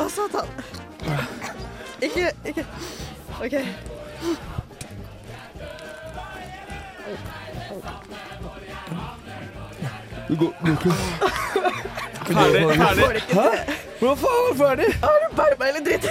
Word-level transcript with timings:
Å, 0.00 0.04
satan. 0.08 0.48
Ikke 2.00 2.30
Ikke 2.48 2.64
OK. 3.40 3.56
Det 10.28 10.36
går, 10.38 10.52
går 10.64 10.72
ikke. 10.72 10.92
Ferdig. 12.30 12.62
Ferdig. 12.80 13.22
Hæ? 13.30 13.48
Hva 14.00 14.14
faen 14.16 14.42
var 14.46 14.54
ferdig? 14.60 14.88
Har 15.02 15.16
du 15.22 15.26
bærbei 15.36 15.68
eller 15.68 15.82
dritt? 15.84 16.04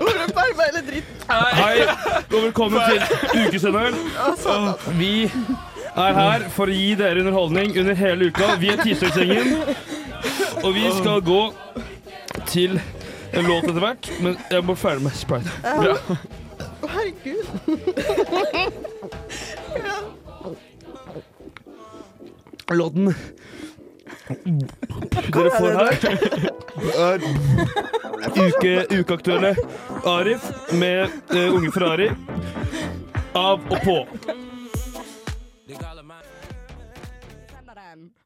Har 0.00 0.14
du 0.18 0.32
bærbei 0.38 0.66
eller 0.68 0.84
dritt? 0.90 1.04
Hei, 1.30 1.76
og 2.34 2.42
velkommen 2.42 2.80
til 2.88 2.98
ukesenderen. 3.46 3.94
Vi 4.98 5.30
er 5.96 6.14
her 6.16 6.48
for 6.52 6.70
å 6.70 6.74
gi 6.76 6.94
dere 6.98 7.20
underholdning 7.20 7.76
under 7.82 7.94
hele 7.98 8.30
uka. 8.32 8.56
Vi 8.60 8.68
er 8.72 8.80
Tirsdagsgjengen, 8.82 9.46
og 10.62 10.70
vi 10.76 10.86
skal 10.98 11.20
gå 11.26 11.42
til 12.48 12.80
en 13.32 13.44
låt 13.48 13.64
etter 13.68 13.80
hvert. 13.82 14.10
Men 14.24 14.36
jeg 14.50 14.64
må 14.64 14.74
ferdig 14.78 15.02
med 15.06 15.12
Sprite. 15.16 15.50
Bra. 15.62 15.96
Å, 16.82 16.86
herregud. 16.96 17.46
Låten 22.72 23.12
dere 24.32 25.50
får 25.58 25.72
her, 25.76 25.92
er 26.96 27.18
uke, 28.38 28.72
ukeaktuelle 28.94 29.50
Arif 30.08 30.46
med 30.72 31.10
uh, 31.34 31.52
Unge 31.52 31.72
Ferrari. 31.74 32.08
Av 33.36 33.60
og 33.68 33.78
på. 33.84 33.98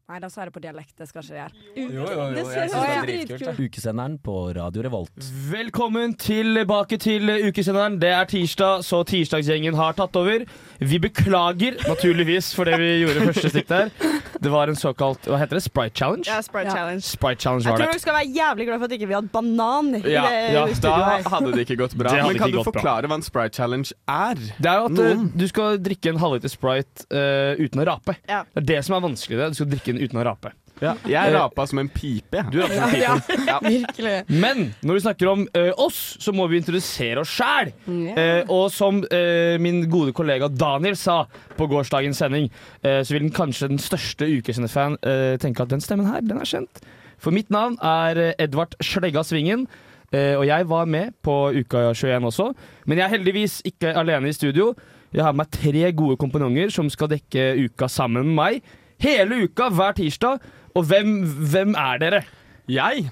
Nei, 0.06 0.20
da 0.22 0.28
sa 0.30 0.44
jeg 0.44 0.52
det 0.52 0.54
på 0.54 0.60
dialekt. 0.62 0.92
Det 1.00 1.06
skal 1.10 1.24
ikke 1.24 1.34
jeg 1.34 1.40
gjøre. 1.40 1.62
Jo, 1.74 1.86
jo, 1.90 2.04
jo, 2.06 2.26
jeg 2.30 2.34
Det 2.36 2.42
synes 2.46 2.74
det 2.76 2.90
er 2.94 3.06
dritkult. 3.08 3.56
Ukesenderen 3.58 4.12
på 4.22 4.34
Radio 4.54 4.84
Revolt. 4.86 5.30
Velkommen 5.50 6.12
tilbake 6.14 6.94
til 7.02 7.26
ukesenderen. 7.48 7.96
Det 7.98 8.12
er 8.14 8.28
tirsdag, 8.30 8.84
så 8.86 9.00
tirsdagsgjengen 9.02 9.74
har 9.74 9.96
tatt 9.98 10.14
over. 10.14 10.44
Vi 10.78 11.00
beklager 11.02 11.80
naturligvis 11.88 12.52
for 12.54 12.70
det 12.70 12.78
vi 12.78 12.92
gjorde 13.00 13.24
første 13.32 13.50
stikk 13.50 13.66
der. 13.72 13.90
Det 14.38 14.52
var 14.52 14.70
en 14.70 14.78
såkalt 14.78 15.26
hva 15.26 15.40
heter 15.40 15.58
det, 15.58 15.64
Sprite 15.64 15.98
Challenge? 15.98 16.22
Ja, 16.28 16.38
Sprite 16.44 16.70
Ja. 16.70 16.76
Challenge. 16.76 17.02
Sprite 17.02 17.42
Challenge 17.42 17.64
Jeg 17.66 17.72
tror 17.72 17.82
det. 17.82 17.90
dere 17.90 18.04
skal 18.04 18.14
være 18.20 18.30
jævlig 18.36 18.66
glad 18.68 18.78
for 18.78 18.86
at 18.86 18.94
ikke 19.00 19.08
vi 19.10 19.14
hadde 19.16 19.32
banan 19.34 19.90
i 19.96 20.02
Ja, 20.12 20.22
det 20.22 20.54
ja, 20.54 20.64
studioet 20.76 21.26
Da 21.26 21.34
hadde 21.34 21.52
det 21.56 21.66
ikke 21.66 21.78
gått 21.82 21.98
bra. 21.98 22.12
Det 22.12 22.20
hadde 22.20 22.30
Men 22.30 22.38
kan 22.44 22.54
ikke 22.54 22.62
du 22.62 22.70
forklare 22.70 23.02
bra. 23.02 23.10
hva 23.10 23.18
en 23.18 23.26
Sprite 23.26 23.58
Challenge 23.58 23.90
er? 24.06 24.34
Det 24.60 24.70
er 24.70 24.78
jo 24.78 24.86
at 24.92 25.02
eh, 25.02 25.26
du 25.34 25.46
skal 25.50 25.82
drikke 25.82 26.14
en 26.14 26.22
halvliter 26.22 26.52
Sprite 26.52 27.08
uh, 27.10 27.58
uten 27.58 27.82
å 27.82 27.88
rape. 27.90 28.14
Ja. 28.30 28.44
Det 28.54 28.62
er 28.62 28.68
det 28.76 28.80
som 28.86 29.00
er 29.00 29.06
vanskelig. 29.08 29.40
Det. 29.40 29.50
Du 29.50 29.58
skal 29.58 29.72
drikke 29.74 29.95
den 29.96 30.04
uten 30.06 30.20
å 30.22 30.24
rape. 30.28 30.52
Ja, 30.76 30.90
jeg 31.08 31.30
rapa 31.32 31.64
som 31.64 31.78
en 31.80 31.88
pipe. 31.88 32.42
Du 32.52 32.58
rapa 32.60 32.74
som 32.90 32.96
Ja, 33.00 33.14
pipen. 33.24 33.70
virkelig. 33.72 34.16
Men 34.28 34.58
når 34.84 34.98
vi 34.98 35.04
snakker 35.06 35.30
om 35.32 35.46
ø, 35.56 35.62
oss, 35.80 36.00
så 36.20 36.34
må 36.36 36.44
vi 36.52 36.58
introdusere 36.60 37.22
oss 37.22 37.32
sjæl. 37.32 37.70
Yeah. 37.88 38.44
Uh, 38.44 38.52
og 38.52 38.66
som 38.74 38.98
uh, 39.00 39.56
min 39.64 39.86
gode 39.88 40.12
kollega 40.12 40.50
Daniel 40.52 40.98
sa 41.00 41.22
på 41.56 41.68
gårsdagens 41.72 42.20
sending, 42.20 42.50
uh, 42.84 43.00
så 43.00 43.16
vil 43.16 43.24
den 43.24 43.32
kanskje 43.32 43.70
den 43.72 43.80
største 43.80 44.28
ukesendefan 44.36 44.98
eh, 45.00 45.38
tenke 45.40 45.64
at 45.64 45.72
den 45.72 45.80
stemmen 45.80 46.10
her, 46.12 46.20
den 46.20 46.44
er 46.44 46.52
kjent. 46.52 46.84
For 47.16 47.32
mitt 47.32 47.48
navn 47.48 47.78
er 47.80 48.20
eh, 48.20 48.34
Edvard 48.44 48.76
Slegga 48.84 49.24
Svingen. 49.24 49.64
eh, 50.12 50.36
og 50.36 50.44
jeg 50.44 50.68
var 50.68 50.84
med 50.84 51.14
på 51.24 51.38
Uka 51.56 51.86
21 51.96 52.28
også. 52.28 52.50
Men 52.84 52.98
jeg 53.00 53.06
er 53.08 53.16
heldigvis 53.16 53.62
ikke 53.64 53.96
alene 53.96 54.28
i 54.28 54.36
studio. 54.36 54.74
Jeg 55.16 55.24
har 55.24 55.32
med 55.32 55.46
meg 55.46 55.56
tre 55.56 55.88
gode 55.96 56.20
komponenter 56.20 56.68
som 56.74 56.90
skal 56.92 57.08
dekke 57.16 57.54
uka 57.64 57.88
sammen 57.88 58.28
med 58.28 58.36
meg. 58.36 58.60
Hele 59.02 59.42
uka, 59.46 59.68
hver 59.72 59.96
tirsdag. 59.98 60.40
Og 60.76 60.84
hvem, 60.88 61.12
hvem 61.52 61.74
er 61.78 61.98
dere? 62.02 62.22
Jeg 62.68 63.08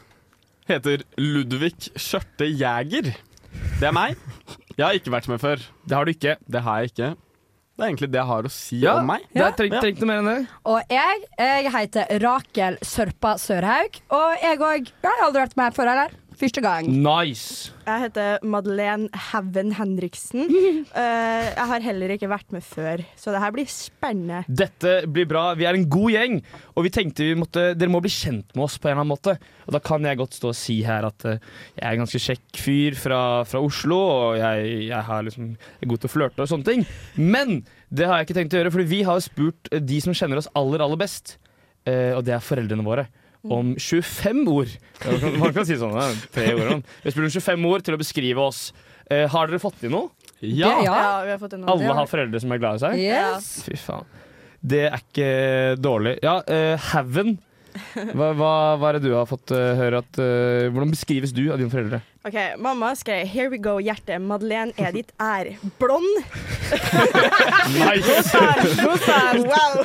heter 0.68 1.04
Ludvig 1.20 1.74
Skjørte 1.96 2.48
Jæger. 2.48 3.12
Det 3.80 3.88
er 3.88 3.94
meg. 3.94 4.16
Jeg 4.76 4.84
har 4.86 4.96
ikke 4.98 5.12
vært 5.14 5.28
med 5.30 5.40
før. 5.42 5.62
Det 5.86 5.96
har 5.96 6.04
du 6.08 6.12
ikke. 6.14 6.36
Det 6.50 6.62
har 6.64 6.80
jeg 6.82 6.92
ikke. 6.92 7.10
Det 7.74 7.82
er 7.82 7.88
egentlig 7.90 8.08
det 8.14 8.18
jeg 8.20 8.28
har 8.30 8.46
å 8.46 8.50
si 8.54 8.76
Ja. 8.84 8.92
om 9.00 9.06
meg. 9.10 9.22
Det 9.34 9.42
er 9.42 9.54
trengt, 9.58 9.98
noe 10.00 10.06
mer 10.06 10.20
enn 10.22 10.28
det. 10.30 10.48
Og 10.70 10.92
jeg, 10.94 11.22
jeg 11.38 11.72
heter 11.74 12.12
Rakel 12.22 12.76
Sørpa 12.86 13.32
Sørhaug. 13.42 13.98
Og 14.14 14.36
jeg 14.44 14.58
òg. 14.62 14.90
Jeg 15.02 15.10
har 15.10 15.24
aldri 15.26 15.42
vært 15.42 15.56
med 15.58 15.64
her 15.64 15.74
før, 15.78 15.90
eller? 15.94 16.14
Første 16.34 16.62
gang. 16.64 16.88
Nice. 16.90 17.70
Jeg 17.84 18.06
heter 18.06 18.42
Madeleine 18.42 19.06
Haven 19.30 19.74
Henriksen. 19.76 20.48
Uh, 20.90 21.44
jeg 21.58 21.66
har 21.70 21.84
heller 21.84 22.14
ikke 22.14 22.30
vært 22.32 22.50
med 22.54 22.64
før, 22.66 23.04
så 23.18 23.34
det 23.34 23.42
her 23.42 23.54
blir 23.54 23.68
spennende. 23.70 24.42
Dette 24.48 24.96
blir 25.06 25.28
bra. 25.30 25.46
Vi 25.58 25.68
er 25.68 25.78
en 25.78 25.86
god 25.90 26.14
gjeng, 26.14 26.40
og 26.74 26.86
vi 26.86 26.92
tenkte 26.94 27.28
vi 27.28 27.38
måtte, 27.38 27.68
dere 27.78 27.92
må 27.92 28.02
bli 28.04 28.12
kjent 28.12 28.50
med 28.56 28.66
oss 28.66 28.78
på 28.80 28.88
en 28.88 28.94
eller 28.94 29.04
annen 29.04 29.14
måte. 29.14 29.36
Og 29.68 29.76
da 29.76 29.82
kan 29.84 30.04
jeg 30.08 30.20
godt 30.20 30.38
stå 30.38 30.50
og 30.50 30.58
si 30.58 30.80
her 30.86 31.06
at 31.06 31.28
uh, 31.28 31.38
jeg 31.38 31.84
er 31.84 31.92
en 31.92 32.04
ganske 32.04 32.22
kjekk 32.26 32.62
fyr 32.64 32.98
fra, 32.98 33.22
fra 33.48 33.62
Oslo, 33.62 34.00
og 34.00 34.38
jeg, 34.40 34.76
jeg, 34.88 35.02
har 35.10 35.26
liksom, 35.28 35.54
er 35.54 35.92
god 35.92 36.02
til 36.02 36.10
å 36.10 36.14
flørte 36.16 36.44
og 36.44 36.50
sånne 36.50 36.70
ting. 36.70 36.86
Men 37.20 37.60
det 37.94 38.08
har 38.10 38.18
jeg 38.18 38.28
ikke 38.28 38.40
tenkt 38.40 38.56
å 38.56 38.62
gjøre, 38.62 38.74
for 38.74 38.94
vi 38.94 39.04
har 39.06 39.20
jo 39.20 39.28
spurt 39.28 39.70
eh, 39.70 39.82
de 39.82 40.00
som 40.02 40.16
kjenner 40.16 40.40
oss 40.40 40.50
aller, 40.58 40.82
aller 40.82 40.98
best, 40.98 41.36
uh, 41.86 42.16
og 42.16 42.24
det 42.26 42.34
er 42.34 42.42
foreldrene 42.42 42.86
våre. 42.86 43.06
Om 43.44 43.74
25 43.76 44.48
ord. 44.48 44.74
Man 45.04 45.20
kan, 45.20 45.38
man 45.42 45.54
kan 45.56 45.66
si 45.68 45.76
sånn, 45.76 45.96
tre 46.32 46.54
ord. 46.54 46.84
Vi 47.04 47.12
har 47.12 47.24
om 47.26 47.32
25 47.36 47.66
ord 47.68 47.84
til 47.84 47.96
å 47.96 48.00
beskrive 48.00 48.40
oss. 48.40 48.66
Eh, 49.12 49.26
har 49.28 49.50
dere 49.50 49.60
fått 49.60 49.84
i 49.84 49.92
noe? 49.92 50.08
Ja. 50.40 50.70
Ja. 50.82 50.94
Ja, 50.96 51.24
vi 51.24 51.34
har 51.34 51.40
fått 51.42 51.56
noe. 51.58 51.68
Alle 51.70 51.96
har 52.00 52.08
foreldre 52.08 52.40
som 52.40 52.52
er 52.54 52.62
glad 52.62 52.80
i 52.80 52.84
seg? 52.84 53.02
Yes. 53.04 53.50
Fy 53.66 53.76
faen. 53.80 54.08
Det 54.64 54.86
er 54.88 54.96
ikke 54.96 55.28
dårlig. 55.76 56.16
Ja, 56.24 56.38
uh, 56.40 56.86
Haven. 56.92 57.36
Hva, 57.74 58.28
hva, 58.38 58.50
hva 58.78 58.90
er 58.92 58.96
det 59.00 59.08
du 59.08 59.16
har 59.16 59.26
fått 59.26 59.50
uh, 59.50 59.72
høre 59.74 59.98
at 60.04 60.18
uh, 60.22 60.70
Hvordan 60.70 60.92
beskrives 60.94 61.32
du 61.34 61.48
av 61.50 61.58
dine 61.58 61.72
foreldre? 61.72 61.98
Ok, 62.24 62.36
Mamma 62.62 62.92
skrev 62.96 63.26
'Here 63.26 63.50
we 63.50 63.58
go, 63.58 63.76
hjerte'. 63.82 64.20
Madeleine 64.22 64.72
Edith 64.78 65.12
er 65.20 65.56
blond. 65.80 66.06
Nice! 67.74 68.30
Wow! 69.44 69.82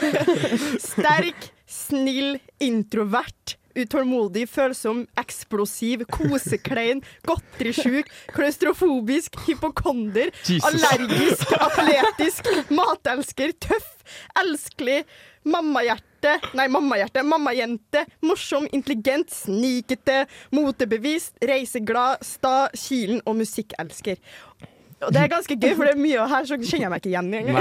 Sterk, 0.79 1.49
snill, 1.89 2.37
introvert. 2.63 3.55
Utålmodig, 3.79 4.47
følsom, 4.49 5.03
eksplosiv, 5.21 6.01
koseklein, 6.11 7.03
godterisjuk, 7.29 8.09
klaustrofobisk, 8.33 9.37
hypokonder, 9.45 10.31
Jesus. 10.41 10.65
allergisk, 10.67 11.53
atletisk, 11.53 12.49
matelsker, 12.73 13.53
tøff, 13.61 14.17
elskelig, 14.41 15.03
mammahjerte, 15.47 16.33
nei, 16.57 16.65
mammahjerte, 16.73 17.23
mammajente, 17.23 18.03
morsom, 18.25 18.67
intelligent, 18.75 19.31
snikete, 19.45 20.25
motebevisst, 20.57 21.37
reiseglad, 21.45 22.25
sta, 22.25 22.67
kilen 22.75 23.21
og 23.23 23.37
musikkelsker. 23.45 24.19
Og 25.05 25.13
det 25.15 25.21
er 25.21 25.31
ganske 25.31 25.55
gøy, 25.55 25.71
for 25.77 25.87
det 25.87 25.93
er 25.93 26.01
mye 26.01 26.27
her, 26.27 26.45
så 26.49 26.57
kjenner 26.59 26.89
jeg 26.89 26.91
meg 26.91 27.03
ikke 27.03 27.11
igjen 27.13 27.33
engang. 27.37 27.59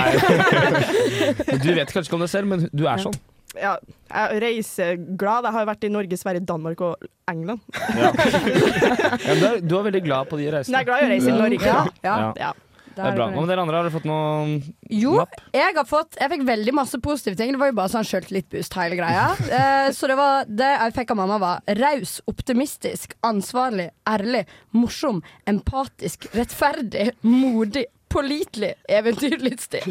Du 1.63 1.69
vet 1.77 1.93
kanskje 1.93 2.09
ikke 2.09 2.19
om 2.19 2.25
det 2.25 2.33
selv, 2.33 2.51
men 2.51 2.67
du 2.73 2.89
er 2.91 3.05
sånn. 3.05 3.15
Ja, 3.57 3.75
jeg 4.11 4.37
er 4.37 4.41
reiseglad. 4.45 5.49
Jeg 5.49 5.57
har 5.57 5.67
vært 5.71 5.85
i 5.89 5.93
Norge, 5.93 6.21
Sverige, 6.21 6.45
Danmark 6.49 6.81
og 6.85 7.09
England. 7.31 7.61
Ja, 7.97 8.13
ja, 8.13 9.35
du, 9.35 9.45
er, 9.49 9.61
du 9.65 9.77
er 9.79 9.85
veldig 9.91 10.05
glad 10.05 10.29
på 10.31 10.39
de 10.41 10.49
reisene? 10.53 10.77
jeg 10.77 10.85
er 10.85 10.89
glad 10.91 11.03
i 11.05 11.07
å 11.09 11.13
reise 11.17 11.31
i 11.33 11.37
Norge. 11.39 11.69
Ja, 11.69 11.85
ja. 12.05 12.17
Ja. 12.19 12.33
Ja. 12.49 12.55
Det 12.99 13.05
er 13.07 13.15
bra. 13.15 13.29
Hva 13.31 13.43
med 13.45 13.51
dere 13.53 13.63
andre? 13.63 13.79
Har 13.79 13.87
dere 13.87 13.95
fått 13.95 14.07
noe 14.11 14.57
Jo, 14.91 15.13
napp? 15.21 15.37
jeg 15.55 15.75
har 15.77 15.85
fått 15.87 16.17
Jeg 16.19 16.33
fikk 16.33 16.41
veldig 16.49 16.73
masse 16.75 16.99
positive 16.99 17.39
ting. 17.39 17.53
Det 17.55 17.61
var 17.61 17.71
jo 17.71 17.77
bare 17.79 17.93
sånn 17.93 18.07
sjøltillitboost, 18.09 18.75
hele 18.75 18.99
greia. 18.99 19.29
Eh, 19.59 19.91
så 19.95 20.09
det 20.11 20.17
var 20.19 20.49
det 20.51 20.71
jeg 20.73 20.97
fikk 20.97 21.13
av 21.15 21.21
mamma, 21.21 21.37
var 21.39 21.79
raus, 21.79 22.17
optimistisk, 22.27 23.15
ansvarlig, 23.23 23.87
ærlig, 24.11 24.43
morsom, 24.75 25.23
empatisk, 25.47 26.27
rettferdig, 26.35 27.13
modig. 27.23 27.87
Pålitelig, 28.09 28.73
eventyrlydstig. 28.89 29.83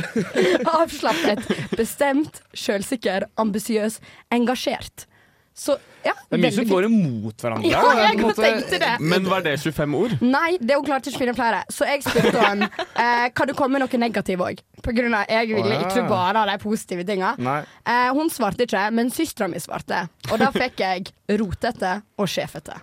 Avslappet, 0.66 1.46
bestemt, 1.78 2.42
sjølsikker, 2.58 3.28
ambisiøs, 3.38 4.00
engasjert. 4.34 5.06
Så 5.58 5.74
ja, 6.06 6.12
Det 6.30 6.38
er 6.38 6.42
mye 6.44 6.54
som 6.54 6.68
går 6.70 6.86
imot 6.86 7.42
hverandre. 7.42 7.70
Ja, 7.72 7.80
er 7.90 8.04
jeg 8.04 8.20
måte- 8.22 8.44
tenkte 8.46 8.78
det. 8.80 8.92
Men 9.02 9.26
var 9.26 9.42
det 9.42 9.56
25 9.58 9.96
ord? 9.98 10.14
Nei, 10.22 10.58
det 10.62 10.76
hun 10.78 10.86
klarte 10.86 11.10
ikke 11.10 11.18
å 11.18 11.24
finne 11.24 11.34
flere. 11.34 11.64
Så 11.74 11.88
jeg 11.90 12.04
spurte 12.06 12.44
henne 12.44 12.70
eh, 12.94 13.26
kan 13.34 13.50
du 13.50 13.56
komme 13.58 13.80
med 13.80 13.82
noe 13.82 14.02
negativt 14.04 14.44
òg. 14.46 14.62
På 14.86 14.94
grunn 14.94 15.18
av 15.18 15.26
jeg 15.34 15.50
ville 15.50 15.66
oh, 15.66 15.74
ja. 15.74 15.90
ikke 15.90 16.06
bare 16.12 16.44
ha 16.44 16.46
de 16.52 16.60
positive 16.62 17.08
tinga. 17.10 17.34
Eh, 17.42 18.12
hun 18.14 18.30
svarte 18.30 18.70
ikke, 18.70 18.86
men 18.94 19.10
søstera 19.10 19.50
mi 19.50 19.58
svarte. 19.58 20.06
Og 20.30 20.38
da 20.38 20.54
fikk 20.54 20.86
jeg 20.86 21.10
rotete 21.42 21.98
og 22.22 22.30
sjefete. 22.30 22.78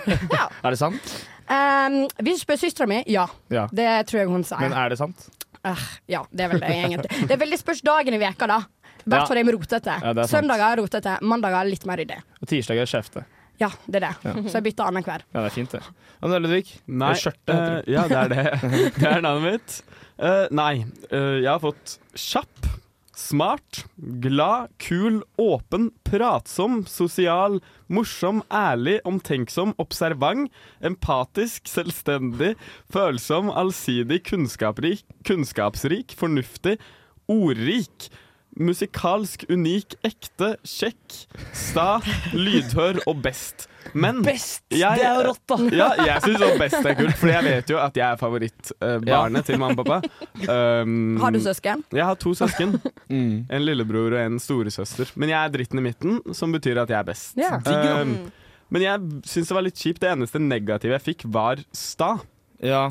Er 0.60 0.68
det 0.68 0.78
sant? 0.78 1.16
Um, 1.50 2.04
hvis 2.22 2.38
du 2.40 2.44
spør 2.44 2.60
søstera 2.60 2.86
mi, 2.90 3.00
ja. 3.10 3.26
Ja. 3.50 3.66
Det 3.74 3.88
tror 4.10 4.22
jeg 4.22 4.30
hun 4.30 4.44
sier. 4.46 4.62
Men 4.62 4.76
er 4.78 4.92
det 4.92 5.00
sant? 5.00 5.26
Uh, 5.66 5.80
ja, 6.08 6.22
det 6.30 6.46
er 6.46 6.52
vel 6.52 6.62
det 6.62 6.70
egentlig. 6.76 7.24
Det 7.26 7.34
er 7.34 7.40
veldig 7.42 7.58
spørs 7.60 7.82
dagen 7.84 8.16
i 8.16 8.20
veka 8.22 8.46
da. 8.50 8.60
I 9.00 9.02
Ja. 9.02 9.16
hvert 9.16 9.28
fall 9.32 9.40
ja. 9.40 9.44
rotete. 9.56 9.98
Ja, 10.04 10.12
er. 10.12 10.28
Søndager 10.28 10.66
er 10.68 10.80
rotete, 10.82 11.18
mandager 11.24 11.62
er 11.64 11.70
litt 11.72 11.86
mer 11.88 11.98
ryddig. 11.98 12.20
Og 12.40 12.48
tirsdag 12.48 12.78
er 12.82 12.88
skjefte. 12.88 13.24
Ja, 13.60 13.68
det 13.86 14.00
er 14.02 14.06
det. 14.08 14.32
Så 14.48 14.56
jeg 14.56 14.70
bytter 14.70 14.88
annenhver. 14.88 15.24
Ja, 15.34 15.42
det 15.42 15.48
er 15.50 15.54
fint, 15.54 15.72
det. 15.74 15.82
Anne 16.24 16.38
Ludvig? 16.40 16.64
Nei. 16.86 17.10
Det 17.10 17.16
er 17.16 17.22
skjørte, 17.24 17.56
heter 17.56 17.76
eh, 17.76 17.92
ja, 17.92 18.04
det 18.08 18.18
er 18.20 18.28
det. 18.32 18.44
Det 19.00 19.08
er 19.10 19.24
navnet 19.24 19.56
mitt. 19.56 19.76
Uh, 20.20 20.46
nei, 20.52 20.72
uh, 21.12 21.36
jeg 21.40 21.48
har 21.48 21.60
fått 21.60 21.96
kjapp, 22.14 22.70
smart, 23.20 23.84
glad, 24.22 24.70
kul, 24.80 25.20
åpen, 25.40 25.90
pratsom, 26.06 26.80
sosial, 26.88 27.58
morsom, 27.92 28.40
ærlig, 28.52 28.98
omtenksom, 29.08 29.74
observant, 29.82 30.48
empatisk, 30.84 31.68
selvstendig, 31.70 32.54
følsom, 32.92 33.52
allsidig, 33.52 34.22
kunnskapsrik, 34.30 35.04
kunnskapsrik 35.28 36.16
fornuftig, 36.18 36.78
ordrik. 37.30 38.10
Musikalsk, 38.58 39.44
unik, 39.46 39.94
ekte, 40.02 40.56
kjekk, 40.66 41.20
sta, 41.54 42.00
lydhør 42.34 42.98
og 43.06 43.20
best. 43.22 43.68
Men 43.94 44.22
Best! 44.22 44.62
Jeg- 44.70 44.98
det 44.98 45.04
er 45.06 45.14
jo 45.18 45.24
rått, 45.30 45.42
da! 45.46 45.56
ja, 45.76 45.88
jeg 46.06 46.22
syns 46.22 46.40
også 46.46 46.58
best 46.58 46.86
er 46.86 46.94
kult, 46.94 47.16
for 47.18 47.28
jeg 47.32 47.44
vet 47.44 47.70
jo 47.70 47.78
at 47.78 47.94
jeg 47.96 48.06
er 48.06 48.16
favorittbarnet 48.20 49.44
til 49.46 49.58
mamma 49.58 49.80
og 49.80 49.86
pappa. 49.86 50.00
Um, 50.48 51.16
Har 51.20 51.30
du 51.34 51.40
søsken? 51.40 51.84
Jeg 51.92 52.04
har 52.04 52.14
to 52.20 52.34
søsken. 52.34 52.76
Mm. 53.10 53.46
En 53.50 53.64
lillebror 53.66 54.12
og 54.14 54.20
en 54.22 54.36
storesøster. 54.38 55.08
Men 55.18 55.32
jeg 55.32 55.38
er 55.42 55.50
dritten 55.50 55.80
i 55.80 55.82
midten, 55.82 56.20
som 56.32 56.52
betyr 56.54 56.78
at 56.78 56.88
jeg 56.92 56.98
er 57.00 57.06
best. 57.08 57.32
Ja. 57.36 57.56
Um, 57.66 58.12
men 58.70 58.82
jeg 58.84 59.00
syns 59.26 59.48
det 59.50 59.56
var 59.56 59.64
litt 59.66 59.74
kjipt. 59.82 59.98
Det 60.04 60.12
eneste 60.12 60.38
negative 60.38 60.94
jeg 60.94 61.02
fikk, 61.08 61.24
var 61.34 61.58
sta. 61.74 62.12
Ja. 62.62 62.84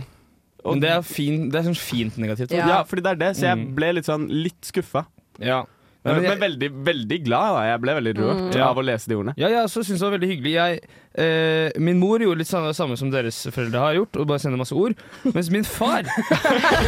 Men 0.66 0.82
det 0.84 0.90
er, 0.92 1.02
fin, 1.08 1.46
det 1.54 1.62
er 1.62 1.70
sånn 1.70 1.80
fint 1.80 2.18
negativt. 2.20 2.52
Ja. 2.52 2.68
Ja, 2.68 2.80
fordi 2.84 3.06
det 3.06 3.14
er 3.16 3.22
det, 3.22 3.30
så 3.40 3.48
jeg 3.48 3.58
Mm. 3.62 3.70
ble 3.80 3.94
litt 3.96 4.10
sånn 4.12 4.28
litt 4.28 4.60
skuffa. 4.68 5.06
Ja. 5.40 5.62
Men, 6.04 6.16
Men 6.16 6.24
jeg- 6.24 6.40
veldig, 6.40 6.70
veldig 6.88 7.18
glad. 7.26 7.56
Da. 7.56 7.64
Jeg 7.68 7.80
ble 7.84 7.96
veldig 7.98 8.14
rørt 8.16 8.56
mm. 8.56 8.62
av 8.64 8.78
å 8.80 8.84
lese 8.88 9.10
de 9.12 9.16
ordene. 9.20 9.34
Ja, 9.38 9.50
jeg 9.52 9.64
også 9.68 9.84
synes 9.84 10.00
det 10.00 10.08
var 10.08 10.14
veldig 10.16 10.30
hyggelig. 10.32 10.54
Jeg, 10.54 10.80
eh, 11.26 11.80
min 11.84 12.00
mor 12.00 12.24
gjorde 12.24 12.40
litt 12.40 12.52
samme, 12.52 12.72
samme 12.78 12.96
som 13.00 13.12
deres 13.12 13.42
foreldre 13.52 13.82
har 13.84 13.98
gjort, 13.98 14.16
og 14.16 14.30
bare 14.32 14.40
sender 14.40 14.62
masse 14.62 14.78
ord. 14.80 14.96
Mens 15.28 15.52
min 15.52 15.68
far 15.68 16.08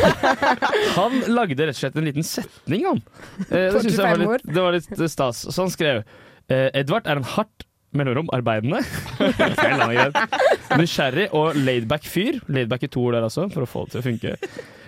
Han 0.97 1.19
lagde 1.27 1.59
rett 1.59 1.75
og 1.75 1.81
slett 1.81 1.99
en 1.99 2.07
liten 2.07 2.23
setning, 2.23 2.87
han. 2.87 3.03
Eh, 3.49 3.67
det 3.75 3.83
jeg 3.91 3.99
var 3.99 4.23
litt, 4.23 4.47
det 4.47 4.63
var 4.63 4.79
litt 4.79 4.95
eh, 4.95 5.11
stas. 5.11 5.43
Så 5.49 5.59
han 5.59 5.75
skrev 5.75 6.05
eh, 6.47 6.69
Edvard 6.71 7.03
er 7.09 7.19
en 7.19 7.27
hardt 7.35 7.67
mellomrom 7.91 8.31
arbeidende. 8.31 8.79
Nysgjerrig 10.79 11.27
og 11.35 11.57
laidback 11.59 12.07
fyr. 12.07 12.39
Laidback 12.47 12.87
i 12.87 12.91
to 12.91 13.03
ord 13.03 13.19
der 13.19 13.27
altså, 13.27 13.49
for 13.51 13.67
å 13.67 13.69
få 13.69 13.83
det 13.89 13.97
til 13.97 13.99
å 13.99 14.07
funke. 14.07 14.37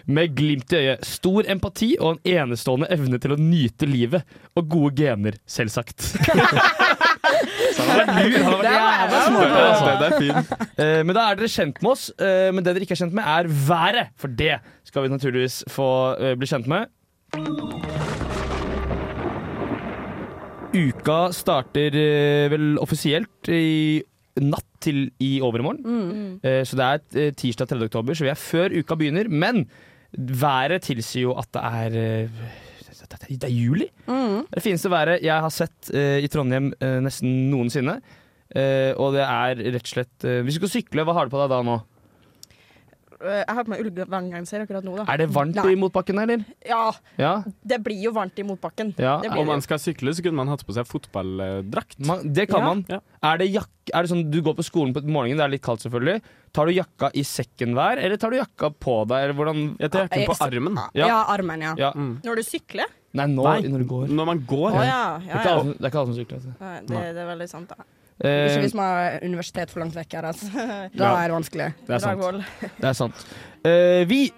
Med 0.06 0.34
glimt 0.36 0.74
i 0.74 0.82
øyet, 0.82 1.06
stor 1.08 1.48
empati 1.48 1.94
og 2.00 2.18
en 2.18 2.34
enestående 2.50 2.90
evne 2.92 3.20
til 3.24 3.36
å 3.36 3.40
nyte 3.40 3.88
livet. 3.88 4.26
Og 4.60 4.68
gode 4.70 4.98
gener, 5.00 5.40
selvsagt. 5.48 6.04
Altså. 7.74 7.84
Er. 10.14 10.44
Eh, 10.78 11.02
men 11.06 11.16
da 11.16 11.26
er 11.32 11.40
dere 11.40 11.50
kjent 11.52 11.82
med 11.84 11.92
oss. 11.94 12.10
eh, 12.18 12.50
men 12.54 12.64
det 12.64 12.76
dere 12.76 12.86
ikke 12.86 12.96
er 12.98 13.02
kjent 13.04 13.16
med, 13.18 13.26
er 13.26 13.50
været. 13.50 14.14
For 14.20 14.32
det 14.32 14.60
skal 14.88 15.06
vi 15.06 15.14
naturligvis 15.14 15.64
få 15.72 15.90
eh, 16.20 16.36
bli 16.40 16.50
kjent 16.50 16.70
med. 16.72 16.90
Uka 20.74 21.20
starter 21.36 21.98
eh, 22.00 22.50
vel 22.54 22.78
offisielt 22.82 23.50
i 23.54 24.02
natt 24.42 24.66
til 24.84 25.06
i 25.22 25.38
overmorgen. 25.46 25.84
Mm. 25.86 26.66
så 26.68 26.76
det 26.76 26.86
er 26.86 27.34
tirsdag 27.38 27.70
3. 27.70 27.78
oktober, 27.86 28.18
så 28.18 28.26
vi 28.26 28.32
er 28.34 28.40
før 28.40 28.74
uka 28.82 28.98
begynner. 29.00 29.30
Men 29.30 29.68
været 30.18 30.84
tilsier 30.86 31.30
jo 31.30 31.38
at 31.40 31.50
det 31.54 31.64
er 31.64 31.98
eh, 32.02 32.44
det 33.24 33.44
er 33.44 33.54
juli. 33.54 33.88
Mm. 34.08 34.46
Det 34.54 34.64
fineste 34.64 34.92
været 34.92 35.24
jeg 35.24 35.40
har 35.40 35.52
sett 35.54 35.92
uh, 35.94 36.18
i 36.24 36.28
Trondheim 36.28 36.72
uh, 36.82 37.00
nesten 37.04 37.50
noensinne. 37.52 38.00
Uh, 38.54 38.92
og 39.02 39.16
det 39.16 39.24
er 39.24 39.60
rett 39.74 39.82
og 39.82 39.90
slett 39.90 40.26
Hvis 40.46 40.56
du 40.56 40.62
skal 40.62 40.72
sykle, 40.76 41.06
hva 41.08 41.16
har 41.18 41.26
du 41.26 41.34
på 41.34 41.40
deg 41.42 41.50
da 41.52 41.62
nå? 41.66 41.80
Eh, 43.24 43.40
Jeg 43.44 43.56
har 43.56 43.64
på 43.64 43.72
meg 43.72 43.82
ullverngenser 43.86 44.64
akkurat 44.66 44.84
nå, 44.84 44.98
da. 45.00 45.06
Er 45.14 45.18
det 45.24 45.30
varmt 45.32 45.56
Nei. 45.56 45.72
i 45.72 45.80
motbakken, 45.80 46.20
eller? 46.20 46.44
Ja, 46.68 46.92
Ja. 47.18 47.44
det 47.66 47.80
blir 47.84 48.02
jo 48.04 48.12
varmt 48.12 48.38
i 48.38 48.44
motbakken. 48.44 48.94
ja. 48.98 49.20
Det 49.22 49.32
blir 49.32 49.42
Om 49.42 49.48
man 49.48 49.62
skal 49.62 49.80
sykle, 49.80 50.12
så 50.14 50.22
kunne 50.24 50.36
man 50.36 50.48
hatt 50.52 50.66
på 50.66 50.74
seg 50.76 50.86
fotballdrakt. 50.86 52.00
Man, 52.06 52.34
det 52.34 52.50
kan 52.50 52.60
Ja. 52.60 52.66
man. 52.66 52.86
Ja. 52.90 53.00
Er, 53.24 53.38
det 53.38 53.50
jak 53.54 53.70
er 53.94 54.02
det 54.04 54.10
sånn 54.12 54.30
du 54.32 54.42
går 54.42 54.56
på 54.56 54.64
skolen 54.64 54.94
på 54.94 55.02
morgenen, 55.04 55.38
det 55.38 55.44
er 55.46 55.50
litt 55.50 55.62
kaldt 55.62 55.82
selvfølgelig. 55.82 56.22
Tar 56.54 56.66
du 56.66 56.72
jakka 56.74 57.12
i 57.16 57.24
sekken 57.24 57.74
hver, 57.74 57.98
eller 57.98 58.18
tar 58.18 58.30
du 58.30 58.38
jakka 58.38 58.70
på 58.80 59.08
deg, 59.08 59.24
eller 59.30 59.34
hvordan 59.34 59.78
Jeg 59.80 59.92
tar 59.92 60.08
jakken 60.08 60.26
på 60.28 60.38
armen. 60.42 60.76
Ja. 60.94 61.08
Ja, 61.08 61.24
armen, 61.28 61.62
ja. 61.62 61.76
Ja. 61.78 61.92
Mm. 61.94 62.22
Når 62.24 62.36
du 62.36 62.44
sykler? 62.44 62.86
Nei, 63.14 63.28
nå 63.28 63.44
Nei, 63.44 63.62
når 63.70 63.80
du 63.80 63.86
går. 63.86 64.08
Når 64.10 64.26
man 64.26 64.40
går. 64.46 64.72
Å 64.72 64.84
ja. 64.84 65.20
Det 65.20 65.28
ja, 65.28 65.34
er 65.34 65.40
ikke 65.40 65.50
ja. 65.50 65.64
det 65.64 65.84
er 65.86 65.90
ikke 65.90 66.00
alle 66.00 66.14
som 66.14 66.16
sykler. 66.18 66.38
Altså. 66.38 66.54
Nei, 66.60 66.80
Det, 66.82 67.14
det 67.16 67.22
er 67.24 67.28
veldig 67.38 67.50
sant, 67.50 67.70
da. 67.70 67.76
Ikke 68.24 68.56
Eh, 68.56 68.62
hvis 68.64 68.74
man 68.74 68.86
har 68.88 69.20
universitet 69.28 69.70
for 69.74 69.80
langt 69.84 69.96
vekk 69.98 70.14
her. 70.16 70.24
Altså. 70.30 70.48
Da 70.96 71.04
Ja. 71.04 71.16
er 71.24 71.28
det 71.28 71.36
vanskelig. 71.36 71.74
det 71.88 71.96
er 71.98 72.00
sant. 72.00 72.46
Det 72.80 72.88
er 72.88 72.94
sant. 72.94 73.26
Uh, 73.68 74.04
vi 74.08 74.32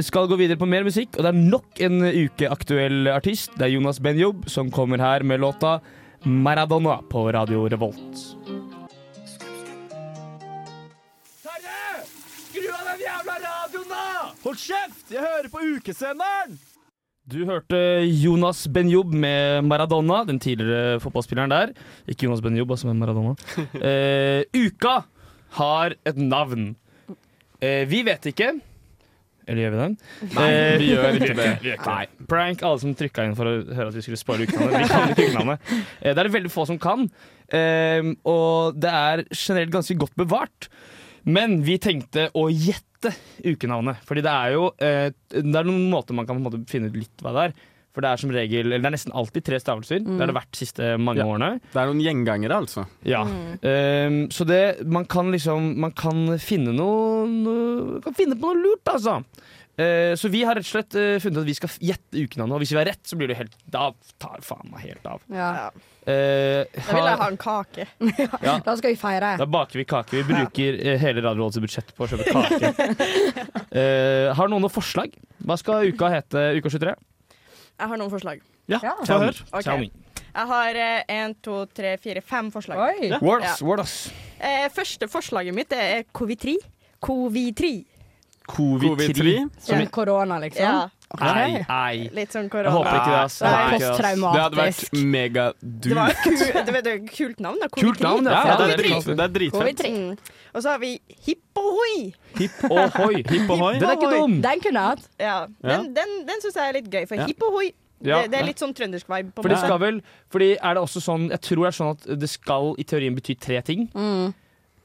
skal 0.00 0.28
gå 0.30 0.36
videre 0.38 0.56
på 0.56 0.66
mer 0.70 0.84
musikk, 0.86 1.16
og 1.18 1.24
det 1.26 1.32
er 1.34 1.40
nok 1.50 1.80
en 1.84 1.98
ukeaktuell 2.06 3.08
artist. 3.12 3.50
Det 3.58 3.66
er 3.66 3.74
Jonas 3.74 3.98
Benjob 4.00 4.46
som 4.48 4.70
kommer 4.70 4.98
her 5.02 5.22
med 5.26 5.40
låta 5.42 5.80
'Maradona' 6.24 7.02
på 7.10 7.26
Radio 7.34 7.66
Revolt. 7.68 8.14
Terje! 11.42 12.04
Skru 12.48 12.68
av 12.72 12.84
den 12.92 13.00
jævla 13.06 13.34
radioen, 13.42 13.88
da! 13.90 14.04
Hold 14.44 14.56
kjeft! 14.56 15.10
Jeg 15.10 15.20
hører 15.24 15.48
på 15.52 15.58
ukesenderen! 15.76 16.58
Du 17.32 17.44
hørte 17.48 17.78
Jonas 18.22 18.64
Benjob 18.72 19.12
med 19.16 19.64
Maradona, 19.64 20.22
den 20.28 20.38
tidligere 20.42 20.98
fotballspilleren 21.02 21.52
der. 21.52 21.72
Ikke 22.10 22.26
Jonas 22.28 22.42
Benjob, 22.44 22.70
altså, 22.74 22.90
men 22.90 23.00
Maradona. 23.00 23.34
Eh, 23.82 24.42
uka 24.54 24.98
har 25.58 25.94
et 26.06 26.18
navn. 26.20 26.74
Eh, 27.62 27.84
vi 27.88 28.02
vet 28.06 28.28
ikke. 28.32 28.50
Eller 29.48 29.64
gjør 29.64 29.72
vi 29.74 29.80
det? 29.80 29.88
Nei, 30.36 30.44
Eh, 30.52 30.76
vi 30.82 30.90
gjør 30.92 31.18
ikke 31.18 31.34
det. 31.40 31.48
det. 31.64 32.26
Prank 32.30 32.62
alle 32.68 32.82
som 32.84 32.92
trykka 32.98 33.24
inn 33.26 33.34
for 33.38 33.48
å 33.50 33.56
høre 33.64 33.88
at 33.90 33.96
vi 33.98 34.04
skulle 34.04 34.20
spare 34.20 34.46
ukenavnet. 34.46 34.78
Vi 34.84 34.92
kan 34.92 35.14
ikke 35.14 35.28
ukenavnet. 35.32 35.72
Eh, 36.00 36.12
det 36.12 36.16
er 36.18 36.22
det 36.28 36.36
veldig 36.36 36.52
få 36.54 36.66
som 36.68 36.78
kan, 36.82 37.08
eh, 37.48 38.12
og 38.28 38.78
det 38.80 38.92
er 38.92 39.24
generelt 39.32 39.74
ganske 39.74 39.98
godt 40.04 40.14
bevart. 40.20 40.68
Men 41.24 41.60
vi 41.66 41.76
tenkte 41.82 42.28
å 42.38 42.48
gjette 42.50 42.88
ukenavnet, 43.44 43.96
fordi 44.06 44.22
det 44.22 44.30
er 44.32 44.52
jo 44.54 44.70
eh, 44.78 45.10
Det 45.32 45.56
er 45.58 45.64
noen 45.68 45.90
måter 45.90 46.14
man 46.14 46.26
kan 46.28 46.36
på 46.38 46.42
en 46.42 46.48
måte 46.50 46.70
finne 46.70 46.88
ut 46.92 46.96
litt 46.96 47.22
hva 47.24 47.32
det 47.36 47.44
er. 47.48 47.54
For 47.92 48.00
det 48.00 48.08
er 48.08 48.20
som 48.22 48.30
regel 48.32 48.70
Eller 48.70 48.80
det 48.80 48.88
er 48.88 48.94
nesten 48.94 49.12
alltid 49.12 49.44
tre 49.44 49.58
stavelser. 49.60 49.98
Det 50.06 50.16
har 50.22 50.30
det 50.30 50.36
vært 50.38 50.52
de 50.54 50.60
siste 50.62 50.86
mange 50.96 51.20
Ja. 51.20 51.26
årene. 51.28 51.60
Det 51.74 51.76
er 51.82 51.90
noen 51.90 52.00
gjengangere, 52.00 52.56
altså. 52.62 52.86
Ja. 53.04 53.20
Ehm, 53.60 54.30
så 54.32 54.46
det 54.48 54.86
Man 54.88 55.04
kan 55.04 55.30
liksom 55.30 55.76
Man 55.76 55.92
kan 55.92 56.38
finne 56.40 56.72
noe, 56.72 57.26
noe 57.28 58.00
Kan 58.00 58.14
finne 58.16 58.38
på 58.40 58.48
noe 58.48 58.62
lurt, 58.62 58.84
altså. 58.88 59.18
Eh, 59.80 60.12
så 60.20 60.28
vi 60.28 60.42
har 60.44 60.54
rett 60.58 60.66
og 60.66 60.68
slett 60.68 60.94
eh, 61.00 61.14
funnet 61.22 61.40
at 61.40 61.48
vi 61.48 61.54
skal 61.56 61.70
gjette 61.80 62.20
ukenavnet, 62.26 62.52
og 62.58 62.60
hvis 62.60 62.72
vi 62.74 62.76
har 62.76 62.84
rett, 62.90 63.00
så 63.08 63.16
blir 63.16 63.30
det 63.32 63.38
helt 63.38 63.54
Da 63.72 63.86
tar 64.20 64.42
faen 64.44 64.68
meg 64.68 64.82
helt 64.84 65.06
av. 65.08 65.22
Ja. 65.32 65.70
Eh, 66.04 66.66
Da 66.76 66.92
vil 66.92 67.08
jeg 67.08 67.20
ha 67.22 67.28
en 67.30 67.38
kake. 67.40 67.86
Da 68.66 68.74
skal 68.76 68.90
vi 68.92 68.98
feire. 69.00 69.30
da 69.40 69.46
baker 69.48 69.80
vi 69.80 69.86
kake. 69.88 70.18
Vi 70.18 70.26
bruker 70.28 70.76
eh, 70.76 70.98
hele 71.00 71.24
Radiorådets 71.24 71.62
budsjett 71.64 71.94
på 71.96 72.04
å 72.04 72.10
kjøpe 72.10 72.28
kake. 72.34 72.72
uh, 73.72 74.34
har 74.38 74.52
noen 74.52 74.60
noe 74.66 74.72
forslag? 74.72 75.14
Hva 75.42 75.56
skal 75.60 75.88
uka 75.88 76.10
hete? 76.12 76.44
Uka 76.60 76.68
23? 76.76 76.94
Jeg 77.80 77.88
har 77.94 77.96
noen 78.02 78.12
forslag. 78.12 78.42
Ja, 78.68 78.78
Ja. 78.84 78.92
få 79.08 79.18
høre. 79.24 79.46
Ok. 79.56 79.88
Jeg 80.32 80.48
har 80.48 80.78
én, 81.12 81.34
to, 81.44 81.62
tre, 81.76 81.96
fire, 82.00 82.20
fem 82.24 82.50
forslag. 82.52 82.78
Oi. 82.78 83.10
Word 83.20 83.42
Ja. 83.44 83.52
us, 83.56 83.62
word 83.64 83.80
us. 83.80 83.96
Eh, 84.40 84.68
første 84.72 85.08
forslaget 85.08 85.54
mitt 85.56 85.72
er 85.72 86.04
Covid-3. 86.12 86.56
Covid-3. 87.02 87.72
Covid-3. 88.48 89.36
Som 89.60 89.86
korona, 89.94 90.38
liksom. 90.42 90.62
Ja, 90.62 90.88
Ei, 91.20 91.60
ei. 91.68 92.08
litt 92.16 92.32
sånn 92.32 92.46
Jeg 92.48 92.52
korona. 92.54 92.72
håper 92.72 92.94
ikke 92.96 93.10
det. 93.12 93.16
Jeg 93.20 93.48
håper 93.48 93.52
er 93.52 93.74
ikke 93.76 93.96
det, 94.00 94.42
hadde 94.42 94.60
vært 94.62 94.92
megadult. 95.12 95.82
Det 95.82 95.94
var 95.98 96.14
ku, 96.22 96.30
det 96.88 96.96
kult 97.12 97.40
navn, 97.44 97.60
da. 97.60 97.68
Kult 97.68 98.00
navn, 98.00 98.24
ja. 98.24 98.42
Ja, 98.48 98.56
det, 98.56 98.64
er 98.64 98.72
er 98.72 98.80
drit, 98.80 99.32
dritfett. 99.36 99.84
Covid-3. 99.84 99.92
Mm. 99.92 100.36
Og 100.54 100.62
så 100.64 100.70
har 100.72 100.78
vi 100.80 100.94
Hipp 101.26 101.42
Hippohoi. 101.52 102.14
Hipp 102.38 102.64
ohoi. 102.70 103.22
Hipp 103.32 103.50
ohoi. 103.50 103.78
Den 103.78 103.88
er 103.88 103.96
ikke 103.98 104.10
dum. 104.16 104.36
Den 104.42 104.60
kunne 104.64 104.82
jeg 104.82 104.96
hatt. 104.96 105.06
Ja, 105.20 105.36
den, 105.62 105.88
den, 105.94 106.12
den 106.28 106.42
syns 106.42 106.56
jeg 106.58 106.68
er 106.68 106.76
litt 106.78 106.90
gøy, 106.92 107.06
for 107.08 107.20
Ja. 107.20 107.26
hipp 107.28 107.42
ohoi 107.48 107.72
Ja. 108.02 108.22
det, 108.22 108.32
det 108.32 108.38
er 108.40 108.46
litt 108.48 108.58
sånn 108.58 108.72
trøndersk 108.74 109.06
vibe. 109.06 109.30
på 109.32 109.42
For 109.44 109.48
det 109.52 109.58
skal 109.62 109.78
vel 109.78 110.00
Fordi 110.32 110.56
er 110.58 110.74
det 110.74 110.80
også 110.82 110.98
sånn 111.04 111.28
Jeg 111.30 111.40
tror 111.40 111.60
det 111.62 111.68
er 111.68 111.76
sånn 111.76 111.90
at 111.92 112.18
det 112.18 112.30
skal 112.32 112.72
i 112.74 112.82
teorien 112.84 113.14
bety 113.14 113.36
tre 113.38 113.60
ting. 113.62 113.88
Mm. 113.94 114.32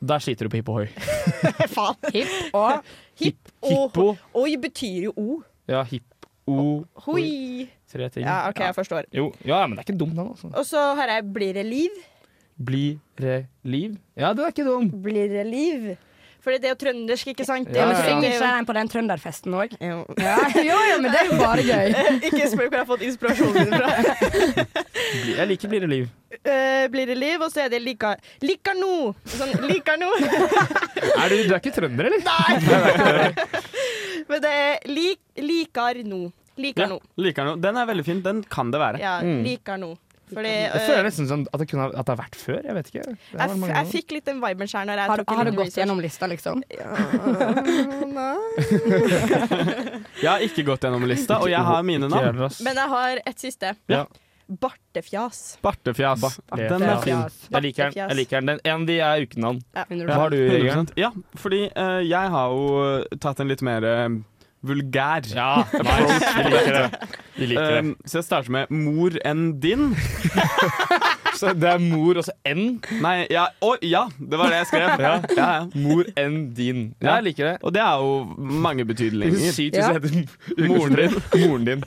Der 0.05 0.19
sliter 0.21 0.45
du 0.45 0.53
på 0.53 0.59
hipp 0.59 0.69
ohoi. 0.69 0.85
Faen. 1.75 1.97
Hipp 2.13 2.53
og 2.53 2.83
Hipp 3.19 3.51
og 3.61 3.71
Hippo. 3.71 4.07
Oi 4.37 4.57
betyr 4.61 5.07
jo 5.09 5.13
o. 5.17 5.41
Ja, 5.67 5.81
hipp 5.83 6.27
o 6.47 6.85
Hoi. 7.07 7.67
Tre 7.91 8.09
ting. 8.11 8.25
Ja, 8.27 8.47
OK, 8.49 8.59
jeg 8.63 8.75
forstår. 8.75 9.07
Jo, 9.15 9.31
ja, 9.47 9.61
men 9.67 9.77
det 9.77 9.83
er 9.83 9.89
ikke 9.89 9.99
dumt, 9.99 10.15
den. 10.15 10.29
Altså. 10.31 10.51
Og 10.53 10.65
så 10.67 10.83
har 10.99 11.11
jeg 11.15 11.27
Blir 11.33 11.53
det 11.57 11.65
liv? 11.65 11.97
Blir 12.57 12.97
det 13.19 13.45
liv? 13.63 13.97
Ja, 14.17 14.33
det 14.33 14.43
er 14.43 14.53
ikke 14.53 14.65
dum. 14.65 14.89
Blir 15.03 15.27
det 15.29 15.45
liv? 15.47 15.91
For 16.43 16.53
det 16.55 16.65
er 16.69 16.73
jo 16.75 16.77
trøndersk, 16.79 17.27
ikke 17.33 17.45
sant? 17.47 17.67
Ja, 17.75 17.81
Ja, 17.81 17.87
ja. 17.91 18.03
Synger 18.05 18.21
det 18.21 18.29
er 18.29 18.35
ikke 18.37 18.51
den 18.57 18.67
på 18.69 18.73
den 18.77 18.89
trønderfesten 18.93 19.55
òg? 19.57 19.73
Jo. 19.83 19.97
Ja, 20.21 20.35
jo, 20.55 20.77
jo, 20.91 20.97
men 21.03 21.11
det 21.11 21.19
er 21.19 21.25
jo 21.31 21.39
bare 21.41 21.63
gøy. 21.65 21.87
Ikke 22.29 22.47
spør 22.51 22.69
hvor 22.69 22.77
jeg 22.77 22.83
har 22.83 22.87
fått 22.91 23.03
inspirasjonen 23.07 23.53
min 23.57 23.73
fra. 23.73 23.89
Jeg 25.37 25.47
liker 25.51 25.71
Blir 25.73 25.83
det 25.83 25.89
liv. 25.91 26.07
Uh, 26.37 26.85
blir 26.93 27.09
det 27.09 27.17
liv, 27.17 27.41
og 27.41 27.51
så 27.51 27.65
er 27.65 27.69
det 27.73 27.81
lika, 27.83 28.13
lika 28.45 28.73
no. 28.77 29.11
Sånn, 29.27 29.51
lika 29.67 29.97
no. 29.99 30.09
Er 31.21 31.29
du, 31.33 31.35
du 31.49 31.53
er 31.55 31.59
ikke 31.59 31.73
trønder, 31.75 32.07
eller? 32.07 32.21
Nei! 32.23 33.37
Men 34.27 34.41
det 34.43 34.51
er 34.51 34.89
lik, 34.91 35.19
likar 35.39 35.99
no. 36.07 36.27
Likar 36.57 36.87
Ja, 36.87 36.89
no. 36.95 36.99
liker 37.21 37.45
den. 37.51 37.61
Den 37.61 37.77
er 37.77 37.85
veldig 37.89 38.05
fin. 38.07 38.21
Den 38.25 38.39
kan 38.49 38.71
det 38.73 38.79
være. 38.81 38.99
Ja, 39.01 39.19
Mm. 39.21 39.43
likar 39.45 39.77
no. 39.77 39.91
Fordi 40.27 40.49
Jeg 40.51 40.71
eh, 40.75 40.85
føler 40.89 41.05
nesten 41.07 41.27
sånn 41.29 41.43
at 41.47 41.61
det, 41.61 41.67
kunne, 41.71 41.87
at 41.87 42.03
det 42.03 42.13
har 42.13 42.19
vært 42.19 42.35
før. 42.35 42.59
Jeg 42.67 42.75
vet 42.77 42.91
ikke. 42.91 43.03
Jeg, 43.07 43.47
f 43.47 43.67
jeg 43.71 43.89
fikk 43.93 44.15
litt 44.17 44.27
den 44.27 44.41
viben 44.43 44.67
sjøl 44.69 44.91
Har, 44.91 45.07
har 45.07 45.23
du 45.23 45.23
gått 45.23 45.69
research. 45.69 45.79
gjennom 45.79 46.01
lista, 46.03 46.27
liksom? 46.27 46.63
Nei. 48.17 48.35
Jeg 50.23 50.29
har 50.29 50.43
ikke 50.43 50.63
gått 50.67 50.83
gjennom 50.87 51.03
lista, 51.07 51.37
og 51.43 51.49
jeg 51.51 51.61
har 51.61 51.83
mine 51.85 52.07
navn. 52.09 52.39
Men 52.65 52.79
jeg 52.79 52.89
har 52.91 53.19
et 53.29 53.41
siste. 53.43 53.73
Ja. 53.91 54.05
Bartefjas. 54.47 55.57
Bartefjas. 55.61 56.21
Bartefjas. 56.21 56.69
Den 56.71 56.83
er 56.87 57.01
fin. 57.03 57.19
Jeg 57.51 57.65
liker 57.65 57.89
den. 57.91 57.97
Jeg 57.99 58.15
liker 58.21 58.39
den. 58.39 58.47
den. 58.53 58.61
En 58.63 58.81
av 58.81 58.87
de 58.87 58.95
er 59.03 59.25
ukenavn. 59.27 59.59
Hva 59.75 60.19
har 60.21 60.31
du, 60.31 60.37
Jørgen? 60.39 60.87
Ja, 60.99 61.11
fordi 61.35 61.65
uh, 61.75 61.99
jeg 62.07 62.33
har 62.35 62.55
jo 62.55 63.19
tatt 63.23 63.43
en 63.43 63.51
litt 63.51 63.63
mer 63.65 63.83
eh, 63.87 64.07
vulgær 64.63 65.27
Ja, 65.35 65.63
nice. 65.73 66.31
Vi 66.37 66.49
liker 66.53 66.73
det. 66.73 67.09
Vi 67.37 67.45
liker 67.51 67.71
det. 67.75 67.79
Um, 67.85 67.95
så 68.05 68.17
jeg 68.21 68.23
starter 68.25 68.51
med 68.51 68.71
'mor 68.73 69.17
enn 69.25 69.59
din'. 69.61 69.93
Så 71.37 71.51
det 71.53 71.69
er 71.69 71.77
mor 71.77 72.17
og 72.17 72.23
så 72.25 72.33
N. 72.49 72.79
Nei, 73.03 73.27
ja, 73.29 73.43
å, 73.61 73.75
ja, 73.85 74.07
det 74.17 74.39
var 74.39 74.49
det 74.49 74.57
jeg 74.63 74.67
skrev. 74.71 74.93
Ja. 75.03 75.11
Ja, 75.37 75.49
ja. 75.59 75.65
Mor 75.77 76.07
enn 76.17 76.37
din. 76.57 76.79
Ja, 76.97 77.19
jeg 77.19 77.27
liker 77.29 77.51
det. 77.51 77.55
Og 77.61 77.75
det 77.75 77.83
er 77.83 78.01
jo 78.01 78.15
mange 78.65 78.81
er 78.81 78.89
betydninger. 78.89 79.51
sykt 79.53 79.77
hvis 79.77 79.85
Ja. 79.85 79.93
det 79.93 80.11
heter 80.11 80.67
Moren 80.67 80.95
din. 80.97 81.13
Moren 81.43 81.65
din. 81.69 81.83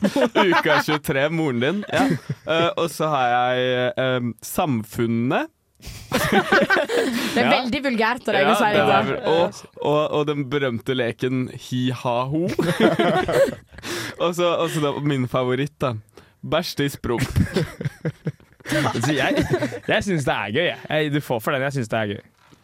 Uka 0.55 0.77
23, 0.87 1.25
moren 1.35 1.61
din. 1.65 1.85
Ja. 1.91 2.05
Eh, 2.47 2.69
og 2.77 2.91
så 2.95 3.11
har 3.11 3.57
jeg 3.59 3.93
uh, 3.99 4.31
Samfunnet. 4.43 5.51
Det 5.81 7.41
er 7.41 7.47
Ja. 7.47 7.51
veldig 7.55 7.81
vulgært 7.85 8.29
av 8.29 8.35
deg 8.37 8.49
å 8.51 8.55
si 8.59 8.71
det 8.75 8.83
og, 9.31 9.61
og, 9.81 10.01
og 10.19 10.27
den 10.29 10.45
berømte 10.53 10.95
leken 10.97 11.47
hi-ha-ho. 11.69 12.43
og, 14.25 14.35
så, 14.37 14.51
og 14.61 14.69
så 14.75 14.93
min 15.07 15.27
favoritt, 15.31 15.77
da. 15.81 15.95
Bæsj 16.41 16.85
i 16.85 16.89
spromp. 16.93 17.25
Jeg 18.71 19.45
jeg 19.89 20.05
syns 20.07 20.25
det 20.29 20.35
er 20.35 20.53
gøy. 20.55 20.69
Jeg. 20.71 21.13
Du 21.15 21.21
får 21.25 21.41
for 21.43 21.57
den. 21.57 21.65
Jeg 21.67 21.75
syns 21.81 21.91
det 21.93 21.99
er 22.01 22.13
gøy. 22.15 22.21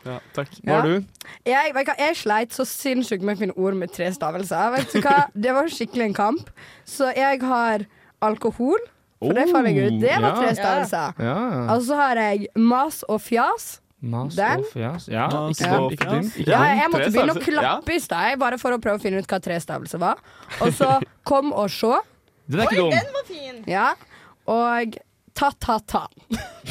Ja, 0.06 0.18
takk. 0.36 0.52
Hva 0.62 0.76
har 0.76 0.86
Ja. 0.86 0.98
du? 1.00 1.04
Jeg, 1.50 1.72
hva, 1.74 1.82
jeg 1.98 2.16
sleit 2.20 2.54
så 2.54 2.64
sinnssykt 2.68 3.24
med 3.26 3.36
å 3.36 3.40
finne 3.40 3.56
ord 3.58 3.74
med 3.80 3.90
tre 3.92 4.10
stavelser. 4.14 4.70
Vet 4.76 4.92
du 4.94 5.00
hva? 5.02 5.16
Det 5.34 5.54
var 5.56 5.66
skikkelig 5.72 6.04
en 6.10 6.14
kamp. 6.14 6.50
Så 6.86 7.10
jeg 7.16 7.40
har 7.42 7.86
alkohol, 8.22 8.78
for 9.22 9.32
det 9.38 9.46
fant 9.52 9.66
jeg 9.70 9.86
ut. 9.86 9.98
Det 10.02 10.14
var 10.22 10.30
Oh, 10.32 10.38
tre 10.42 10.50
ja. 10.50 10.54
stavelser. 10.60 11.20
Ja. 11.24 11.36
Og 11.74 11.82
så 11.86 11.96
har 12.00 12.20
jeg 12.20 12.46
mas 12.56 13.02
og 13.08 13.20
fjas. 13.24 13.66
Mas 14.06 14.34
Den? 14.36 14.60
og 14.60 14.66
fjas. 14.74 15.06
Ja, 15.08 15.24
Mas 15.32 15.58
ikke 15.60 15.70
og 15.72 15.86
dumt. 15.86 15.92
Ikke 15.96 16.10
dumt. 16.10 16.34
Ikke 16.36 16.50
Ja, 16.52 16.60
jeg 16.76 16.90
måtte 16.92 17.08
begynne 17.14 17.34
å 17.34 17.42
klappe 17.46 17.94
i 17.96 17.98
stad, 18.04 18.36
bare 18.38 18.58
for 18.60 18.76
å 18.76 18.78
prøve 18.82 19.00
å 19.00 19.02
finne 19.02 19.18
ut 19.24 19.26
hva 19.30 19.40
tre 19.42 19.56
stavelser 19.62 19.98
var. 20.02 20.20
Og 20.60 20.70
så 20.76 20.90
kom 21.26 21.52
og 21.56 21.70
sjå. 21.72 21.94
Den 22.46 22.60
er 22.60 22.68
ikke 22.68 22.76
dum. 22.84 22.90
Den 22.92 23.12
var 23.16 23.24
fin! 23.30 23.62
Ja. 23.66 23.86
Og 24.46 24.98
ta-ta-ta. 25.36 26.04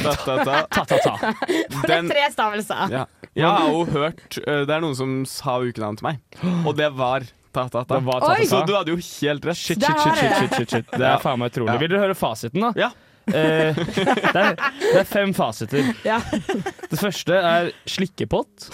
Ta, 0.00 0.12
ta, 0.22 0.36
ta. 0.44 0.54
Ta, 0.70 0.84
ta, 0.84 0.96
ta. 1.02 1.32
For 1.74 1.86
det 1.90 1.96
er 1.98 2.08
tre 2.14 2.24
stavelser. 2.32 2.94
Ja. 2.94 3.04
Jeg 3.36 3.44
har 3.52 3.66
jo 3.68 3.82
hørt 3.92 4.38
eh, 4.46 4.62
Det 4.64 4.72
er 4.72 4.80
noen 4.80 4.94
som 4.96 5.10
sa 5.28 5.58
ukenavnet 5.60 6.00
til 6.00 6.06
meg, 6.08 6.22
og 6.64 6.72
det 6.78 6.88
var 6.96 7.26
ta-ta-ta. 7.56 7.98
Var 8.06 8.22
ta, 8.22 8.30
Oi! 8.34 8.44
ta, 8.44 8.50
Så 8.52 8.60
du 8.68 8.74
hadde 8.76 8.94
jo 8.94 9.00
helt 9.00 9.48
rett. 9.50 9.58
Shit, 9.58 9.82
shit, 9.82 10.04
shit, 10.04 10.20
shit, 10.20 10.36
shit, 10.36 10.54
shit, 10.60 10.76
shit. 10.76 10.94
Det 11.00 11.08
er 11.08 11.20
faen 11.22 11.40
meg 11.40 11.52
utrolig. 11.54 11.72
Ja. 11.74 11.80
Vil 11.82 11.92
dere 11.94 12.04
høre 12.06 12.16
fasiten, 12.18 12.68
da? 12.68 12.72
Ja. 12.86 12.92
Eh, 13.26 13.74
det, 13.74 14.38
er, 14.38 14.52
det 14.78 14.98
er 15.00 15.06
fem 15.10 15.32
fasiter. 15.34 15.88
Ja. 16.06 16.20
Det 16.30 16.94
første 17.00 17.34
er 17.34 17.72
slikkepott. 17.90 18.68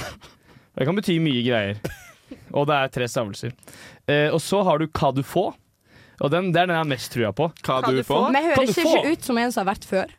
Det 0.76 0.84
kan 0.84 0.98
bety 0.98 1.14
mye 1.24 1.40
greier. 1.46 1.78
Og 2.52 2.66
det 2.68 2.76
er 2.76 2.92
tre 2.92 3.08
stavelser. 3.08 3.54
Eh, 4.04 4.28
og 4.28 4.42
så 4.44 4.60
har 4.68 4.82
du 4.82 4.90
hva 4.92 5.08
du 5.16 5.22
får. 5.24 5.54
Og 6.20 6.34
den, 6.34 6.50
det 6.52 6.60
er 6.60 6.68
den 6.68 6.76
jeg 6.76 6.82
har 6.82 6.90
mest 6.92 7.14
trua 7.16 7.32
på. 7.32 7.48
Hva 7.64 7.78
hva 7.80 7.94
du 7.94 8.02
du 8.02 8.04
får. 8.04 8.28
Men 8.34 8.50
høres 8.50 8.76
du 8.76 8.84
ikke 8.84 9.14
ut 9.14 9.30
som 9.30 9.40
en 9.40 9.54
som 9.56 9.64
har 9.64 9.72
vært 9.72 9.88
før. 9.88 10.12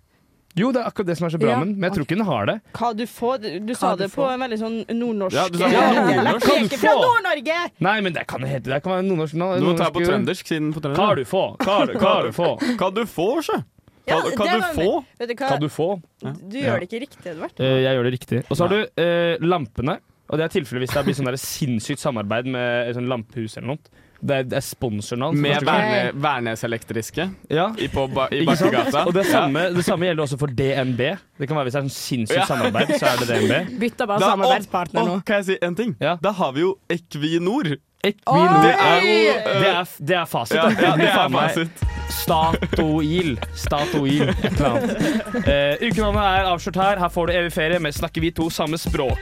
Jo, 0.55 0.71
det 0.71 0.81
er 0.83 0.85
akkurat 0.89 1.07
det 1.09 1.15
som 1.17 1.25
er 1.25 1.31
så 1.33 1.39
bra 1.41 1.49
Ja, 1.49 1.57
med 1.59 1.67
den, 1.67 1.75
men 1.81 1.87
jeg 1.89 1.95
tror 1.97 2.05
ikke 2.05 2.17
den 2.19 2.25
har 2.27 2.45
det. 2.45 2.55
Hva 2.77 2.89
du 2.95 3.03
får 3.09 3.37
Du, 3.41 3.47
du 3.65 3.73
sa 3.73 3.95
du 3.95 4.03
det 4.03 4.11
på 4.13 4.27
en 4.29 4.39
veldig 4.43 4.59
sånn 4.61 4.75
nordnorsk 4.93 5.33
Ja, 5.33 5.47
du 5.49 5.57
sa 5.57 5.69
Ja, 5.71 5.79
kan 5.89 6.09
Jeg 6.13 6.19
er 6.19 6.69
du 6.69 6.77
fra? 6.77 6.93
Nord-Norge! 7.01 7.57
Nei, 7.87 7.95
men 8.05 8.13
det 8.13 8.27
kan 8.29 8.45
hete 8.45 8.69
Det 8.69 8.83
kan 8.85 8.91
være 8.93 9.05
nordnorsk. 9.07 9.33
nå- 9.33 9.51
Du 9.59 9.65
må 9.65 9.73
ta 9.77 9.89
på 9.89 9.99
nordnorsk- 9.99 10.11
trøndersk 10.13 10.51
siden 10.53 10.73
på 10.75 10.81
Hva 10.83 11.07
har 11.09 11.15
du 11.15 11.25
få? 11.25 11.43
Hva 11.57 11.77
du, 11.89 11.93
hva 11.97 12.31
få? 12.37 12.49
Hva 12.79 12.91
du 12.93 13.01
får, 13.09 13.41
sjø. 13.49 13.59
Ja, 14.05 14.19
Hva, 14.19 14.29
det 14.29 14.59
du 14.59 14.81
få? 14.83 15.05
Vet 15.19 15.29
du 15.29 15.35
hva? 15.39 15.49
Hva 15.49 15.59
du 15.59 15.69
få? 15.71 15.89
Du 16.21 16.57
gjør 16.59 16.79
det 16.83 16.89
ikke 16.89 17.01
riktig, 17.07 17.25
Edvard. 17.31 17.53
Eh, 17.57 17.77
jeg 17.85 17.95
gjør 17.97 18.03
det 18.03 18.13
riktig. 18.19 18.41
Og 18.49 18.57
så 18.57 18.67
har 18.67 18.73
du 18.75 19.01
eh, 19.01 19.37
lampene. 19.39 19.97
Og 20.29 20.37
det 20.39 20.45
er 20.45 20.53
tilfellet 20.59 20.83
hvis 20.85 20.93
det 20.95 21.03
blir 21.05 21.15
sånn 21.17 21.37
sinnssykt 21.39 21.99
samarbeid 22.01 22.45
med 22.45 22.89
et 22.89 22.95
sånn 22.97 23.07
lampehus 23.07 23.57
eller 23.57 23.73
noe. 23.73 24.02
Det 24.23 24.35
er, 24.37 24.43
det 24.47 24.55
er 24.55 24.63
sponsornavn. 24.63 25.35
hans. 25.35 25.41
Med 25.43 25.65
verne, 25.67 26.11
Værnes 26.23 26.63
Elektriske 26.63 27.25
Ja. 27.51 27.65
i, 27.77 27.87
på, 27.91 28.05
i 28.31 28.45
Bakkegata. 28.47 29.03
Og 29.07 29.13
det 29.13 29.25
samme, 29.27 29.65
det 29.75 29.83
samme 29.85 30.05
gjelder 30.07 30.23
også 30.23 30.37
for 30.39 30.47
DNB. 30.47 31.01
Det 31.39 31.47
kan 31.47 31.57
være 31.57 31.65
Hvis 31.67 31.73
det 31.73 31.81
er 31.81 31.87
sånn 31.87 31.97
sinnssykt 31.97 32.39
Ja. 32.39 32.45
samarbeid, 32.45 32.93
så 32.99 33.05
er 33.11 33.17
det 33.19 33.27
DNB. 33.33 33.79
Bytter 33.83 34.05
bare 34.07 34.19
Da- 34.23 34.29
samarbeidspartner 34.31 35.05
nå. 35.09 35.17
Kan 35.27 35.35
jeg 35.41 35.45
si 35.45 35.57
en 35.61 35.75
ting? 35.75 35.95
Ja. 35.99 36.15
Da 36.23 36.31
har 36.31 36.51
vi 36.55 36.61
jo 36.63 36.77
Equinor. 36.89 37.75
Equinor. 38.03 38.61
Det 38.63 38.73
er 38.79 39.01
jo 39.01 39.33
Det 39.59 39.67
er, 39.73 39.91
det 40.07 40.15
er 40.21 40.25
fasit. 40.25 40.55
ja, 40.57 40.69
ja, 40.69 40.95
det 40.99 41.09
er 41.09 41.29
fasit. 41.29 41.83
Statoil. 42.09 43.37
Statoil, 43.55 44.29
et 44.29 44.45
eller 44.45 44.69
annet. 44.69 44.97
Uh, 45.35 45.85
ukenavnet 45.87 46.23
er 46.23 46.49
avslørt 46.51 46.75
her. 46.75 46.99
Her 46.99 47.09
får 47.09 47.27
du 47.27 47.33
evig 47.33 47.53
ferie, 47.55 47.79
med 47.79 47.95
snakker 47.95 48.21
vi 48.21 48.31
to 48.31 48.49
samme 48.49 48.77
språk. 48.77 49.19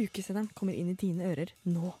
Ukesenderen 0.00 0.48
kommer 0.56 0.76
inn 0.76 0.92
i 0.92 0.96
dine 0.98 1.28
ører 1.28 1.52
nå. 1.68 1.92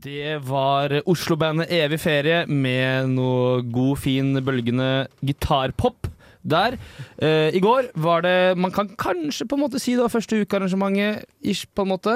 Det 0.00 0.38
var 0.48 0.94
Oslo-bandet 1.04 1.68
Evig 1.76 1.98
ferie 2.00 2.46
med 2.48 3.10
noe 3.12 3.60
god, 3.68 3.98
fin, 4.00 4.32
bølgende 4.44 5.08
gitarpop. 5.20 6.08
Der. 6.40 6.78
Eh, 7.20 7.52
I 7.52 7.60
går 7.60 7.90
var 8.00 8.22
det 8.24 8.56
Man 8.56 8.72
kan 8.72 8.88
kanskje 8.96 9.44
på 9.44 9.58
en 9.58 9.60
måte 9.60 9.76
si 9.76 9.92
det 9.92 10.00
var 10.00 10.08
første 10.14 10.38
ukearrangementet. 10.40 11.26
Ish, 11.44 11.66
på 11.68 11.84
en 11.84 11.90
måte. 11.92 12.14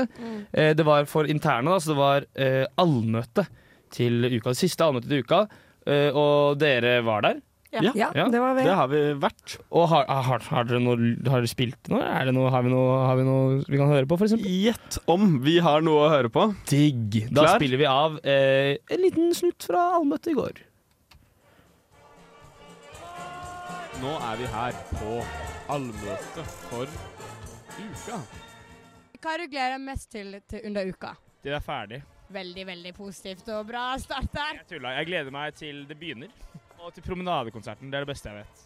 Eh, 0.57 0.73
det 0.73 0.87
var 0.89 1.05
for 1.05 1.29
interne, 1.29 1.69
da, 1.69 1.77
så 1.77 1.93
det 1.93 1.99
var 1.99 2.25
eh, 2.33 2.65
allmøte 2.81 3.45
til 3.93 4.25
uka. 4.25 4.55
Det 4.55 4.63
siste 4.63 4.81
allmøtet 4.87 5.13
til 5.13 5.27
uka. 5.27 5.43
Eh, 5.85 6.09
og 6.09 6.57
dere 6.57 7.03
var 7.05 7.27
der. 7.27 7.43
Ja, 7.75 8.11
Ja, 8.15 8.27
det 8.31 8.41
var 8.41 8.55
Det 8.59 8.75
har 8.79 8.89
vi 8.93 9.01
vært. 9.19 9.57
Og 9.75 9.89
har, 9.91 10.05
har, 10.07 10.45
har 10.51 10.69
dere 10.69 10.81
noe 10.83 10.95
Har 11.27 11.43
dere 11.43 11.51
spilt 11.51 11.91
noe? 11.91 12.03
Er 12.05 12.29
det 12.29 12.35
noe 12.37 12.53
har, 12.55 12.63
vi 12.67 12.71
noe 12.73 13.01
har 13.09 13.19
vi 13.19 13.25
noe 13.27 13.57
vi 13.67 13.81
kan 13.81 13.91
høre 13.91 14.07
på, 14.07 14.19
for 14.21 14.29
eksempel? 14.29 14.53
Gjett 14.69 14.99
om 15.11 15.41
vi 15.45 15.57
har 15.65 15.83
noe 15.85 16.05
å 16.07 16.13
høre 16.13 16.31
på. 16.33 16.47
Digg. 16.71 17.25
Da 17.31 17.49
Klar? 17.49 17.57
spiller 17.59 17.81
vi 17.83 17.89
av 17.91 18.21
eh, 18.23 18.77
en 18.95 19.03
liten 19.03 19.35
snutt 19.35 19.67
fra 19.67 19.89
allmøtet 19.99 20.33
i 20.35 20.39
går. 20.39 20.63
Nå 24.05 24.15
er 24.31 24.41
vi 24.41 24.49
her 24.53 24.81
på 24.99 25.13
allmøte 25.73 26.43
for 26.69 26.91
uka. 27.79 28.19
Hva 29.25 29.33
er 29.33 29.41
det 29.41 29.47
du 29.49 29.55
gleder 29.55 29.79
deg 29.79 29.85
mest 29.87 30.11
til, 30.13 30.35
til 30.51 30.67
under 30.69 30.91
uka? 30.91 31.15
Det 31.45 31.55
er 31.57 31.63
ferdig. 31.65 32.03
Veldig, 32.35 32.65
veldig 32.67 32.93
positivt 32.97 33.49
og 33.55 33.67
bra 33.69 33.87
start 34.01 34.29
der. 34.35 34.59
Jeg 34.63 34.69
tulla. 34.75 34.93
Jeg 34.99 35.09
gleder 35.09 35.33
meg 35.33 35.57
til 35.57 35.83
det 35.89 35.97
begynner. 36.01 36.33
Og 36.83 36.93
til 36.95 37.05
promenadekonserten. 37.07 37.91
Det 37.91 37.99
er 37.99 38.07
det 38.07 38.13
beste 38.13 38.31
jeg 38.31 38.43
vet. 38.43 38.65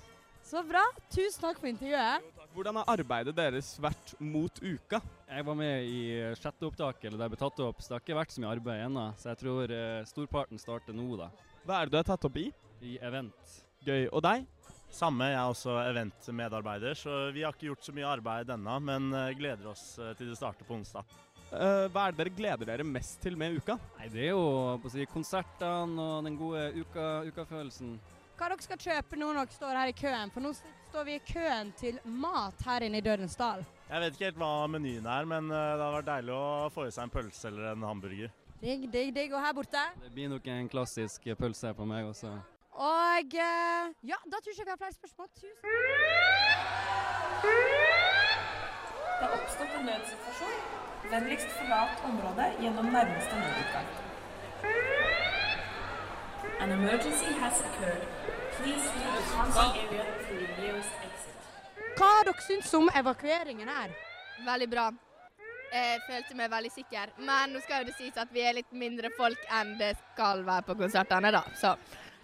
Så 0.49 0.63
bra. 0.65 0.81
Tusen 1.13 1.43
takk 1.43 1.59
for 1.61 1.69
intervjuet. 1.69 2.29
Hvordan 2.55 2.79
har 2.81 2.91
arbeidet 2.95 3.35
deres 3.37 3.75
vært 3.85 4.15
mot 4.19 4.61
uka? 4.63 5.03
Jeg 5.29 5.45
var 5.45 5.57
med 5.59 5.85
i 5.85 6.01
sjette 6.41 6.65
opptak, 6.65 7.03
eller 7.05 7.21
det 7.21 7.29
ble 7.35 7.41
tatt 7.43 7.61
opp, 7.61 7.83
så 7.83 7.91
det 7.91 7.99
har 7.99 8.05
ikke 8.07 8.17
vært 8.17 8.33
så 8.33 8.43
mye 8.43 8.53
arbeid 8.57 8.85
ennå. 8.87 9.05
Så 9.21 9.29
jeg 9.29 9.41
tror 9.43 9.75
eh, 9.77 10.07
storparten 10.09 10.63
starter 10.63 10.97
nå, 10.97 11.11
da. 11.21 11.29
Hva 11.69 11.83
er 11.83 11.91
det 11.91 11.93
du 11.93 11.99
har 12.01 12.09
tatt 12.09 12.25
opp 12.31 12.41
i? 12.41 12.47
I 12.81 12.97
event. 13.05 13.59
Gøy. 13.85 14.09
Og 14.09 14.25
deg? 14.25 14.49
Samme, 14.89 15.29
jeg 15.29 15.37
er 15.37 15.53
også 15.53 15.75
eventmedarbeider, 15.85 16.97
så 16.97 17.17
vi 17.37 17.45
har 17.45 17.53
ikke 17.53 17.69
gjort 17.69 17.85
så 17.85 17.93
mye 17.93 18.09
arbeid 18.09 18.49
ennå, 18.57 18.79
men 18.89 19.13
eh, 19.13 19.35
gleder 19.37 19.69
oss 19.75 19.85
eh, 20.01 20.15
til 20.17 20.33
det 20.33 20.39
starter 20.41 20.65
på 20.65 20.79
onsdag. 20.79 21.05
Eh, 21.49 21.87
hva 21.89 22.03
er 22.09 22.13
det 22.13 22.19
dere 22.21 22.35
gleder 22.37 22.69
dere 22.69 22.85
mest 22.85 23.23
til 23.25 23.37
med 23.41 23.57
uka? 23.57 23.79
Nei, 23.99 24.09
Det 24.13 24.27
er 24.27 24.33
jo 24.35 24.79
på 24.83 24.89
å 24.89 24.93
si, 24.93 25.07
konsertene 25.09 26.03
og 26.03 26.25
den 26.27 26.37
gode 26.37 26.67
uka, 26.77 27.07
ukafølelsen. 27.31 27.95
Hva 28.39 28.51
dere 28.53 28.63
skal 28.63 28.79
kjøpe 28.79 29.17
nå 29.19 29.31
når 29.33 29.49
dere 29.49 29.57
står 29.57 29.79
her 29.81 29.89
i 29.89 29.97
køen? 29.97 30.31
For 30.35 30.45
nå 30.45 30.53
står 30.55 31.07
vi 31.09 31.15
i 31.17 31.23
køen 31.25 31.73
til 31.81 31.97
mat 32.05 32.61
her 32.67 32.85
inne 32.85 33.01
i 33.01 33.05
Dødens 33.05 33.37
dal. 33.37 33.65
Jeg 33.89 34.01
vet 34.05 34.13
ikke 34.19 34.29
helt 34.29 34.43
hva 34.43 34.51
menyen 34.69 35.09
er, 35.09 35.25
men 35.25 35.49
eh, 35.49 35.73
det 35.79 35.87
har 35.87 35.97
vært 35.97 36.11
deilig 36.11 36.35
å 36.37 36.69
få 36.75 36.85
i 36.87 36.93
seg 36.93 37.09
en 37.09 37.15
pølse 37.17 37.49
eller 37.49 37.73
en 37.73 37.89
hamburger. 37.89 38.31
Digg, 38.61 38.85
digg, 38.93 39.15
digg. 39.15 39.33
Og 39.33 39.41
her 39.41 39.55
borte? 39.57 39.83
Det 40.03 40.13
blir 40.13 40.29
nok 40.29 40.47
en 40.53 40.69
klassisk 40.69 41.31
pølse 41.39 41.73
på 41.79 41.87
meg 41.89 42.11
også. 42.11 42.35
Og 42.79 43.35
eh, 43.41 43.89
ja, 44.07 44.21
da 44.29 44.37
tror 44.39 44.53
jeg 44.53 44.59
ikke 44.59 44.69
jeg 44.69 44.75
har 44.75 44.83
flere 44.85 44.99
spørsmål. 44.99 45.33
Tusen 45.41 45.57
Det 49.19 49.25
har 49.25 49.35
oppstått 49.41 49.81
en 49.81 49.89
nødsituasjon. 49.89 50.88
Vennligst 51.07 51.51
forlat 51.59 52.05
området 52.05 52.49
gjennom 52.61 52.87
nærmeste 52.93 53.35
nødutgang. 53.41 53.87
An 56.61 56.73
emergency 56.73 57.33
has 57.41 57.61
occurred. 57.61 58.07
Please 58.59 58.85
leave 58.99 59.15
the 59.17 59.27
council 59.37 59.71
area 59.83 60.05
through 60.25 60.47
the 60.47 60.63
nearest 60.63 60.91
exit. 61.07 61.37
Hva 61.99 62.09
har 62.17 62.25
dere 62.27 62.43
syns 62.47 62.75
om 62.75 62.91
evakueringen 63.01 63.71
her? 63.71 63.95
Veldig 64.47 64.69
bra. 64.71 64.89
Jeg 65.73 66.03
følte 66.09 66.37
meg 66.37 66.51
veldig 66.51 66.73
sikker. 66.75 67.15
Men 67.31 67.55
nå 67.55 67.63
skal 67.63 67.83
jo 67.85 67.91
det 67.91 67.97
sies 67.99 68.19
at 68.19 68.35
vi 68.35 68.43
er 68.43 68.59
litt 68.59 68.73
mindre 68.73 69.13
folk 69.17 69.41
enn 69.61 69.77
det 69.79 69.95
skal 70.01 70.43
være 70.47 70.67
på 70.67 70.77
konsertene, 70.83 71.33
da. 71.35 71.45
Så 71.57 71.77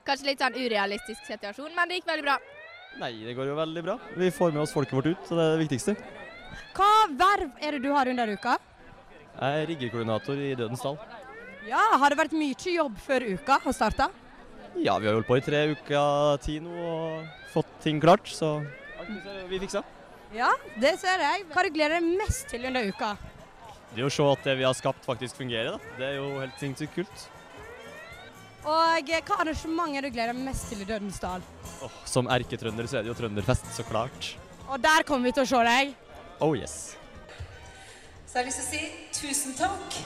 kanskje 0.04 0.33
litt 0.33 0.43
sånn 0.43 0.59
urealistisk 0.59 1.25
situasjon, 1.31 1.73
men 1.76 1.88
det 1.88 2.00
gikk 2.00 2.11
veldig 2.11 2.26
bra. 2.26 2.37
Nei, 3.00 3.12
det 3.26 3.35
går 3.38 3.49
jo 3.50 3.57
veldig 3.59 3.83
bra. 3.87 3.99
Vi 4.19 4.31
får 4.35 4.52
med 4.54 4.62
oss 4.66 4.75
folket 4.75 4.99
vårt 4.99 5.11
ut, 5.12 5.26
så 5.28 5.38
det 5.38 5.47
er 5.47 5.57
det 5.57 5.64
viktigste. 5.64 5.97
Hva 6.76 6.90
verv 7.18 7.50
er 7.61 7.76
det 7.76 7.82
du 7.84 7.90
har 7.94 8.11
under 8.11 8.32
uka? 8.34 8.56
Jeg 9.34 9.62
er 9.62 9.68
riggekoordinator 9.73 10.38
i 10.38 10.54
Dødens 10.58 10.82
dal. 10.84 10.99
Ja, 11.66 11.82
Har 11.99 12.12
det 12.12 12.18
vært 12.20 12.37
mye 12.37 12.75
jobb 12.75 12.99
før 13.02 13.25
uka 13.34 13.58
har 13.64 13.75
starta? 13.75 14.11
Ja, 14.75 14.99
vi 14.99 15.06
har 15.06 15.14
holdt 15.14 15.28
på 15.28 15.38
i 15.38 15.44
tre 15.44 15.61
uker 15.73 16.38
tid 16.42 16.64
nå 16.64 16.75
og 16.75 17.44
fått 17.52 17.70
ting 17.84 18.00
klart, 18.02 18.26
så 18.26 18.56
vi 19.49 19.61
fiksa. 19.62 19.84
Ja, 20.34 20.50
det 20.82 20.96
ser 20.99 21.23
jeg. 21.23 21.44
Hva 21.52 21.62
du 21.62 21.70
gleder 21.75 22.00
deg 22.00 22.18
mest 22.18 22.49
til 22.50 22.66
under 22.66 22.88
uka? 22.90 23.12
Det 23.94 24.02
er 24.02 24.08
å 24.08 24.11
se 24.11 24.25
at 24.26 24.42
det 24.49 24.56
vi 24.58 24.66
har 24.66 24.75
skapt 24.75 25.06
faktisk 25.06 25.38
fungerer, 25.38 25.76
da. 25.76 25.94
Det 25.99 26.08
er 26.08 26.16
jo 26.18 26.40
helt 26.40 26.58
sinnssykt 26.58 26.96
kult. 26.96 27.26
Og 28.64 29.11
eh, 29.12 29.20
hva 29.28 29.37
arrangement 29.44 29.94
er 29.94 30.06
du 30.06 30.11
gleder 30.11 30.32
deg 30.32 30.42
mest 30.42 30.66
til 30.73 30.80
i 30.82 30.88
Dødens 30.88 31.20
dal? 31.23 31.44
Åh, 31.84 31.99
som 32.08 32.26
erketrønder 32.32 32.88
så 32.90 32.99
er 32.99 33.04
det 33.04 33.12
jo 33.12 33.18
trønderfest, 33.18 33.68
så 33.76 33.84
klart. 33.87 34.32
Og 34.64 34.80
der 34.82 35.04
kommer 35.06 35.28
vi 35.28 35.34
til 35.37 35.44
å 35.44 35.50
se 35.52 35.61
deg. 35.68 35.94
Oh 36.41 36.57
yes. 36.57 36.97
Så 38.26 38.38
jeg 38.38 38.43
har 38.43 38.49
lyst 38.49 38.59
til 38.59 38.67
å 38.67 38.71
si 38.73 38.83
tusen 39.14 39.55
takk. 39.59 39.99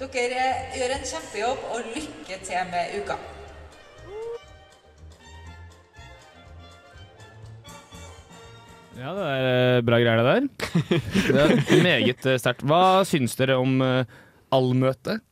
Dere 0.00 0.40
eh, 0.42 0.72
gjør 0.74 0.92
en 0.96 1.04
kjempejobb, 1.06 1.60
og 1.70 1.92
lykke 1.94 2.38
til 2.42 2.70
med 2.72 2.96
uka. 2.98 3.16
Ja, 8.98 9.12
det 9.14 9.28
er 9.28 9.46
eh, 9.52 9.84
bra 9.86 10.00
greier, 10.02 10.22
det 10.22 10.26
der. 10.26 10.48
Det 11.30 11.44
er 11.46 11.86
meget 11.86 12.26
eh, 12.26 12.40
sterkt. 12.42 12.66
Hva 12.66 13.04
syns 13.06 13.38
dere 13.38 13.60
om 13.62 13.78
allmøtet? 14.54 15.22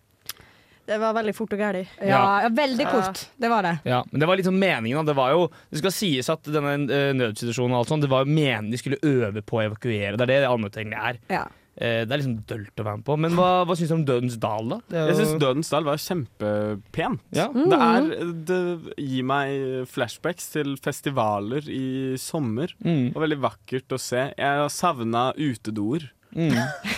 Det 0.87 0.99
var 0.99 1.15
veldig 1.15 1.35
fort 1.37 1.53
og 1.55 1.61
gæli. 1.63 1.83
Ja, 2.03 2.21
ja, 2.43 2.49
veldig 2.53 2.87
kort. 2.91 3.21
Det 3.39 3.51
var 3.53 3.63
det. 3.63 3.75
Ja, 3.87 4.03
men 4.11 4.21
det 4.21 4.29
var 4.29 4.37
liksom 4.41 4.59
meningen. 4.59 5.07
Det 5.07 5.15
var 5.17 5.31
jo, 5.35 5.47
det 5.71 5.79
skal 5.83 5.95
sies 5.95 6.31
at 6.33 6.43
denne 6.51 6.75
eh, 6.91 7.13
nødsituasjonen 7.15 7.77
og 7.77 7.83
alt 7.85 7.93
sånt, 7.93 8.03
det 8.07 8.11
var 8.13 8.25
jo 8.27 8.35
meningen 8.35 8.73
de 8.73 8.81
skulle 8.81 8.99
øve 9.07 9.45
på 9.47 9.61
å 9.61 9.67
evakuere. 9.69 10.17
Det 10.19 10.27
er 10.27 10.33
det 10.33 10.41
egentlig 10.43 10.99
er. 10.99 11.21
Ja. 11.31 11.45
Eh, 11.73 12.03
det 12.05 12.13
er 12.13 12.21
liksom 12.21 12.41
dølt 12.51 12.83
å 12.83 12.85
være 12.85 13.01
med 13.01 13.07
på. 13.07 13.17
Men 13.25 13.37
hva, 13.39 13.51
hva 13.65 13.77
syns 13.79 13.93
du 13.93 13.97
om 13.97 14.05
Dødens 14.09 14.37
dal, 14.43 14.69
da? 14.75 14.79
Det 14.91 14.99
er 14.99 15.07
Jeg 15.07 15.15
jo- 15.17 15.21
syns 15.23 15.41
Dødens 15.41 15.71
dal 15.73 15.87
var 15.89 16.03
kjempepent. 16.03 17.23
Ja. 17.33 17.47
Det, 17.53 17.79
er, 17.79 18.33
det 18.51 18.61
gir 19.01 19.25
meg 19.25 19.87
flashbacks 19.89 20.51
til 20.53 20.75
festivaler 20.83 21.69
i 21.73 22.17
sommer. 22.21 22.75
Mm. 22.85 23.15
Og 23.15 23.23
veldig 23.25 23.41
vakkert 23.41 23.95
å 23.97 24.01
se. 24.03 24.27
Jeg 24.37 24.61
har 24.65 24.69
savna 24.73 25.31
utedoer. 25.39 26.11
Mm. 26.33 26.55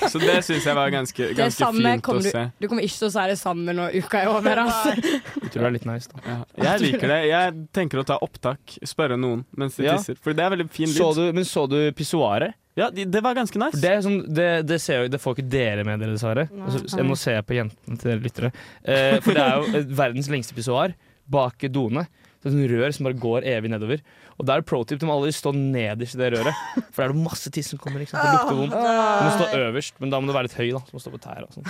Så 0.08 0.20
det 0.22 0.36
syns 0.46 0.66
jeg 0.66 0.76
var 0.78 0.90
ganske, 0.94 1.28
ganske 1.34 1.58
samme 1.58 1.94
fint 1.96 2.08
å 2.08 2.16
du, 2.20 2.28
se. 2.30 2.42
du, 2.60 2.66
kommer 2.70 2.86
ikke 2.86 3.00
til 3.00 3.08
å 3.08 3.12
si 3.14 3.24
det 3.32 3.38
samme 3.40 3.74
når 3.76 3.96
uka 4.04 4.20
er 4.22 4.30
over. 4.30 4.60
Altså. 4.64 4.94
Jeg 4.94 5.50
tror 5.50 5.64
det 5.64 5.70
er 5.70 5.76
litt 5.78 5.88
nice, 5.90 6.10
da. 6.12 6.22
Ja, 6.24 6.36
jeg 6.68 6.84
liker 6.84 7.14
det. 7.14 7.20
Jeg 7.30 7.54
tenker 7.74 8.02
å 8.02 8.06
ta 8.06 8.18
opptak, 8.24 8.76
spørre 8.86 9.18
noen 9.20 9.46
mens 9.58 9.78
de 9.78 9.88
Ja. 9.88 9.96
tisser. 9.98 10.18
For 10.22 10.36
det 10.36 10.44
er 10.44 10.54
veldig 10.54 10.68
fin 10.70 10.90
lyd. 10.90 10.98
Så 10.98 11.10
du, 11.18 11.24
men 11.34 11.48
så 11.48 11.66
du 11.70 11.78
pissoaret? 11.96 12.54
Ja, 12.74 12.88
de, 12.90 13.04
det 13.06 13.20
var 13.22 13.36
ganske 13.38 13.58
nice. 13.58 13.78
Det, 13.78 13.92
sånn, 14.02 14.20
det, 14.34 14.48
det, 14.66 14.80
ser 14.82 15.04
jo, 15.04 15.10
det 15.12 15.20
får 15.22 15.36
ikke 15.36 15.50
dere 15.50 15.84
med 15.86 16.02
dere, 16.02 16.16
dessverre. 16.16 16.48
Altså, 16.66 16.82
jeg 16.90 17.06
må 17.06 17.18
se 17.18 17.34
på 17.46 17.54
jentene 17.54 17.98
til 18.00 18.10
dere 18.10 18.24
lyttere. 18.24 18.50
Eh, 18.82 19.18
for 19.22 19.36
det 19.36 19.44
er 19.44 19.60
jo 19.60 19.78
eh, 19.78 19.90
verdens 20.02 20.30
lengste 20.32 20.56
pissoar 20.56 20.96
bak 21.30 21.66
doene. 21.70 22.06
Det 22.44 22.50
er 22.50 22.52
sånn 22.59 22.66
rør 22.68 22.92
som 22.92 23.07
bare 23.09 23.16
går 23.22 23.46
evig 23.48 23.70
nedover. 23.72 24.02
Og 24.37 24.44
da 24.44 24.52
er 24.59 24.61
det 24.61 24.68
pro 24.68 24.83
tip, 24.85 24.98
til 25.00 25.09
må 25.09 25.14
aldri 25.16 25.33
stå 25.33 25.54
nederst 25.57 26.18
i 26.18 26.20
det 26.20 26.28
røret. 26.35 26.59
For 26.92 27.00
da 27.00 27.07
er 27.07 27.14
det 27.14 27.22
masse 27.24 27.52
tiss 27.54 27.70
som 27.72 27.80
kommer. 27.80 28.04
Ikke 28.04 28.12
sant? 28.12 28.26
Det 28.28 28.35
lukter 28.37 28.59
vondt. 28.61 28.76
Du 28.76 29.24
må 29.24 29.33
stå 29.38 29.62
øverst, 29.62 29.96
men 30.04 30.12
da 30.12 30.20
må 30.20 30.28
du 30.28 30.35
være 30.37 30.50
litt 30.50 30.59
høy. 30.59 30.68
da 30.76 30.83
Så 30.85 30.98
må 30.98 31.00
stå 31.00 31.14
på 31.14 31.22
tær 31.24 31.46
og 31.46 31.57
sånn. 31.57 31.64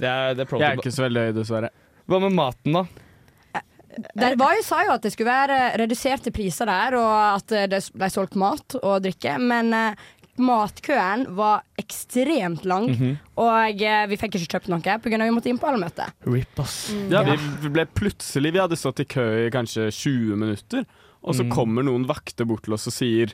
Det 0.00 0.08
er, 0.08 0.32
det 0.38 0.46
er 0.46 0.48
pro 0.48 0.62
Jeg 0.62 0.72
er 0.72 0.80
ikke 0.80 0.94
så 0.96 1.04
veldig 1.04 1.26
høy, 1.26 1.36
dessverre. 1.36 1.70
Hva 2.08 2.22
med 2.24 2.34
maten, 2.38 2.80
da? 2.80 2.86
Der 4.16 4.36
var 4.38 4.54
jo, 4.54 4.62
sa 4.64 4.80
jo 4.86 4.94
at 4.94 5.04
det 5.04 5.12
skulle 5.12 5.32
være 5.32 5.58
reduserte 5.82 6.32
priser 6.32 6.70
der, 6.70 6.96
og 6.96 7.12
at 7.34 7.52
eh, 7.58 7.66
det 7.68 7.82
ble 7.92 8.08
solgt 8.12 8.38
mat 8.38 8.76
og 8.80 9.02
drikke. 9.04 9.36
Men 9.42 9.74
eh, 9.76 10.08
matkøen 10.40 11.26
var 11.36 11.62
ekstremt 11.80 12.64
lang, 12.68 12.88
Mhm. 12.90 13.18
og 13.36 13.82
eh, 13.82 14.06
vi 14.10 14.16
fikk 14.16 14.34
ikke 14.38 14.50
kjøpt 14.56 14.68
noe 14.72 14.80
pga. 14.80 15.00
vi 15.18 15.30
måtte 15.36 15.46
inn 15.52 15.58
på 15.58 15.68
allmøte. 15.70 16.08
Rip, 16.26 16.58
ass. 16.58 16.92
Ja, 17.10 17.22
vi 17.22 17.36
vi 17.62 17.68
ble 17.68 17.86
plutselig 17.86 18.52
Vi 18.52 18.58
hadde 18.58 18.76
stått 18.76 19.00
i 19.00 19.04
kø 19.04 19.46
i 19.46 19.50
kanskje 19.50 19.90
20 19.92 20.36
minutter, 20.36 20.84
og 21.22 21.34
så 21.34 21.44
Mm. 21.44 21.50
kommer 21.50 21.82
noen 21.84 22.06
vakter 22.06 22.44
bort 22.46 22.62
til 22.64 22.74
oss 22.74 22.86
og 22.86 22.92
sier 22.92 23.32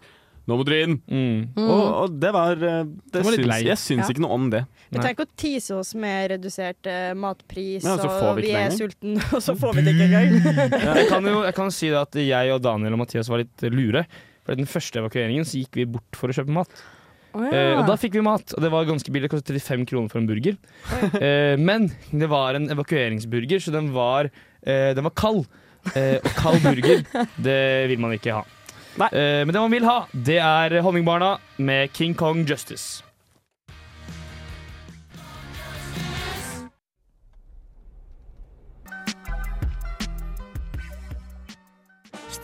'nå 0.48 0.56
må 0.56 0.64
dere 0.64 0.86
inn'. 0.86 1.00
Mm. 1.10 1.58
Og, 1.58 2.04
og 2.04 2.20
det 2.20 2.32
var 2.32 2.54
det 2.54 2.88
Det, 3.12 3.24
var 3.24 3.32
syns, 3.32 3.62
jeg 3.64 3.76
syns 3.76 4.06
Ja. 4.06 4.12
ikke 4.14 4.20
noe 4.22 4.30
om 4.32 4.50
det. 4.50 4.64
Vi 4.92 4.98
trenger 5.00 5.14
ikke 5.16 5.26
å 5.26 5.36
tease 5.36 5.70
oss 5.74 5.94
med 5.96 6.30
redusert 6.30 6.86
uh, 6.86 7.14
matpris, 7.14 7.82
Ja, 7.82 7.96
så 7.96 8.06
får 8.06 8.30
og 8.30 8.36
vi 8.36 8.42
vi 8.42 8.52
er 8.52 8.70
sulten 8.70 9.18
sultne, 9.18 9.32
og 9.34 9.42
så 9.42 9.56
får 9.58 9.74
vi 9.74 9.82
det 9.82 9.94
ikke 9.94 10.06
engang. 10.06 10.96
Jeg 10.96 11.08
kan 11.08 11.24
jo 11.24 11.42
jeg 11.42 11.54
kan 11.54 11.70
si 11.70 11.88
det 11.88 11.98
at 11.98 12.12
jeg 12.14 12.52
og 12.54 12.62
Daniel 12.62 12.92
og 12.92 12.98
Mathias 12.98 13.28
var 13.28 13.38
litt 13.38 13.60
lure. 13.72 14.06
For 14.46 14.52
i 14.52 14.56
den 14.56 14.66
første 14.66 15.00
evakueringen 15.02 15.42
så 15.42 15.58
gikk 15.58 15.74
vi 15.74 15.84
bort 15.84 16.14
for 16.14 16.28
å 16.28 16.32
kjøpe 16.32 16.52
mat. 16.54 16.68
Eh, 17.44 17.74
og 17.76 17.84
da 17.88 17.96
fikk 18.00 18.16
vi 18.18 18.24
mat, 18.24 18.54
og 18.56 18.62
det 18.64 18.70
var 18.72 18.88
ganske 18.88 19.12
billig. 19.12 19.28
Det 19.28 19.34
kostet 19.36 19.56
35 19.60 19.86
kroner 19.90 20.12
for 20.12 20.22
en 20.22 20.28
burger. 20.30 20.56
Eh, 21.20 21.54
men 21.60 21.88
det 22.10 22.28
var 22.32 22.58
en 22.58 22.68
evakueringsburger, 22.72 23.62
så 23.62 23.72
den 23.74 23.92
var, 23.94 24.30
eh, 24.64 24.92
den 24.96 25.04
var 25.06 25.14
kald. 25.16 25.44
Eh, 25.94 26.16
og 26.18 26.30
kald 26.38 26.62
burger, 26.64 27.02
det 27.46 27.60
vil 27.92 28.00
man 28.02 28.16
ikke 28.16 28.34
ha. 28.40 28.44
Eh, 29.12 29.42
men 29.44 29.52
det 29.52 29.60
man 29.60 29.74
vil 29.74 29.84
ha, 29.86 29.98
det 30.12 30.38
er 30.42 30.80
Honningbarna 30.82 31.36
med 31.58 31.92
King 31.94 32.14
Kong 32.16 32.44
Justice. 32.48 33.02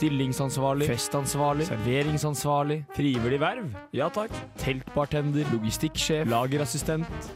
Stillingsansvarlig, 0.03 0.89
festansvarlig, 0.91 1.69
serveringsansvarlig, 1.69 2.81
frivillig 2.97 3.37
verv, 3.39 3.69
ja 3.95 4.09
takk, 4.11 4.33
teltbartender, 4.59 5.47
logistikksjef, 5.53 6.25
lagerassistent, 6.27 7.29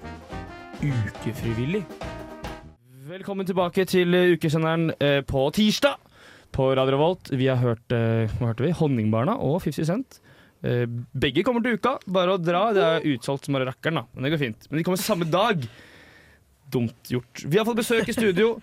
ukefrivillig. 0.81 1.85
Velkommen 3.07 3.47
tilbake 3.47 3.85
til 3.87 4.17
eh, 4.19 4.33
ukesenderen 4.35 4.89
eh, 4.99 5.21
på 5.23 5.45
tirsdag 5.55 5.95
på 6.59 6.67
Radio 6.75 6.97
Revolt. 6.97 7.31
Vi 7.31 7.47
har 7.47 7.61
hørt 7.63 7.95
eh, 7.95 8.35
hva 8.35 8.49
hørte 8.51 8.67
vi? 8.67 8.73
Honningbarna 8.75 9.37
og 9.47 9.61
50 9.63 9.87
Cent. 9.87 10.19
Begge 11.15 11.45
kommer 11.47 11.63
til 11.63 11.79
uka. 11.79 12.01
Bare 12.11 12.35
å 12.35 12.41
dra. 12.43 12.65
Det 12.75 12.83
er 12.83 13.07
utsolgt 13.13 13.47
som 13.47 13.55
bare 13.55 13.69
rakkeren, 13.69 14.01
da. 14.01 14.09
Men 14.17 14.27
det 14.27 14.33
går 14.35 14.43
fint. 14.43 14.67
Men 14.73 14.81
de 14.81 14.85
kommer 14.89 14.99
samme 14.99 15.31
dag. 15.31 15.63
Dumt 16.75 17.15
gjort. 17.15 17.45
Vi 17.47 17.61
har 17.61 17.69
fått 17.69 17.79
besøk 17.85 18.11
i 18.11 18.17
studio 18.17 18.57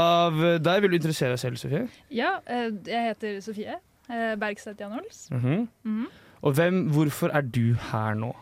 av 0.00 0.40
eh, 0.44 0.58
deg. 0.62 0.82
Vil 0.84 0.94
du 0.94 0.98
interessere 1.00 1.36
deg 1.36 1.42
selv, 1.42 1.60
Sofie? 1.60 1.84
Ja, 2.14 2.38
eh, 2.50 2.70
jeg 2.88 3.12
heter 3.12 3.40
Sofie 3.44 3.76
eh, 3.76 4.34
Bergstedt 4.40 4.80
Janholz. 4.80 5.28
Mm 5.30 5.68
-hmm. 5.84 6.06
Og 6.42 6.54
hvem, 6.54 6.88
hvorfor 6.88 7.28
er 7.28 7.40
du 7.40 7.74
her 7.92 8.14
nå? 8.14 8.34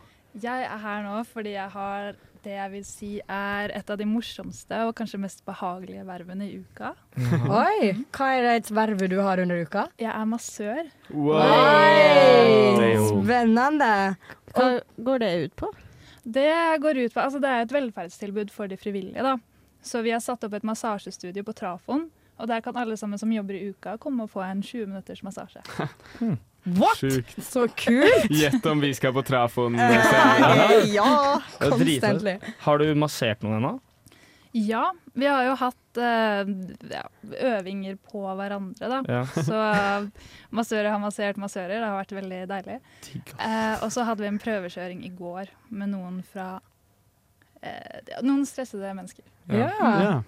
Jeg 0.42 0.62
er 0.62 0.78
her 0.78 1.02
nå 1.02 1.24
fordi 1.24 1.50
jeg 1.50 1.70
har 1.70 2.14
det 2.44 2.54
jeg 2.54 2.70
vil 2.70 2.84
si 2.84 3.10
er 3.28 3.72
et 3.74 3.90
av 3.90 3.98
de 3.98 4.06
morsomste 4.06 4.78
og 4.86 4.94
kanskje 4.94 5.18
mest 5.18 5.44
behagelige 5.46 6.04
vervene 6.06 6.46
i 6.46 6.60
uka. 6.60 6.92
Oi! 7.64 8.04
Hva 8.14 8.28
er 8.36 8.42
det 8.46 8.54
et 8.56 8.70
verv 8.74 9.08
du 9.10 9.20
har 9.20 9.42
under 9.42 9.62
uka? 9.62 9.86
Jeg 9.98 10.12
er 10.12 10.24
massør. 10.24 10.84
Er 11.10 12.96
Spennende. 13.08 14.16
Hva 14.54 14.80
går 15.04 15.18
det 15.18 15.32
ut 15.44 15.56
på? 15.56 15.72
Det 16.28 16.80
går 16.82 17.04
ut 17.04 17.14
på, 17.14 17.20
altså 17.20 17.40
det 17.40 17.50
er 17.50 17.62
et 17.62 17.72
velferdstilbud 17.72 18.50
for 18.54 18.66
de 18.66 18.76
frivillige. 18.76 19.22
da. 19.22 19.36
Så 19.82 20.02
vi 20.02 20.10
har 20.14 20.20
satt 20.20 20.44
opp 20.44 20.54
et 20.58 20.66
massasjestudio 20.66 21.44
på 21.46 21.54
Trafoen. 21.56 22.08
Og 22.38 22.46
der 22.46 22.60
kan 22.62 22.76
alle 22.78 22.96
sammen 22.96 23.18
som 23.18 23.32
jobber 23.34 23.56
i 23.58 23.72
uka, 23.72 23.96
komme 23.98 24.22
og 24.26 24.30
få 24.30 24.44
en 24.46 24.60
20 24.62 24.86
minutters 24.86 25.22
massasje. 25.26 25.62
What?! 26.78 26.98
Sjukt. 27.00 27.34
Så 27.42 27.64
kult! 27.78 28.30
Gjett 28.30 28.66
om 28.66 28.80
vi 28.82 28.92
skal 28.94 29.14
på 29.16 29.22
trafoen 29.26 29.78
Eh, 29.78 30.02
senere. 30.04 30.80
ja, 30.92 31.40
constantly. 31.58 32.36
Har 32.66 32.78
du 32.78 32.94
massert 32.98 33.42
noen 33.42 33.58
ennå? 33.58 33.74
Ja, 34.56 34.84
vi 35.18 35.26
har 35.28 35.42
jo 35.44 35.54
hatt 35.60 35.98
uh, 36.00 36.48
ja, 36.90 37.02
øvinger 37.50 37.98
på 38.10 38.22
hverandre, 38.38 38.88
da. 38.90 39.00
Ja. 39.06 39.24
Så 39.34 39.58
eh, 39.58 40.06
massører 40.54 40.90
har 40.94 41.02
massert 41.02 41.36
massører. 41.40 41.74
Det 41.78 41.84
har 41.90 41.98
vært 41.98 42.14
veldig 42.16 42.40
deilig. 42.50 42.78
Uh, 43.34 43.76
og 43.84 43.90
så 43.94 44.06
hadde 44.08 44.24
vi 44.24 44.30
en 44.30 44.40
prøvekjøring 44.42 45.04
i 45.06 45.12
går 45.18 45.50
med 45.70 45.92
noen 45.92 46.22
fra 46.26 46.58
Noen 48.22 48.44
stressede 48.46 48.94
mennesker. 48.94 49.24
Ja. 49.50 50.22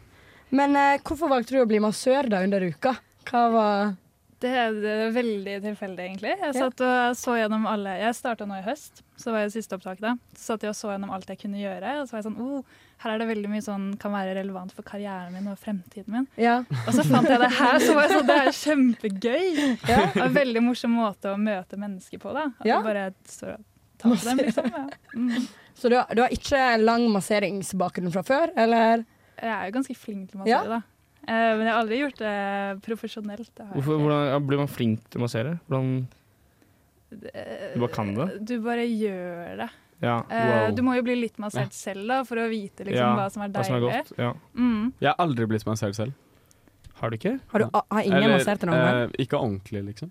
Men 0.50 0.76
eh, 0.76 0.98
hvorfor 1.06 1.30
valgte 1.30 1.54
du 1.56 1.62
å 1.62 1.68
bli 1.70 1.78
massør 1.82 2.28
da 2.30 2.42
under 2.42 2.64
uka? 2.66 2.96
Hva 3.30 3.42
var 3.54 3.92
Det 4.40 4.48
er, 4.56 4.72
det 4.80 4.92
er 5.04 5.10
veldig 5.12 5.54
tilfeldig, 5.62 6.04
egentlig. 6.08 6.30
Jeg 6.40 6.54
Ja. 6.54 6.64
satt 6.64 6.80
og 6.80 7.16
så 7.20 7.34
gjennom 7.36 7.66
alle 7.68 7.92
Jeg 8.00 8.14
starta 8.16 8.46
nå 8.48 8.56
i 8.58 8.62
høst, 8.64 9.02
så 9.20 9.30
var 9.34 9.42
jeg 9.44 9.52
siste 9.52 9.76
opptak 9.76 10.00
da. 10.00 10.14
Så 10.34 10.54
satt 10.54 10.62
jeg 10.64 10.70
og 10.72 10.78
så 10.78 10.90
gjennom 10.94 11.10
alt 11.12 11.28
jeg 11.28 11.38
kunne 11.42 11.60
gjøre, 11.60 12.00
og 12.00 12.08
så 12.08 12.16
var 12.16 12.22
jeg 12.22 12.32
sånn 12.32 12.40
oh, 12.40 12.64
her 13.04 13.12
er 13.14 13.18
det 13.22 13.28
veldig 13.28 13.50
mye 13.52 13.62
sånn 13.64 13.84
kan 14.00 14.12
være 14.12 14.34
relevant 14.40 14.72
for 14.72 14.82
karrieren 14.82 15.32
min 15.36 15.46
og 15.52 15.58
fremtiden 15.60 16.08
min. 16.16 16.26
Ja. 16.40 16.58
Og 16.86 16.92
så 16.96 17.04
fant 17.04 17.28
jeg 17.28 17.38
det 17.40 17.52
her, 17.60 17.78
så 17.84 17.94
var 17.94 18.08
jeg 18.08 18.16
sånn, 18.16 18.26
det 18.32 18.38
er 18.40 18.50
kjempegøy. 18.64 19.78
Ja. 19.88 20.00
Og 20.16 20.24
En 20.26 20.34
veldig 20.34 20.62
morsom 20.64 20.96
måte 20.96 21.30
å 21.32 21.38
møte 21.40 21.76
mennesker 21.80 22.18
på, 22.18 22.32
da. 22.34 22.48
At 22.58 22.66
Ja. 22.66 22.80
du 22.80 22.88
bare 22.88 23.12
står 23.28 23.54
og 23.54 23.64
på 24.02 24.24
dem, 24.24 24.38
liksom. 24.44 24.70
Ja. 24.70 24.84
Mm. 25.14 25.48
Så 25.80 25.88
du, 25.88 25.96
har- 25.96 26.14
du 26.14 26.22
har 26.22 26.30
ikke 26.34 26.62
lang 26.82 27.06
masseringsbakgrunn 27.14 28.12
fra 28.12 28.22
før, 28.22 28.50
eller? 28.56 29.04
Jeg 29.40 29.50
er 29.54 29.66
jo 29.70 29.76
ganske 29.78 29.96
flink 29.96 30.30
til 30.32 30.40
å 30.40 30.46
Ja. 30.48 30.58
massere, 30.62 30.78
da. 30.80 30.82
Eh, 31.28 31.56
men 31.56 31.66
jeg 31.66 31.72
har 31.72 31.80
aldri 31.82 31.98
gjort 32.00 32.18
det 32.18 32.82
profesjonelt. 32.84 33.50
Det 33.54 33.66
har 33.66 33.74
Hvorfor, 33.76 33.98
hvordan 34.00 34.26
ja, 34.32 34.38
Blir 34.40 34.58
man 34.58 34.68
flink 34.72 35.04
til 35.10 35.20
å 35.20 35.24
massere? 35.28 35.58
Hvordan 35.68 36.06
Eh, 37.10 37.74
Du 37.74 37.80
bare 37.80 37.92
kan 37.92 38.14
det? 38.14 38.26
Du 38.46 38.60
bare 38.62 38.84
gjør 38.86 39.56
det. 39.64 39.70
Ja, 40.00 40.22
Eh, 40.30 40.46
wow. 40.68 40.74
Du 40.74 40.82
må 40.82 40.94
jo 40.96 41.02
bli 41.02 41.16
litt 41.20 41.36
massert 41.42 41.72
selv 41.74 42.06
da, 42.08 42.22
for 42.24 42.36
å 42.36 42.48
vite 42.48 42.84
liksom, 42.86 42.94
Ja, 43.02 43.16
hva 43.16 43.30
som 43.32 43.42
er 43.42 43.46
er 43.46 43.52
deilig. 43.52 43.80
godt, 43.82 44.12
ja. 44.18 44.32
Mm. 44.56 44.92
Jeg 45.00 45.08
har 45.10 45.16
aldri 45.18 45.46
blitt 45.46 45.66
massert 45.66 45.94
selv. 45.98 46.12
Har 47.00 47.10
du 47.10 47.16
ikke? 47.16 47.40
Har, 47.50 47.58
du, 47.58 47.64
har 47.74 48.02
ingen 48.02 48.30
massert 48.30 48.60
deg 48.60 48.70
noen 48.70 48.78
gang? 48.86 49.02
eh, 49.10 49.24
ikke 49.24 49.36
ordentlig, 49.40 49.84
liksom. 49.90 50.10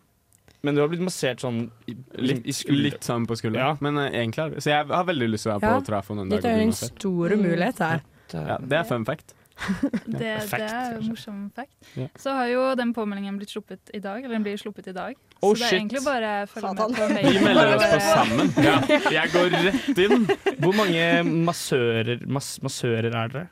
Men 0.61 0.75
du 0.75 0.81
har 0.81 0.89
blitt 0.91 1.01
massert 1.05 1.39
sånn 1.39 1.69
i, 1.87 1.93
Litt, 2.19 2.41
i 2.45 2.51
skulder. 2.51 2.83
litt 2.89 3.05
sånn 3.07 3.25
på 3.29 3.37
skulderen. 3.39 3.77
Ja. 3.77 3.77
Men 3.85 3.95
uh, 3.97 4.09
egentlig 4.11 4.43
har 4.43 4.55
Så 4.59 4.73
jeg 4.73 4.87
har 4.91 5.05
veldig 5.07 5.29
lyst 5.31 5.45
til 5.47 5.53
å 5.53 5.59
være 5.59 5.69
Ja. 5.71 5.79
på 5.79 5.85
trafoen 5.87 6.19
en 6.25 6.29
dag. 6.33 6.41
Dette 6.41 6.51
og 6.51 6.59
er 6.59 6.65
en 6.67 6.73
stor 6.75 7.35
mulighet 7.39 7.79
her. 7.79 8.01
Ja, 8.33 8.57
det 8.61 8.77
er 8.81 8.83
fun 8.89 9.05
fact. 9.07 9.35
Det, 10.07 10.19
det 10.19 10.59
er 10.71 10.99
morsom 11.03 11.39
fact. 11.55 11.73
Ja. 11.99 12.05
Så 12.15 12.31
har 12.31 12.47
jo 12.47 12.61
den 12.79 12.93
påmeldingen 12.95 13.35
blitt 13.39 13.51
sluppet 13.51 13.89
i 13.93 13.99
dag. 13.99 14.21
Eller 14.23 14.37
den 14.37 14.43
blir 14.45 14.55
sluppet 14.59 14.87
i 14.87 14.93
dag. 14.95 15.15
Oh, 15.41 15.51
så 15.51 15.59
det 15.59 15.65
er 15.65 15.69
shit. 15.69 15.79
egentlig 15.79 16.03
bare 16.05 16.29
å 16.43 16.47
følge 16.47 16.69
Satan. 16.69 16.91
med 16.91 16.99
på 16.99 17.07
mailen. 17.15 17.33
Vi 17.33 17.43
melder 17.43 17.73
oss 17.75 17.87
på 17.91 17.99
sammen. 18.05 18.51
Ja, 18.63 18.75
jeg 19.17 19.33
går 19.33 19.57
rett 19.65 20.03
inn. 20.05 20.27
Hvor 20.63 20.77
mange 20.79 21.03
massører, 21.49 22.23
mass, 22.27 22.53
massører 22.63 23.09
er 23.11 23.33
dere? 23.35 23.45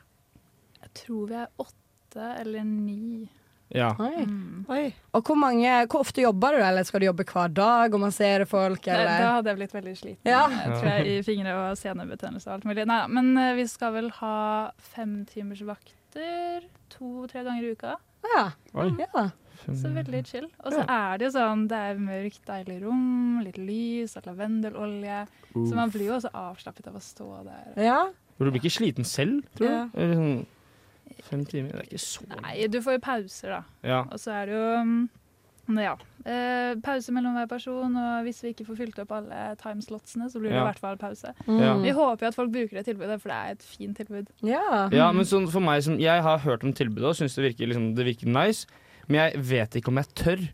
Jeg 0.86 0.94
tror 1.02 1.26
vi 1.28 1.38
er 1.42 1.48
åtte 1.66 2.30
eller 2.40 2.64
ni. 2.64 3.28
Ja. 3.74 3.90
Oi. 4.00 4.24
Mm. 4.24 4.64
Oi. 4.72 4.84
Og 5.16 5.24
hvor, 5.28 5.36
mange, 5.38 5.72
hvor 5.90 6.04
ofte 6.04 6.22
jobber 6.24 6.56
du, 6.56 6.62
eller 6.64 6.86
skal 6.88 7.02
du 7.02 7.08
jobbe 7.08 7.26
hver 7.28 7.52
dag 7.52 7.94
og 7.94 8.02
massere 8.02 8.46
folk, 8.48 8.86
eller? 8.88 9.10
da 9.10 9.32
hadde 9.38 9.52
jeg 9.52 9.60
blitt 9.60 9.74
veldig 9.76 9.96
sliten. 9.98 10.28
Ja. 10.28 10.44
Jeg 10.54 10.78
tror 10.78 10.88
jeg 10.92 11.08
I 11.12 11.18
fingre 11.26 11.56
og 11.58 11.80
senebetennelse 11.80 12.48
og 12.48 12.54
alt 12.56 12.68
mulig. 12.68 12.86
Nei, 12.88 13.02
men 13.12 13.32
eh, 13.36 13.54
vi 13.58 13.66
skal 13.68 13.92
vel 13.96 14.12
ha 14.22 14.38
fem 14.94 15.20
timers 15.28 15.64
vakter 15.68 16.64
to-tre 16.94 17.44
ganger 17.44 17.68
i 17.68 17.74
uka. 17.76 17.98
Ja. 18.32 18.48
Oi. 18.78 18.90
ja. 19.04 19.28
Så 19.66 19.90
veldig 19.90 20.20
chill. 20.24 20.46
Og 20.62 20.72
så 20.72 20.84
er 20.84 21.18
det 21.18 21.26
jo 21.28 21.32
sånn, 21.34 21.66
det 21.68 21.78
er 21.90 21.98
mørkt, 22.00 22.44
deilig 22.46 22.78
rom, 22.84 23.40
litt 23.44 23.58
lys, 23.58 24.14
og 24.16 24.28
lavendelolje. 24.30 25.24
Så 25.52 25.74
man 25.74 25.90
blir 25.92 26.08
jo 26.08 26.14
også 26.20 26.30
avslappet 26.30 26.86
av 26.88 26.96
å 26.96 27.02
stå 27.02 27.26
der. 27.48 27.72
Ja. 27.82 27.98
Du 28.38 28.46
blir 28.46 28.60
ikke 28.62 28.70
sliten 28.70 29.08
selv, 29.08 29.42
tror 29.58 29.66
du? 29.66 29.98
Eller 29.98 30.14
sånn 30.20 30.38
fem 31.28 31.44
timer, 31.48 31.72
det 31.72 31.80
er 31.84 31.88
ikke 31.92 32.02
så 32.04 32.26
Nei, 32.42 32.66
du 32.70 32.80
får 32.84 32.98
jo 32.98 33.04
pauser, 33.04 33.54
da. 33.56 33.62
Ja. 33.86 34.02
Og 34.12 34.18
så 34.22 34.32
er 34.34 34.46
det 34.50 34.54
jo 34.58 34.66
mm, 34.88 35.78
ja, 35.84 35.92
eh, 36.24 36.74
pause 36.84 37.12
mellom 37.12 37.34
hver 37.36 37.48
person, 37.50 37.96
og 38.00 38.22
hvis 38.24 38.38
vi 38.44 38.52
ikke 38.54 38.64
får 38.70 38.78
fylt 38.80 39.00
opp 39.02 39.10
alle 39.18 39.40
timeslotsene, 39.60 40.30
så 40.32 40.40
blir 40.40 40.50
det 40.54 40.56
Ja. 40.56 40.62
i 40.62 40.68
hvert 40.70 40.80
fall 40.80 40.96
pause. 41.00 41.34
Mm. 41.46 41.82
Vi 41.84 41.90
håper 41.98 42.24
jo 42.24 42.28
at 42.32 42.38
folk 42.38 42.52
bruker 42.54 42.78
det 42.80 42.84
tilbudet, 42.88 43.20
for 43.20 43.28
det 43.32 43.36
er 43.36 43.50
et 43.58 43.62
fint 43.62 43.96
tilbud. 44.00 44.30
Ja. 44.48 44.88
Ja, 44.92 45.10
men 45.12 45.24
sånn 45.28 45.48
for 45.52 45.60
meg 45.60 45.82
som 45.84 45.98
Jeg 46.00 46.22
har 46.24 46.38
hørt 46.46 46.64
om 46.64 46.72
tilbudet 46.72 47.10
og 47.10 47.16
syns 47.20 47.36
det 47.36 47.52
liksom, 47.58 47.90
det 47.98 48.06
virker 48.08 48.32
nice, 48.32 48.66
men 49.08 49.20
jeg 49.20 49.44
vet 49.50 49.76
ikke 49.76 49.88
om 49.92 50.00
jeg 50.00 50.14
tør. 50.14 50.46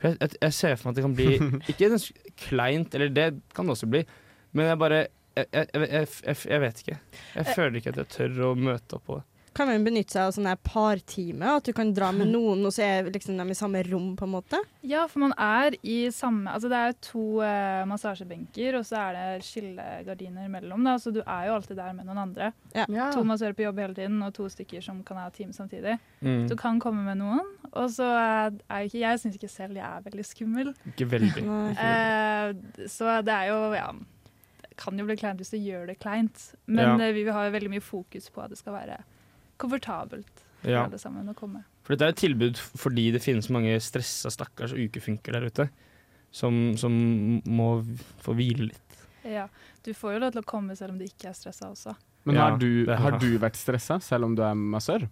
For 0.00 0.08
Jeg, 0.08 0.16
jeg, 0.20 0.30
jeg 0.40 0.52
ser 0.56 0.76
for 0.76 0.88
meg 0.88 0.92
at 0.92 0.96
det 0.96 1.02
kan 1.04 1.14
bli 1.18 1.32
Ikke 1.74 1.90
en 1.90 1.98
kleint, 2.40 2.94
eller 2.94 3.08
det 3.12 3.26
kan 3.54 3.66
det 3.66 3.74
også 3.74 3.90
bli, 3.90 4.04
men 4.52 4.66
jeg 4.70 4.78
bare 4.78 5.00
Jeg, 5.36 5.46
jeg, 5.52 5.66
jeg, 5.74 6.08
jeg, 6.26 6.36
jeg 6.50 6.60
vet 6.60 6.80
ikke. 6.82 6.96
Jeg 7.36 7.46
føler 7.54 7.76
ikke 7.78 7.90
at 7.92 7.98
jeg 8.00 8.08
tør 8.14 8.40
å 8.48 8.54
møte 8.58 8.96
opp 8.96 9.04
på 9.06 9.18
det. 9.18 9.24
Kan 9.60 9.68
man 9.68 9.82
benytte 9.84 10.14
seg 10.16 10.22
av 10.24 10.32
sånne 10.32 10.54
her 10.54 10.60
partime? 10.64 11.50
At 11.58 11.66
du 11.68 11.74
kan 11.76 11.90
dra 11.92 12.08
med 12.16 12.30
noen, 12.34 12.62
og 12.64 12.72
så 12.72 12.80
er 12.86 13.10
liksom 13.12 13.36
de 13.36 13.44
i 13.52 13.56
samme 13.58 13.82
rom, 13.90 14.14
på 14.16 14.24
en 14.24 14.32
måte? 14.32 14.60
Ja, 14.88 15.02
for 15.10 15.20
man 15.20 15.34
er 15.36 15.74
i 15.84 15.98
samme 16.16 16.48
Altså 16.54 16.70
det 16.72 16.78
er 16.80 16.94
to 17.04 17.24
eh, 17.44 17.82
massasjebenker, 17.90 18.78
og 18.80 18.86
så 18.88 18.96
er 19.02 19.18
det 19.18 19.44
skillegardiner 19.44 20.48
mellom, 20.48 20.86
da, 20.88 20.94
så 21.02 21.12
du 21.12 21.20
er 21.20 21.50
jo 21.50 21.58
alltid 21.58 21.76
der 21.76 21.92
med 21.98 22.08
noen 22.08 22.22
andre. 22.22 22.48
Ja. 22.72 23.10
To 23.12 23.20
massører 23.28 23.52
på 23.58 23.66
jobb 23.66 23.82
hele 23.84 23.98
tiden, 24.00 24.16
og 24.24 24.32
to 24.40 24.48
stykker 24.48 24.80
som 24.84 25.02
kan 25.04 25.20
ha 25.20 25.28
team 25.34 25.52
samtidig. 25.52 25.98
Mm. 26.24 26.46
Du 26.48 26.56
kan 26.56 26.80
komme 26.80 27.04
med 27.04 27.20
noen, 27.20 27.44
og 27.74 27.92
så 27.92 28.08
er 28.16 28.56
er 28.70 28.80
jo 28.86 28.88
ikke 28.90 29.02
Jeg 29.04 29.20
syns 29.22 29.36
ikke 29.36 29.52
selv 29.52 29.76
jeg 29.76 29.84
er 29.84 30.08
veldig 30.08 30.24
skummel. 30.26 30.72
Ikke 30.94 31.10
veldig. 31.12 31.44
Eh, 31.90 32.86
så 32.88 33.20
det 33.26 33.34
er 33.36 33.50
jo 33.52 33.60
Ja. 33.76 33.90
Det 34.64 34.76
kan 34.80 34.96
jo 34.98 35.04
bli 35.04 35.16
kleint 35.20 35.36
hvis 35.42 35.50
du 35.52 35.58
gjør 35.60 35.86
det 35.90 35.98
kleint, 36.00 36.54
men 36.66 36.98
Ja. 36.98 37.06
eh, 37.10 37.12
vi 37.12 37.24
har 37.28 37.44
jo 37.50 37.52
veldig 37.52 37.70
mye 37.76 37.84
fokus 37.84 38.30
på 38.32 38.40
at 38.42 38.50
det 38.50 38.58
skal 38.58 38.72
være 38.78 38.96
komfortabelt 39.60 40.44
for 40.60 40.70
Ja. 40.72 40.84
alle 40.86 40.98
sammen 41.00 41.28
å 41.32 41.36
komme. 41.36 41.62
For 41.86 41.94
dette 41.96 42.08
er 42.10 42.14
et 42.14 42.20
tilbud 42.20 42.58
fordi 42.78 43.06
det 43.14 43.22
finnes 43.24 43.48
mange 43.52 43.76
stressa 43.80 44.30
stakkars 44.32 44.74
ukefunker 44.76 45.32
der 45.36 45.48
ute. 45.48 45.68
Som, 46.32 46.76
som 46.78 46.92
må 47.50 47.80
få 48.22 48.36
hvile 48.38 48.68
litt. 48.68 48.98
Ja. 49.26 49.48
Du 49.82 49.90
får 49.96 50.12
jo 50.14 50.20
lov 50.22 50.30
til 50.36 50.42
å 50.44 50.46
komme 50.46 50.76
selv 50.78 50.92
om 50.94 51.00
du 51.00 51.06
ikke 51.08 51.32
er 51.32 51.34
stressa 51.34 51.72
også. 51.72 51.96
Men 52.28 52.36
Ja, 52.36 52.44
har, 52.44 52.58
du, 52.60 52.68
har 52.86 53.16
du 53.18 53.26
vært 53.42 53.56
stressa, 53.58 53.96
selv 54.04 54.28
om 54.28 54.36
du 54.38 54.42
er 54.46 54.54
massør? 54.54 55.08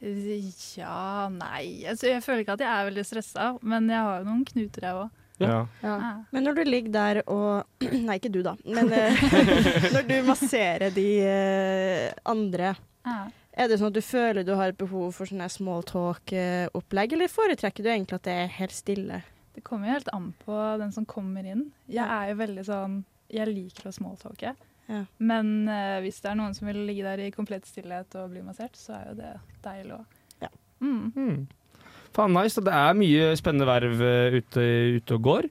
Ja, 0.00 1.28
nei 1.28 1.84
altså, 1.88 2.08
Jeg 2.08 2.22
føler 2.24 2.42
ikke 2.44 2.54
at 2.56 2.62
jeg 2.64 2.72
er 2.72 2.86
veldig 2.88 3.04
stressa, 3.06 3.48
men 3.62 3.88
jeg 3.92 4.00
har 4.06 4.22
jo 4.22 4.28
noen 4.30 4.44
knuter, 4.48 4.86
jeg 4.88 5.00
òg. 5.04 5.16
Ja. 5.40 5.58
Ja. 5.84 5.94
Men 6.34 6.44
når 6.44 6.58
du 6.58 6.62
ligger 6.68 6.92
der 6.92 7.20
og 7.32 7.62
Nei, 8.08 8.18
ikke 8.18 8.32
du, 8.32 8.40
da. 8.44 8.56
Men 8.66 8.90
eh, 8.92 9.22
når 9.94 10.08
du 10.10 10.16
masserer 10.28 10.90
de 10.96 11.06
eh, 11.24 12.08
andre, 12.28 12.74
Ja. 13.06 13.20
Er 13.60 13.68
det 13.68 13.76
sånn 13.80 13.90
at 13.90 13.98
du 13.98 14.04
føler 14.04 14.46
du 14.46 14.54
har 14.56 14.72
et 14.72 14.80
behov 14.80 15.12
for 15.16 15.28
sånne 15.28 15.48
small 15.52 15.84
talk-opplegg, 15.88 17.14
eller 17.16 17.30
foretrekker 17.30 17.84
du 17.84 17.90
egentlig 17.92 18.20
at 18.20 18.26
det 18.28 18.36
er 18.46 18.56
helt 18.56 18.74
stille? 18.74 19.20
Det 19.56 19.64
kommer 19.66 19.90
jo 19.90 19.98
helt 19.98 20.10
an 20.16 20.32
på 20.44 20.56
den 20.80 20.92
som 20.94 21.06
kommer 21.08 21.44
inn. 21.44 21.66
Jeg 21.90 22.06
er 22.06 22.30
jo 22.30 22.40
veldig 22.40 22.66
sånn 22.68 23.00
Jeg 23.30 23.46
liker 23.46 23.90
å 23.90 23.94
smalltalke. 23.94 24.54
Ja. 24.90 25.04
Men 25.22 25.68
uh, 25.70 26.00
hvis 26.02 26.18
det 26.22 26.32
er 26.32 26.38
noen 26.40 26.54
som 26.56 26.66
vil 26.66 26.80
ligge 26.88 27.06
der 27.06 27.20
i 27.22 27.30
komplett 27.34 27.68
stillhet 27.68 28.14
og 28.18 28.32
bli 28.32 28.42
massert, 28.42 28.74
så 28.74 28.96
er 28.96 29.04
jo 29.10 29.18
det 29.20 29.32
deilig 29.62 29.94
òg. 30.00 30.16
Ja. 30.42 30.50
Mm. 30.82 31.12
Mm. 31.14 31.84
Faen 32.16 32.34
nice. 32.34 32.58
og 32.58 32.66
Det 32.66 32.74
er 32.74 32.98
mye 32.98 33.28
spennende 33.38 33.68
verv 33.70 34.02
eh, 34.02 34.38
ute, 34.40 34.66
ute 34.98 35.18
og 35.18 35.28
går. 35.28 35.50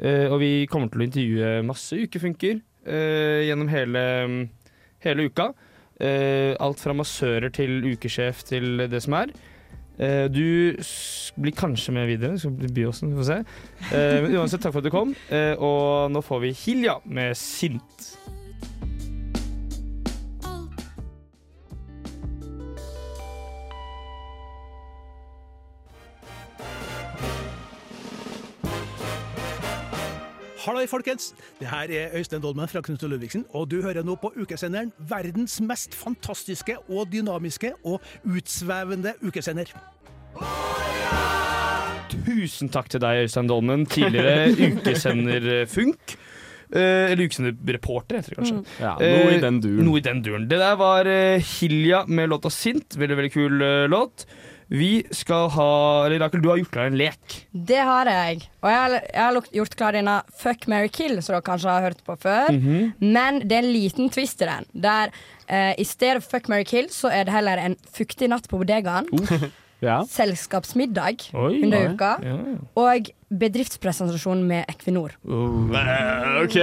Uh, 0.00 0.26
og 0.32 0.40
vi 0.42 0.50
kommer 0.70 0.90
til 0.90 1.04
å 1.04 1.06
intervjue 1.06 1.52
masse 1.68 2.00
ukefunker 2.02 2.58
uh, 2.58 3.40
gjennom 3.46 3.70
hele, 3.70 4.04
hele 5.04 5.28
uka. 5.30 5.52
Eh, 6.00 6.56
alt 6.56 6.80
fra 6.80 6.94
massører 6.96 7.52
til 7.52 7.82
ukesjef 7.92 8.44
til 8.48 8.86
det 8.88 9.02
som 9.04 9.18
er. 9.18 9.32
Eh, 10.00 10.26
du 10.32 10.72
blir 11.40 11.56
kanskje 11.56 11.92
med 11.92 12.08
videre, 12.08 12.38
Skal 12.38 12.56
bli 12.56 12.72
Byåsen, 12.72 13.12
vi 13.12 13.20
får 13.20 13.28
se. 13.28 13.38
Eh, 13.92 14.22
men 14.24 14.36
uansett, 14.40 14.62
takk 14.64 14.72
for 14.72 14.80
at 14.80 14.88
du 14.88 14.94
kom. 14.94 15.12
Og 15.60 16.10
nå 16.12 16.24
får 16.24 16.40
vi 16.46 16.54
Hilja 16.64 16.98
med 17.04 17.36
Sint. 17.36 18.16
Halløy, 30.70 30.86
folkens! 30.86 31.32
Det 31.58 31.66
her 31.66 31.90
er 31.90 32.12
Øystein 32.14 32.42
Dolmen 32.42 32.68
fra 32.70 32.78
Knut 32.86 33.02
og 33.02 33.10
Ludvigsen, 33.10 33.42
og 33.58 33.64
du 33.72 33.80
hører 33.82 34.04
nå 34.06 34.14
på 34.22 34.28
ukesenderen 34.38 34.92
verdens 35.10 35.56
mest 35.66 35.96
fantastiske 35.98 36.76
og 36.86 37.08
dynamiske 37.10 37.72
og 37.90 37.98
utsvevende 38.22 39.16
ukesender. 39.26 39.72
Tusen 42.12 42.70
takk 42.70 42.86
til 42.92 43.02
deg, 43.02 43.24
Øystein 43.24 43.50
Dolmen, 43.50 43.82
tidligere 43.90 44.52
ukesender-funk. 44.68 46.14
Eh, 46.70 47.10
eller 47.10 47.24
ukesenderreporter, 47.26 48.20
heter 48.20 48.36
det 48.36 48.38
kanskje. 48.38 48.60
Mm. 48.60 48.70
Ja, 48.78 48.94
noe 48.94 49.26
i 49.26 49.34
Eh, 49.40 49.42
den 49.42 49.58
duren. 49.64 49.84
Noe 49.88 49.98
i 49.98 50.06
den 50.06 50.22
duren. 50.22 50.46
Det 50.54 50.62
der 50.62 50.78
var 50.78 51.10
eh, 51.10 51.42
Hilja 51.56 52.04
med 52.06 52.30
låta 52.30 52.46
'Sint'. 52.54 52.94
Veldig 52.94 53.18
veldig 53.18 53.32
kul 53.34 53.58
eh, 53.62 53.88
låt. 53.90 54.22
Vi 54.70 55.02
skal 55.10 55.48
ha 55.50 55.70
Eller 56.06 56.20
Rakel, 56.22 56.42
du 56.42 56.48
har 56.48 56.60
gjort 56.60 56.70
klar 56.70 56.90
en 56.90 56.98
lek. 56.98 57.36
Det 57.50 57.80
har 57.82 58.06
jeg. 58.06 58.44
Og 58.62 58.70
jeg 58.70 58.78
har, 58.78 58.94
jeg 59.02 59.24
har 59.24 59.48
gjort 59.58 59.76
klar 59.80 59.96
denne 59.98 60.16
Fuck, 60.38 60.68
marry, 60.70 60.90
kill, 60.94 61.18
som 61.18 61.34
dere 61.34 61.46
kanskje 61.46 61.72
har 61.74 61.88
hørt 61.88 62.04
på 62.06 62.16
før. 62.22 62.52
Mhm. 62.54 62.92
Men 63.02 63.40
det 63.42 63.58
er 63.58 63.64
en 63.64 63.72
liten 63.74 64.12
twist 64.14 64.42
i 64.44 64.50
den. 64.50 64.68
Der 64.86 65.10
eh, 65.48 65.74
i 65.78 65.84
stedet 65.84 66.22
for 66.22 66.38
Fuck, 66.38 66.48
marry, 66.52 66.64
kill, 66.64 66.86
så 66.94 67.10
er 67.10 67.26
det 67.26 67.34
heller 67.34 67.58
en 67.58 67.76
fuktig 67.90 68.30
natt 68.30 68.48
på 68.50 68.60
bodegaen. 68.62 69.10
Ja. 69.80 70.02
Selskapsmiddag 70.04 71.30
Oi. 71.32 71.62
under 71.64 71.86
uka. 71.94 72.10
uka. 72.20 72.28
Ja. 72.28 72.56
Og 72.76 73.06
bedriftspresentasjon 73.30 74.40
med 74.46 74.64
Equinor. 74.68 75.12
Eh, 75.24 76.42
OK. 76.42 76.56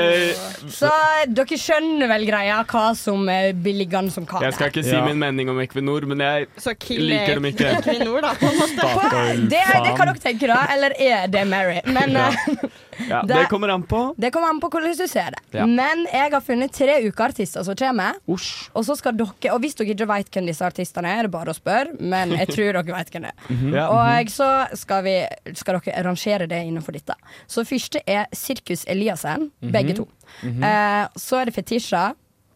Så 0.73 0.89
dere 1.31 1.59
skjønner 1.59 2.09
vel 2.11 2.25
greia 2.27 2.57
hva 2.67 2.85
som 2.97 3.23
er 3.31 3.53
billigende 3.53 4.11
som 4.11 4.25
hva 4.27 4.41
Jeg 4.43 4.53
skal 4.57 4.71
ikke 4.73 4.83
si 4.83 4.95
Ja. 4.95 5.05
min 5.05 5.19
mening 5.19 5.49
om 5.49 5.59
Equinor, 5.63 6.05
men 6.05 6.19
jeg 6.19 6.47
kill 6.79 7.05
liker 7.07 7.35
dem 7.39 7.45
ikke. 7.51 7.71
Equinor, 7.79 8.21
da, 8.21 8.33
på 8.35 8.49
en 8.51 8.59
måte. 8.59 8.75
Statoil, 8.75 9.47
Det, 9.49 9.63
det 9.85 9.95
kan 9.97 10.07
dere 10.11 10.19
tenke, 10.19 10.47
da. 10.47 10.59
Eller 10.75 10.91
er 10.99 11.27
det 11.27 11.47
Mary? 11.47 11.79
Men 11.85 12.11
Ja. 12.11 12.31
Ja, 13.09 13.21
Det- 13.21 13.35
det 13.35 13.49
kommer 13.49 13.69
an 13.69 13.83
på. 13.83 14.13
det 14.17 14.31
kommer 14.33 14.49
an 14.49 14.59
på 14.59 14.69
hvordan 14.69 14.97
du 14.97 15.07
ser 15.07 15.31
det. 15.31 15.41
Ja. 15.53 15.65
Men 15.65 16.05
jeg 16.11 16.31
har 16.31 16.41
funnet 16.41 16.71
tre 16.73 16.95
ukeartister 17.07 17.63
som 17.63 17.75
kommer. 17.75 18.13
Og 18.27 18.83
så 18.85 18.95
skal 18.97 19.13
dere 19.17 19.53
Og 19.53 19.59
hvis 19.61 19.75
dere 19.75 19.93
ikke 19.93 20.07
vet 20.07 20.31
hvem 20.31 20.47
disse 20.47 20.61
artistene 20.65 21.05
er, 21.07 21.19
er 21.19 21.21
det 21.23 21.31
bare 21.31 21.53
å 21.53 21.55
spørre. 21.55 21.99
Men 21.99 22.31
jeg 22.31 22.47
tror 22.47 22.73
dere 22.73 22.83
vet 22.83 23.11
hvem 23.11 23.21
det 23.21 23.31
er. 23.31 23.37
Mhm. 23.53 23.73
Ja. 23.73 23.87
Og 23.89 24.27
så 24.33 24.67
skal, 24.77 25.03
vi, 25.03 25.25
skal 25.53 25.79
dere 25.79 26.03
rangere 26.03 26.47
det 26.47 26.63
innenfor 26.65 26.91
dette. 26.93 27.13
Så 27.47 27.63
første 27.63 28.01
er 28.07 28.25
Sirkus 28.33 28.85
Eliassen. 28.87 29.51
Mhm. 29.61 29.71
Begge 29.71 29.93
to. 29.95 30.07
Mhm. 30.43 30.63
Eh, 30.63 31.07
så 31.17 31.41
er 31.41 31.45
det 31.45 31.53
Fetisha. 31.55 32.13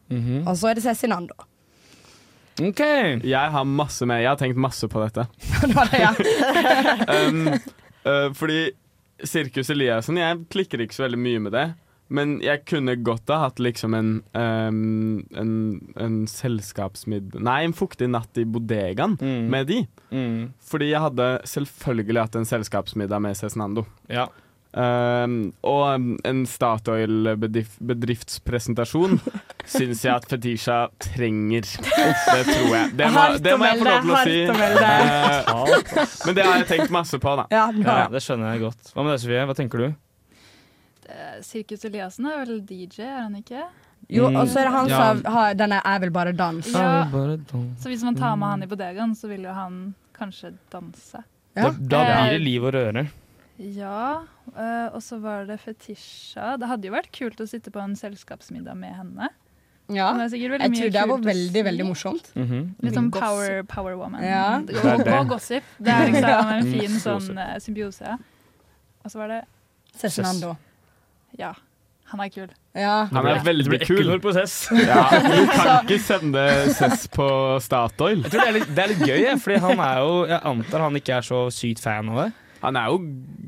Mhm. 0.09 0.47
Og 0.47 0.55
så 0.57 0.69
er 0.69 0.73
det 0.75 0.83
Cezinando. 0.83 1.33
Jeg 3.23 3.51
har 3.51 3.63
masse 3.63 4.05
med. 4.05 4.21
Jeg 4.21 4.27
har 4.29 4.35
tenkt 4.37 4.57
masse 4.57 4.87
på 4.87 4.99
dette. 5.01 5.27
Um, 7.11 7.47
uh, 8.05 8.33
fordi 8.33 8.71
Sirkus 9.27 9.69
Eliassen 9.73 10.17
Jeg 10.19 10.43
klikker 10.53 10.81
ikke 10.83 10.97
så 10.97 11.05
veldig 11.07 11.19
mye 11.21 11.41
med 11.47 11.55
det. 11.55 11.65
Men 12.11 12.33
jeg 12.43 12.65
kunne 12.67 12.97
godt 12.99 13.31
ha 13.31 13.37
hatt 13.45 13.59
liksom 13.63 13.93
en 13.95 14.09
um, 14.35 15.21
En, 15.37 15.53
en 15.95 16.17
selskapsmiddag 16.27 17.39
Nei, 17.47 17.61
en 17.63 17.75
fuktig 17.77 18.09
natt 18.11 18.35
i 18.41 18.43
bodegaen 18.43 19.15
med 19.51 19.69
de. 19.71 19.81
Fordi 20.67 20.91
jeg 20.91 21.05
hadde 21.05 21.29
selvfølgelig 21.47 22.25
hatt 22.25 22.35
en 22.41 22.49
selskapsmiddag 22.49 23.23
med 23.23 23.39
Cezinando. 23.39 23.85
Ja. 24.11 24.27
Um, 24.73 25.51
og 25.67 25.81
um, 25.95 26.13
en 26.23 26.45
Statoil-bedriftspresentasjon 26.47 29.17
syns 29.73 30.03
jeg 30.05 30.13
at 30.15 30.25
Fetisha 30.31 30.77
trenger. 31.03 31.61
Det 32.31 32.43
tror 32.47 32.71
jeg. 32.77 32.85
Det 32.95 33.07
må, 33.11 33.23
det 33.43 33.55
må 33.59 33.65
jeg 33.67 33.77
få 33.81 33.85
lov 33.89 33.99
til 34.05 34.11
å 34.11 34.13
si. 34.23 34.37
Eh, 34.47 34.55
Men 36.25 36.33
det 36.37 36.43
har 36.47 36.55
jeg 36.61 36.67
tenkt 36.71 36.91
masse 36.95 37.17
på, 37.19 37.31
da. 37.41 37.45
Ja, 37.51 37.65
Ja, 37.83 38.07
det 38.13 38.21
skjønner 38.23 38.47
jeg 38.55 38.59
godt. 38.63 38.81
Hva 38.95 39.01
med 39.03 39.11
deg, 39.15 39.19
Sofie? 39.25 39.43
Hva 39.49 39.55
tenker 39.59 39.77
du? 39.83 39.87
Sirkus 41.43 41.83
Eliassen 41.89 42.25
er 42.31 42.35
vel 42.45 42.61
DJ, 42.63 43.01
er 43.03 43.19
han 43.25 43.35
ikke? 43.41 43.63
Jo, 44.11 44.25
og 44.31 44.47
så 44.49 44.55
er 44.61 44.65
det 44.69 44.73
han 44.77 44.87
Ja. 44.91 44.97
som 45.01 45.15
har 45.33 45.53
denne 45.59 45.79
er 45.85 45.99
vel 45.99 46.11
bare 46.15 46.31
danse'. 46.33 46.71
Ja. 46.71 47.03
Så 47.81 47.85
hvis 47.91 48.03
man 48.07 48.15
tar 48.15 48.35
med 48.39 48.47
han 48.55 48.63
i 48.63 48.67
bodegaen, 48.71 49.11
så 49.15 49.27
vil 49.27 49.43
jo 49.43 49.51
han 49.55 49.93
kanskje 50.15 50.53
danse. 50.71 51.19
Da, 51.55 51.69
da 51.71 51.73
Eh, 52.07 52.23
blir 52.23 52.31
det 52.37 52.41
liv 52.45 52.63
og 52.63 52.71
røre. 52.73 53.03
Ja, 53.59 54.23
øh, 54.55 54.87
og 54.95 55.01
så 55.03 55.19
var 55.21 55.45
det 55.45 55.59
Fetisha. 55.59 56.55
Det 56.57 56.67
hadde 56.69 56.87
jo 56.87 56.93
vært 56.95 57.11
kult 57.13 57.41
å 57.43 57.47
sitte 57.49 57.71
på 57.73 57.81
en 57.83 57.95
selskapsmiddag 57.99 58.77
med 58.79 58.95
henne. 58.95 59.29
Ja. 59.91 60.13
Jeg 60.31 60.47
tror 60.47 60.91
det 60.93 61.07
var 61.09 61.23
veldig, 61.25 61.63
veldig 61.67 61.85
morsomt. 61.85 62.29
Mhm. 62.35 62.61
Litt 62.85 62.95
sånn 62.95 63.09
power, 63.11 63.63
power 63.67 63.97
woman. 63.99 64.23
Ja. 64.23 64.61
Og, 64.61 65.03
og 65.07 65.33
gossip. 65.33 65.63
Det 65.79 65.91
er 65.91 66.13
liksom 66.13 66.53
en 66.55 66.61
Mm, 66.61 66.71
fin 66.79 66.99
sånn 67.01 67.37
uh, 67.37 67.57
symbiose. 67.59 68.15
Og 69.03 69.11
så 69.11 69.19
var 69.19 69.27
det 69.33 69.41
Cezinando. 69.99 70.55
Ja, 71.39 71.51
han 72.11 72.19
er 72.23 72.29
kul. 72.31 72.47
Ja. 72.75 73.07
Han 73.11 73.27
er 73.27 73.41
veldig 73.43 73.81
kul. 73.83 73.99
Equinor 73.99 74.21
på 74.23 74.31
Cess. 74.35 74.69
Ja, 74.87 75.03
du 75.11 75.47
kan 75.51 75.83
ikke 75.83 75.99
sende 75.99 76.45
Cess 76.75 77.07
på 77.11 77.27
Statoil. 77.63 78.23
Jeg 78.23 78.31
tror 78.31 78.45
det 78.45 78.47
er 78.47 78.57
litt, 78.59 78.71
det 78.75 78.83
er 78.85 78.93
litt 78.93 79.03
gøy, 79.09 79.25
fordi 79.43 79.59
han 79.65 79.83
er 79.83 79.99
jo 80.05 80.13
Jeg 80.29 80.39
antar 80.53 80.85
han 80.87 80.99
ikke 81.01 81.17
er 81.19 81.27
så 81.27 81.41
sykt 81.51 81.83
fan 81.83 82.09
av 82.13 82.21
det. 82.23 82.29
Han 82.61 82.77
er 82.77 82.91
jo 82.93 83.01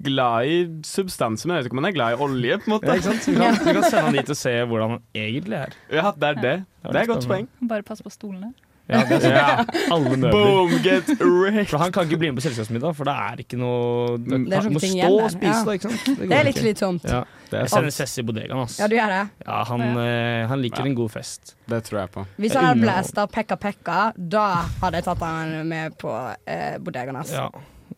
glad 0.04 0.50
i 0.50 0.58
substanser, 0.88 1.48
men 1.48 1.56
jeg 1.56 1.64
vet 1.64 1.70
ikke 1.72 1.78
om 1.78 1.84
han 1.84 1.90
er 1.92 1.96
glad 1.96 2.18
i 2.18 2.20
olje. 2.28 2.60
på 2.60 2.70
en 2.70 2.76
måte 2.76 2.90
Ja, 2.90 2.98
ikke 3.00 3.10
sant? 3.12 3.28
Vi 3.30 3.38
kan, 3.40 3.58
vi 3.62 3.78
kan 3.78 3.88
sende 3.88 4.04
han 4.10 4.20
dit 4.20 4.30
og 4.36 4.40
se 4.42 4.54
hvordan 4.66 4.98
han 4.98 5.02
egentlig 5.16 5.58
er. 5.62 5.80
Ja, 5.94 6.12
det 6.12 6.30
er 6.32 6.42
det. 6.42 6.56
Det 6.84 6.96
er 6.96 7.02
et 7.06 7.12
godt 7.16 7.28
poeng. 7.32 7.50
Bare 7.70 7.86
pass 7.88 8.04
på 8.04 8.12
stolene. 8.14 8.54
Ja, 8.92 9.00
det 9.08 9.24
er. 9.24 9.32
Ja. 9.32 9.64
Alle 9.94 10.18
møbler. 10.18 10.32
Boom, 10.32 10.72
get 10.84 11.08
wrecked. 11.22 11.70
For 11.72 11.80
han 11.80 11.94
kan 11.96 12.04
ikke 12.04 12.18
bli 12.20 12.32
med 12.34 12.42
på 12.42 12.44
selskapsmiddag, 12.44 12.96
for 12.98 13.08
det 13.08 13.14
er 13.16 13.40
ikke 13.46 13.60
noe 13.62 14.18
Det 14.20 14.36
er 14.58 14.66
Han 14.66 14.76
må 14.76 14.82
ting 14.84 14.98
stå 14.98 15.08
igjen 15.08 15.16
og 15.24 15.32
spise, 15.32 15.54
ja. 15.54 15.64
da. 15.64 15.76
ikke 15.78 15.92
sant? 15.94 16.10
Det 16.20 16.28
det 16.28 16.38
er 16.38 16.48
litt 16.50 16.60
slitsomt. 16.60 17.08
Ja. 17.08 17.22
Jeg 17.54 17.70
sender 17.72 17.94
Cess 17.96 18.18
i 18.20 18.26
bodegaen, 18.28 18.60
ass. 18.66 18.80
Ja, 18.82 18.90
du 18.92 18.98
gjør 18.98 19.14
det. 19.14 19.22
Ja, 19.46 19.60
han, 19.70 19.84
eh, 20.04 20.44
han 20.52 20.64
liker 20.66 20.90
en 20.90 20.98
god 21.00 21.14
fest. 21.16 21.56
Det 21.72 21.80
tror 21.88 22.02
jeg 22.02 22.12
på. 22.18 22.26
Hvis 22.44 22.58
han 22.60 22.68
hadde 22.68 22.84
blæsta 22.84 23.28
Pekka 23.32 23.56
Pekka, 23.62 24.00
da 24.18 24.48
hadde 24.82 25.00
jeg 25.00 25.08
tatt 25.08 25.24
han 25.30 25.56
med 25.70 25.96
på 26.02 26.12
eh, 26.44 26.76
bodegaen 26.84 27.22
hans. 27.22 27.32
Ja. 27.32 27.48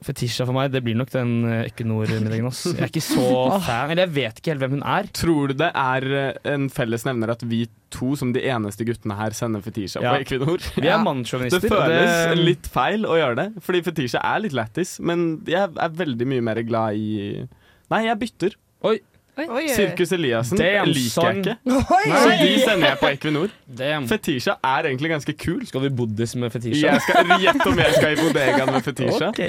Fetisha 0.03 0.45
for 0.47 0.53
meg, 0.58 0.71
det 0.73 0.81
blir 0.84 0.95
nok 0.99 1.10
den 1.13 1.31
eh, 1.47 1.69
Equinor-middagen. 1.69 2.49
Jeg 2.51 2.81
er 2.84 2.89
ikke 2.91 3.03
så 3.05 3.27
fan, 3.67 3.91
eller 3.93 4.03
jeg 4.08 4.13
vet 4.15 4.39
ikke 4.41 4.51
helt 4.53 4.63
hvem 4.65 4.75
hun 4.77 4.84
er. 4.95 5.08
Tror 5.15 5.47
du 5.51 5.55
det 5.62 5.69
er 5.71 6.08
eh, 6.19 6.53
en 6.55 6.67
felles 6.73 7.05
nevner 7.08 7.31
at 7.36 7.45
vi 7.47 7.63
to 7.95 8.15
som 8.19 8.34
de 8.36 8.41
eneste 8.51 8.84
guttene 8.88 9.15
her 9.15 9.31
sender 9.38 9.63
Fetisha 9.63 10.01
Ja. 10.03 10.13
på 10.17 10.25
Equinor? 10.25 10.60
Vi 10.75 10.88
er 10.91 10.99
mannssjåvinister, 11.05 11.62
Det 11.63 11.71
føles 11.71 12.15
det- 12.36 12.43
litt 12.43 12.67
feil 12.67 13.05
å 13.08 13.15
gjøre 13.21 13.36
det, 13.39 13.47
fordi 13.63 13.84
Fetisha 13.88 14.19
er 14.34 14.39
litt 14.43 14.58
lættis, 14.58 14.97
men 14.99 15.41
jeg 15.47 15.69
er 15.71 15.89
veldig 16.03 16.27
mye 16.34 16.43
mer 16.51 16.62
glad 16.67 16.95
i 16.99 17.47
Nei, 17.91 18.03
jeg 18.08 18.17
bytter. 18.19 18.55
Oi. 18.89 18.97
Oi. 19.36 19.65
Sirkus 19.67 20.13
Eliassen 20.15 20.58
Damn, 20.60 20.88
liker 20.95 21.28
jeg 21.28 21.41
ikke. 21.41 21.56
Oi. 21.76 22.06
Så 22.08 22.30
de 22.39 22.52
sender 22.63 22.88
jeg 22.93 23.00
på 23.02 23.10
Equinor. 23.17 23.54
Damn. 23.67 24.08
Fetisha 24.08 24.56
er 24.63 24.88
egentlig 24.91 25.12
ganske 25.12 25.36
kul. 25.43 25.62
Skal 25.67 25.84
vi 25.89 25.91
buddhis 26.02 26.36
med 26.39 26.54
Fetisha? 26.56 26.95
Gjett 27.43 27.65
om 27.67 27.80
jeg 27.84 27.95
skal 28.00 28.15
i 28.15 28.19
bodegaen 28.24 28.71
med 28.78 28.84
Fetisha. 28.88 29.32
Ok. 29.34 29.41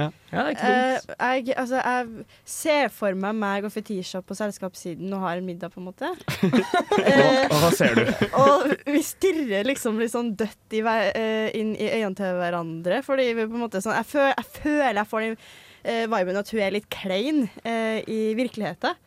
Ja. 0.00 0.06
Ja, 0.32 0.40
det 0.40 0.42
er 0.42 0.54
ikke 0.54 0.68
dumt. 0.72 1.10
Eh, 1.12 1.32
jeg, 1.36 1.54
altså, 1.60 1.80
jeg 1.84 2.22
ser 2.48 2.86
for 2.96 3.18
meg 3.20 3.34
meg 3.36 3.66
og 3.68 3.72
Fetisha 3.74 4.22
på 4.24 4.34
selskapssiden 4.38 5.10
og 5.12 5.20
har 5.26 5.36
en 5.42 5.44
middag, 5.44 5.68
på 5.74 5.82
en 5.82 5.88
måte. 5.90 6.08
uh, 6.08 7.42
Og 7.52 7.58
hva 7.60 7.68
ser 7.76 7.98
du? 7.98 8.06
og 8.40 8.70
vi 8.88 9.02
stirrer 9.04 9.68
liksom 9.68 10.00
litt 10.00 10.14
sånn 10.14 10.30
dødt 10.40 10.78
i, 10.78 10.80
vei- 10.86 11.10
uh, 11.12 11.50
inn 11.60 11.74
i 11.76 11.90
øynene 11.90 12.16
til 12.22 12.38
hverandre. 12.40 13.02
Fordi 13.04 13.28
vi 13.36 13.44
på 13.44 13.58
en 13.58 13.66
måte 13.66 13.82
sånn 13.84 13.98
Jeg, 13.98 14.08
føl, 14.14 14.30
jeg 14.32 14.48
føler 14.62 15.02
jeg 15.02 15.10
får 15.12 15.26
den 15.26 15.36
eh, 15.84 16.04
viben 16.10 16.38
at 16.38 16.52
hun 16.52 16.62
er 16.62 16.74
litt 16.74 16.90
klein 16.92 17.46
eh, 17.64 18.02
i 18.06 18.20
virkeligheten. 18.38 18.98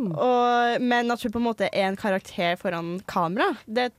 Og, 0.00 0.80
men 0.82 1.12
at 1.12 1.22
hun 1.22 1.32
på 1.32 1.40
en 1.40 1.44
måte 1.44 1.68
er 1.68 1.88
en 1.88 1.98
karakter 1.98 2.56
foran 2.60 2.94
kamera, 3.10 3.50
det, 3.66 3.90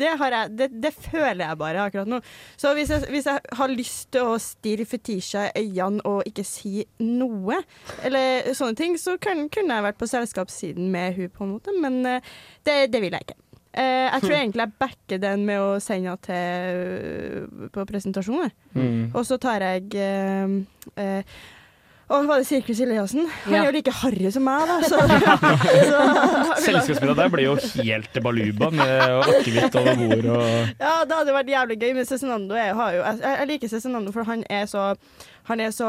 det, 0.00 0.14
har 0.20 0.36
jeg, 0.36 0.54
det, 0.56 0.68
det 0.82 0.92
føler 0.96 1.42
jeg 1.44 1.60
bare 1.60 1.84
akkurat 1.84 2.08
nå. 2.08 2.20
Så 2.60 2.72
hvis 2.76 2.92
jeg, 2.92 3.04
hvis 3.12 3.28
jeg 3.28 3.56
har 3.58 3.74
lyst 3.74 4.10
til 4.14 4.32
å 4.32 4.38
stirre 4.40 4.86
Fetisha 4.88 5.48
i 5.50 5.66
øynene 5.68 6.04
og 6.08 6.24
ikke 6.28 6.46
si 6.46 6.86
noe, 7.04 7.60
eller 8.06 8.50
sånne 8.56 8.78
ting, 8.78 8.96
så 9.00 9.18
kan, 9.20 9.46
kunne 9.52 9.76
jeg 9.76 9.88
vært 9.90 10.00
på 10.00 10.10
selskapssiden 10.10 10.90
med 10.92 11.18
hun 11.18 11.30
på 11.34 11.46
en 11.46 11.54
måte, 11.58 11.76
men 11.76 12.02
eh, 12.08 12.34
det, 12.66 12.82
det 12.94 13.04
vil 13.04 13.16
jeg 13.16 13.28
ikke. 13.28 13.40
Uh, 13.70 14.08
jeg 14.10 14.22
tror 14.24 14.32
egentlig 14.34 14.64
jeg 14.64 14.78
backer 14.82 15.18
den 15.22 15.44
med 15.46 15.60
å 15.62 15.74
sende 15.78 16.10
henne 16.10 16.24
til 16.26 17.68
på 17.70 17.84
presentasjoner. 17.86 18.50
Mm. 18.74 19.12
Og 19.14 19.22
så 19.28 19.38
tar 19.38 19.62
jeg 19.62 19.94
eh, 19.94 21.20
og 22.10 22.26
var 22.26 22.40
det 22.42 22.46
Sirkus 22.48 22.80
Eliassen? 22.82 23.28
Han 23.44 23.54
Ja. 23.54 23.62
er 23.62 23.66
jo 23.70 23.76
like 23.78 23.92
harry 24.00 24.30
som 24.34 24.42
meg, 24.44 24.66
da. 24.66 24.80
Så, 24.82 24.98
så 25.90 26.00
Selskapsmiddag 26.64 27.16
der 27.20 27.28
blir 27.32 27.46
jo 27.46 27.56
helt 27.84 28.20
baluba 28.24 28.70
med 28.74 29.02
akevitt 29.30 29.76
over 29.78 29.94
bord 30.00 30.30
og 30.36 30.46
Ja, 30.80 30.94
det 31.06 31.18
hadde 31.20 31.34
vært 31.36 31.52
jævlig 31.54 31.78
gøy, 31.82 31.92
men 32.00 32.08
Cezinando 32.08 32.54
er, 32.58 32.72
har 32.74 32.96
jo 32.96 33.02
Jeg, 33.04 33.20
jeg 33.24 33.50
liker 33.54 33.72
Cezinando, 33.74 34.12
for 34.14 34.26
han 34.28 34.44
er 34.50 34.66
så 34.70 34.94
han 35.50 35.58
er 35.64 35.70
så, 35.74 35.86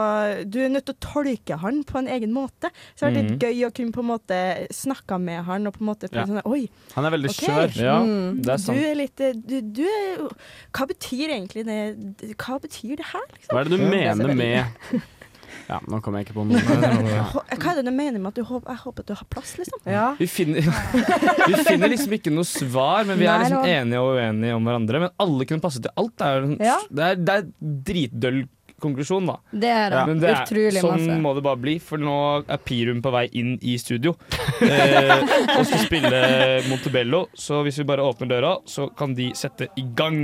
Du 0.49 0.57
er 0.63 0.69
nødt 0.73 0.85
til 0.87 0.95
å 0.95 1.01
tolke 1.03 1.57
han 1.61 1.81
på 1.85 1.99
en 1.99 2.07
egen 2.09 2.31
måte. 2.33 2.71
Så 2.95 3.05
det 3.05 3.09
er 3.11 3.17
litt 3.19 3.31
Mhm. 3.31 3.39
gøy 3.43 3.65
å 3.67 3.71
kunne 3.75 3.91
på 3.93 4.01
en 4.01 4.07
måte 4.09 4.37
snakke 4.73 5.19
med 5.21 5.43
han 5.45 5.67
og 5.67 5.73
på 5.75 5.81
en 5.83 5.87
måte 5.91 6.09
Ja. 6.11 6.23
sånn 6.25 6.41
Oi, 6.45 6.69
Han 6.95 7.05
er 7.05 7.11
veldig 7.11 7.29
ok, 7.29 7.41
skjør. 7.45 7.75
Ja, 7.83 7.99
mm, 8.01 8.41
det 8.41 8.53
er 8.53 8.57
sant. 8.57 8.77
Du 8.79 8.83
er 8.85 8.95
litt 8.95 9.15
du, 9.17 9.61
du 9.61 9.83
er, 9.83 10.23
Hva 10.73 10.87
betyr 10.87 11.29
egentlig 11.35 11.65
det 11.65 12.35
Hva 12.37 12.57
betyr 12.63 12.95
det 12.97 13.05
her, 13.11 13.27
liksom? 13.35 13.51
Hva 13.53 13.59
er 13.59 13.63
det 13.65 13.71
du 13.71 13.77
det 13.77 13.85
er 13.85 14.15
mener 14.15 14.33
med 14.33 15.01
Ja, 15.71 15.77
nå 15.87 16.01
kom 16.03 16.17
jeg 16.19 16.25
ikke 16.27 16.35
på 16.35 16.43
noe. 16.49 16.59
Hva 17.61 17.71
er 17.71 17.77
det 17.79 17.85
du 17.87 17.91
mener 17.95 18.19
med 18.19 18.33
at 18.33 18.39
du 18.41 18.43
håper, 18.43 18.73
jeg 18.75 18.81
håper 18.83 19.05
at 19.05 19.11
du 19.11 19.13
har 19.15 19.27
plass, 19.31 19.53
liksom? 19.55 19.79
Ja. 19.87 20.07
vi 20.19 20.27
finner, 20.27 20.65
vi 21.47 21.59
finner 21.63 21.91
liksom 21.93 22.15
ikke 22.17 22.33
noe 22.35 22.47
svar, 22.47 23.05
men 23.07 23.21
vi 23.21 23.29
er 23.31 23.45
liksom 23.45 23.63
enige 23.71 24.01
og 24.03 24.17
uenige 24.19 24.57
om 24.57 24.67
hverandre. 24.67 25.05
Men 25.05 25.13
alle 25.23 25.47
kunne 25.47 25.63
passe 25.63 25.79
til 25.83 25.93
alt. 25.95 26.17
Det 26.19 26.27
er, 26.27 26.49
Ja. 26.73 26.79
det 26.91 27.05
er, 27.07 27.21
det 27.21 27.37
er 27.37 27.47
dritdøll 27.91 28.41
konklusjon, 28.81 29.27
da. 29.29 29.35
Det 29.53 29.69
er 29.69 29.93
det. 29.93 30.03
Men 30.09 30.21
det 30.23 30.29
er, 30.31 30.39
Utrolig 30.41 30.81
sånn 30.81 30.95
masse. 31.05 31.17
må 31.23 31.33
det 31.37 31.43
bare 31.45 31.59
bli, 31.61 31.75
for 31.85 32.01
nå 32.01 32.15
er 32.49 32.61
Pirum 32.65 33.01
på 33.05 33.11
vei 33.13 33.27
inn 33.37 33.51
i 33.61 33.75
studio 33.79 34.15
eh, 34.65 35.13
og 35.53 35.61
skal 35.69 35.83
spille 35.85 36.21
Montebello. 36.67 37.27
Så 37.37 37.61
hvis 37.67 37.77
vi 37.79 37.85
bare 37.93 38.03
åpner 38.09 38.31
døra, 38.33 38.55
så 38.65 38.89
kan 38.97 39.13
de 39.15 39.29
sette 39.37 39.69
i 39.77 39.85
gang. 39.95 40.17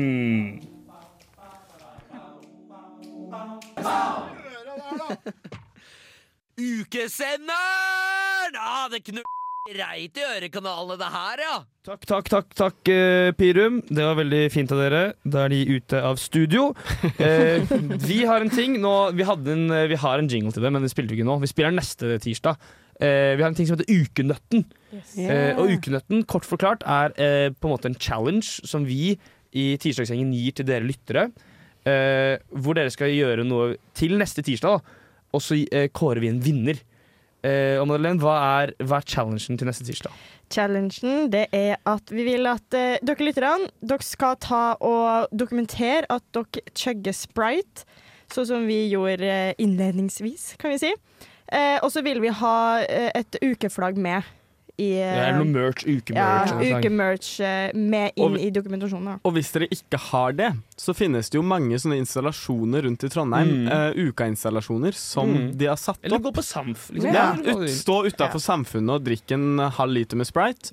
Ukesenderen! 6.57 8.55
Ah, 8.57 8.88
det 8.89 9.03
kunne 9.05 9.21
reit 9.77 10.15
i 10.15 10.23
ørekanalene, 10.23 10.95
det 10.99 11.10
her, 11.12 11.41
ja. 11.43 11.55
Takk, 11.88 12.05
takk, 12.07 12.29
takk, 12.31 12.53
takk, 12.55 12.89
eh, 12.91 13.31
Pirum. 13.36 13.81
Det 13.88 14.03
var 14.03 14.15
veldig 14.19 14.41
fint 14.53 14.71
av 14.71 14.79
dere. 14.81 15.01
Da 15.27 15.43
er 15.45 15.53
de 15.53 15.60
ute 15.77 16.01
av 16.01 16.19
studio. 16.21 16.71
Eh, 17.27 17.63
vi 18.03 18.23
har 18.27 18.43
en 18.43 18.51
ting 18.53 18.77
nå 18.81 18.93
vi, 19.17 19.25
hadde 19.25 19.51
en, 19.53 19.65
eh, 19.73 19.88
vi 19.89 19.97
har 19.99 20.21
en 20.21 20.29
jingle 20.29 20.53
til 20.53 20.63
det, 20.63 20.71
men 20.73 20.83
det 20.86 20.91
spilte 20.93 21.13
vi 21.13 21.19
ikke 21.19 21.27
nå. 21.27 21.39
Vi 21.43 21.49
spiller 21.49 21.75
neste 21.75 22.17
tirsdag. 22.23 22.60
Eh, 22.99 23.36
vi 23.38 23.43
har 23.43 23.49
en 23.49 23.57
ting 23.57 23.67
som 23.67 23.77
heter 23.77 23.89
Ukenøtten. 23.93 24.65
Eh, 25.17 25.57
og 25.57 25.73
Ukenøtten, 25.75 26.23
kort 26.29 26.47
forklart, 26.47 26.86
er 26.88 27.13
eh, 27.17 27.49
på 27.53 27.67
en 27.67 27.75
måte 27.75 27.91
en 27.91 27.99
challenge 27.99 28.65
som 28.67 28.86
vi 28.88 29.17
i 29.57 29.67
Tirsdagsgjengen 29.81 30.33
gir 30.36 30.55
til 30.57 30.67
dere 30.69 30.88
lyttere. 30.88 31.27
Eh, 31.88 32.36
hvor 32.52 32.76
dere 32.76 32.91
skal 32.91 33.13
gjøre 33.13 33.45
noe 33.47 33.78
til 33.95 34.17
neste 34.19 34.43
tirsdag, 34.43 34.78
da. 34.78 35.19
og 35.32 35.43
så 35.43 35.60
eh, 35.71 35.88
kårer 35.93 36.23
vi 36.23 36.32
en 36.34 36.41
vinner. 36.43 36.82
Eh, 37.45 37.78
og 37.80 37.86
Madeleine, 37.88 38.19
hva 38.19 38.34
er, 38.63 38.73
hva 38.82 39.00
er 39.00 39.08
challengen 39.08 39.60
til 39.60 39.69
neste 39.69 39.86
tirsdag? 39.88 40.15
Challengen 40.52 41.30
det 41.32 41.45
er 41.56 41.78
at 41.88 42.12
vi 42.12 42.26
vil 42.28 42.50
at 42.50 42.76
eh, 42.76 42.97
dere 43.06 43.28
lytterne 43.28 43.69
dere 43.80 44.06
skal 44.06 44.39
ta 44.43 44.63
og 44.84 45.32
dokumentere 45.32 46.08
at 46.12 46.26
dere 46.36 46.65
chugger 46.76 47.15
Sprite, 47.15 47.86
sånn 48.34 48.50
som 48.50 48.67
vi 48.67 48.82
gjorde 48.91 49.28
eh, 49.28 49.54
innledningsvis, 49.62 50.56
kan 50.60 50.73
vi 50.73 50.82
si. 50.82 50.93
Eh, 51.47 51.78
og 51.80 51.91
så 51.93 52.04
vil 52.04 52.19
vi 52.23 52.34
ha 52.41 52.58
eh, 52.84 53.12
et 53.15 53.39
ukeflagg 53.43 54.00
med 54.02 54.26
i 54.79 54.89
Det 54.93 55.23
er 55.25 55.33
noe 55.39 55.45
merch, 55.49 55.83
ukemerch. 55.87 56.15
Ja, 56.15 56.77
ukemerch 56.77 57.39
med 57.73 58.11
inn 58.15 58.33
vi- 58.35 58.43
i 58.47 58.51
dokumentasjonen. 58.51 59.05
da. 59.05 59.19
Og 59.25 59.33
hvis 59.33 59.51
dere 59.51 59.67
ikke 59.73 59.97
har 59.97 60.31
det, 60.33 60.51
så 60.77 60.93
finnes 60.93 61.29
det 61.29 61.39
jo 61.39 61.41
mange 61.41 61.73
sånne 61.81 61.97
installasjoner 61.97 62.83
rundt 62.85 63.03
i 63.03 63.09
Trondheim. 63.09 63.65
Mm. 63.65 63.67
Uh, 63.71 64.11
Ukainstallasjoner 64.11 64.93
som 64.93 65.29
Mm. 65.33 65.57
de 65.57 65.65
har 65.65 65.75
satt 65.75 65.97
opp. 65.97 66.05
Eller 66.05 66.19
gå 66.19 66.31
på 66.33 66.43
Samf. 66.43 66.91
Liksom. 66.91 67.13
Ja, 67.13 67.35
Ja. 67.35 67.57
ut, 67.57 67.69
stå 67.69 68.05
utafor 68.05 68.39
Samfunnet 68.39 68.89
og 68.95 69.03
drikke 69.03 69.31
en 69.33 69.57
halv 69.57 69.91
liter 69.91 70.15
med 70.15 70.27
Sprite. 70.27 70.71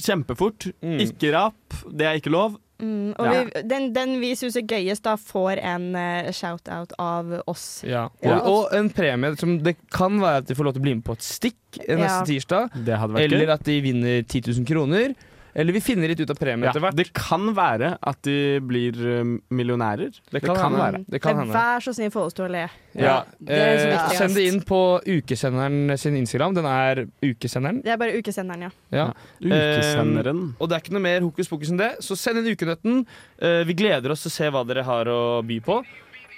Kjempefort. 0.00 0.70
Ikke 0.82 1.32
rap, 1.34 1.54
det 1.90 2.06
er 2.06 2.14
ikke 2.20 2.30
lov. 2.32 2.56
Mm, 2.80 3.14
og 3.18 3.26
Ja. 3.26 3.42
vi, 3.44 3.62
den, 3.66 3.88
den 3.92 4.20
vi 4.20 4.34
syns 4.38 4.54
er 4.56 4.62
gøyest, 4.62 5.02
da 5.02 5.16
får 5.18 5.58
en 5.66 5.88
uh, 5.98 6.28
shout-out 6.30 6.92
av 7.02 7.32
oss. 7.50 7.82
Ja. 7.82 8.04
Ja. 8.22 8.36
Og, 8.38 8.68
og 8.70 8.76
en 8.78 8.90
premie 8.94 9.34
som 9.40 9.56
det 9.66 9.76
kan 9.90 10.20
være 10.22 10.44
at 10.44 10.46
de 10.46 10.54
får 10.54 10.68
lov 10.68 10.76
til 10.76 10.82
å 10.84 10.86
bli 10.86 10.94
med 10.94 11.04
på 11.08 11.16
et 11.18 11.26
stikk 11.26 11.56
neste 11.80 11.98
Ja. 11.98 12.20
tirsdag. 12.28 12.70
Det 12.86 12.98
hadde 13.00 13.14
vært 13.18 13.24
Eller 13.26 13.46
gøy. 13.46 13.54
at 13.56 13.64
de 13.66 13.80
vinner 13.82 14.22
10 14.22 14.40
000 14.60 14.68
kroner. 14.70 15.14
Eller 15.58 15.74
vi 15.74 15.80
finner 15.82 16.06
litt 16.12 16.20
ut 16.22 16.30
av 16.30 16.38
premien 16.38 16.68
Ja, 16.68 16.70
etter 16.70 16.84
hvert. 16.84 16.94
det 16.94 17.08
kan 17.16 17.48
være 17.56 17.96
at 18.06 18.20
de 18.22 18.36
blir 18.62 18.94
eh, 18.94 19.24
millionærer. 19.50 20.14
Det 20.30 20.42
kan 20.44 20.54
hende. 20.60 20.78
være. 20.78 21.00
Det 21.10 21.20
kan 21.24 21.40
hende. 21.40 21.52
Vær 21.56 21.82
så 21.82 21.94
snill, 21.96 22.12
få 22.14 22.28
oss 22.28 22.36
til 22.38 22.46
å 22.46 22.50
le. 22.52 22.62
Ja. 22.94 23.16
det 23.40 23.58
det 23.58 23.80
som 23.80 23.90
er 23.90 23.96
Eh, 23.98 24.16
send 24.20 24.38
det 24.38 24.44
inn 24.52 24.60
på 24.68 24.78
ukesenderen 25.02 25.98
sin 25.98 26.16
Instagram. 26.20 26.54
Den 26.54 26.68
er 26.70 27.02
Ukesenderen. 27.22 27.82
Det 27.82 27.90
er 27.92 27.98
bare 28.00 28.14
ukesenderen, 28.22 28.68
ja. 28.68 28.70
Ja. 28.94 29.06
Ukesenderen. 29.42 30.44
Eh, 30.52 30.60
og 30.62 30.68
det 30.70 30.76
er 30.78 30.84
ikke 30.84 30.94
noe 30.96 31.04
mer 31.04 31.20
hokus 31.26 31.50
pokus 31.50 31.72
enn 31.72 31.80
det, 31.80 31.90
så 32.04 32.16
send 32.18 32.38
inn 32.42 32.52
Ukenøtten. 32.54 33.02
Eh, 33.42 33.64
vi 33.68 33.74
gleder 33.78 34.14
oss 34.14 34.22
til 34.26 34.30
å 34.32 34.36
se 34.38 34.50
hva 34.54 34.62
dere 34.68 34.86
har 34.86 35.10
å 35.10 35.20
by 35.46 35.58
på. 35.66 35.80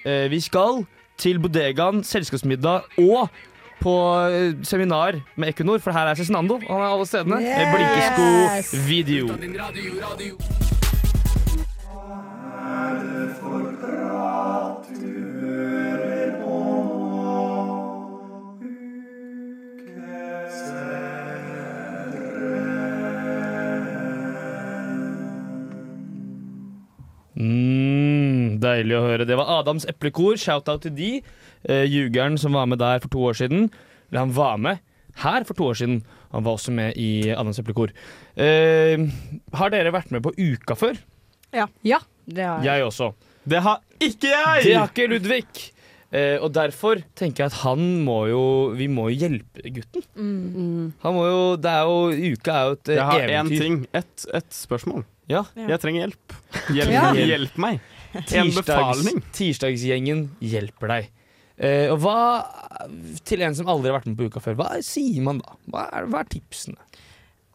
Eh, 0.04 0.26
vi 0.32 0.40
skal 0.40 0.82
til 1.20 1.36
bodegaen, 1.42 2.00
selskapsmiddag 2.06 2.86
og 3.04 3.28
på 3.80 3.94
eh, 4.30 4.54
seminar 4.66 5.20
med 5.36 5.48
Equinor, 5.52 5.78
for 5.80 5.92
her 5.96 6.06
er 6.10 6.14
Cezinando. 6.18 6.60
Han 6.68 6.80
er 6.80 6.88
alle 6.92 7.06
stedene. 7.08 7.40
Yes! 7.40 7.74
blinkesko-video. 7.74 9.26
Mm, 27.40 28.58
deilig 28.60 28.96
å 28.98 29.04
høre. 29.06 29.24
Det 29.28 29.36
var 29.38 29.48
Adams 29.60 29.86
eplekor. 29.88 30.36
Shout-out 30.40 30.84
til 30.84 30.92
de. 30.96 31.10
Eh, 31.68 31.84
Jugeren 31.84 32.38
som 32.40 32.52
var 32.56 32.66
med 32.66 32.78
der 32.80 33.00
for 33.02 33.08
to 33.12 33.18
år 33.30 33.36
siden. 33.42 33.70
Eller 34.10 34.20
han 34.24 34.32
var 34.36 34.56
med 34.58 34.78
her 35.24 35.44
for 35.44 35.54
to 35.58 35.64
år 35.70 35.74
siden. 35.80 36.02
Han 36.32 36.44
var 36.46 36.54
også 36.56 36.70
med 36.72 36.94
i 36.96 37.30
Adams 37.34 37.58
eplekor. 37.58 37.90
Eh, 38.38 38.96
har 39.58 39.70
dere 39.74 39.92
vært 39.92 40.10
med 40.14 40.22
på 40.22 40.32
Uka 40.38 40.76
før? 40.78 40.96
Ja. 41.52 41.66
det 42.30 42.44
har 42.46 42.62
Jeg 42.64 42.84
også. 42.86 43.12
Det 43.48 43.60
har 43.64 43.80
ikke 44.00 44.28
jeg! 44.30 44.62
Det 44.64 44.74
har 44.76 44.88
ikke 44.92 45.08
Ludvig. 45.10 45.44
Eh, 46.12 46.38
og 46.42 46.50
derfor 46.54 46.98
tenker 47.14 47.44
jeg 47.44 47.52
at 47.52 47.58
han 47.62 47.82
må 48.02 48.24
jo 48.26 48.40
Vi 48.74 48.88
må 48.90 49.08
jo 49.12 49.18
hjelpe 49.28 49.62
gutten. 49.70 50.02
Mm. 50.18 50.88
Han 51.04 51.14
må 51.14 51.22
jo 51.28 51.42
Det 51.62 51.70
er 51.70 51.84
jo 51.86 52.32
Uka 52.34 52.50
er 52.56 52.64
jo 52.66 52.72
et 52.72 52.90
eventyr. 52.90 52.96
Jeg 52.96 53.04
har 53.06 53.20
én 53.20 53.30
eventyr. 53.36 53.60
ting. 53.62 53.76
Et, 53.94 54.26
et 54.34 54.50
spørsmål. 54.50 55.04
Ja. 55.30 55.44
Jeg 55.54 55.78
trenger 55.82 56.06
hjelp. 56.08 56.34
Hjelp, 56.76 56.90
Ja. 56.90 57.12
hjelp 57.14 57.58
meg. 57.62 57.80
En 58.34 58.50
befaling. 58.50 59.20
Tirsdagsgjengen 59.32 60.24
hjelper 60.42 60.90
deg. 60.96 61.10
Eh, 61.60 61.90
og 61.92 61.98
hva 62.00 62.16
Til 63.28 63.42
en 63.44 63.54
som 63.54 63.68
aldri 63.68 63.90
har 63.90 63.98
vært 63.98 64.06
med 64.08 64.16
på 64.16 64.30
Uka 64.30 64.40
før, 64.40 64.54
hva 64.56 64.68
sier 64.84 65.20
man 65.26 65.42
da? 65.42 65.56
Hva 65.68 65.82
er, 65.98 66.06
hva 66.08 66.22
er 66.24 66.30
tipsene? 66.32 66.80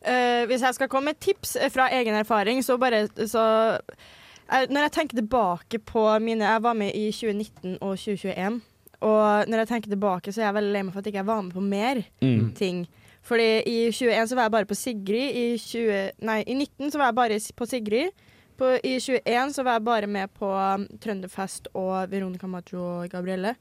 Uh, 0.05 0.45
hvis 0.45 0.61
jeg 0.61 0.75
skal 0.77 0.89
komme 0.91 1.09
med 1.09 1.17
tips 1.23 1.55
eh, 1.57 1.71
fra 1.73 1.87
egen 1.97 2.13
erfaring, 2.13 2.59
så 2.61 2.75
bare 2.77 3.07
så 3.25 3.45
eh, 3.81 4.67
Når 4.69 4.83
jeg 4.85 4.91
tenker 4.99 5.17
tilbake 5.17 5.79
på 5.81 6.03
mine 6.21 6.45
Jeg 6.45 6.61
var 6.61 6.75
med 6.77 6.91
i 6.93 7.07
2019 7.09 7.79
og 7.81 7.95
2021. 7.97 8.59
Og 9.01 9.49
når 9.49 9.63
jeg 9.63 9.67
tenker 9.71 9.89
tilbake, 9.95 10.31
så 10.31 10.41
er 10.43 10.45
jeg 10.51 10.55
veldig 10.59 10.73
lei 10.75 10.83
meg 10.85 10.93
for 10.93 11.01
at 11.01 11.09
jeg 11.09 11.13
ikke 11.15 11.25
var 11.27 11.41
med 11.47 11.53
på 11.57 11.63
mer 11.65 12.03
Mm. 12.21 12.53
ting. 12.55 12.85
Fordi 13.25 13.49
i 13.65 13.89
21 13.91 14.27
så 14.29 14.35
var 14.37 14.43
jeg 14.45 14.51
bare 14.51 14.65
på 14.69 14.75
Sigrid. 14.77 15.31
I, 15.33 15.57
20, 15.57 16.11
nei, 16.21 16.43
i 16.45 16.53
19 16.53 16.91
så 16.93 16.97
var 17.01 17.09
jeg 17.09 17.15
bare 17.17 17.39
på 17.57 17.65
Sigrid. 17.65 18.09
På, 18.57 18.69
I 18.83 18.93
21 19.01 19.53
så 19.57 19.63
var 19.65 19.79
jeg 19.79 19.83
bare 19.89 20.07
med 20.07 20.29
på 20.39 20.45
um, 20.53 20.85
Trønderfest 21.01 21.67
og 21.73 22.11
Veronica 22.11 22.47
Maggio 22.47 22.83
og 23.01 23.09
Gabrielle. 23.09 23.55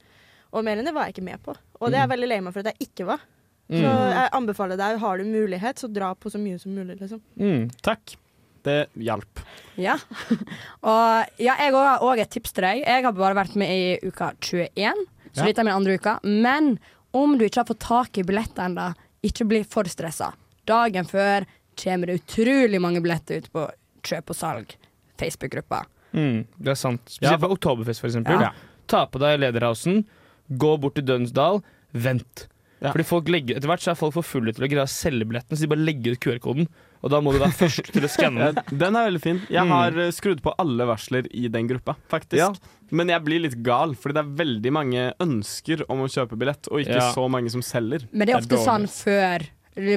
Og 0.54 0.64
mer 0.64 0.78
enn 0.80 0.86
det 0.86 0.94
var 0.94 1.08
jeg 1.08 1.16
ikke 1.16 1.24
med 1.26 1.42
på. 1.42 1.54
Og 1.80 1.90
det 1.90 1.96
er 1.98 2.04
jeg 2.04 2.08
Mm. 2.08 2.14
veldig 2.14 2.28
lei 2.30 2.40
meg 2.46 2.52
for 2.54 2.60
at 2.64 2.70
jeg 2.72 2.88
ikke 2.88 3.06
var. 3.08 3.20
Mm. 3.68 3.80
Så 3.80 3.90
jeg 4.14 4.28
anbefaler 4.38 4.76
deg, 4.78 4.98
har 5.00 5.18
du 5.18 5.24
mulighet, 5.24 5.80
så 5.80 5.88
dra 5.92 6.12
på 6.14 6.30
så 6.30 6.38
mye 6.38 6.58
som 6.60 6.74
mulig, 6.76 6.98
liksom. 7.00 7.20
Mm. 7.40 7.70
Takk. 7.82 8.16
Det 8.64 8.86
hjalp. 8.96 9.40
Ja. 9.76 9.96
Og 10.82 11.26
ja, 11.42 11.54
jeg 11.58 11.72
har 11.74 11.98
òg 12.04 12.20
et 12.22 12.30
tips 12.32 12.52
til 12.56 12.64
deg. 12.64 12.82
Jeg 12.86 13.04
har 13.04 13.12
bare 13.16 13.36
vært 13.36 13.56
med 13.60 13.68
i 13.68 13.98
uka 14.08 14.32
21, 14.40 14.94
så 15.34 15.42
Ja. 15.42 15.44
dette 15.48 15.58
er 15.60 15.64
min 15.64 15.74
andre 15.74 15.96
uka. 15.98 16.18
Men 16.24 16.78
om 17.12 17.36
du 17.38 17.44
ikke 17.44 17.60
har 17.62 17.68
fått 17.68 17.80
tak 17.84 18.18
i 18.18 18.22
billetter 18.22 18.64
ennå, 18.68 18.94
ikke 19.24 19.46
bli 19.48 19.62
for 19.64 19.84
stressa. 19.84 20.32
Dagen 20.66 21.04
før 21.04 21.44
kommer 21.76 22.06
det 22.06 22.20
utrolig 22.26 22.80
mange 22.80 23.02
billetter 23.02 23.38
ut 23.42 23.50
på 23.52 23.66
kjøp 24.02 24.30
og 24.30 24.36
salg. 24.36 24.76
Facebook-gruppa. 25.18 25.84
Mm, 26.14 26.44
det 26.60 26.68
er 26.68 26.74
sant. 26.78 27.00
Ja. 27.20 27.34
Spesielt 27.34 27.40
på 27.40 27.50
Oktoberfest, 27.56 28.00
for 28.00 28.08
eksempel. 28.08 28.40
Ja. 28.40 28.50
Ta 28.86 29.06
på 29.06 29.18
deg 29.18 29.40
lederhausen, 29.40 30.04
gå 30.50 30.74
bort 30.80 30.94
til 30.98 31.04
Dønsdal, 31.08 31.62
vent. 31.92 32.48
Fordi 32.84 33.04
folk 33.08 33.28
legger, 33.32 33.56
Etter 33.56 33.70
hvert 33.70 33.80
så 33.80 33.92
er 33.94 33.96
folk 33.96 34.12
for 34.12 34.26
fulle 34.26 34.52
til 34.52 34.66
å 34.66 34.68
greie 34.68 34.82
å 34.84 34.90
selge 34.90 35.24
billetten, 35.24 35.56
så 35.56 35.64
de 35.64 35.68
bare 35.72 35.80
legger 35.86 36.12
ut 36.12 36.20
QR-koden. 36.20 36.66
Og 37.04 37.10
da 37.12 37.20
må 37.24 37.32
du 37.32 37.38
være 37.40 37.52
først 37.56 37.88
til 37.92 38.04
å 38.04 38.10
skanne 38.12 38.50
den. 38.52 38.64
Den 38.82 38.96
er 38.96 39.06
veldig 39.08 39.20
fin. 39.24 39.40
Jeg 39.48 39.64
Mm. 39.64 39.72
har 39.72 39.96
eh, 40.02 40.10
skrudd 40.12 40.42
på 40.44 40.52
alle 40.60 40.84
varsler 40.88 41.24
i 41.32 41.48
den 41.48 41.66
gruppa, 41.68 41.94
faktisk. 42.12 42.36
Ja. 42.40 42.50
Men 42.92 43.08
jeg 43.08 43.24
blir 43.24 43.40
litt 43.40 43.56
gal, 43.64 43.94
fordi 43.96 44.14
det 44.18 44.22
er 44.24 44.34
veldig 44.44 44.72
mange 44.76 45.04
ønsker 45.20 45.84
om 45.88 46.04
å 46.04 46.08
kjøpe 46.12 46.36
billett, 46.36 46.68
og 46.68 46.80
ikke 46.84 47.00
Ja. 47.00 47.10
så 47.16 47.24
mange 47.30 47.50
som 47.50 47.62
selger. 47.64 48.04
Men 48.12 48.26
det 48.26 48.34
er 48.34 48.40
ofte 48.42 48.56
dårlig. 48.56 48.68
sånn 48.68 48.86
før 48.88 49.46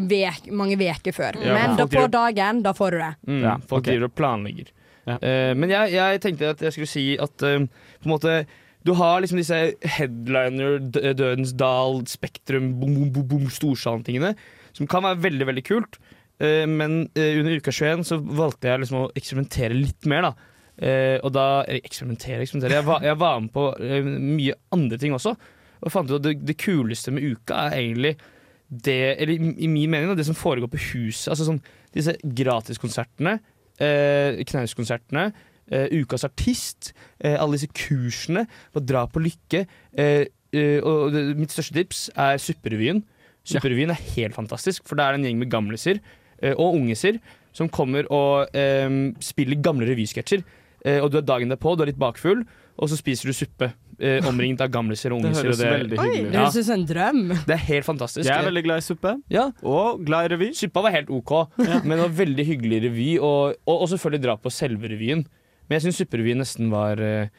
vek, 0.07 0.51
mange 0.51 0.77
uker 0.79 1.11
før. 1.13 1.35
Ja, 1.43 1.53
Men 1.53 1.75
da 1.77 1.85
på 1.91 2.07
dagen, 2.11 2.63
da 2.63 2.71
får 2.73 2.91
du 2.91 2.97
det. 2.97 3.15
Mm, 3.27 3.41
Ja, 3.43 3.57
folk 3.57 3.81
okay. 3.83 3.97
driver 3.97 4.05
og 4.05 4.15
planlegger. 4.15 4.71
Uh, 5.07 5.53
men 5.55 5.69
jeg, 5.69 5.91
jeg 5.93 6.19
tenkte 6.21 6.49
at 6.51 6.59
jeg 6.59 6.73
skulle 6.73 6.87
si 6.91 7.17
at 7.17 7.43
uh, 7.43 7.59
på 7.63 8.07
en 8.07 8.11
måte 8.11 8.45
du 8.87 8.93
har 8.95 9.21
liksom 9.21 9.41
disse 9.41 9.57
headliner, 9.97 10.77
Dødens 10.87 11.53
Dal, 11.59 12.05
Spektrum, 12.09 12.73
boom, 12.79 13.09
boom, 13.11 13.25
boom, 13.27 13.49
Storsalen-tingene, 13.51 14.33
som 14.77 14.89
kan 14.89 15.05
være 15.05 15.21
veldig, 15.25 15.47
veldig 15.51 15.65
kult. 15.67 15.99
Eh, 16.39 16.63
men 16.69 17.01
eh, 17.17 17.39
under 17.41 17.57
uka 17.59 17.73
21 17.73 18.05
så 18.07 18.19
valgte 18.21 18.69
jeg 18.69 18.83
liksom 18.83 19.01
å 19.01 19.09
eksperimentere 19.17 19.75
litt 19.75 20.07
mer, 20.09 20.29
da. 20.29 20.53
Eh, 20.77 21.17
og 21.25 21.33
da 21.33 21.65
eksperimentere, 21.73 22.43
eksperimentere. 22.45 22.77
Jeg 22.77 22.87
var, 22.87 23.05
jeg 23.05 23.19
var 23.19 23.39
med 23.41 23.53
på 23.53 23.67
mye 24.07 24.57
andre 24.77 24.99
ting 25.01 25.15
også. 25.17 25.33
Og 25.81 25.93
fant 25.93 26.09
ut 26.09 26.19
at 26.19 26.25
det, 26.25 26.37
det 26.45 26.57
kuleste 26.61 27.13
med 27.13 27.25
uka 27.25 27.67
er 27.67 27.79
egentlig 27.81 28.17
det 28.67 29.15
Eller 29.21 29.37
i, 29.37 29.67
min 29.67 29.89
mening, 29.89 30.11
det 30.17 30.25
som 30.27 30.35
foregår 30.35 30.67
på 30.67 30.79
huset. 30.91 31.29
Altså 31.31 31.45
sånn 31.47 31.61
disse 31.95 32.17
gratiskonsertene, 32.19 33.37
eh, 33.79 34.41
knauskonsertene, 34.43 35.29
Ukas 35.71 36.23
artist, 36.27 36.93
eh, 37.19 37.35
alle 37.35 37.57
disse 37.57 37.71
kursene 37.75 38.45
på 38.73 38.83
Dra 38.85 39.05
på 39.11 39.23
lykke. 39.23 39.65
Eh, 39.97 40.27
eh, 40.53 40.77
og 40.79 41.11
det, 41.15 41.25
mitt 41.39 41.53
største 41.55 41.75
tips 41.77 42.07
er 42.15 42.39
Supperevyen. 42.41 43.03
Supperevyen 43.47 43.91
er 43.93 44.05
helt 44.15 44.35
fantastisk, 44.35 44.83
for 44.87 44.99
det 44.99 45.05
er 45.05 45.17
en 45.17 45.27
gjeng 45.27 45.39
med 45.39 45.51
gamliser 45.51 45.99
eh, 46.41 46.53
og 46.53 46.75
ungiser 46.75 47.19
som 47.57 47.69
kommer 47.73 48.07
og 48.13 48.55
eh, 48.55 48.87
spiller 49.23 49.59
gamle 49.63 49.87
revysketsjer. 49.89 50.45
Eh, 50.85 51.01
og 51.01 51.11
du 51.11 51.19
er 51.19 51.27
dagen 51.27 51.51
derpå, 51.51 51.75
du 51.75 51.83
er 51.83 51.91
litt 51.91 51.99
bakfull, 51.99 52.43
og 52.77 52.91
så 52.91 52.97
spiser 52.99 53.31
du 53.31 53.33
suppe 53.33 53.71
eh, 53.97 54.21
omringet 54.29 54.61
av 54.61 54.69
gamliser 54.73 55.15
og 55.15 55.23
Det 55.25 55.33
høres 55.33 55.63
veldig 55.63 55.97
hyggelig 55.97 56.27
ut. 56.27 56.31
Det 56.31 56.41
høres 56.43 56.59
ut 56.59 56.67
som 56.67 56.75
en 56.77 56.85
drøm. 56.91 57.23
Det 57.47 57.55
er 57.55 57.63
helt 57.71 57.87
fantastisk. 57.87 58.27
Jeg 58.29 58.35
er 58.35 58.47
veldig 58.51 58.63
glad 58.67 58.83
i 58.83 58.85
suppe. 58.85 59.15
Ja. 59.33 59.47
Og 59.65 60.03
glad 60.05 60.27
i 60.27 60.33
revy. 60.35 60.51
Suppa 60.57 60.85
var 60.85 60.95
helt 60.95 61.09
OK, 61.13 61.33
men 61.57 61.95
det 61.95 62.03
var 62.03 62.15
veldig 62.21 62.47
hyggelig 62.51 62.83
revy, 62.85 63.09
og, 63.17 63.57
og, 63.65 63.75
og 63.75 63.91
selvfølgelig 63.95 64.23
dra 64.27 64.37
på 64.43 64.53
selve 64.53 64.93
revyen. 64.93 65.25
Men 65.67 65.77
jeg 65.77 65.87
syns 65.87 66.01
supperevyen 66.03 66.41
nesten 66.41 66.71
var, 66.73 67.01
eh, 67.03 67.29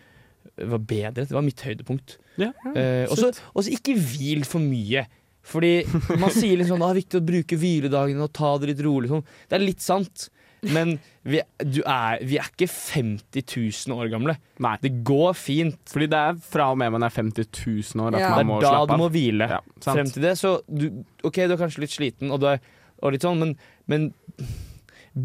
var 0.58 0.82
bedre. 0.82 1.24
Det 1.24 1.36
var 1.36 1.46
mitt 1.46 1.62
høydepunkt. 1.64 2.18
Ja. 2.38 2.52
Eh, 2.74 3.06
og 3.08 3.18
så 3.18 3.72
ikke 3.72 3.96
hvil 3.96 4.44
for 4.48 4.62
mye. 4.62 5.06
Fordi 5.48 5.82
man 6.20 6.32
sier 6.34 6.58
liksom 6.60 6.82
det 6.82 6.88
er 6.88 6.98
viktig 7.00 7.20
å 7.20 7.28
bruke 7.30 7.58
hviledagene 7.60 8.26
og 8.26 8.34
ta 8.36 8.56
det 8.60 8.74
litt 8.74 8.82
rolig. 8.84 9.10
Sånn. 9.12 9.24
Det 9.48 9.56
er 9.56 9.64
litt 9.64 9.84
sant, 9.84 10.28
men 10.74 10.96
vi, 11.22 11.40
du 11.62 11.80
er, 11.84 12.18
vi 12.26 12.38
er 12.40 12.48
ikke 12.50 12.68
50 12.68 13.44
000 13.46 13.96
år 13.96 14.10
gamle. 14.12 14.34
Nei. 14.64 14.74
Det 14.82 14.92
går 15.06 15.36
fint. 15.38 15.78
Fordi 15.88 16.08
det 16.10 16.22
er 16.30 16.40
fra 16.50 16.70
og 16.74 16.80
med 16.82 16.92
man 16.96 17.06
er 17.06 17.14
50 17.14 17.48
000 17.52 18.04
år 18.04 18.18
at 18.18 18.24
Det 18.24 18.46
man 18.48 18.56
er 18.58 18.66
da 18.66 18.86
du 18.90 18.96
må 19.00 19.10
hvile. 19.14 19.48
Ja. 19.56 19.60
Frem 19.86 20.10
til 20.12 20.26
det, 20.26 20.34
så 20.40 20.58
du, 20.66 20.88
OK, 21.22 21.44
du 21.44 21.54
er 21.54 21.60
kanskje 21.60 21.84
litt 21.86 21.94
sliten, 21.94 22.32
og, 22.34 22.42
du 22.42 22.50
er, 22.52 22.64
og 23.00 23.14
litt 23.14 23.24
sånn, 23.24 23.40
men, 23.40 23.54
men 23.88 24.10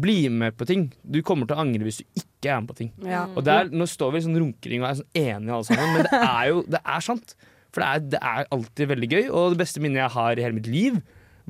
bli 0.00 0.28
med 0.32 0.56
på 0.58 0.66
ting. 0.68 0.86
Du 1.02 1.20
kommer 1.26 1.46
til 1.48 1.56
å 1.56 1.62
angre 1.64 1.86
hvis 1.86 2.00
du 2.02 2.20
ikke 2.22 2.50
er 2.52 2.60
med 2.62 2.70
på 2.70 2.76
ting. 2.82 2.92
Ja. 3.06 3.24
Og 3.32 3.44
der, 3.46 3.68
Nå 3.72 3.86
står 3.90 4.14
vi 4.14 4.20
i 4.22 4.24
sånn 4.26 4.38
runkering 4.40 4.82
og 4.84 4.88
er 4.90 4.98
sånn 5.00 5.20
enige 5.20 5.54
alle 5.56 5.68
sammen, 5.68 5.92
men 5.94 6.08
det 6.08 6.20
er 6.20 6.48
jo 6.50 6.62
det 6.74 6.80
er 6.84 7.04
sant. 7.06 7.36
For 7.74 7.82
det 7.82 7.88
er, 7.90 8.02
det 8.14 8.20
er 8.22 8.50
alltid 8.54 8.90
veldig 8.92 9.08
gøy, 9.10 9.22
og 9.34 9.54
det 9.54 9.60
beste 9.64 9.82
minnet 9.82 10.02
jeg 10.04 10.14
har 10.14 10.38
i 10.38 10.44
hele 10.46 10.58
mitt 10.60 10.68
liv, 10.70 10.98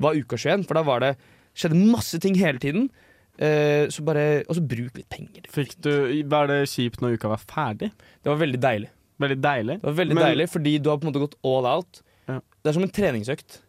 var 0.01 0.17
uka 0.17 0.39
21. 0.41 0.65
For 0.69 0.79
da 0.79 0.85
var 0.87 1.03
det, 1.05 1.11
skjedde 1.55 1.81
masse 1.91 2.19
ting 2.23 2.37
hele 2.39 2.61
tiden. 2.61 2.87
Eh, 3.35 3.85
så 3.91 4.03
bare, 4.07 4.23
og 4.47 4.55
så 4.57 4.63
bruk 4.63 4.95
litt 4.97 5.09
penger. 5.11 5.45
Fikk 5.51 5.75
du, 5.83 5.91
var 6.31 6.47
det 6.49 6.61
kjipt 6.71 7.01
når 7.03 7.17
uka 7.19 7.29
var 7.33 7.43
ferdig? 7.43 7.91
Det 8.23 8.31
var 8.31 8.39
veldig 8.41 8.61
deilig. 8.63 8.89
Veldig 9.21 9.37
deilig? 9.43 9.77
Det 9.83 9.87
var 9.91 9.99
veldig 10.01 10.15
Men- 10.17 10.25
deilig, 10.29 10.49
fordi 10.51 10.73
du 10.81 10.89
har 10.89 10.97
på 10.99 11.07
en 11.07 11.11
måte 11.13 11.23
gått 11.27 11.37
all 11.45 11.67
out. 11.75 12.01
Det 12.27 12.71
er 12.71 12.73
som 12.79 12.83
en 12.87 12.89
treningsøkt. 12.89 13.59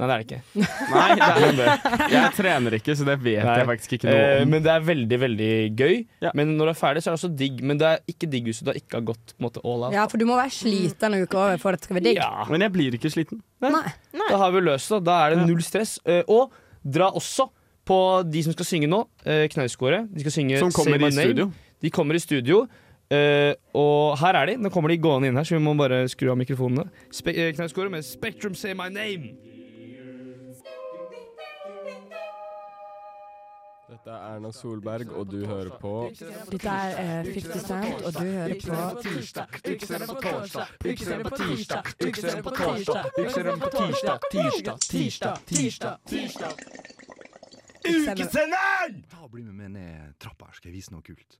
Nei, 0.00 0.06
det 0.08 0.14
er 0.14 0.22
det 0.22 0.26
ikke. 0.26 0.66
Nei, 0.94 1.08
det 1.20 1.66
er, 1.68 2.04
jeg 2.14 2.32
trener 2.38 2.76
ikke, 2.78 2.96
så 2.96 3.06
det 3.08 3.16
vet 3.20 3.44
Nei. 3.44 3.56
jeg 3.60 3.68
faktisk 3.68 3.96
ikke 3.98 4.08
noe 4.08 4.20
Eh, 4.20 4.42
om. 4.42 4.50
men 4.54 4.64
det 4.64 4.72
er 4.72 4.86
veldig, 4.86 5.18
veldig 5.26 5.50
gøy. 5.76 5.94
Men 6.40 6.54
når 6.56 6.70
du 6.70 6.72
er 6.72 6.80
ferdig, 6.80 7.04
så 7.04 7.10
er 7.10 7.16
det 7.16 7.20
også 7.20 7.32
digg. 7.42 7.60
Men 7.70 7.80
det 7.82 7.90
er 7.90 8.02
ikke 8.14 8.30
digg 8.32 8.48
hvis 8.48 8.62
du 8.62 8.70
da 8.70 8.76
ikke 8.80 8.98
har 8.98 9.06
gått 9.12 9.34
på 9.34 9.38
en 9.42 9.48
måte 9.50 9.62
all 9.64 9.86
out. 9.86 9.96
Ja, 9.96 10.08
for 10.10 10.22
du 10.22 10.26
må 10.28 10.40
være 10.40 10.54
sliten 10.56 11.12
en 11.12 11.26
uke 11.28 11.38
over 11.40 11.60
for 11.62 11.76
at 11.76 11.82
det 11.82 11.90
skal 11.90 12.00
være 12.00 12.08
digg. 12.08 12.24
Men 12.50 12.66
jeg 12.66 12.74
blir 12.76 12.98
ikke 12.98 13.12
sliten. 13.12 13.44
Nei. 13.60 13.86
Da 14.24 14.40
har 14.40 14.52
vi 14.56 14.64
løst 14.64 14.92
det. 14.96 15.02
Da 15.08 15.22
er 15.26 15.36
det 15.36 15.48
null 15.48 15.64
stress. 15.66 15.98
Eh, 16.08 16.24
og 16.30 16.54
dra 16.80 17.12
også 17.12 17.50
på 17.90 17.98
de 18.30 18.42
som 18.46 18.54
skal 18.54 18.68
synge 18.68 18.88
nå, 18.90 19.00
uh, 19.26 19.44
Knausgårde. 19.50 20.04
De 20.14 20.22
skal 20.22 20.34
synge 20.34 20.60
Som 20.62 20.72
kommer 20.74 21.02
i 21.08 21.10
studio. 21.12 21.50
De 21.82 21.90
kommer 21.90 22.14
i 22.14 22.22
studio. 22.22 22.64
Uh, 23.10 23.52
og 23.74 24.18
her 24.20 24.36
er 24.38 24.52
de. 24.52 24.58
Nå 24.62 24.70
kommer 24.70 24.92
de 24.92 25.00
gående 25.02 25.30
inn 25.30 25.38
her, 25.38 25.46
så 25.46 25.56
vi 25.56 25.62
må 25.64 25.74
bare 25.78 26.04
skru 26.12 26.30
av 26.30 26.38
mikrofonene. 26.38 26.86
Spe 27.14 27.34
uh, 27.34 27.88
med 27.90 28.06
Spectrum 28.06 28.54
Say 28.54 28.76
My 28.78 28.86
Name. 28.92 29.34
Dette 34.10 34.22
er 34.22 34.34
Erna 34.34 34.50
Solberg, 34.50 35.12
og 35.12 35.30
du 35.30 35.46
hører 35.46 35.78
på 35.78 36.10
Dette 36.50 36.68
er 36.68 37.20
eh, 37.20 37.26
50 37.34 37.60
Cent, 37.66 38.00
og 38.02 38.12
du 38.12 38.18
hører 38.18 38.54
på 38.58 39.02
tirsdag, 39.02 39.46
på 40.08 40.14
torsdag, 40.24 40.66
ukesenderen 40.84 41.28
på 41.28 41.36
tirsdag, 41.36 41.82
ukesenderen 42.06 42.42
på 42.42 42.50
torsdag, 42.50 43.04
ukesenderen 43.18 43.60
på 43.60 43.70
tirsdag, 43.76 44.18
tirsdag, 44.32 44.78
tirsdag, 44.88 45.36
tirsdag, 45.46 45.96
tirsdag. 46.06 46.52
Ukesenderen! 47.86 48.98
Ta 49.12 49.22
og 49.22 49.30
Bli 49.30 49.46
med 49.46 49.54
meg 49.62 49.70
ned 49.76 50.18
trappa 50.18 50.50
her, 50.50 50.58
skal 50.58 50.72
jeg 50.72 50.80
vise 50.80 50.90
noe 50.90 51.06
kult. 51.06 51.38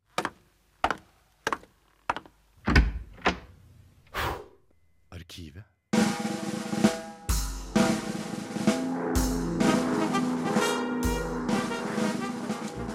Arkivet. 5.11 5.70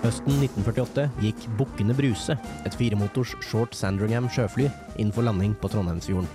Høsten 0.06 0.36
1948 0.38 1.04
gikk 1.18 1.46
Bukkene 1.58 1.96
Bruse, 1.98 2.36
et 2.62 2.76
firemotors 2.78 3.32
Short 3.42 3.74
Sandringham 3.74 4.28
sjøfly, 4.30 4.68
inn 5.02 5.10
for 5.10 5.26
landing 5.26 5.56
på 5.58 5.72
Trondheimsfjorden. 5.74 6.28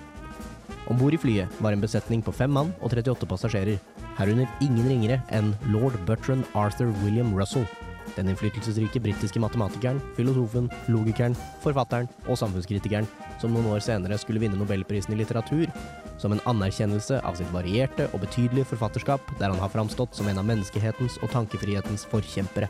Om 0.90 0.98
bord 0.98 1.14
i 1.14 1.20
flyet 1.22 1.60
var 1.62 1.76
en 1.76 1.84
besetning 1.84 2.24
på 2.26 2.34
fem 2.34 2.50
mann 2.50 2.72
og 2.80 2.88
38 2.90 3.28
passasjerer, 3.30 3.78
herunder 4.18 4.50
ingen 4.66 4.90
ringere 4.90 5.20
enn 5.30 5.52
lord 5.70 5.94
Bertrand 6.08 6.50
Arthur 6.58 6.90
William 7.04 7.30
Russell, 7.36 7.68
den 8.16 8.32
innflytelsesrike 8.32 9.04
britiske 9.04 9.38
matematikeren, 9.38 10.02
filosofen, 10.18 10.66
logikeren, 10.90 11.38
forfatteren 11.62 12.10
og 12.26 12.42
samfunnskritikeren 12.42 13.06
som 13.38 13.54
noen 13.54 13.70
år 13.70 13.86
senere 13.86 14.18
skulle 14.18 14.42
vinne 14.42 14.58
nobelprisen 14.58 15.14
i 15.14 15.22
litteratur, 15.22 15.70
som 16.18 16.34
en 16.34 16.42
anerkjennelse 16.50 17.22
av 17.22 17.38
sitt 17.38 17.54
varierte 17.54 18.10
og 18.10 18.24
betydelige 18.26 18.72
forfatterskap, 18.74 19.30
der 19.38 19.54
han 19.54 19.62
har 19.62 19.70
framstått 19.70 20.18
som 20.18 20.26
en 20.26 20.42
av 20.42 20.50
menneskehetens 20.50 21.22
og 21.22 21.30
tankefrihetens 21.38 22.10
forkjempere. 22.10 22.66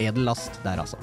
Edel 0.00 0.24
last 0.26 0.56
der, 0.64 0.80
altså. 0.80 0.98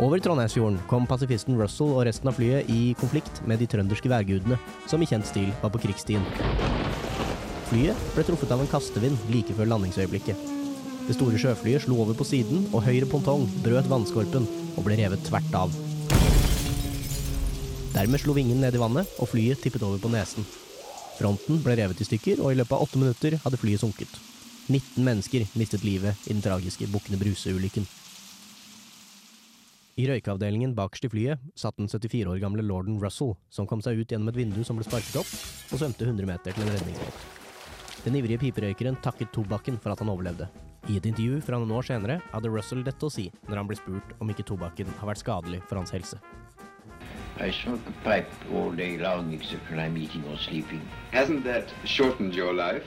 Over 0.00 0.18
Trondheimsfjorden 0.24 0.78
kom 0.90 1.04
pasifisten 1.06 1.58
Russell 1.60 1.92
og 1.92 2.06
resten 2.08 2.30
av 2.30 2.38
flyet 2.38 2.70
i 2.72 2.94
konflikt 2.98 3.42
med 3.46 3.60
de 3.60 3.68
trønderske 3.70 4.08
værgudene, 4.10 4.56
som 4.88 5.02
i 5.04 5.08
kjent 5.08 5.28
stil 5.28 5.52
var 5.60 5.70
på 5.74 5.82
krigsstien. 5.84 6.24
Flyet 7.68 8.08
ble 8.16 8.24
truffet 8.26 8.50
av 8.52 8.64
en 8.64 8.72
kastevind 8.72 9.28
like 9.32 9.54
før 9.56 9.68
landingsøyeblikket. 9.74 10.48
Det 11.06 11.16
store 11.18 11.38
sjøflyet 11.40 11.84
slo 11.84 12.00
over 12.02 12.16
på 12.16 12.26
siden, 12.26 12.66
og 12.72 12.86
høyre 12.86 13.08
pontong 13.10 13.46
brøt 13.62 13.88
vannskorpen 13.90 14.48
og 14.76 14.84
ble 14.86 14.98
revet 15.02 15.24
tvert 15.28 15.56
av. 15.60 15.72
Dermed 17.92 18.22
slo 18.22 18.32
vingen 18.36 18.62
ned 18.64 18.74
i 18.74 18.80
vannet, 18.80 19.08
og 19.20 19.28
flyet 19.28 19.60
tippet 19.60 19.84
over 19.84 20.00
på 20.00 20.12
nesen. 20.12 20.46
Fronten 21.18 21.60
ble 21.64 21.76
revet 21.76 22.00
i 22.00 22.08
stykker, 22.08 22.40
og 22.40 22.54
i 22.54 22.60
løpet 22.62 22.78
av 22.78 22.86
åtte 22.86 23.00
minutter 23.00 23.36
hadde 23.44 23.60
flyet 23.60 23.84
sunket. 23.84 24.31
19 24.68 25.02
mennesker 25.04 25.46
mistet 25.58 25.84
livet 25.84 26.28
i 26.28 26.32
den 26.32 26.42
tragiske 26.42 26.86
Bukkene 26.92 27.18
Bruse-ulykken. 27.18 27.86
I 30.00 30.06
røykeavdelingen 30.08 30.72
bakerst 30.72 31.04
i 31.04 31.10
flyet 31.12 31.42
satt 31.58 31.76
den 31.76 31.90
74 31.90 32.30
år 32.30 32.38
gamle 32.40 32.64
lorden 32.64 33.00
Russell, 33.02 33.34
som 33.52 33.66
kom 33.68 33.82
seg 33.84 33.98
ut 34.00 34.12
gjennom 34.12 34.30
et 34.30 34.38
vindu 34.38 34.62
som 34.64 34.78
ble 34.78 34.86
sparket 34.86 35.18
opp, 35.20 35.32
og 35.68 35.82
svømte 35.82 36.06
100 36.06 36.30
meter 36.30 36.56
til 36.56 36.64
en 36.64 36.72
redningsbåt. 36.72 37.26
Den 38.06 38.16
ivrige 38.18 38.40
piperøykeren 38.46 38.96
takket 39.04 39.34
tobakken 39.34 39.76
for 39.82 39.92
at 39.92 40.00
han 40.00 40.10
overlevde. 40.14 40.48
I 40.90 40.96
et 40.98 41.06
intervju 41.06 41.42
fra 41.44 41.60
noen 41.60 41.76
år 41.76 41.86
senere 41.86 42.18
hadde 42.32 42.50
Russell 42.50 42.82
dette 42.86 43.06
å 43.06 43.12
si 43.12 43.28
når 43.50 43.60
han 43.60 43.68
ble 43.68 43.78
spurt 43.78 44.16
om 44.18 44.32
ikke 44.32 44.46
tobakken 44.48 44.88
har 44.98 45.12
vært 45.12 45.22
skadelig 45.22 45.60
for 45.68 45.78
hans 45.78 45.92
helse. 45.94 46.18
I 47.38 47.50
smoke 47.50 47.86
a 47.88 47.94
pipe 48.02 48.50
all 48.54 48.72
day 48.72 48.96
long 48.98 49.32
except 49.34 49.70
when 49.70 49.78
I'm 49.78 49.96
eating 49.96 50.24
or 50.30 50.38
sleeping. 50.38 50.82
Hasn't 51.12 51.44
that 51.44 51.68
shortened 51.84 52.34
your 52.34 52.54
life? 52.54 52.86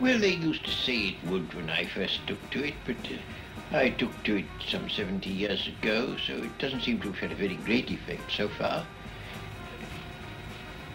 Well, 0.00 0.18
they 0.18 0.32
used 0.32 0.64
to 0.64 0.70
say 0.70 0.96
it 0.96 1.28
would 1.28 1.52
when 1.52 1.68
I 1.68 1.84
first 1.84 2.26
took 2.26 2.50
to 2.52 2.64
it, 2.64 2.74
but 2.86 2.96
uh, 3.04 3.76
I 3.76 3.90
took 3.90 4.10
to 4.24 4.36
it 4.36 4.46
some 4.66 4.88
70 4.88 5.28
years 5.28 5.68
ago, 5.68 6.16
so 6.26 6.32
it 6.36 6.56
doesn't 6.58 6.80
seem 6.80 7.00
to 7.00 7.08
have 7.08 7.18
had 7.18 7.32
a 7.32 7.34
very 7.34 7.56
great 7.56 7.90
effect 7.90 8.32
so 8.32 8.48
far. 8.48 8.86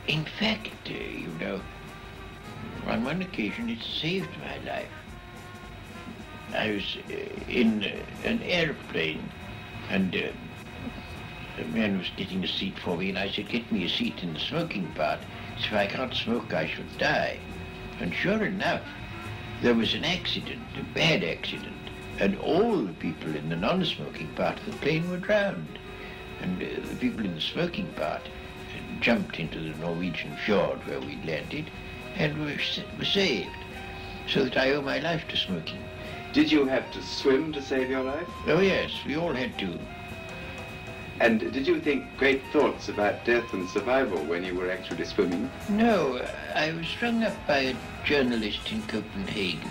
In 0.08 0.26
fact, 0.26 0.90
uh, 0.90 0.94
you 0.94 1.28
know, 1.40 1.62
on 2.88 3.04
one 3.04 3.22
occasion 3.22 3.70
it 3.70 3.84
saved 3.84 4.30
my 4.40 4.58
life. 4.66 4.90
I 6.56 6.72
was 6.72 6.98
uh, 7.08 7.14
in 7.48 7.84
uh, 7.84 8.28
an 8.28 8.42
airplane 8.42 9.30
and 9.92 10.16
uh, 10.16 11.62
a 11.62 11.66
man 11.66 12.00
was 12.00 12.10
getting 12.18 12.44
a 12.44 12.48
seat 12.48 12.80
for 12.80 12.98
me 12.98 13.10
and 13.10 13.20
I 13.20 13.30
said, 13.30 13.50
get 13.50 13.72
me 13.72 13.86
a 13.86 13.90
seat 13.90 14.24
in 14.24 14.34
the 14.34 14.40
smoking 14.40 14.92
part. 14.94 15.20
So 15.60 15.68
if 15.68 15.74
I 15.74 15.86
can't 15.86 16.14
smoke, 16.14 16.56
I 16.56 16.66
should 16.66 16.98
die. 16.98 17.38
And 18.00 18.14
sure 18.14 18.44
enough, 18.46 18.84
there 19.62 19.74
was 19.74 19.94
an 19.94 20.04
accident, 20.04 20.62
a 20.80 20.84
bad 20.94 21.24
accident, 21.24 21.76
and 22.20 22.38
all 22.40 22.82
the 22.82 22.94
people 22.94 23.36
in 23.36 23.50
the 23.50 23.56
non-smoking 23.56 24.28
part 24.36 24.60
of 24.60 24.66
the 24.66 24.78
plane 24.78 25.10
were 25.10 25.18
drowned. 25.18 25.80
And 26.42 26.62
uh, 26.62 26.88
the 26.88 26.96
people 26.96 27.26
in 27.26 27.36
the 27.36 27.42
smoking 27.42 27.88
part 27.94 28.22
uh, 28.22 29.02
jumped 29.02 29.40
into 29.40 29.60
the 29.60 29.78
Norwegian 29.80 30.36
fjord 30.46 30.86
where 30.88 31.00
we'd 31.00 31.26
landed 31.26 31.66
and 32.16 32.38
were, 32.40 32.58
were 32.98 33.06
saved. 33.06 33.50
So 34.28 34.44
that 34.44 34.58
I 34.58 34.72
owe 34.72 34.82
my 34.82 35.00
life 35.00 35.28
to 35.30 35.38
smoking. 35.38 35.84
Did 36.34 36.52
you 36.52 36.66
have 36.66 36.92
to 36.92 37.02
swim 37.02 37.54
to 37.54 37.62
save 37.62 37.90
your 37.90 38.04
life? 38.04 38.28
Oh 38.48 38.60
yes, 38.60 38.92
we 39.06 39.16
all 39.16 39.34
had 39.34 39.58
to. 39.60 39.80
And 41.20 41.40
did 41.40 41.66
you 41.66 41.80
think 41.80 42.06
great 42.18 42.42
thoughts 42.52 42.90
about 42.90 43.24
death 43.24 43.54
and 43.54 43.70
survival 43.70 44.18
when 44.26 44.44
you 44.44 44.54
were 44.54 44.70
actually 44.70 45.06
swimming? 45.06 45.50
No, 45.70 46.22
I 46.54 46.74
was 46.74 46.88
strung 46.88 47.24
up 47.24 47.36
by 47.48 47.60
a 47.60 47.76
journalist 48.04 48.72
in 48.72 48.82
Copenhagen. 48.84 49.70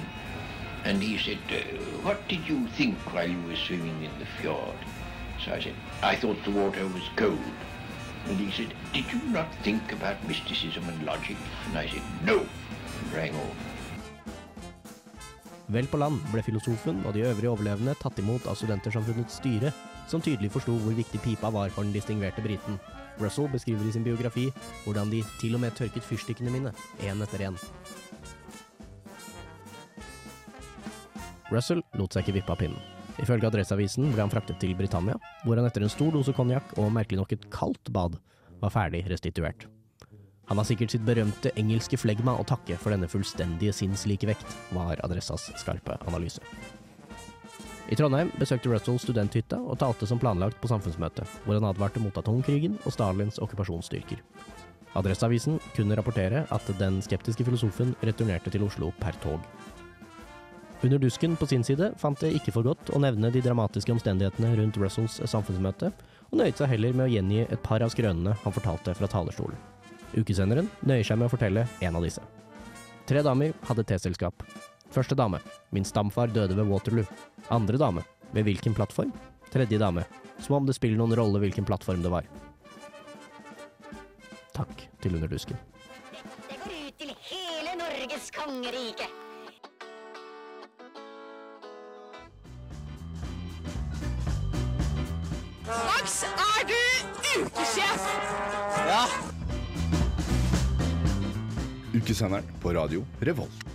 And 0.85 1.03
he 1.03 1.19
said, 1.19 1.39
uh, 1.51 1.61
what 2.03 2.27
did 2.29 2.49
you 2.49 2.67
think 2.69 2.97
while 3.13 3.29
you 3.29 3.41
were 3.47 3.57
swimming 3.57 4.05
in 4.05 4.11
the 4.19 4.27
fjord? 4.41 4.77
So 5.45 5.53
I 5.53 5.61
said, 5.61 5.75
I 6.03 6.17
thought 6.17 6.43
the 6.45 6.51
water 6.51 6.87
was 6.89 7.05
cold. 7.17 7.39
And 8.27 8.41
he 8.41 8.51
said, 8.51 8.73
did 8.95 9.05
you 9.13 9.21
not 9.31 9.55
think 9.63 9.93
about 9.93 10.27
mysticism 10.27 10.89
and 10.89 11.05
logic? 11.05 11.37
And 11.69 11.79
I 11.79 11.87
said, 11.89 12.03
no, 12.25 12.39
and 12.39 13.13
rang 13.13 13.35
off. 13.37 13.71
Vel 15.67 15.87
på 15.89 15.97
land 15.97 16.21
ble 16.29 16.43
filosofen 16.45 17.01
og 17.09 17.15
de 17.17 17.25
øvrige 17.25 17.49
overlevende 17.49 17.95
tatt 17.97 18.19
imot 18.21 18.45
av 18.49 18.57
Studentersamfunnets 18.61 19.39
styre, 19.41 19.73
som 20.11 20.23
tydelig 20.23 20.53
forsto 20.55 20.77
hvor 20.83 20.97
viktig 20.97 21.21
pipa 21.25 21.51
var 21.55 21.73
for 21.75 21.87
den 21.87 21.95
distingverte 21.95 22.45
briten. 22.45 22.79
Russell 23.21 23.49
beskriver 23.53 23.87
i 23.87 23.93
sin 23.95 24.07
biografi 24.07 24.49
hvordan 24.85 25.13
de 25.13 25.23
til 25.41 25.55
og 25.55 25.63
med 25.63 25.77
tørket 25.79 26.05
fyrstikkene 26.05 26.53
mine, 26.55 26.75
én 27.01 27.23
etter 27.23 27.47
én. 27.49 27.59
Russell 31.53 31.85
lot 31.99 32.15
seg 32.15 32.25
ikke 32.25 32.41
vippe 32.41 32.55
av 32.55 32.61
pinnen. 32.63 32.81
Ifølge 33.23 33.47
Adresseavisen 33.47 34.11
ble 34.11 34.25
han 34.25 34.33
fraktet 34.33 34.59
til 34.59 34.75
Britannia, 34.75 35.15
hvor 35.45 35.61
han 35.61 35.69
etter 35.69 35.85
en 35.87 35.93
stor 35.93 36.11
dose 36.15 36.35
konjakk 36.35 36.75
og 36.81 36.91
merkelig 36.95 37.21
nok 37.21 37.37
et 37.37 37.47
kaldt 37.55 37.93
bad, 37.95 38.19
var 38.63 38.75
ferdig 38.75 39.05
restituert. 39.11 39.69
Han 40.51 40.59
har 40.61 40.67
sikkert 40.69 40.93
sitt 40.93 41.05
berømte 41.07 41.55
engelske 41.57 41.97
flegma 41.97 42.35
å 42.37 42.45
takke 42.49 42.77
for 42.81 42.93
denne 42.93 43.09
fullstendige 43.09 43.73
sinnslike 43.77 44.29
vekt, 44.29 44.57
var 44.77 45.01
Adressas 45.07 45.47
skarpe 45.61 45.97
analyse. 46.09 46.43
I 47.93 47.97
Trondheim 47.99 48.31
besøkte 48.41 48.71
Russell 48.73 48.97
studenthytta 49.01 49.59
og 49.61 49.77
talte 49.83 50.07
som 50.09 50.21
planlagt 50.21 50.57
på 50.61 50.71
samfunnsmøtet, 50.71 51.29
hvor 51.45 51.59
han 51.59 51.67
advarte 51.69 52.01
mot 52.01 52.17
atomkrigen 52.17 52.79
og 52.85 52.95
Stalins 52.95 53.37
okkupasjonsstyrker. 53.45 54.23
Adresseavisen 54.97 55.59
kunne 55.75 55.97
rapportere 55.99 56.45
at 56.55 56.71
den 56.79 57.01
skeptiske 57.05 57.45
filosofen 57.45 57.93
returnerte 58.01 58.53
til 58.55 58.65
Oslo 58.65 58.93
per 59.03 59.19
tog. 59.21 59.43
Under 60.85 61.01
Dusken 61.01 61.37
på 61.37 61.49
sin 61.49 61.65
side 61.65 61.91
fant 62.01 62.21
det 62.21 62.35
ikke 62.37 62.53
for 62.55 62.67
godt 62.67 62.93
å 62.93 63.01
nevne 63.01 63.31
de 63.33 63.43
dramatiske 63.45 63.93
omstendighetene 63.93 64.53
rundt 64.59 64.79
Russells 64.81 65.21
samfunnsmøte, 65.31 65.93
og 66.31 66.41
nøyde 66.41 66.59
seg 66.61 66.71
heller 66.73 66.97
med 66.97 67.07
å 67.07 67.13
gjengi 67.13 67.45
et 67.45 67.63
par 67.65 67.85
av 67.85 67.93
skrønene 67.93 68.37
han 68.43 68.55
fortalte 68.55 68.95
fra 68.97 69.09
talerstolen. 69.11 69.57
Ukesenderen 70.15 70.71
nøyer 70.87 71.07
seg 71.09 71.21
med 71.21 71.29
å 71.29 71.33
fortelle 71.33 71.67
en 71.85 71.99
av 71.99 72.05
disse. 72.05 72.23
Tre 73.09 73.25
damer 73.25 73.53
hadde 73.69 73.85
teselskap. 73.89 74.45
Første 74.95 75.17
dame. 75.19 75.41
Min 75.75 75.85
stamfar 75.85 76.31
døde 76.31 76.55
ved 76.55 76.69
Waterloo. 76.71 77.05
Andre 77.51 77.79
dame. 77.79 78.05
Ved 78.33 78.47
hvilken 78.47 78.75
plattform? 78.75 79.11
Tredje 79.51 79.79
dame. 79.79 80.05
Som 80.39 80.61
om 80.61 80.67
det 80.67 80.77
spiller 80.77 80.99
noen 81.01 81.17
rolle 81.19 81.41
hvilken 81.43 81.67
plattform 81.67 82.03
det 82.05 82.13
var. 82.15 82.29
Takk 84.55 84.87
til 85.03 85.17
Underdusken. 85.19 85.59
Dette 86.15 86.31
Det 86.49 86.59
går 86.63 86.75
ut 86.79 86.99
til 87.03 87.15
hele 87.27 87.75
Norges 87.81 88.31
kongerike. 88.35 89.11
Max, 95.67 96.23
er 96.23 96.67
du 96.71 96.81
ukesjef? 97.43 98.09
Ja. 98.87 99.05
Ukesenderen 101.95 102.47
på 102.63 102.75
radio 102.79 103.03
Revolt. 103.21 103.74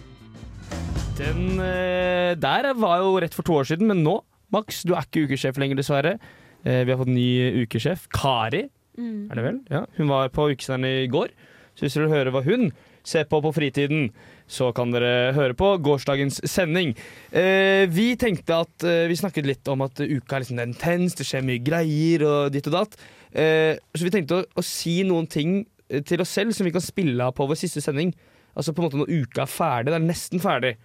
Den 1.20 1.59
eh, 1.59 2.34
der 2.39 2.70
var 2.80 3.01
jo 3.03 3.15
rett 3.20 3.36
for 3.36 3.45
to 3.47 3.57
år 3.59 3.67
siden, 3.67 3.89
men 3.91 4.03
nå, 4.05 4.20
Max, 4.53 4.84
du 4.88 4.93
er 4.95 5.05
ikke 5.05 5.26
ukesjef 5.28 5.57
lenger, 5.61 5.78
dessverre. 5.82 6.15
Eh, 6.63 6.84
vi 6.88 6.93
har 6.93 6.99
fått 7.01 7.11
ny 7.13 7.30
ukesjef. 7.65 8.07
Kari, 8.15 8.67
Mm. 8.99 9.30
er 9.32 9.36
det 9.38 9.43
vel? 9.45 9.59
Ja, 9.72 9.86
hun 9.95 10.09
var 10.09 10.28
på 10.28 10.49
Ukesenderen 10.51 11.05
i 11.05 11.07
går. 11.07 11.30
Så 11.78 11.86
hvis 11.86 11.93
dere 11.95 12.09
vil 12.09 12.17
høre 12.17 12.32
hva 12.36 12.41
hun 12.43 12.65
ser 13.07 13.24
på 13.32 13.39
på 13.41 13.53
fritiden, 13.55 14.09
så 14.45 14.74
kan 14.76 14.91
dere 14.91 15.32
høre 15.32 15.53
på 15.55 15.70
gårsdagens 15.80 16.41
sending. 16.43 16.91
Eh, 17.32 17.86
vi 17.88 18.17
tenkte 18.20 18.57
at 18.65 18.84
eh, 18.84 19.07
Vi 19.07 19.15
snakket 19.15 19.45
litt 19.47 19.67
om 19.72 19.82
at 19.86 19.95
uka 20.03 20.36
er 20.36 20.43
liksom 20.43 20.59
intens, 20.59 21.15
det 21.15 21.24
skjer 21.30 21.45
mye 21.47 21.63
greier 21.63 22.26
og 22.28 22.51
ditt 22.51 22.67
og 22.67 22.74
datt. 22.76 22.97
Eh, 23.32 23.78
så 23.95 24.03
vi 24.03 24.11
tenkte 24.11 24.41
å, 24.41 24.43
å 24.59 24.65
si 24.67 24.97
noen 25.07 25.30
ting 25.32 25.61
eh, 25.88 26.01
til 26.03 26.20
oss 26.20 26.36
selv 26.36 26.51
som 26.51 26.65
vi 26.67 26.72
kan 26.76 26.84
spille 26.84 27.24
av 27.24 27.32
på 27.39 27.47
vår 27.47 27.55
siste 27.55 27.80
sending. 27.80 28.11
Altså 28.57 28.74
på 28.76 28.82
en 28.84 28.89
måte 28.89 28.99
når 28.99 29.15
uka 29.30 29.45
er 29.45 29.53
ferdig. 29.53 29.93
Det 29.93 30.01
er 30.01 30.09
nesten 30.09 30.43
ferdig. 30.43 30.76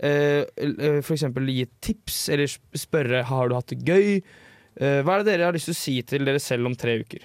Eh, 0.00 0.42
eh, 0.58 0.98
eksempel 1.04 1.46
gi 1.54 1.66
tips, 1.80 2.28
eller 2.34 2.50
spørre 2.74 3.22
har 3.28 3.48
du 3.48 3.54
hatt 3.54 3.70
det 3.70 3.84
gøy. 3.86 4.16
Eh, 4.74 5.02
hva 5.06 5.14
er 5.14 5.22
det 5.22 5.30
dere 5.32 5.46
har 5.50 5.54
lyst 5.54 5.70
til 5.70 5.76
å 5.76 5.82
si 5.84 6.00
til 6.02 6.26
dere 6.26 6.42
selv 6.42 6.66
om 6.66 6.74
tre 6.74 6.98
uker? 7.04 7.22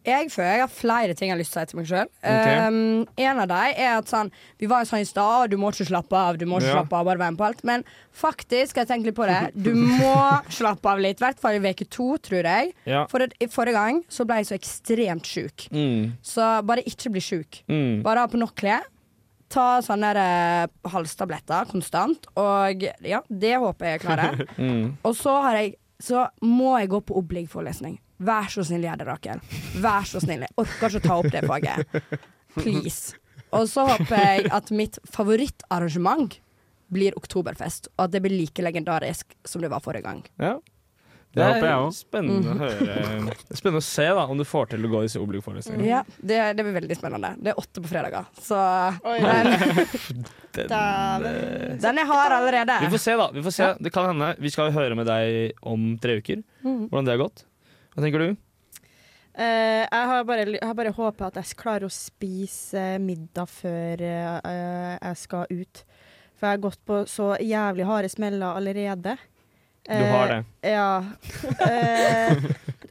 Jeg 0.00 0.30
føler 0.32 0.54
jeg 0.54 0.60
har 0.62 0.70
flere 0.72 1.14
ting 1.16 1.28
jeg 1.28 1.34
har 1.34 1.40
lyst 1.42 1.52
til 1.52 1.60
å 1.60 1.64
si 1.64 1.70
til 1.70 1.78
meg 1.78 1.88
sjøl. 1.90 2.08
Ok. 2.24 3.16
en 3.20 3.40
av 3.42 3.48
dem 3.50 3.74
er 3.76 3.98
at 3.98 4.08
sånn 4.08 4.30
Vi 4.58 4.68
var 4.70 4.80
jo 4.80 4.88
sånn 4.88 5.02
i 5.04 5.08
stad, 5.08 5.50
du 5.52 5.58
må 5.60 5.68
ikke 5.74 5.86
slappe 5.90 6.16
av, 6.16 6.38
du 6.40 6.46
må 6.48 6.56
ikke 6.56 6.70
Ja. 6.70 6.78
slappe 6.78 6.96
av, 6.96 7.04
bare 7.04 7.20
være 7.20 7.34
med 7.34 7.38
på 7.40 7.46
alt. 7.50 7.64
Men 7.64 7.84
faktisk, 8.12 8.76
jeg 8.80 8.88
tenker 8.88 9.10
litt 9.10 9.16
på 9.18 9.28
det, 9.28 9.52
du 9.54 9.74
må 9.74 10.14
slappe 10.58 10.88
av 10.88 10.98
litt. 11.00 11.20
I 11.20 11.24
hvert 11.26 11.40
fall 11.40 11.58
i 11.58 11.60
uke 11.60 11.88
to, 11.88 12.16
tror 12.16 12.48
jeg. 12.48 12.72
Ja. 12.86 13.06
For 13.12 13.20
i 13.20 13.46
forrige 13.46 13.76
gang 13.76 14.02
så 14.08 14.24
ble 14.24 14.40
jeg 14.40 14.48
så 14.48 14.56
ekstremt 14.56 15.28
sjuk. 15.28 15.68
Mm. 15.70 16.16
Så 16.22 16.48
bare 16.64 16.84
ikke 16.84 17.12
bli 17.12 17.20
sjuk. 17.20 17.60
Mm. 17.68 18.02
Bare 18.02 18.24
ha 18.24 18.26
på 18.26 18.40
nok 18.40 18.54
klær. 18.56 18.88
Ta 19.50 19.80
sånne 19.82 20.12
der, 20.14 20.20
eh, 20.64 20.90
halstabletter 20.92 21.66
konstant. 21.70 22.28
Og 22.38 22.84
ja, 23.02 23.22
det 23.28 23.56
håper 23.58 23.88
jeg 23.88 23.98
jeg 23.98 24.04
klarer. 24.06 24.44
Mm. 24.60 24.96
Og 25.06 25.16
så, 25.16 25.32
har 25.42 25.56
jeg, 25.58 25.74
så 26.02 26.26
må 26.44 26.76
jeg 26.78 26.90
gå 26.92 27.00
på 27.08 27.16
oblig-forelesning. 27.18 27.96
Vær 28.20 28.50
så 28.52 28.62
snill, 28.66 28.84
gjør 28.84 29.00
det, 29.00 29.06
Rakel. 29.08 29.40
Vær 29.80 30.04
så 30.06 30.20
snill. 30.20 30.44
Jeg 30.44 30.56
orker 30.60 30.92
ikke 30.92 31.00
å 31.00 31.06
ta 31.06 31.16
opp 31.16 31.30
det 31.32 31.42
faget. 31.48 31.96
Please. 32.58 33.16
Og 33.56 33.66
så 33.70 33.86
håper 33.88 34.20
jeg 34.20 34.50
at 34.52 34.70
mitt 34.76 34.98
favorittarrangement 35.10 36.36
blir 36.92 37.16
Oktoberfest, 37.18 37.88
og 37.96 38.04
at 38.06 38.12
det 38.14 38.20
blir 38.24 38.34
like 38.36 38.62
legendarisk 38.62 39.34
som 39.46 39.62
det 39.62 39.70
var 39.72 39.82
forrige 39.84 40.06
gang. 40.06 40.22
Ja. 40.42 40.58
Det 41.30 41.38
Det 41.38 41.46
håper 41.46 41.68
jeg 41.68 41.78
er 41.78 41.92
spennende 41.94 42.54
er 42.66 43.36
Spennende 43.60 43.78
å 43.78 43.86
se 43.86 44.06
da 44.18 44.24
om 44.26 44.38
du 44.40 44.42
får 44.48 44.72
til 44.72 44.86
å 44.86 44.90
gå 44.90 45.02
disse 45.04 45.20
oblig-forelesningene. 45.22 45.86
Ja, 45.86 46.00
det, 46.18 46.38
det 46.58 46.64
blir 46.66 46.74
veldig 46.74 46.96
spennende. 46.98 47.30
Det 47.38 47.52
er 47.52 47.60
åtte 47.62 47.84
på 47.84 47.90
fredager, 47.92 48.26
så 48.34 48.58
Oi. 49.06 49.14
den, 50.58 50.66
den, 50.72 51.78
den 51.84 52.02
er 52.02 52.10
hard 52.10 52.34
allerede. 52.40 52.80
Vi 52.82 52.90
får 52.96 53.04
se, 53.04 53.16
da. 53.22 53.28
Vi 53.36 53.46
får 53.46 53.56
se. 53.60 53.70
Det 53.78 53.94
kan 53.94 54.10
hende. 54.10 54.32
Vi 54.42 54.50
skal 54.50 54.74
høre 54.74 54.98
med 54.98 55.06
deg 55.06 55.62
om 55.62 55.92
tre 56.02 56.18
uker. 56.18 56.42
Mhm. 56.66 56.88
Hvordan 56.90 57.06
det 57.06 57.14
har 57.14 57.22
gått. 57.22 57.46
Hva 57.94 58.06
tenker 58.06 58.26
du? 58.26 58.30
Uh, 59.38 59.86
jeg 59.86 60.06
har 60.10 60.24
bare, 60.26 60.44
jeg 60.58 60.76
bare 60.82 60.96
håpet 60.98 61.26
at 61.28 61.38
jeg 61.38 61.58
klarer 61.60 61.86
å 61.86 61.94
spise 61.94 62.96
middag 62.98 63.46
før 63.48 64.02
uh, 64.02 64.96
jeg 64.98 65.20
skal 65.22 65.46
ut. 65.46 65.84
For 66.34 66.48
jeg 66.48 66.58
har 66.58 66.64
gått 66.66 66.82
på 66.88 67.04
så 67.06 67.34
jævlig 67.38 67.86
harde 67.86 68.10
smeller 68.10 68.58
allerede. 68.58 69.14
Du 69.88 70.04
har 70.04 70.28
det. 70.28 70.44
Eh, 70.62 70.70
ja. 70.72 71.04
Eh, 71.60 72.36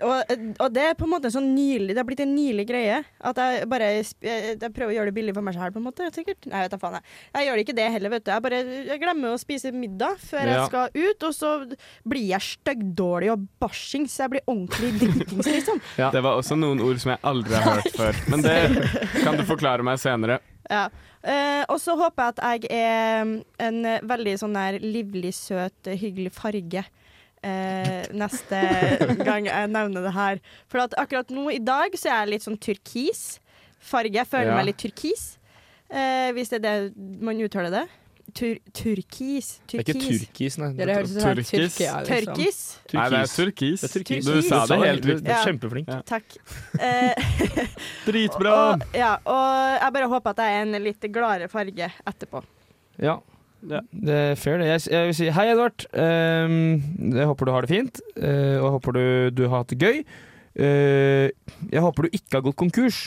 og, 0.06 0.32
og 0.64 0.74
det 0.76 0.84
er 0.90 0.96
på 1.00 1.06
en 1.08 1.12
måte 1.12 1.30
sånn 1.34 1.48
nylig 1.56 1.94
Det 1.94 2.00
har 2.02 2.08
blitt 2.08 2.22
en 2.24 2.32
nylig 2.36 2.66
greie. 2.70 3.00
At 3.26 3.40
jeg 3.42 3.68
bare 3.72 3.90
jeg, 3.98 4.08
jeg 4.24 4.72
prøver 4.76 4.94
å 4.94 4.96
gjøre 4.98 5.12
det 5.12 5.16
billig 5.18 5.34
for 5.38 5.46
meg 5.46 5.58
sjøl, 5.58 5.74
på 5.76 5.82
en 5.82 5.88
måte. 5.88 6.08
Sikkert. 6.16 6.48
Nei, 6.52 6.62
vet 6.66 6.74
da 6.76 6.80
faen. 6.82 6.98
Jeg. 7.00 7.18
jeg 7.38 7.50
gjør 7.50 7.62
ikke 7.64 7.76
det 7.80 7.88
heller, 7.96 8.14
vet 8.16 8.26
du. 8.28 8.32
Jeg 8.34 8.46
bare 8.46 8.62
jeg 8.90 9.02
glemmer 9.04 9.34
å 9.36 9.42
spise 9.42 9.74
middag 9.76 10.22
før 10.24 10.44
Ja. 10.46 10.54
jeg 10.56 10.70
skal 10.72 10.96
ut, 11.00 11.28
og 11.30 11.36
så 11.36 11.52
blir 12.14 12.26
jeg 12.32 12.48
styggdårlig 12.50 13.32
og 13.34 13.48
bæsjings. 13.64 14.20
Jeg 14.24 14.34
blir 14.36 14.46
ordentlig 14.48 14.94
dritings, 15.02 15.50
liksom. 15.50 15.82
Det 16.20 16.24
var 16.26 16.40
også 16.40 16.58
noen 16.60 16.82
ord 16.86 17.00
som 17.02 17.14
jeg 17.16 17.24
aldri 17.34 17.60
har 17.60 17.80
hørt 17.82 18.00
før. 18.00 18.24
Men 18.32 18.46
det 18.46 18.58
kan 19.24 19.38
du 19.40 19.46
forklare 19.50 19.86
meg 19.86 20.00
senere. 20.02 20.40
Ja. 20.70 20.88
Eh, 21.26 21.64
og 21.68 21.80
så 21.82 21.96
håper 22.00 22.30
jeg 22.30 22.36
at 22.36 22.70
jeg 22.70 22.72
er 22.80 23.32
en 23.68 23.80
veldig 24.08 24.36
sånn 24.40 24.54
der 24.56 24.78
livlig, 24.84 25.34
søt, 25.36 25.90
hyggelig 25.90 26.32
farge. 26.38 26.86
Eh, 27.44 28.06
neste 28.14 28.60
gang 29.24 29.46
jeg 29.50 29.70
nevner 29.72 30.02
det 30.08 30.14
her. 30.16 30.40
For 30.68 30.80
at 30.86 30.94
akkurat 30.98 31.30
nå 31.34 31.48
i 31.54 31.60
dag 31.64 31.92
så 32.00 32.10
er 32.12 32.26
jeg 32.26 32.34
litt 32.36 32.48
sånn 32.48 32.60
turkis 32.60 33.40
farge. 33.80 34.14
Jeg 34.20 34.28
føler 34.28 34.52
Ja. 34.52 34.56
meg 34.60 34.66
litt 34.74 34.78
turkis, 34.82 35.38
eh, 35.90 36.32
hvis 36.36 36.50
det 36.50 36.64
er 36.66 36.90
det 36.90 36.98
man 37.22 37.40
uttaler 37.40 37.72
det. 37.72 37.88
Tur 38.36 38.60
turkis. 38.78 39.60
Det 39.66 39.80
er 39.80 39.82
ikke 39.82 39.94
Turkis. 39.98 40.20
turkis, 40.28 40.58
nei. 40.62 40.68
Det 40.78 40.86
høres 40.86 41.10
ut 41.16 41.22
som 41.24 41.32
Turkis. 41.34 41.50
Tyrkia, 41.50 41.94
liksom. 42.06 42.36
Tørkis. 42.36 42.60
Nei, 42.94 43.06
det 43.10 43.18
er 43.20 43.32
turkis. 43.34 43.82
Det 43.82 43.88
er 43.90 43.94
turkis. 43.96 44.26
Du 44.30 44.42
sa 44.46 44.60
det 44.70 44.78
helt 44.84 45.06
er 45.10 45.32
Ja. 45.32 45.40
kjempeflink. 45.48 45.88
Ja. 45.90 46.02
Takk. 46.06 46.38
Eh, 46.78 47.16
Dritbra! 48.06 48.54
og, 48.76 48.84
ja, 48.94 49.16
og 49.26 49.82
jeg 49.82 49.94
bare 49.98 50.10
håper 50.14 50.30
at 50.30 50.38
jeg 50.46 50.60
er 50.60 50.62
en 50.68 50.84
litt 50.84 51.02
gladere 51.12 51.50
farge 51.50 51.90
etterpå. 52.06 52.44
Ja. 53.02 53.18
Det 53.60 54.16
er 54.16 54.36
fair, 54.40 54.60
det. 54.62 54.68
Jeg, 54.70 54.82
jeg 54.94 55.10
vil 55.10 55.16
si 55.18 55.30
hei, 55.36 55.46
Edvard. 55.52 55.86
Ehm, 55.92 56.80
jeg 57.12 57.28
håper 57.30 57.48
du 57.48 57.54
har 57.54 57.66
det 57.66 57.72
fint, 57.74 58.02
uh, 58.16 58.58
og 58.60 58.66
jeg 58.66 58.74
håper 58.76 58.96
du, 58.96 59.06
du 59.36 59.46
har 59.48 59.64
hatt 59.64 59.74
det 59.74 59.80
gøy. 59.84 60.04
Uh, 60.60 61.28
jeg 61.72 61.84
håper 61.84 62.06
du 62.06 62.16
ikke 62.16 62.38
har 62.38 62.46
gått 62.48 62.60
konkurs. 62.60 63.02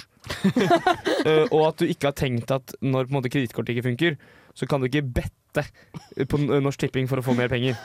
uh, 0.44 1.46
og 1.54 1.62
at 1.70 1.80
du 1.80 1.88
ikke 1.88 2.10
har 2.10 2.18
tenkt 2.18 2.52
at 2.54 2.74
når 2.84 3.08
på 3.10 3.24
kredittkortet 3.28 3.74
ikke 3.74 3.88
funker, 3.88 4.18
så 4.52 4.68
kan 4.68 4.82
du 4.82 4.90
ikke 4.90 5.06
bette 5.20 5.64
på 6.28 6.38
Norsk 6.40 6.84
Tipping 6.84 7.08
for 7.08 7.20
å 7.20 7.24
få 7.24 7.34
mer 7.36 7.50
penger. 7.52 7.76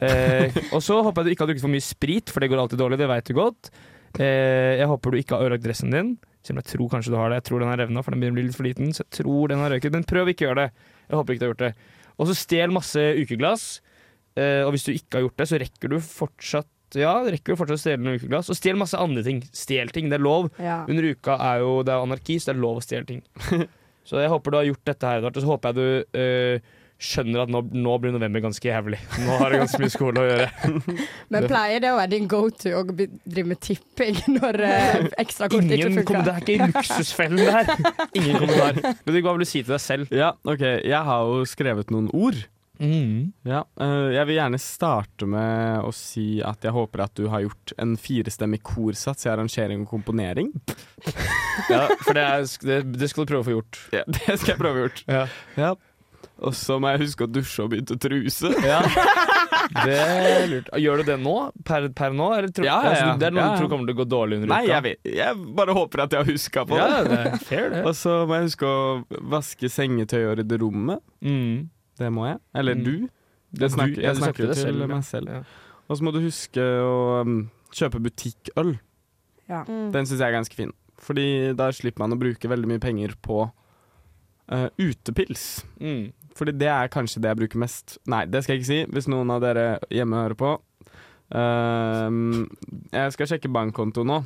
Og 0.74 0.80
så 0.80 0.96
håper 1.04 1.20
jeg 1.20 1.26
du 1.26 1.32
ikke 1.34 1.44
har 1.44 1.50
drukket 1.50 1.64
for 1.64 1.72
mye 1.72 1.84
sprit, 1.84 2.32
for 2.32 2.40
det 2.40 2.48
går 2.52 2.60
alltid 2.62 2.80
dårlig. 2.80 2.98
Det 3.00 3.08
vet 3.08 3.28
du 3.28 3.34
godt. 3.36 3.70
Jeg 4.16 4.88
håper 4.88 5.12
du 5.12 5.18
ikke 5.20 5.36
har 5.36 5.44
ødelagt 5.44 5.64
dressen 5.66 5.92
din. 5.92 6.14
Selv 6.42 6.56
om 6.56 6.62
jeg 6.62 6.70
tror 6.72 6.88
kanskje 6.94 7.12
du 7.12 7.18
har 7.20 7.32
det. 7.32 7.42
Jeg 7.42 7.46
tror 7.50 7.62
den 7.62 7.72
er 7.72 7.82
revna, 7.84 8.02
for 8.04 8.14
den 8.14 8.22
begynner 8.22 8.34
å 8.34 8.40
bli 8.40 8.46
litt 8.48 8.58
for 8.58 8.68
liten. 8.68 8.92
Så 8.96 9.04
jeg 9.04 9.12
tror 9.20 9.52
den 9.52 9.62
har 9.62 9.72
røyket. 9.72 9.94
Men 9.94 10.08
prøv 10.08 10.32
ikke 10.32 10.46
å 10.46 10.48
gjøre 10.50 10.64
det. 10.64 10.88
Jeg 11.06 11.20
håper 11.20 11.34
ikke 11.34 11.42
du 11.42 11.46
har 11.46 11.52
gjort 11.52 11.64
det. 11.66 11.72
Og 12.18 12.28
så 12.28 12.36
stjel 12.38 12.74
masse 12.74 13.00
ukeglass. 13.18 13.80
Uh, 14.36 14.64
og 14.66 14.74
hvis 14.74 14.86
du 14.86 14.92
ikke 14.94 15.18
har 15.18 15.26
gjort 15.26 15.42
det, 15.42 15.48
så 15.50 15.60
rekker 15.60 15.92
du 15.92 15.98
fortsatt 16.04 16.68
ja, 16.98 17.12
rekker 17.24 17.54
du 17.54 17.56
fortsatt 17.56 17.78
å 17.78 17.80
stjele 17.80 18.04
noen 18.04 18.18
ukeglass. 18.20 18.50
Og 18.52 18.58
stjel 18.58 18.76
masse 18.76 18.98
andre 19.00 19.22
ting. 19.24 19.38
Stjel 19.56 19.92
ting, 19.94 20.10
det 20.12 20.18
er 20.18 20.24
lov. 20.24 20.50
Ja. 20.60 20.82
Under 20.84 21.06
uka 21.08 21.38
er 21.40 21.62
jo 21.62 21.78
det 21.86 21.94
er 21.94 22.04
anarki, 22.04 22.36
så 22.36 22.50
det 22.50 22.56
er 22.58 22.64
lov 22.66 22.80
å 22.80 22.84
stjele 22.84 23.08
ting. 23.08 23.22
så 24.08 24.20
jeg 24.20 24.32
håper 24.32 24.52
du 24.52 24.58
har 24.58 24.68
gjort 24.68 24.90
dette 24.90 25.08
her, 25.08 25.22
Edvard. 25.22 25.38
Og 25.38 25.46
så 25.46 25.52
håper 25.52 25.72
jeg 25.72 25.78
du 25.78 26.20
eh, 26.20 26.74
skjønner 27.02 27.44
at 27.44 27.50
nå, 27.52 27.62
nå 27.74 27.96
blir 28.02 28.14
november 28.14 28.44
ganske 28.44 28.68
jævlig. 28.68 29.00
Nå 29.24 29.38
har 29.40 29.54
jeg 29.54 29.62
ganske 29.64 29.80
mye 29.82 29.92
skole 29.92 30.22
å 30.22 30.28
gjøre. 30.28 30.46
Men 31.34 31.48
pleier 31.50 31.82
det 31.82 31.90
å 31.90 31.98
være 31.98 32.12
din 32.14 32.30
go 32.30 32.44
to 32.54 32.74
å 32.78 32.84
drive 32.86 33.46
med 33.50 33.60
tipping 33.64 34.20
når 34.36 34.60
uh, 34.62 35.10
ekstrakort 35.22 35.66
ikke 35.66 35.90
Ingen 35.90 36.06
kom, 36.06 36.22
funker? 36.22 36.24
det 36.28 36.34
er 36.34 36.46
ikke 36.46 36.70
luksusfellen 36.76 37.42
det 37.42 37.52
her. 37.58 37.74
Ingen 38.20 38.40
kommentar. 38.40 38.80
Ludvig, 39.02 39.26
hva 39.26 39.36
vil 39.36 39.44
du 39.44 39.50
si 39.50 39.60
til 39.64 39.74
deg 39.74 39.84
selv? 39.84 40.14
Ja, 40.14 40.32
ok. 40.46 40.66
Jeg 40.86 41.04
har 41.10 41.30
jo 41.32 41.46
skrevet 41.48 41.92
noen 41.94 42.10
ord. 42.14 42.38
Mm. 42.82 43.30
Ja, 43.46 43.62
uh, 43.78 44.08
jeg 44.10 44.26
vil 44.26 44.38
gjerne 44.40 44.58
starte 44.58 45.26
med 45.30 45.84
å 45.86 45.92
si 45.94 46.40
at 46.42 46.64
jeg 46.66 46.74
håper 46.74 47.04
at 47.04 47.14
du 47.18 47.28
har 47.30 47.44
gjort 47.44 47.74
en 47.82 47.94
firestemmig 48.00 48.62
korsats 48.66 49.28
i 49.28 49.32
arrangering 49.32 49.86
og 49.86 49.94
komponering. 49.96 50.52
Ja, 51.68 51.82
for 52.00 52.16
det, 52.16 52.22
er, 52.24 52.46
det, 52.64 52.76
det 52.96 53.08
skal 53.10 53.26
du 53.26 53.28
prøve 53.28 53.42
å 53.42 53.44
få 53.44 53.52
gjort. 53.52 53.78
Ja, 53.92 54.06
det 54.16 54.38
skal 54.40 54.54
jeg 54.54 54.60
prøve 54.62 54.72
å 54.72 54.78
få 54.78 54.84
gjort. 54.86 55.02
Ja. 55.04 55.24
Ja. 55.60 55.72
Og 56.42 56.54
så 56.58 56.76
må 56.82 56.90
jeg 56.90 57.04
huske 57.04 57.26
å 57.26 57.30
dusje 57.30 57.62
og 57.64 57.70
begynne 57.72 57.94
å 57.96 58.00
truse. 58.02 58.50
Ja. 58.72 58.80
Det 59.86 59.94
er 59.94 60.46
lurt. 60.50 60.68
Gjør 60.82 61.00
du 61.00 61.04
det 61.06 61.14
nå? 61.22 61.32
Per, 61.64 61.84
per 61.96 62.14
nå? 62.16 62.26
Eller 62.34 62.50
tror, 62.52 62.66
Ja, 62.66 62.78
ja, 62.82 62.82
ja. 62.82 62.90
Altså, 62.90 63.18
det 63.20 63.26
er 63.28 63.34
noe 63.36 63.42
Ja, 63.42 63.46
ja. 63.46 63.52
du 63.54 63.60
tror 63.62 63.70
kommer 63.70 63.86
til 63.88 63.94
å 63.94 63.98
gå 64.00 64.06
dårlig 64.10 64.38
under 64.40 64.50
Nei, 64.50 64.58
uka? 64.64 64.72
jeg, 64.72 64.82
vet, 64.86 65.10
jeg 65.16 65.44
bare 65.60 65.76
håper 65.78 66.02
at 66.04 66.16
jeg 66.16 66.24
har 66.24 66.28
huska 66.32 66.64
på 66.68 66.76
det. 66.78 66.82
Ja, 66.82 67.02
det. 67.06 67.18
er 67.30 67.44
fair, 67.46 67.68
det. 67.72 67.82
Og 67.88 67.94
så 67.96 68.14
må 68.28 68.36
jeg 68.40 68.48
huske 68.50 68.68
å 68.72 69.20
vaske 69.36 69.70
sengetøy 69.72 70.20
og 70.32 70.34
rydde 70.40 70.58
rommet. 70.64 71.04
Mm. 71.24 71.68
Det 72.02 72.10
må 72.16 72.26
jeg. 72.28 72.40
Eller 72.62 72.78
Mm. 72.80 72.84
du. 72.88 72.92
Det 73.52 73.66
Jeg 73.68 73.74
snakker, 73.76 74.02
jeg 74.02 74.16
snakker 74.16 74.24
snakker 74.24 74.46
det 74.50 74.56
til 74.58 74.64
selv, 74.66 74.80
ja. 74.82 74.86
meg 74.96 75.04
selv. 75.04 75.28
Ja. 75.28 75.42
Og 75.88 75.98
så 75.98 76.06
må 76.08 76.12
du 76.16 76.20
huske 76.24 76.62
å 76.82 76.94
um, 77.22 77.38
kjøpe 77.76 78.00
butikkøl. 78.02 78.74
Ja. 79.52 79.62
Den 79.68 80.08
syns 80.08 80.18
jeg 80.18 80.26
er 80.30 80.36
ganske 80.40 80.56
fin. 80.58 80.72
Fordi 81.02 81.26
da 81.58 81.70
slipper 81.74 82.02
man 82.06 82.16
å 82.16 82.20
bruke 82.20 82.48
veldig 82.50 82.70
mye 82.70 82.80
penger 82.82 83.14
på 83.22 83.44
uh, 83.46 84.68
utepils. 84.80 85.62
Mm. 85.82 86.10
Fordi 86.38 86.54
det 86.56 86.68
er 86.72 86.88
kanskje 86.92 87.20
det 87.22 87.28
jeg 87.32 87.40
bruker 87.42 87.60
mest 87.60 87.98
Nei, 88.08 88.24
det 88.26 88.40
skal 88.44 88.54
jeg 88.56 88.62
ikke 88.62 88.70
si, 88.72 88.80
hvis 88.94 89.08
noen 89.12 89.30
av 89.34 89.42
dere 89.44 89.66
hjemme 89.92 90.22
hører 90.22 90.38
på. 90.40 90.52
Uh, 91.32 92.46
jeg 92.92 93.12
skal 93.16 93.30
sjekke 93.34 93.50
bankkonto 93.52 94.04
nå. 94.06 94.22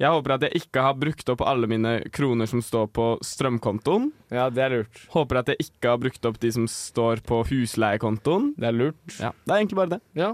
Jeg 0.00 0.10
håper 0.10 0.32
at 0.34 0.44
jeg 0.48 0.62
ikke 0.64 0.82
har 0.82 0.96
brukt 0.98 1.28
opp 1.30 1.42
alle 1.46 1.68
mine 1.70 1.90
kroner 2.16 2.48
som 2.50 2.62
står 2.64 2.88
på 2.96 3.04
strømkontoen. 3.22 4.08
Ja, 4.34 4.48
det 4.50 4.62
er 4.64 4.72
lurt. 4.78 5.02
Håper 5.12 5.38
at 5.42 5.52
jeg 5.52 5.60
ikke 5.68 5.92
har 5.92 6.00
brukt 6.02 6.24
opp 6.26 6.40
de 6.42 6.50
som 6.56 6.64
står 6.70 7.20
på 7.28 7.42
husleiekontoen. 7.50 8.48
Det 8.58 8.70
er 8.70 8.74
lurt. 8.74 9.18
Ja, 9.20 9.30
det 9.44 9.52
er 9.52 9.60
egentlig 9.60 9.78
bare 9.78 9.92
det. 9.94 10.00
Ja. 10.18 10.32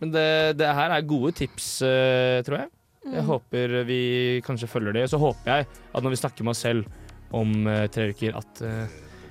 Men 0.00 0.14
det, 0.14 0.24
det 0.58 0.72
her 0.80 0.94
er 0.96 1.06
gode 1.06 1.34
tips, 1.38 1.70
uh, 1.84 2.40
tror 2.46 2.62
jeg. 2.64 2.72
Jeg 3.08 3.22
Mm. 3.22 3.28
håper 3.30 3.72
vi 3.88 3.98
kanskje 4.44 4.66
følger 4.68 4.92
det. 4.92 5.04
Så 5.08 5.16
håper 5.22 5.46
jeg 5.48 5.68
at 5.94 6.02
når 6.04 6.12
vi 6.12 6.18
snakker 6.20 6.44
med 6.44 6.50
oss 6.52 6.58
selv 6.66 6.84
om 7.32 7.52
uh, 7.64 7.86
tre 7.94 8.10
uker, 8.10 8.34
at 8.36 8.60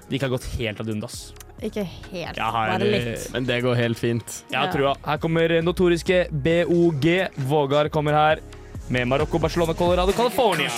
det 0.08 0.16
ikke 0.16 0.28
har 0.30 0.34
gått 0.38 0.47
helt 0.55 0.80
ad 0.80 0.89
undas. 0.89 1.18
Ikke 1.58 1.84
helt, 1.84 2.38
har, 2.38 2.70
bare 2.70 2.86
litt. 2.86 3.24
Men 3.34 3.47
det 3.47 3.58
går 3.66 3.76
helt 3.80 3.99
fint. 3.99 4.36
Jeg 4.51 4.60
har 4.60 4.72
trua. 4.72 4.93
Her 5.03 5.18
kommer 5.20 5.55
notoriske 5.66 6.28
BOG. 6.32 7.08
Vågar 7.49 7.89
kommer 7.89 8.14
her 8.14 8.43
med 8.89 9.08
Marokko, 9.08 9.39
Barcelona, 9.39 9.74
Colorado, 9.74 10.14
California. 10.14 10.70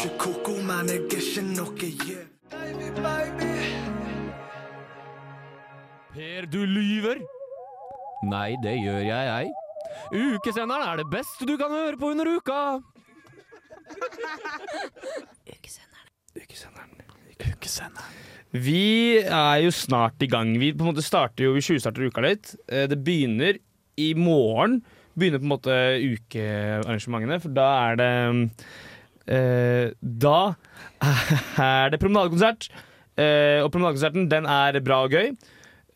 Per, 6.13 6.47
du 6.49 6.65
lyver! 6.65 7.21
Nei, 8.29 8.55
det 8.63 8.73
gjør 8.81 9.03
jeg, 9.03 9.27
jeg. 9.29 9.51
Ukesenderen 10.39 10.87
er 10.87 11.03
det 11.03 11.05
beste 11.11 11.45
du 11.47 11.53
kan 11.59 11.71
høre 11.71 11.99
på 11.99 12.09
under 12.15 12.33
uka. 12.39 12.79
Vi 18.49 19.19
er 19.21 19.59
jo 19.61 19.71
snart 19.75 20.21
i 20.25 20.29
gang. 20.31 20.55
Vi 20.57 20.71
på 20.73 20.81
en 20.85 20.89
måte 20.91 21.03
starter 21.05 21.45
jo, 21.45 21.53
vi 21.53 21.61
tjuvstarter 21.61 22.07
uka 22.09 22.23
litt. 22.25 22.55
Eh, 22.67 22.87
Det 22.89 22.97
begynner 23.05 23.59
i 23.99 24.13
morgen. 24.17 24.79
Begynner 25.19 25.41
på 25.41 25.45
en 25.47 25.53
måte 25.53 25.75
ukearrangementene, 26.01 27.39
for 27.43 27.53
da 27.53 27.67
er 27.91 27.99
det 27.99 28.09
eh, 29.29 29.91
Da 30.01 30.55
er 31.59 31.93
det 31.93 31.99
promenadekonsert. 32.01 32.69
Eh, 33.19 33.59
og 33.63 33.71
promenadekonserten 33.73 34.29
den 34.31 34.45
er 34.49 34.79
bra 34.81 35.03
og 35.05 35.11
gøy. 35.13 35.33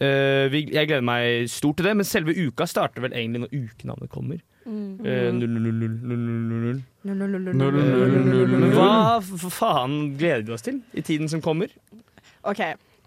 Eh, 0.03 0.45
vi, 0.51 0.65
jeg 0.73 0.89
gleder 0.89 1.05
meg 1.05 1.47
stort 1.49 1.77
til 1.79 1.87
det, 1.87 1.95
men 1.97 2.05
selve 2.07 2.35
uka 2.35 2.67
starter 2.67 3.01
vel 3.05 3.15
egentlig 3.15 3.45
når 3.45 3.53
ukenavnet 3.55 4.11
kommer. 4.11 4.41
Mm. 4.65 4.99
Eh, 5.05 5.29
0000000. 5.31 5.39
Null-null-null-null-null-null-null. 5.39 6.81
Men 6.83 6.92
Hva 7.03 9.19
faen 9.51 9.95
gleder 10.15 10.45
vi 10.47 10.53
oss 10.55 10.63
til 10.63 10.79
i 10.95 11.03
tiden 11.03 11.27
som 11.31 11.43
kommer? 11.43 11.71
OK. 12.47 12.61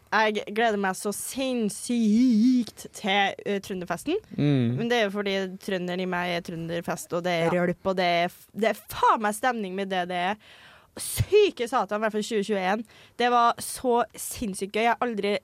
Jeg 0.06 0.44
gleder 0.54 0.78
meg 0.80 0.94
så 0.96 1.10
sinnssykt 1.12 2.86
til 2.94 3.34
uh, 3.42 3.56
Trønderfesten. 3.64 4.20
Mm. 4.36 4.76
Men 4.78 4.90
det 4.90 5.00
er 5.00 5.08
jo 5.08 5.16
fordi 5.16 5.34
trønder 5.64 6.00
i 6.00 6.06
meg 6.08 6.36
er 6.36 6.44
trønderfest, 6.46 7.16
og 7.16 7.24
det 7.26 7.34
er 7.42 7.56
rølp, 7.56 7.90
og 7.90 7.98
det 7.98 8.06
er, 8.20 8.38
det 8.54 8.70
er 8.70 8.84
faen 8.92 9.24
meg 9.24 9.36
stemning 9.36 9.74
med 9.76 9.90
det 9.92 10.04
det 10.12 10.20
er. 10.30 10.38
Syke 10.96 11.66
satan, 11.68 11.98
i 11.98 12.04
hvert 12.04 12.14
fall 12.14 12.24
2021. 12.24 12.86
Det 13.18 13.32
var 13.32 13.58
så 13.60 13.98
sinnssykt 14.14 14.76
gøy. 14.76 14.86
Jeg 14.86 14.94
har 14.94 15.04
aldri 15.04 15.34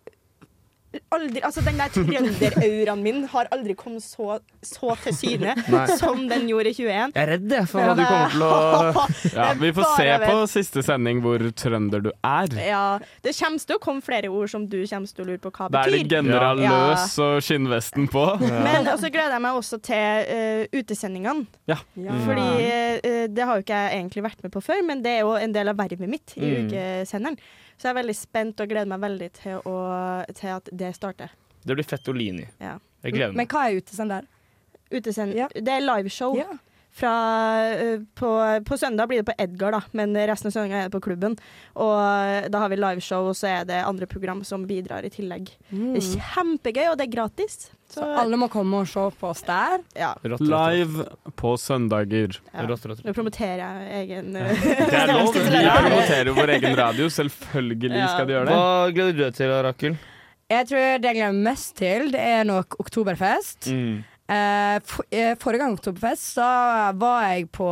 Aldri, 1.13 1.41
altså 1.41 1.63
Den 1.65 1.79
der 1.81 1.89
trønderauraen 1.95 3.01
min 3.03 3.23
har 3.33 3.49
aldri 3.55 3.73
kommet 3.79 4.03
så, 4.05 4.39
så 4.67 4.93
til 5.01 5.15
syne 5.17 5.55
som 6.01 6.27
den 6.29 6.45
gjorde 6.51 6.69
i 6.69 6.75
21. 6.77 6.89
Jeg 7.15 7.23
er 7.23 7.31
redd 7.33 7.55
for 7.71 7.81
hva 7.81 7.95
du 7.97 8.03
kommer 8.05 8.35
til 8.35 8.45
å 8.45 9.07
Ja, 9.33 9.47
vi 9.61 9.71
får 9.77 9.89
se 9.99 10.09
på 10.27 10.35
siste 10.53 10.83
sending 10.85 11.23
hvor 11.25 11.45
trønder 11.57 12.05
du 12.05 12.11
er. 12.13 12.53
Ja, 12.61 12.83
Det 13.25 13.33
kommer 13.39 13.63
til 13.65 13.79
å 13.79 13.81
komme 13.83 14.05
flere 14.05 14.29
ord 14.33 14.53
som 14.53 14.67
du 14.69 14.79
kommer 14.85 15.09
til 15.09 15.25
å 15.25 15.29
lure 15.31 15.41
på 15.47 15.53
hva 15.57 15.71
Da 15.73 15.85
er 15.87 15.95
betyr. 15.95 16.03
det 16.05 16.19
general 16.19 16.61
Ja. 16.63 16.75
løs 16.93 17.17
og 17.25 17.41
skinnvesten 17.47 18.11
på. 18.13 18.27
Men 18.69 18.91
så 19.01 19.09
gleder 19.13 19.37
jeg 19.39 19.45
meg 19.47 19.59
også 19.63 19.81
til 19.89 20.29
uh, 20.29 20.77
utesendingene. 20.77 21.47
Ja. 21.73 21.79
Fordi 21.97 22.47
uh, 22.53 23.25
det 23.33 23.49
har 23.49 23.57
jo 23.59 23.65
ikke 23.65 23.81
jeg 23.87 23.99
egentlig 24.03 24.27
vært 24.29 24.43
med 24.45 24.53
på 24.55 24.61
før, 24.65 24.83
men 24.87 25.01
det 25.05 25.17
er 25.17 25.21
jo 25.25 25.33
en 25.41 25.53
del 25.55 25.73
av 25.73 25.79
vervet 25.81 26.09
mitt 26.11 26.37
i 26.37 26.53
Mm. 26.53 26.67
ukesenderen. 26.69 27.37
Så 27.83 27.89
jeg 27.89 27.97
er 27.97 27.99
veldig 27.99 28.15
spent 28.15 28.61
og 28.63 28.69
gleder 28.71 28.87
meg 28.93 29.01
veldig 29.03 29.27
til, 29.35 29.57
å, 29.67 29.79
til 30.39 30.51
at 30.55 30.69
det 30.71 30.93
starter. 30.95 31.33
Det 31.67 31.75
blir 31.75 31.87
Fettolini. 31.87 32.45
Ja. 32.63 32.77
Jeg 33.03 33.17
gleder 33.17 33.35
Men 33.35 33.49
hva 33.51 33.65
er 33.67 33.81
utesender? 33.83 34.29
Utesend 34.93 35.35
Det 35.35 35.73
er 35.73 35.83
liveshow. 35.83 36.37
Ja. 36.39 36.47
Fra, 36.93 37.13
eh, 37.73 38.01
på, 38.21 38.31
på 38.69 38.77
søndag 38.77 39.09
blir 39.09 39.23
det 39.23 39.29
på 39.31 39.37
Edgar, 39.41 39.73
da, 39.73 39.81
men 39.97 40.13
resten 40.29 40.51
av 40.51 40.53
søndagen 40.53 40.77
er 40.77 40.91
det 40.91 40.93
på 40.93 41.01
klubben. 41.07 41.39
Og 41.81 41.95
eh, 41.97 42.49
da 42.53 42.61
har 42.61 42.69
vi 42.69 42.77
liveshow, 42.77 43.31
og 43.31 43.37
så 43.39 43.49
er 43.49 43.65
det 43.71 43.79
andre 43.89 44.09
program 44.11 44.43
som 44.45 44.67
bidrar 44.69 45.07
i 45.09 45.13
tillegg. 45.15 45.49
Mm. 45.71 45.95
Det 45.95 46.03
er 46.03 46.27
kjempegøy, 46.35 46.91
og 46.91 46.99
det 47.01 47.07
er 47.09 47.15
gratis. 47.15 47.71
Så 47.93 48.05
alle 48.05 48.37
må 48.41 48.47
komme 48.53 48.83
og 48.85 48.89
se 48.89 49.03
på 49.21 49.31
oss 49.33 49.43
der? 49.45 49.83
Ja. 49.97 50.13
Live 50.25 51.07
på 51.37 51.57
søndager. 51.61 52.39
Ja. 52.53 52.65
Nå 52.65 53.13
promoterer 53.17 53.61
jeg 53.65 53.99
egen 54.03 54.37
eh, 54.37 54.53
Det 54.65 54.97
er 55.03 55.13
lov. 55.17 55.33
Vi 55.33 55.43
promoterer 55.43 56.31
jo 56.31 56.37
vår 56.39 56.55
egen 56.59 56.77
radio. 56.79 57.09
Selvfølgelig 57.13 57.93
Ja. 57.97 58.07
skal 58.15 58.29
de 58.29 58.37
gjøre 58.37 58.49
det. 58.49 58.57
Hva 58.57 58.95
gleder 58.97 59.13
du 59.17 59.23
deg 59.27 59.37
til, 59.41 59.53
Rakel? 59.69 59.99
Jeg 60.53 60.69
tror 60.69 60.99
det 61.01 61.09
jeg 61.09 61.17
gleder 61.17 61.33
meg 61.37 61.45
mest 61.53 61.77
til, 61.81 62.11
det 62.13 62.21
er 62.21 62.43
nok 62.45 62.77
Oktoberfest. 62.83 63.71
Mm. 63.73 64.03
Eh, 64.31 64.79
for, 64.87 65.05
eh, 65.11 65.35
forrige 65.37 65.59
gang 65.59 65.75
Oktoberfest 65.77 66.37
så 66.39 66.95
var 66.97 67.25
jeg 67.29 67.51
på 67.53 67.67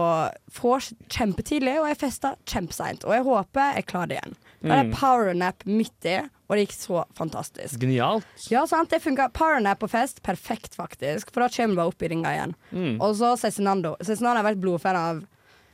vors 0.61 0.92
kjempetidlig, 1.09 1.78
og 1.80 1.86
jeg 1.88 1.98
festa 2.03 2.34
kjempeseint. 2.44 3.05
Og 3.07 3.14
jeg 3.14 3.24
håper 3.24 3.74
jeg 3.78 3.86
klarer 3.86 4.09
det 4.09 4.18
igjen. 4.18 4.34
Da 4.62 4.74
er 4.74 4.84
Mm. 4.84 4.90
det 4.90 4.98
powernap 4.98 5.64
midt 5.64 6.05
i, 6.05 6.16
og 6.18 6.57
det 6.57 6.66
gikk 6.68 6.74
så 6.76 7.05
fantastisk. 7.16 7.78
Genialt. 7.80 8.26
Ja, 8.51 8.66
sant, 8.66 8.90
det 8.90 9.01
funka. 9.01 9.30
Powernap 9.32 9.78
på 9.78 9.88
fest, 9.88 10.22
perfekt 10.22 10.74
faktisk. 10.76 11.30
For 11.32 11.40
da 11.40 11.48
kommer 11.48 11.74
du 11.74 11.76
bare 11.76 11.88
opp 11.88 12.03
i 12.03 12.09
ringa 12.09 12.28
igjen. 12.28 12.55
Mm. 12.72 13.01
Og 13.01 13.14
så 13.16 13.38
Cezinando. 13.38 13.96
Cezinando 14.03 14.42
har 14.42 14.44
vært 14.55 14.61
blodfan 14.61 14.96
av 14.96 15.24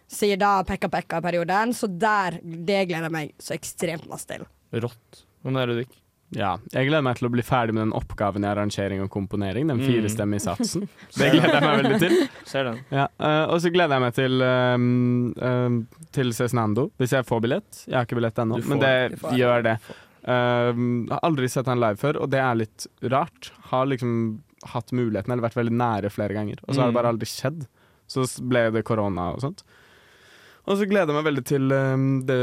siden 0.08 0.64
Pekka 0.66 0.88
Pekka-perioden, 0.88 1.72
så 1.74 1.88
der, 1.98 2.38
det 2.44 2.86
gleder 2.88 3.08
jeg 3.08 3.10
meg 3.10 3.32
så 3.40 3.54
ekstremt 3.58 4.06
masse 4.08 4.26
til. 4.26 4.46
Rått. 4.72 5.24
Hva 5.42 5.50
det 5.52 5.66
du 5.66 5.72
Ludvig? 5.74 5.88
Ja, 6.34 6.56
jeg 6.72 6.88
gleder 6.88 7.02
meg 7.06 7.16
til 7.20 7.28
å 7.28 7.30
bli 7.30 7.42
ferdig 7.46 7.72
med 7.76 7.84
den 7.84 7.92
oppgaven 7.94 8.42
i 8.42 8.48
arrangering 8.50 9.00
og 9.04 9.10
komponering. 9.14 9.68
Den 9.68 9.78
Mm. 9.78 9.86
firestemmige 9.86 10.42
satsen. 10.42 10.88
Det 11.16 11.30
gleder 11.30 11.54
jeg 11.54 11.62
meg 11.62 11.84
veldig 11.84 12.00
til. 12.02 12.28
Ser 12.44 12.64
den. 12.64 12.80
Ja, 12.90 13.06
eh, 13.20 13.44
og 13.46 13.60
så 13.62 13.70
gleder 13.70 13.94
jeg 13.94 14.02
meg 14.02 14.14
til 14.14 14.42
um, 14.42 15.86
Til 16.12 16.32
Cezinando, 16.34 16.90
hvis 16.98 17.12
jeg 17.14 17.24
får 17.28 17.40
billett. 17.46 17.84
Jeg 17.86 17.94
har 18.00 18.04
ikke 18.08 18.18
billett 18.18 18.38
ennå, 18.42 18.58
men 18.66 18.82
det 18.82 18.94
gjør 19.38 19.62
det. 19.68 19.76
Um, 20.26 21.06
har 21.12 21.20
aldri 21.22 21.46
sett 21.52 21.66
han 21.70 21.78
live 21.78 21.96
før, 22.00 22.18
og 22.24 22.30
det 22.32 22.40
er 22.42 22.58
litt 22.58 22.86
rart. 23.12 23.52
Har 23.70 23.86
liksom 23.86 24.40
hatt 24.72 24.90
muligheten, 24.90 25.30
eller 25.30 25.46
vært 25.46 25.54
veldig 25.60 25.76
nære 25.78 26.10
flere 26.10 26.34
ganger, 26.34 26.58
og 26.66 26.74
så 26.74 26.80
har 26.82 26.88
det 26.90 26.94
Mm. 26.96 27.00
bare 27.02 27.12
aldri 27.14 27.26
skjedd. 27.30 27.66
Så 28.10 28.26
ble 28.42 28.70
det 28.74 28.82
korona 28.84 29.32
og 29.34 29.40
sånt. 29.42 29.62
Og 30.66 30.76
så 30.80 30.86
gleder 30.90 31.12
jeg 31.12 31.16
meg 31.16 31.26
veldig 31.28 31.44
til 31.46 31.72
um, 31.72 32.06
det 32.26 32.38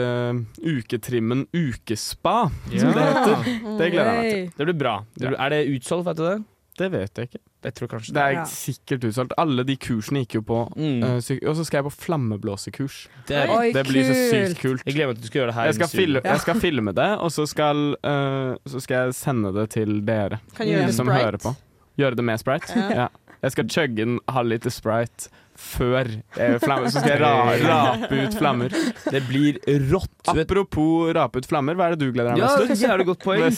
uketrimmen 0.63 1.45
Ukespa, 1.51 2.49
som 2.71 2.93
det 2.95 3.03
heter. 3.09 3.47
Det 3.80 3.89
gleder 3.91 4.09
jeg 4.09 4.17
meg 4.21 4.32
til. 4.32 4.49
Det 4.57 4.67
blir 4.69 4.78
bra. 4.80 4.93
Det 5.17 5.28
blir, 5.30 5.39
Er 5.43 5.49
det 5.55 5.61
utsolgt, 5.76 6.05
vet 6.07 6.17
du 6.21 6.24
det? 6.30 6.38
Det 6.80 6.88
vet 6.89 7.19
jeg 7.19 7.28
ikke. 7.30 7.39
Jeg 7.63 7.74
tror 7.78 7.88
kanskje 7.91 8.13
Det 8.15 8.21
er 8.24 8.32
Ja. 8.34 8.43
sikkert 8.49 9.03
utsolgt. 9.05 9.34
Alle 9.38 9.63
de 9.63 9.76
kursene 9.78 10.24
gikk 10.24 10.36
jo 10.39 10.41
på. 10.41 10.61
Mm. 10.76 11.03
Uh, 11.03 11.19
og 11.49 11.55
så 11.59 11.65
skal 11.67 11.78
jeg 11.84 11.86
på 11.86 11.93
flammeblåsekurs. 12.05 13.07
Det 13.28 13.36
er- 13.43 13.53
Oi, 13.57 13.71
det 13.76 13.84
blir 13.88 14.03
så 14.07 14.15
sykt 14.32 14.59
kult. 14.63 14.82
Jeg 14.84 14.88
Jeg 14.88 14.95
glemmer 14.95 15.11
at 15.13 15.21
du 15.21 15.28
skal 15.28 15.41
gjøre 15.41 15.47
det 15.51 15.55
her. 15.59 15.65
Jeg 15.65 15.76
skal, 15.76 15.88
studio. 15.88 16.21
jeg 16.24 16.39
skal 16.41 16.55
filme 16.59 16.93
det, 16.95 17.09
og 17.19 17.30
så 17.32 17.45
skal, 17.47 17.95
uh, 18.03 18.55
så 18.65 18.82
skal 18.82 18.95
jeg 19.05 19.13
sende 19.13 19.53
det 19.53 19.69
til 19.69 20.01
dere 20.01 20.39
Kan 20.55 20.67
gjøre 20.67 20.88
det 20.88 20.95
som 20.95 21.07
hører 21.07 21.38
på. 21.38 21.55
Gjøre 21.99 22.15
det 22.15 22.24
med 22.26 22.39
sprite? 22.39 22.74
Ja. 22.76 22.89
Ja. 22.89 23.07
Jeg 23.43 23.55
skal 23.55 23.71
chugge 23.75 24.05
en 24.07 24.19
halvliter 24.31 24.71
sprite 24.71 25.31
før 25.59 26.07
jeg 26.09 26.59
flammer. 26.63 26.89
Så 26.89 27.01
skal 27.03 27.11
jeg 27.13 27.21
ra 27.21 27.31
rape 27.61 28.17
ut 28.23 28.37
flammer. 28.39 28.73
Det 29.13 29.21
blir 29.27 29.59
rått. 29.91 30.31
Apropos 30.31 31.11
rape 31.15 31.43
ut 31.43 31.47
flammer, 31.49 31.77
hva 31.77 31.89
er 31.89 31.95
det 31.95 32.07
du 32.07 32.15
gleder 32.15 32.33
deg 32.33 32.41
Ja, 32.41 32.49
mest 32.49 32.63
det 32.63 32.69
til? 32.71 32.81
Ja, 32.81 32.89
jævlig 32.89 33.07
godt 33.11 33.23
poeng. 33.23 33.43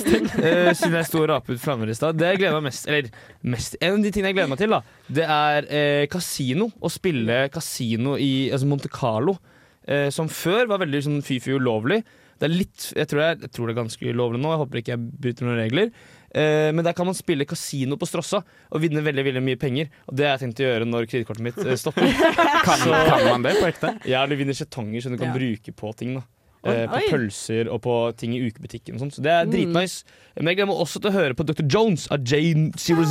Eh, 0.46 0.72
siden 0.76 0.98
jeg 1.00 1.08
sto 1.08 1.22
og 1.22 1.30
rapet 1.32 1.56
ut 1.56 1.62
flammer 1.64 1.90
i 1.90 1.96
stad. 1.96 2.18
Det 2.20 2.28
jeg 2.34 2.42
gleder 2.42 2.58
meg 2.60 2.68
mest 2.68 2.88
Eller 2.90 3.08
mest 3.48 3.78
En 3.80 3.96
av 3.96 4.04
de 4.04 4.12
tingene 4.12 4.32
jeg 4.32 4.38
gleder 4.38 4.52
meg 4.52 4.62
til, 4.62 4.76
da 4.76 4.82
det 5.16 5.26
er 5.30 5.68
eh, 5.70 6.04
kasino. 6.10 6.70
Å 6.82 6.90
spille 6.90 7.46
kasino 7.54 8.16
i 8.18 8.50
altså 8.54 8.70
Monte 8.70 8.90
Carlo. 8.92 9.38
Eh, 9.86 10.10
som 10.14 10.30
før 10.32 10.66
var 10.72 10.82
veldig 10.82 11.02
sånn 11.06 11.20
fy-fy 11.26 11.54
ulovlig. 11.60 12.02
Det 12.42 12.48
er 12.50 12.56
litt 12.56 12.88
jeg 12.98 13.08
tror, 13.12 13.22
jeg, 13.22 13.42
jeg 13.46 13.54
tror 13.56 13.70
det 13.70 13.76
er 13.76 13.82
ganske 13.84 14.14
ulovlig 14.16 14.42
nå. 14.42 14.52
Jeg 14.52 14.62
håper 14.64 14.82
ikke 14.82 14.96
jeg 14.96 15.04
bryter 15.26 15.48
noen 15.48 15.62
regler. 15.62 15.92
Eh, 16.36 16.70
men 16.76 16.84
der 16.84 16.92
kan 16.98 17.08
man 17.08 17.16
spille 17.16 17.48
kasino 17.48 17.96
på 17.96 18.08
Strossa 18.10 18.42
og 18.44 18.82
vinne 18.84 19.00
veldig 19.06 19.24
veldig 19.30 19.44
mye 19.46 19.60
penger. 19.62 19.88
Og 20.10 20.18
det 20.20 20.28
har 20.28 20.36
jeg 20.36 20.44
tenkt 20.50 20.60
å 20.60 20.68
gjøre 20.68 20.88
når 20.90 21.08
kredittkortet 21.08 21.46
mitt 21.48 21.60
eh, 21.64 21.78
stopper. 21.80 22.10
Kan, 22.68 22.84
kan 22.92 23.28
man 23.30 23.46
det 23.46 23.56
på 23.62 23.70
ekte? 23.70 23.94
Ja, 24.10 24.26
du 24.28 24.36
vinner 24.36 24.58
skjetonger 24.58 25.06
som 25.06 25.16
du 25.16 25.22
kan 25.22 25.32
Ja. 25.32 25.38
bruke 25.38 25.72
på 25.72 25.96
ting. 25.96 26.18
da 26.20 26.26
Eh, 26.66 26.88
på 26.90 26.98
Oi. 26.98 27.10
pølser 27.12 27.68
og 27.70 27.84
på 27.86 27.94
ting 28.18 28.34
i 28.34 28.40
ukebutikken 28.50 28.96
og 28.96 29.04
sånt. 29.04 29.14
Så 29.14 29.22
det 29.22 29.30
er 29.32 29.46
Mm. 29.46 29.72
Men 29.74 30.48
jeg 30.50 30.58
glemmer 30.58 30.74
også 30.82 31.00
til 31.00 31.12
å 31.12 31.14
høre 31.14 31.36
på 31.38 31.46
Dr. 31.46 31.62
Jones 31.70 32.08
av 32.10 32.24
Jane 32.26 32.72
Zero 32.76 33.06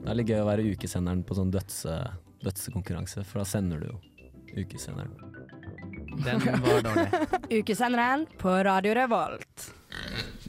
Det 0.00 0.08
er 0.10 0.14
litt 0.14 0.30
gøy 0.30 0.40
å 0.42 0.46
være 0.48 0.64
ukesenderen 0.74 1.24
på 1.26 1.34
sånn 1.38 1.50
dødse, 1.54 1.96
dødsekonkurranse, 2.42 3.24
for 3.24 3.42
da 3.42 3.44
sender 3.44 3.78
du 3.82 3.86
jo 3.92 3.98
ukesenderen. 4.56 5.10
Den 6.24 6.40
var 6.40 6.82
dårlig. 6.82 7.08
Ukesenderen 7.62 8.26
på 8.38 8.50
Radio 8.64 8.94
Revolt. 8.94 9.68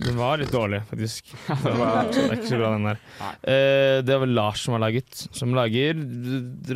Den 0.01 0.15
var 0.17 0.37
litt 0.41 0.51
dårlig, 0.53 0.79
faktisk. 0.89 1.29
Det, 1.63 1.71
var, 1.77 2.07
det 2.11 2.23
er 2.25 2.33
ikke 2.35 2.49
så 2.49 2.57
bra, 2.59 2.69
den 2.73 2.87
der. 2.89 2.99
Eh, 3.21 3.97
det 4.05 4.13
er 4.15 4.21
vel 4.23 4.33
Lars 4.35 4.63
som 4.65 4.73
har 4.75 4.81
laget. 4.83 5.21
Som 5.37 5.53
lager 5.57 5.99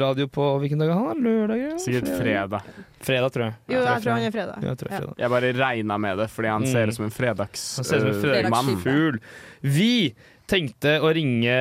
radio 0.01 0.27
på 0.31 0.45
hvilken 0.61 0.81
dag 0.81 0.91
er 0.93 0.99
han? 1.01 1.23
Lørdag? 1.25 1.65
Sikkert 1.81 2.11
fredag. 2.19 2.69
Fredag, 3.05 3.33
tror 3.35 3.45
jeg. 3.47 3.57
Jo, 3.73 3.81
jeg 3.85 4.03
tror 4.05 4.13
han 4.15 4.27
er 4.29 4.35
fredag. 4.37 4.61
Ja, 4.61 4.69
jeg 4.73 4.79
tror 4.81 4.91
jeg 4.91 4.95
Ja. 4.95 5.01
fredag. 5.01 5.19
Jeg 5.25 5.33
bare 5.35 5.51
regna 5.59 5.97
med 6.05 6.17
det, 6.21 6.29
fordi 6.35 6.47
han 6.53 6.61
Mm. 6.65 6.71
ser 6.71 6.87
ut 6.87 6.95
som 6.99 7.05
en 7.09 7.11
fredags... 7.17 7.65
Han 7.81 7.85
ser 7.89 7.97
ut 7.97 8.01
som 8.01 8.13
en 8.13 8.23
fredagsfugl. 8.23 9.19
Vi 9.61 9.91
tenkte 10.47 10.99
å 11.01 11.09
ringe 11.17 11.55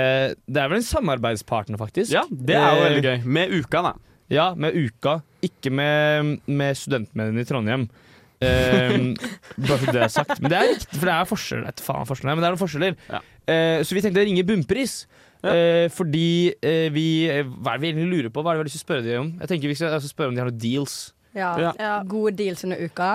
Det 0.44 0.60
er 0.60 0.68
vel 0.68 0.76
en 0.82 0.82
samarbeidspartner, 0.88 1.80
faktisk. 1.80 2.12
Ja, 2.12 2.24
det 2.30 2.54
er 2.60 2.68
jo 2.76 2.82
Eh, 2.82 2.88
veldig 2.90 3.04
gøy. 3.08 3.24
Med 3.24 3.50
uka, 3.60 3.82
da. 3.82 3.94
Ja, 4.32 4.52
med 4.56 4.76
Uka. 4.76 5.18
Ikke 5.44 5.72
med, 5.74 6.38
med 6.46 6.78
studentmediene 6.78 7.44
i 7.44 7.48
Trondheim. 7.48 7.88
Um, 8.44 9.12
bare 9.68 9.78
for 9.78 9.90
det 9.90 10.00
jeg 10.00 10.06
har 10.06 10.14
sagt. 10.14 10.40
Men 10.40 10.52
det 10.52 10.58
er 10.58 10.70
riktig, 10.72 10.96
for 10.96 11.08
det 11.10 11.16
er 11.16 11.28
forskjeller. 11.28 11.84
Faen 11.84 12.08
forskjeller, 12.08 12.36
men 12.36 12.44
det 12.44 12.48
er 12.48 12.56
noen 12.56 12.62
forskjeller. 12.62 12.96
Eh, 13.44 13.82
så 13.84 13.96
vi 13.96 14.02
tenkte 14.04 14.22
å 14.22 14.26
ringe 14.26 14.46
Bunnpris. 14.48 14.96
Eh, 15.44 15.90
fordi 15.92 16.54
uh, 16.56 16.86
vi 16.88 17.08
Hva 17.28 17.74
er 17.74 17.76
det 17.76 17.82
vi 17.82 17.88
egentlig 17.90 18.06
lurer 18.08 18.30
på? 18.32 18.40
Hva 18.40 18.54
er 18.54 18.56
det 18.56 18.62
vi 18.62 18.62
har 18.62 18.68
lyst 18.70 18.78
til 18.78 18.80
å 18.80 18.86
spørre 18.86 19.04
dem 19.04 19.20
om? 19.20 19.32
Jeg 19.42 19.50
tenker 19.50 19.68
Vi 19.68 19.76
skal 19.76 19.96
altså, 19.98 20.08
spørre 20.08 20.32
om 20.32 20.38
de 20.38 20.40
har 20.40 20.48
noen 20.48 20.62
deals. 20.62 20.94
Ja. 21.36 21.50
Ja. 21.76 21.98
Gode 22.08 22.32
deals 22.38 22.64
under 22.64 22.80
uka. 22.80 23.10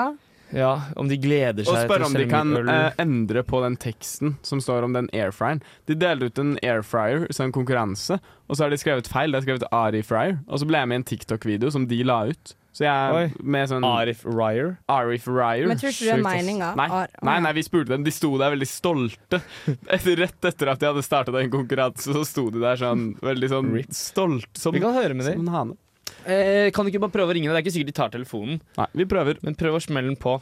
Ja, 0.55 0.71
Om 0.95 1.09
de 1.11 1.17
gleder 1.21 1.65
Og 1.67 1.75
seg 1.75 1.87
spørre 1.87 2.07
om 2.07 2.15
de 2.17 2.25
kan 2.29 2.53
eh, 2.63 2.91
endre 3.01 3.43
på 3.45 3.61
den 3.63 3.75
teksten 3.77 4.37
som 4.45 4.61
står 4.63 4.87
om 4.87 4.93
den 4.97 5.09
airfryeren. 5.13 5.61
De 5.85 5.97
delte 5.99 6.29
ut 6.29 6.41
en 6.41 6.55
airfryer 6.63 7.27
som 7.35 7.49
en 7.49 7.55
konkurranse, 7.55 8.17
og 8.49 8.57
så 8.57 8.65
har 8.65 8.73
de 8.73 8.79
skrevet 8.81 9.09
feil. 9.09 9.31
De 9.31 9.37
har 9.39 9.45
skrevet 9.45 9.67
Ari 9.71 10.01
Fryer, 10.05 10.39
og 10.47 10.61
så 10.61 10.69
ble 10.69 10.81
jeg 10.81 10.89
med 10.89 10.97
i 10.97 11.01
en 11.03 11.09
TikTok-video 11.11 11.69
som 11.73 11.85
de 11.89 12.01
la 12.07 12.23
ut. 12.31 12.55
Så 12.79 12.85
jeg 12.85 13.15
Oi. 13.17 13.23
med 13.43 13.67
sånn 13.71 13.83
Arif 13.83 14.21
Ryer. 14.29 14.75
Arif 14.93 15.25
Ryer. 15.27 15.65
Men 15.67 15.79
tror 15.81 15.89
ikke 15.89 16.05
du 16.05 16.05
det 16.05 16.13
er 16.13 16.21
Sjukt, 16.21 16.29
meninga? 16.29 16.69
Nei. 16.77 16.87
Nei, 17.27 17.37
nei, 17.43 17.51
vi 17.57 17.63
spurte 17.65 17.91
dem. 17.91 18.05
De 18.05 18.13
sto 18.13 18.29
der 18.39 18.53
veldig 18.53 18.67
stolte. 18.69 19.41
Etter, 19.97 20.15
rett 20.21 20.47
etter 20.51 20.71
at 20.71 20.79
de 20.79 20.87
hadde 20.87 21.03
starta 21.03 21.33
en 21.41 21.51
konkurranse, 21.51 22.13
så 22.13 22.21
sto 22.29 22.45
de 22.53 22.61
der 22.63 22.79
sånn 22.79 23.09
veldig 23.25 23.49
sånn 23.51 23.71
stolt 23.89 24.49
som, 24.57 24.77
Vi 24.77 24.83
kan 24.85 24.95
høre 24.95 25.17
med 25.17 25.25
som 25.27 25.33
dem. 25.41 25.47
en 25.49 25.53
hane. 25.57 25.77
Eh, 26.25 26.69
kan 26.75 26.85
du 26.85 26.91
ikke 26.91 27.01
bare 27.03 27.13
prøve 27.15 27.31
å 27.33 27.35
ringe? 27.37 27.49
Det 27.49 27.57
er 27.57 27.63
ikke 27.65 27.73
sikkert 27.75 27.91
de 27.93 27.97
tar 27.99 28.13
telefonen. 28.13 28.61
Nei, 28.77 28.87
vi 29.01 29.05
prøver. 29.09 29.39
Men 29.45 29.55
prøv 29.59 29.77
å 29.79 29.81
smelle 29.83 30.11
den 30.11 30.19
på. 30.19 30.37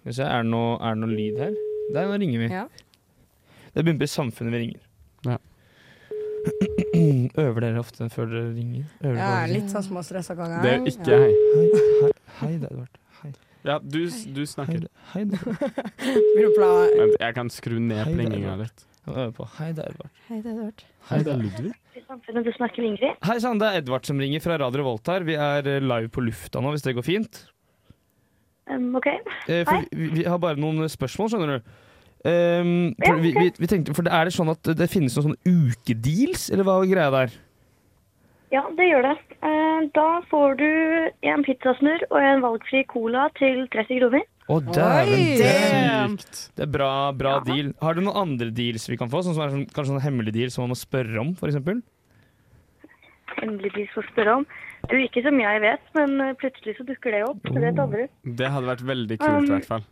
Skal 0.00 0.12
vi 0.12 0.16
se, 0.20 0.22
Er 0.26 0.42
det 0.44 0.50
noe, 0.52 0.76
er 0.80 0.94
det 0.94 1.02
noe 1.02 1.14
lyd 1.16 1.38
her? 1.42 1.56
Der, 1.94 2.08
nå 2.10 2.18
ringer 2.22 2.44
vi. 2.44 2.48
Ja. 2.54 2.66
Det 3.74 3.82
er 3.84 4.02
i 4.02 4.08
Samfunnet 4.08 4.52
vi 4.54 4.62
ringer. 4.64 4.80
Ja. 5.26 5.36
Øver 7.42 7.60
dere 7.64 7.80
ofte 7.82 8.06
før 8.12 8.28
dere 8.30 8.52
ringer? 8.54 8.84
Øver 9.02 9.18
Ja, 9.18 9.30
dere? 9.42 9.50
litt 9.56 9.72
sånn 9.72 9.84
småstressa 9.86 10.36
ganger. 10.38 10.62
Det 10.62 10.72
er 10.72 10.86
ikke 10.92 11.10
jeg. 11.10 11.20
hei. 11.20 11.32
Hei, 11.56 11.66
hei, 12.00 12.12
hei, 12.40 12.52
det 12.62 12.68
er 12.70 12.74
Edvard. 12.76 13.00
Hei. 13.22 13.32
Ja, 13.66 13.78
du, 13.82 13.98
du 14.36 14.42
snakker. 14.46 14.86
Hei, 15.12 15.24
hei 15.24 15.24
er 15.26 16.46
du 16.46 16.52
pla- 16.54 16.70
Vent, 17.00 17.16
jeg 17.20 17.34
kan 17.40 17.50
skru 17.50 17.78
ned 17.82 18.12
plinginga 18.14 18.54
litt. 18.62 18.86
Hei, 19.06 19.70
det 19.70 19.84
er 19.84 19.92
Edvard. 19.92 20.10
Hei, 20.26 20.38
det 20.42 20.50
er 20.50 20.54
Edvard. 20.56 20.82
Hei, 21.08 21.18
det 21.22 21.32
er 21.32 21.42
Ludvig. 21.42 21.72
Samfunnet, 22.06 22.46
du 22.46 22.52
snakker 22.56 22.82
med 22.82 22.90
Ingrid. 22.92 23.20
Hei 23.26 23.36
sann, 23.42 23.60
det 23.62 23.68
er 23.68 23.80
Edvard 23.80 24.06
som 24.08 24.18
ringer 24.20 24.42
fra 24.42 24.58
Radio 24.60 24.82
Volt 24.86 25.06
her. 25.10 25.24
Vi 25.26 25.36
er 25.38 25.68
eh, 25.70 25.82
live 25.82 26.10
på 26.12 26.24
lufta 26.26 26.62
nå, 26.62 26.72
hvis 26.74 26.82
det 26.82 26.94
går 26.98 27.06
fint. 27.06 27.40
Um, 28.66 28.90
OK. 28.98 29.06
Eh, 29.06 29.62
for 29.62 29.76
Hei. 29.76 29.84
vi, 29.94 30.10
vi 30.18 30.26
har 30.26 30.40
bare 30.42 30.58
noen 30.58 30.90
spørsmål, 30.90 31.30
skjønner 31.32 31.54
du. 31.54 31.72
Um, 32.26 32.70
for, 32.98 33.22
vi, 33.22 33.30
vi, 33.36 33.50
vi 33.62 33.70
tenkte, 33.70 33.94
for 33.94 34.08
Er 34.10 34.26
det 34.26 34.34
sånn 34.34 34.50
at 34.50 34.72
det 34.74 34.88
finnes 34.90 35.14
noen 35.14 35.36
sånne 35.36 35.54
ukedeals, 35.70 36.48
eller 36.50 36.66
hva 36.66 36.80
er 36.82 36.90
greia 36.90 37.12
der? 37.14 37.36
Ja, 38.54 38.64
det 38.74 38.88
gjør 38.90 39.06
det. 39.06 39.16
Uh, 39.38 39.86
Da 39.94 40.08
får 40.32 40.58
du 40.58 40.70
en 41.30 41.46
pizzasnurr 41.46 42.08
og 42.10 42.18
en 42.18 42.42
valgfri 42.42 42.82
cola 42.90 43.28
til 43.38 43.68
30 43.70 44.02
kroner. 44.02 44.26
Å, 44.46 44.60
dæven! 44.62 45.10
Oi! 45.10 45.24
Det 45.40 46.62
er 46.62 46.62
er 46.62 46.70
bra, 46.70 46.90
bra 47.18 47.32
deal. 47.46 47.72
Har 47.82 47.96
du 47.96 48.04
noen 48.04 48.20
andre 48.20 48.52
deals 48.54 48.86
vi 48.86 48.98
kan 49.00 49.10
få? 49.10 49.24
Sånn 49.26 49.34
som 49.34 49.42
er 49.42 49.54
sånn, 49.54 49.66
kanskje 49.74 49.96
sånn 49.96 50.04
hemmelig 50.04 50.36
deal 50.36 50.52
som 50.54 50.62
man 50.64 50.74
må 50.74 50.78
spørre 50.78 51.18
om, 51.22 51.32
f.eks.? 51.34 51.58
Hemmelig 53.40 53.72
deal 53.74 53.88
som 53.92 54.04
å 54.04 54.06
spørre 54.12 54.36
om. 54.40 54.46
Du, 54.86 54.94
ikke 55.02 55.24
som 55.26 55.40
jeg 55.42 55.62
vet, 55.64 55.82
men 55.98 56.14
eh, 56.22 56.34
plutselig 56.38 56.76
så 56.78 56.86
dukker 56.86 57.16
det 57.16 57.24
opp. 57.26 57.42
Så 57.42 57.56
det 57.56 57.64
vet 57.64 57.82
aldri. 57.82 58.06
Det 58.38 58.52
hadde 58.54 58.70
vært 58.70 58.86
veldig 58.86 59.18
kult, 59.18 59.34
i 59.34 59.42
Um, 59.42 59.50
hvert 59.56 59.70
fall. 59.72 59.86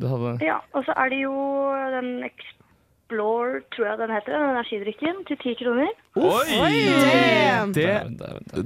Det 0.00 0.10
hadde 0.12 0.34
Ja, 0.44 0.58
og 0.76 0.84
så 0.86 0.94
er 1.00 1.12
det 1.12 1.22
jo 1.24 1.34
den 1.96 2.10
Explore, 3.10 3.60
tror 3.74 3.86
jeg 3.90 3.98
den 3.98 4.10
heter, 4.14 4.32
den 4.38 4.50
energidrikken, 4.54 5.16
til 5.26 5.36
10 5.42 5.54
kroner. 5.58 5.88
Oi! 6.14 6.76
Damn! 7.02 7.72
Det, 7.74 7.86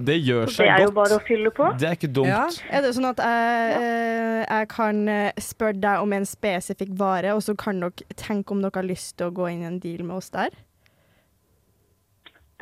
det 0.07 0.19
gjør 0.27 0.45
godt. 0.45 0.57
det 0.59 0.67
er 0.69 0.75
er 0.75 0.83
jo 0.85 0.91
bare 0.99 1.17
å 1.17 1.23
fylle 1.27 1.51
på. 1.57 1.69
Det 1.81 1.89
er 1.89 1.97
ikke 1.97 2.11
dumt. 2.13 2.29
Ja. 2.29 2.43
Er 2.71 2.85
det 2.85 2.91
sånn 2.97 3.09
at 3.09 3.23
jeg, 3.25 3.73
eh, 3.79 4.45
jeg 4.45 4.69
kan 4.75 5.01
eh, 5.09 5.33
spørre 5.41 5.81
deg 5.81 6.05
om 6.05 6.13
en 6.19 6.29
spesifikk 6.29 6.93
vare, 7.01 7.33
og 7.35 7.41
så 7.47 7.57
kan 7.57 7.81
dere 7.81 8.07
tenke 8.21 8.53
om 8.53 8.61
dere 8.65 8.77
har 8.83 8.89
lyst 8.89 9.17
til 9.19 9.31
å 9.31 9.35
gå 9.35 9.49
inn 9.55 9.65
i 9.65 9.69
en 9.73 9.81
deal 9.81 10.05
med 10.05 10.17
oss 10.21 10.29
der? 10.35 10.53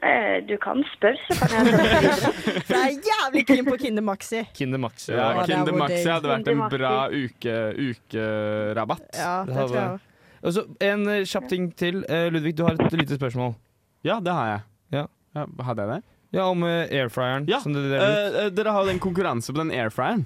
Eh, 0.02 0.38
Du 0.48 0.56
kan 0.62 0.80
spørre, 0.94 1.18
så 1.34 1.50
kan 1.50 1.66
jeg 1.66 1.74
spørre. 1.82 2.32
For 2.66 2.78
jeg 2.78 2.94
er 2.94 3.10
jævlig 3.10 3.44
keen 3.50 3.66
på 3.68 3.76
Kinder 3.82 4.02
Maxi. 4.06 4.44
Kinder 4.54 4.78
Maxi. 4.82 5.12
Ja, 5.14 5.28
er- 5.42 5.50
Kinder 5.50 5.76
Maxi 5.82 6.06
hadde 6.08 6.30
vært 6.30 6.48
en 6.54 6.64
bra 6.78 6.94
uke, 7.10 7.58
ukerabatt. 7.90 9.10
Ja, 9.18 9.34
Det 9.50 9.58
tror 9.58 9.76
jeg 9.80 9.90
Og 9.98 10.08
så 10.50 10.64
En 10.82 11.06
eh, 11.08 11.22
kjapp 11.28 11.48
ting 11.48 11.68
til. 11.78 12.02
Eh, 12.08 12.26
Ludvig, 12.34 12.56
du 12.58 12.64
har 12.66 12.74
et 12.74 12.92
lite 12.98 13.14
spørsmål. 13.20 13.54
Ja, 14.02 14.18
det 14.20 14.32
har 14.34 14.46
jeg. 14.50 14.60
Ja, 14.98 15.06
Ja, 15.36 15.46
hadde 15.64 15.82
jeg 15.86 15.88
det? 15.94 16.02
ja 16.32 16.46
om 16.48 16.62
eh, 16.64 16.88
airfryeren. 16.90 17.46
Ja, 17.48 17.60
som 17.60 17.72
dere 17.76 17.88
deler 17.92 18.02
ut. 18.02 18.34
eh, 18.34 18.44
eh, 18.46 18.50
dere 18.56 18.72
har 18.74 18.84
jo 18.84 18.90
en 18.90 18.98
konkurranse 19.00 19.52
på 19.52 19.58
den 19.62 19.70
airfryeren. 19.70 20.24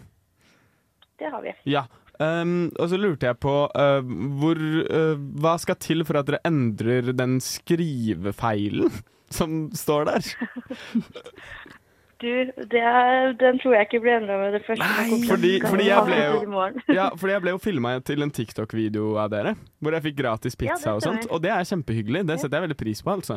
Det 1.19 1.31
har 1.33 1.43
vi. 1.43 1.53
Ja. 1.69 1.85
Um, 2.19 2.71
og 2.81 2.89
så 2.89 2.97
lurte 2.97 3.27
jeg 3.29 3.37
på 3.45 3.53
eh, 3.77 4.01
hvor, 4.41 4.57
eh, 4.89 5.19
hva 5.37 5.59
skal 5.61 5.77
til 5.77 6.01
for 6.09 6.17
at 6.17 6.25
dere 6.31 6.41
endrer 6.49 7.11
den 7.13 7.37
skrivefeilen 7.45 8.89
som 9.37 9.67
står 9.77 10.09
der? 10.09 10.31
Du, 12.23 12.31
det 12.73 12.81
er, 12.81 13.35
den 13.37 13.59
tror 13.61 13.75
jeg 13.77 13.89
ikke 13.91 13.99
blir 14.01 14.15
endra 14.17 14.39
med 14.41 14.55
det 14.57 14.63
første. 14.65 14.87
Nei, 14.89 15.19
Fordi, 15.29 15.51
fordi, 15.61 15.89
jeg 15.91 16.07
ble 16.07 16.21
jo, 16.25 16.95
ja, 16.97 17.11
fordi 17.13 17.35
jeg 17.35 17.45
ble 17.45 17.53
jo 17.53 17.61
filma 17.61 17.93
til 18.01 18.25
en 18.25 18.33
TikTok-video 18.33 19.11
av 19.21 19.35
dere, 19.35 19.53
hvor 19.85 19.97
jeg 19.97 20.07
fikk 20.09 20.17
gratis 20.23 20.57
pizza 20.57 20.95
ja, 20.95 20.97
og 20.97 21.05
sånt. 21.05 21.29
Og 21.29 21.43
det 21.45 21.53
er 21.53 21.69
kjempehyggelig. 21.69 22.25
Det 22.31 22.39
setter 22.41 22.57
jeg 22.57 22.69
veldig 22.71 22.79
pris 22.81 23.05
på, 23.05 23.19
altså. 23.19 23.37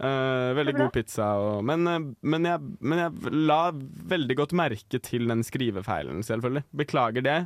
Uh, 0.00 0.52
veldig 0.54 0.76
god 0.76 0.92
pizza 0.94 1.24
og 1.42 1.64
men, 1.66 1.82
eh, 1.90 2.04
men, 2.22 2.44
jeg, 2.46 2.62
men 2.78 3.00
jeg 3.02 3.32
la 3.50 3.72
veldig 4.12 4.36
godt 4.38 4.52
merke 4.56 5.00
til 5.02 5.26
den 5.28 5.42
skrivefeilen, 5.44 6.22
selvfølgelig. 6.24 6.62
Beklager 6.84 7.24
det. 7.26 7.38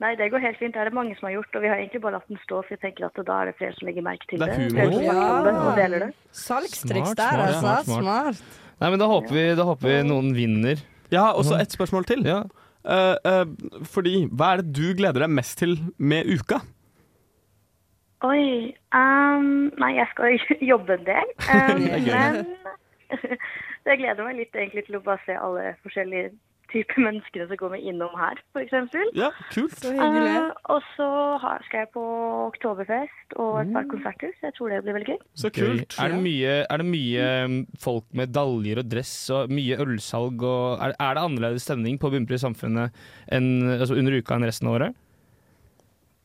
Nei, 0.00 0.14
det 0.16 0.30
går 0.32 0.40
helt 0.40 0.56
fint. 0.58 0.72
Det 0.72 0.80
er 0.80 0.88
det 0.88 0.96
mange 0.96 1.12
som 1.18 1.26
har 1.28 1.34
gjort, 1.34 1.56
og 1.58 1.62
vi 1.62 1.68
har 1.68 1.76
egentlig 1.76 2.00
bare 2.00 2.14
latt 2.16 2.28
den 2.30 2.38
stå, 2.40 2.62
for 2.64 2.72
jeg 2.72 2.80
tenker 2.80 3.04
at 3.10 3.18
da 3.26 3.34
er 3.42 3.50
det 3.50 3.56
flere 3.58 3.74
som 3.76 3.86
legger 3.90 4.04
merke 4.06 4.24
til 4.30 4.40
Det 4.40 4.46
det. 4.48 4.54
er 4.56 4.62
humor. 4.64 4.86
Om 4.86 5.44
det 5.44 5.52
og 5.52 5.66
Ja. 5.66 5.74
deler 5.76 5.98
det. 6.06 6.08
Salgstriks 6.32 7.12
der, 7.18 7.34
smart, 7.34 7.42
altså. 7.46 7.60
smart, 7.60 7.84
smart. 7.84 8.34
Smart. 8.40 8.60
Nei, 8.80 8.90
men 8.90 8.98
Da 8.98 9.06
håper 9.12 9.32
vi, 9.36 9.44
da 9.58 9.64
håper 9.68 9.88
vi 9.90 10.08
noen 10.08 10.32
vinner 10.34 10.80
Jeg 11.10 11.20
har 11.20 11.34
også 11.34 11.58
ett 11.60 11.72
spørsmål 11.76 12.04
til. 12.06 12.24
Ja. 12.24 12.42
Uh, 12.80 13.16
uh, 13.28 13.84
fordi, 13.84 14.26
hva 14.32 14.54
er 14.54 14.62
det 14.62 14.72
du 14.72 14.94
gleder 14.96 15.20
deg 15.26 15.30
mest 15.36 15.58
til 15.58 15.76
med 15.98 16.24
uka? 16.32 16.60
Oi. 18.22 18.74
um, 18.94 19.70
nei, 19.80 19.94
jeg 19.96 20.06
skal 20.12 20.38
jobbe 20.72 20.96
en 20.96 21.04
del. 21.04 21.28
Um, 21.50 21.80
Det 21.80 22.00
men 23.82 23.90
jeg 23.96 23.98
gleder 23.98 24.24
meg 24.24 24.36
litt 24.38 24.54
egentlig 24.54 24.84
til 24.86 24.96
å 24.96 25.02
bare 25.02 25.18
se 25.26 25.34
alle 25.34 25.74
forskjellige 25.82 26.30
typer 26.72 27.02
mennesker 27.06 27.46
som 27.50 27.58
kommer 27.60 27.78
innom 27.82 28.12
her, 28.18 28.38
f.eks. 28.54 28.94
Ja, 29.18 29.28
kult. 29.52 29.74
Så 29.80 29.92
hyggelig. 29.94 30.34
og 30.72 30.82
så 30.96 31.08
har- 31.42 31.64
skal 31.66 31.84
jeg 31.84 31.90
på 31.94 32.04
Oktoberfest 32.48 33.36
og 33.36 33.60
et 33.62 33.72
par 33.74 33.84
konserter, 33.90 34.32
så 34.40 34.48
jeg 34.50 34.56
tror 34.58 34.70
det 34.74 34.80
blir 34.86 34.96
veldig 34.98 35.10
gøy. 35.14 35.20
Så 35.42 35.50
kult. 35.54 35.98
Er 36.00 36.14
det 36.14 36.20
mye, 36.24 36.54
er 36.70 36.82
det 36.82 36.88
mye 36.88 37.28
um, 37.44 37.58
folk 37.78 38.06
med 38.16 38.32
daljer 38.34 38.82
og 38.84 38.88
dress 38.92 39.12
og 39.36 39.52
mye 39.54 39.78
ølsalg? 39.84 40.42
Og 40.46 40.80
er, 40.86 40.94
er 40.98 41.14
det 41.18 41.26
annerledes 41.26 41.66
stemning 41.68 41.98
på 42.02 42.10
Bunnpris 42.14 42.42
Samfunnet 42.46 42.96
enn, 43.30 43.50
altså 43.78 43.98
under 43.98 44.16
uka 44.18 44.38
enn 44.38 44.46
resten 44.48 44.70
av 44.70 44.78
året? 44.80 44.98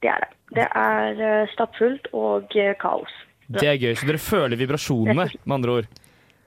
Det 0.04 0.10
er 0.12 0.22
det. 0.26 0.32
Det 0.56 0.66
er 0.78 1.22
eh, 1.26 1.48
stappfullt 1.56 2.12
og 2.14 2.54
eh, 2.56 2.76
kaos. 2.80 3.12
Det 3.50 3.66
er 3.70 3.78
gøy, 3.82 3.94
så 3.98 4.08
dere 4.10 4.22
føler 4.22 4.58
vibrasjonene, 4.58 5.26
med 5.46 5.54
andre 5.56 5.74
ord. 5.80 5.88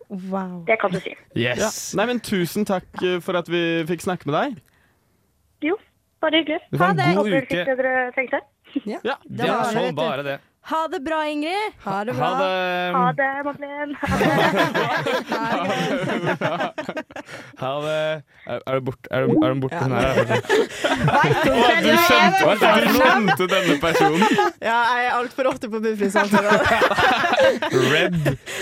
Wow. 0.08 0.64
Det 0.66 0.78
kan 0.80 0.92
du 0.92 1.00
si. 1.04 1.12
Yes. 1.36 1.60
Ja. 1.60 1.96
Nei, 2.00 2.06
men 2.12 2.20
Tusen 2.24 2.64
takk 2.68 2.88
eh, 3.04 3.18
for 3.24 3.36
at 3.36 3.48
vi 3.52 3.60
fikk 3.88 4.06
snakke 4.06 4.28
med 4.30 4.38
deg. 4.38 4.60
Jo, 5.68 5.76
bare 6.22 6.40
hyggelig. 6.40 6.60
Det 6.72 6.80
var 6.80 6.94
en 6.94 7.02
god 7.02 7.18
Håper 7.20 7.34
dere 7.34 7.48
fikk 7.50 7.66
det 7.68 7.76
dere 7.82 8.06
tenkte. 8.16 8.40
Ja, 8.88 9.16
Det 9.24 9.48
var 9.48 9.72
sånn 9.72 9.94
bare 9.96 10.24
det. 10.26 10.38
Ha 10.68 10.82
det 10.92 10.98
bra, 11.00 11.18
Ingrid. 11.24 11.72
Ha 11.84 12.04
det 12.04 12.12
Ha 12.12 12.18
bra. 12.18 12.38
det. 12.38 12.92
Ha 12.94 13.12
det, 13.16 13.28
Madeleine. 13.46 13.94
Ha 17.58 17.70
det. 17.84 18.22
Er, 18.46 18.58
det 18.66 18.74
du 18.74 18.80
borte? 18.88 19.08
Er, 19.10 19.26
du- 19.26 19.44
er 19.44 19.54
du 19.54 19.60
borte? 19.60 19.80
Nei, 19.88 20.02
jeg 20.02 20.12
er 20.12 21.80
du 21.82 21.90
skjønte, 22.04 22.42
du 22.84 22.92
skjønte 22.98 23.48
denne 23.54 23.78
personen. 23.82 24.28
Ja, 24.62 24.76
jeg 24.92 25.08
er 25.08 25.16
altfor 25.18 25.50
ofte 25.52 25.70
på 25.72 25.80
Bunnpris-samfunnet. 25.84 26.52
Red. 27.92 28.18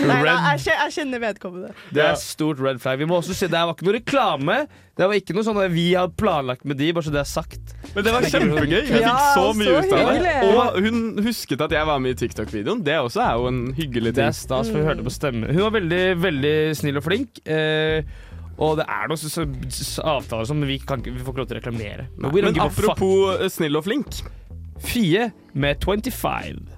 Nei, 0.07 0.23
nei, 0.23 0.57
jeg, 0.63 0.91
kjenner 0.97 1.23
vedkommende. 1.27 1.75
Det 1.95 2.03
er 2.07 2.15
stort 2.23 2.63
red 2.63 2.79
flag. 2.83 2.99
Vi 3.03 3.09
må 3.11 3.19
også 3.21 3.35
si 3.37 3.47
Det 3.51 3.59
var 3.67 3.75
ikke 3.77 3.89
noe 3.91 3.99
reklame. 3.99 4.57
Det 4.97 5.05
var 5.05 5.19
ikke 5.19 5.35
noe 5.37 5.45
sånn 5.45 5.59
at 5.61 5.73
vi 5.75 5.91
hadde 5.93 6.17
planlagt 6.17 6.63
med 6.65 6.79
de, 6.81 6.87
bare 6.97 7.05
så 7.05 7.11
det 7.13 7.21
er 7.21 7.29
sagt. 7.29 7.75
Men 7.93 8.05
det 8.07 8.13
var 8.15 8.29
kjempegøy. 8.33 8.79
Vi 8.89 8.95
fikk 8.95 9.25
så 9.37 9.51
mye 9.59 9.75
så 9.75 9.83
ut 9.83 9.93
av 9.93 10.13
det. 10.25 10.37
Og 10.49 10.79
hun 10.87 11.03
husket 11.27 11.65
at 11.67 11.75
jeg 11.77 11.89
var 11.91 12.01
med 12.01 12.15
i 12.15 12.19
TikTok-videoen. 12.23 12.81
Det 12.87 12.95
også 13.03 13.21
er 13.27 13.35
jo 13.37 13.51
en 13.51 13.61
hyggelig 13.77 14.15
ting. 14.15 14.23
Det 14.23 14.31
er 14.31 14.39
stas, 14.39 14.71
for 14.73 14.81
vi 14.81 14.89
hørte 14.89 15.05
på 15.05 15.13
stemmen. 15.13 15.53
Hun 15.53 15.67
var 15.67 15.75
veldig, 15.77 16.01
veldig 16.23 16.55
snill 16.81 17.01
og 17.03 17.05
flink. 17.05 17.43
Eh, 17.45 18.09
og 18.57 18.79
det 18.81 18.87
er 18.89 19.13
noen 19.13 19.69
avtaler 20.15 20.49
som 20.49 20.65
vi, 20.65 20.79
kan, 20.81 21.05
vi 21.05 21.21
får 21.21 21.29
ikke 21.29 21.43
lov 21.45 21.51
til 21.51 21.59
å 21.59 21.61
reklamere. 21.61 22.09
Men 22.17 22.33
fuck. 22.33 22.63
apropos 22.65 23.37
eh, 23.37 23.53
snill 23.53 23.77
og 23.77 23.85
flink. 23.85 24.23
Fie 24.81 25.29
med 25.53 25.85
25. 25.85 26.76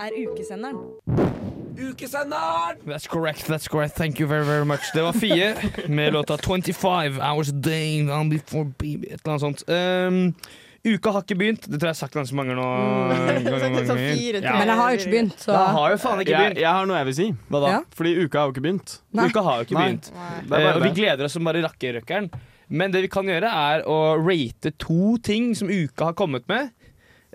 er 0.00 0.10
ukesenderen. 0.28 0.76
Ukesenderen! 1.78 2.76
That's 2.86 3.06
correct, 3.06 3.46
that's 3.46 3.68
correct. 3.68 3.94
Thank 3.96 4.18
you 4.20 4.26
very, 4.28 4.44
very 4.44 4.64
much. 4.64 4.80
Det 4.94 5.02
var 5.02 5.12
Fie 5.12 5.54
med 5.88 6.12
låta 6.12 6.36
25 6.38 7.20
Hours 7.20 7.48
a 7.48 7.52
Day 7.52 8.10
on 8.10 8.28
Before 8.30 8.64
Baby. 8.64 9.06
Et 9.10 9.20
eller 9.24 9.32
annet 9.32 9.40
sånt. 9.40 9.64
Um, 9.68 10.34
uka 10.86 11.10
har 11.10 11.20
ikke 11.26 11.34
begynt. 11.36 11.66
Det 11.66 11.80
tror 11.80 11.88
jeg 11.88 11.92
jeg 11.92 11.94
har 11.94 12.00
sagt 12.00 12.14
ganske 12.16 12.36
mange 12.36 12.54
nå. 12.56 12.66
Til. 13.36 14.40
Men 14.42 14.68
jeg 14.68 14.76
har 14.76 14.90
jo 14.90 14.98
ikke 14.98 15.10
begynt, 15.10 15.36
så- 15.40 15.52
Jeg 15.52 15.74
har 15.76 15.90
jo 15.90 15.96
faen 15.96 16.20
ikke 16.24 16.36
begynt. 16.36 16.58
jeg 16.64 16.70
har 16.70 16.86
noe 16.86 16.96
jeg 16.96 17.06
vil 17.10 17.14
si. 17.20 17.28
Hva 17.50 17.60
da? 17.60 17.70
Ja. 17.76 17.80
Fordi 17.94 18.16
uka 18.24 18.38
har 18.38 18.46
jo 18.46 18.52
ikke 18.56 18.66
begynt. 18.68 18.98
Uka 19.14 19.42
har 19.42 19.56
jo 19.56 19.66
ikke 19.68 19.74
Nei. 19.74 19.86
begynt. 19.88 20.12
Eh, 20.52 20.74
og 20.76 20.82
vi 20.82 20.92
gleder 21.00 21.24
oss 21.24 21.32
som 21.32 21.44
bare 21.44 21.62
rakkerøkkeren. 21.66 22.30
Men 22.68 22.90
det 22.90 23.02
vi 23.04 23.08
kan 23.08 23.24
gjøre, 23.28 23.46
er 23.46 23.84
å 23.86 24.16
rate 24.18 24.72
to 24.82 25.16
ting 25.22 25.52
som 25.54 25.68
uka 25.70 26.04
har 26.08 26.14
kommet 26.18 26.48
med. 26.48 26.70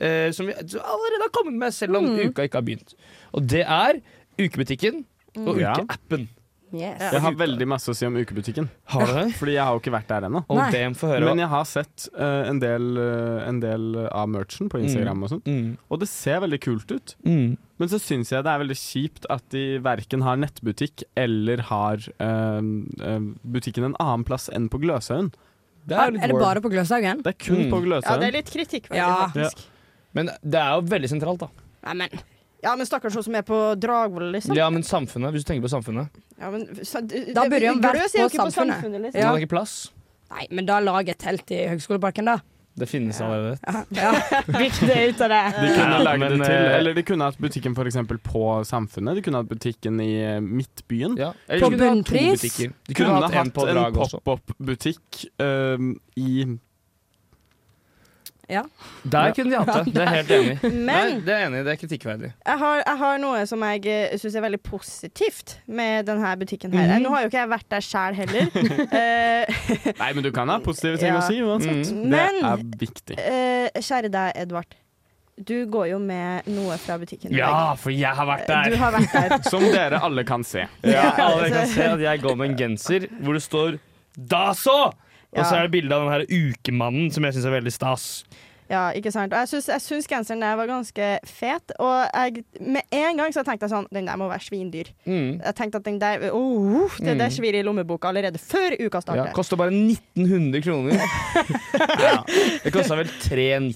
Eh, 0.01 0.31
som 0.35 0.49
vi 0.49 0.53
allerede 0.57 1.23
har 1.27 1.33
kommet 1.37 1.57
med, 1.61 1.73
selv 1.77 2.01
om 2.01 2.09
Mm. 2.11 2.29
uka 2.31 2.43
ikke 2.49 2.59
har 2.59 2.67
begynt. 2.67 2.93
Og 3.37 3.47
det 3.47 3.63
er 3.67 4.01
ukebutikken 4.41 5.03
og 5.37 5.59
Ja. 5.61 5.73
ukeappen. 5.77 6.29
Yes. 6.73 7.01
Jeg 7.11 7.19
har 7.19 7.33
veldig 7.35 7.65
masse 7.67 7.91
å 7.91 7.93
si 7.93 8.05
om 8.07 8.15
ukebutikken. 8.15 8.69
Har 8.93 9.05
du 9.05 9.11
det? 9.11 9.23
Fordi 9.41 9.55
jeg 9.57 9.63
har 9.67 9.73
jo 9.75 9.79
ikke 9.81 9.91
vært 9.91 10.07
der 10.07 10.27
ennå. 10.29 10.45
Og. 10.47 10.55
Men 11.19 11.41
jeg 11.41 11.49
har 11.51 11.65
sett 11.67 12.05
uh, 12.15 12.47
en, 12.47 12.61
del, 12.63 12.85
uh, 12.95 13.41
en 13.43 13.59
del 13.59 13.97
av 14.07 14.29
merchen 14.31 14.69
på 14.71 14.79
Instagram 14.79 15.17
Mm. 15.19 15.23
og 15.25 15.29
sånt. 15.33 15.49
Mm. 15.51 15.73
Og 15.91 15.99
det 15.99 16.07
ser 16.07 16.39
veldig 16.39 16.61
kult 16.63 16.93
ut. 16.95 17.15
Mm. 17.27 17.57
Men 17.77 17.89
så 17.91 17.99
syns 17.99 18.31
jeg 18.31 18.45
det 18.47 18.53
er 18.53 18.61
veldig 18.63 18.77
kjipt 18.79 19.27
at 19.29 19.43
de 19.51 19.65
verken 19.83 20.23
har 20.23 20.37
nettbutikk 20.39 21.03
eller 21.17 21.57
har 21.67 21.97
uh, 22.21 22.61
eh, 22.63 23.19
butikken 23.43 23.89
en 23.89 23.95
annen 23.99 24.23
plass 24.23 24.47
enn 24.53 24.69
på 24.71 24.79
Gløshaugen. 24.79 25.33
Er, 25.89 26.13
er 26.13 26.29
det 26.29 26.37
bare 26.39 26.61
på 26.61 26.69
Gløshaugen? 26.71 27.23
Det 27.25 27.33
er 27.33 27.39
kun 27.41 27.67
på 27.73 27.81
Gløshaugen. 27.83 28.15
Ja, 28.15 28.17
det 28.21 28.29
er 28.31 28.37
litt 28.37 28.51
kritikkverdig, 28.53 29.43
Ja. 29.43 29.49
Men 30.17 30.29
det 30.43 30.59
er 30.59 30.75
jo 30.77 30.85
veldig 30.91 31.09
sentralt, 31.11 31.45
da. 31.45 31.67
Nei, 31.87 31.97
men 32.03 32.21
Ja, 32.61 32.75
men 32.77 32.85
stakkars 32.85 33.15
hun 33.17 33.23
som 33.25 33.35
er 33.39 33.45
på 33.47 33.57
Dragvoll, 33.81 34.27
liksom. 34.35 34.53
Ja, 34.57 34.67
men 34.69 34.83
samfunnet, 34.85 35.33
hvis 35.33 35.45
du 35.45 35.49
tenker 35.49 35.65
på 35.65 35.71
samfunnet. 35.73 36.21
Ja, 36.37 36.51
men, 36.53 36.67
så, 36.85 37.01
det, 37.01 37.31
Da 37.33 37.47
burde 37.49 37.65
jo 37.65 37.73
vært 37.81 38.03
på, 38.13 38.27
på 38.37 38.51
Samfunnet. 38.53 39.01
liksom. 39.07 39.17
Det 39.17 39.25
er 39.25 39.41
ikke 39.41 39.55
plass. 39.55 39.75
Nei, 40.31 40.45
men 40.51 40.67
da 40.69 40.77
lag 40.79 41.09
et 41.09 41.19
telt 41.19 41.49
i 41.51 41.63
Høgskoleparken, 41.71 42.29
da. 42.29 42.37
Det 42.81 42.87
finnes 42.87 43.17
allerede. 43.21 43.57
Ja, 43.91 44.11
Vikk 44.47 44.77
det 44.87 44.99
ut 45.09 45.21
av 45.25 45.33
det. 45.33 45.41
De 45.57 45.67
kunne 45.75 45.97
Ja, 45.97 46.03
lagd 46.05 46.21
men, 46.23 46.37
det 46.37 46.47
til, 46.47 46.55
eh, 46.55 46.75
eller 46.77 46.95
de 46.95 47.03
kunne 47.03 47.27
hatt 47.27 47.41
butikken 47.43 47.75
for 47.75 47.89
eksempel 47.89 48.19
på 48.23 48.43
Samfunnet. 48.67 49.19
De 49.19 49.23
kunne 49.25 49.41
hatt 49.41 49.49
butikken 49.51 49.99
i 49.99 50.11
eh, 50.23 50.37
Midtbyen. 50.39 51.17
Ja. 51.19 51.33
På 51.59 51.69
Bunnpris? 51.73 52.45
De 52.45 52.53
kunne 52.55 52.95
kunne 52.95 53.17
hatt 53.19 53.35
hatt 53.35 53.59
en 53.65 53.81
en 53.81 53.97
pop-up-butikk 53.97 55.25
eh, 55.43 55.87
i 56.15 56.45
Ja. 58.49 58.63
Der 59.03 59.31
kunne 59.37 59.51
de 59.53 59.59
hatt 59.61 59.85
det. 59.85 59.93
Det 59.95 60.01
er 60.03 60.09
helt 60.15 60.31
enig. 60.35 60.55
Men- 60.63 60.85
Nei, 60.87 61.19
det 61.25 61.33
er 61.35 61.45
enig, 61.47 61.61
det 61.67 61.71
er 61.75 61.79
kritikkverdig. 61.79 62.31
Jeg 62.47 62.59
har, 62.63 62.81
jeg 62.85 62.97
har 63.03 63.21
noe 63.21 63.45
som 63.47 63.63
jeg 63.67 63.85
uh, 64.11 64.17
syns 64.19 64.35
er 64.35 64.45
veldig 64.47 64.59
positivt 64.65 65.55
med 65.67 66.05
denne 66.09 66.33
butikken 66.41 66.73
her. 66.75 66.95
Mm. 66.97 67.05
Nå 67.05 67.13
har 67.13 67.23
jo 67.25 67.31
ikke 67.31 67.39
jeg 67.43 67.51
vært 67.53 67.69
der 67.75 67.85
sjæl 67.87 68.19
heller. 68.21 68.51
Eh, 69.01 69.47
Nei, 69.97 70.09
men 70.13 70.23
du 70.25 70.31
kan 70.35 70.49
ha 70.51 70.57
positive 70.63 70.97
ting 70.99 71.13
Ja. 71.13 71.19
å 71.21 71.25
si 71.27 71.39
uansett. 71.41 71.91
Mm. 71.93 72.01
Det 72.03 72.09
Men- 72.11 72.45
er 72.51 72.63
viktig. 72.81 73.17
Uh, 73.17 73.81
kjære 73.81 74.11
deg, 74.13 74.33
Edvard. 74.43 74.75
Du 75.41 75.55
går 75.73 75.87
jo 75.93 75.97
med 76.03 76.45
noe 76.53 76.75
fra 76.77 76.97
butikken. 77.01 77.31
Ja, 77.33 77.73
for 77.79 77.89
jeg 77.95 78.11
har 78.13 78.27
vært 78.29 78.49
der. 78.51 78.67
Du 78.69 78.75
har 78.77 78.91
vært 78.93 79.13
der. 79.15 79.37
Som 79.53 79.63
dere 79.73 80.01
alle 80.03 80.25
kan 80.27 80.43
se. 80.45 80.67
Ja, 80.85 81.07
alle 81.23 81.47
kan 81.53 81.71
se 81.71 81.87
at 81.95 82.03
jeg 82.03 82.21
går 82.21 82.35
med 82.37 82.51
en 82.51 82.57
genser 82.59 83.07
hvor 83.23 83.33
det 83.39 83.41
står 83.47 83.79
'Da 84.19 84.51
så!' 84.53 84.91
Og 85.37 85.45
så 85.45 85.55
er 85.57 85.67
det 85.67 85.71
bilde 85.71 85.95
av 85.95 86.03
den 86.05 86.11
her 86.13 86.25
ukemannen 86.27 87.11
som 87.13 87.23
jeg 87.23 87.33
syns 87.37 87.45
er 87.47 87.53
veldig 87.59 87.71
stas. 87.73 88.07
Ja, 88.71 88.85
ikke 88.95 89.11
sant? 89.11 89.33
Og 89.35 89.39
jeg 89.51 89.81
syns, 89.83 90.05
genseren 90.07 90.39
der 90.39 90.55
var 90.55 90.67
ganske 90.69 91.07
fet. 91.27 91.73
Og 91.83 92.05
jeg, 92.15 92.43
med 92.63 92.87
en 92.95 93.17
gang 93.19 93.33
så 93.35 93.43
tenkte 93.43 93.67
jeg 93.67 93.73
sånn 93.73 93.87
Den 93.91 94.05
der 94.07 94.15
må 94.15 94.29
være 94.31 94.45
svindyr. 94.45 94.93
Mm. 95.03 95.41
Jeg 95.43 95.55
tenkte 95.57 95.81
at 95.81 95.87
den 95.89 95.97
der 95.99 96.29
oh, 96.31 96.87
Det 96.95 97.17
der 97.19 97.27
Mm. 97.27 97.35
svir 97.35 97.57
i 97.59 97.63
lommeboka 97.67 98.07
allerede 98.07 98.39
før 98.39 98.77
uka 98.79 98.97
Ja, 98.97 99.01
starter. 99.01 99.33
Koster 99.35 99.59
bare 99.59 99.75
1900 99.75 100.61
kroner. 100.63 100.95
ja. 102.07 102.23
Det 102.63 102.71
kosta 102.71 102.95
vel 102.95 103.11
390, 103.27 103.75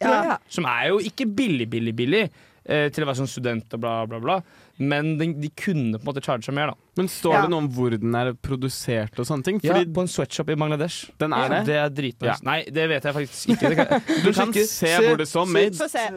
tror 0.00 0.14
Ja. 0.14 0.22
jeg. 0.30 0.38
Som 0.48 0.64
er 0.72 0.88
jo 0.88 0.98
ikke 1.04 1.26
billig, 1.36 1.68
billig, 1.70 1.94
billig. 1.96 2.24
Eh, 2.64 2.88
til 2.88 3.04
å 3.04 3.10
være 3.10 3.20
sånn 3.20 3.28
student 3.28 3.74
og 3.76 3.80
bla, 3.84 4.06
bla, 4.08 4.18
bla. 4.24 4.38
Men 4.78 5.12
de, 5.18 5.28
de 5.38 5.48
kunne 5.54 5.98
på 5.98 6.02
en 6.02 6.08
måte 6.08 6.22
charge 6.24 6.50
mer, 6.54 6.72
da. 6.72 6.74
Men 6.98 7.06
står 7.08 7.34
Ja. 7.36 7.40
det 7.44 7.50
noe 7.52 7.62
om 7.62 7.68
hvor 7.70 7.90
den 7.94 8.14
er 8.18 8.32
produsert 8.34 9.18
og 9.22 9.26
sånne 9.28 9.44
ting? 9.46 9.60
Ja, 9.62 9.76
på 9.86 10.02
en 10.02 10.08
sweatshop 10.10 10.50
i 10.50 10.56
Bangladesh. 10.58 11.10
den 11.18 11.32
er 11.32 11.48
det. 11.48 11.60
Det 11.68 11.76
er 11.78 11.88
dritnice. 11.94 12.26
Ja. 12.26 12.36
Nei, 12.42 12.64
det 12.66 12.88
vet 12.90 13.04
jeg 13.06 13.14
faktisk 13.14 13.48
ikke. 13.54 13.70
Det 13.70 13.76
kan, 13.76 14.00
Du 14.24 14.32
kan 14.32 14.52
se 14.52 14.94
hvor 15.06 15.16
det 15.22 15.28
står 15.30 15.46
made. 15.46 15.88
Se. 15.88 16.08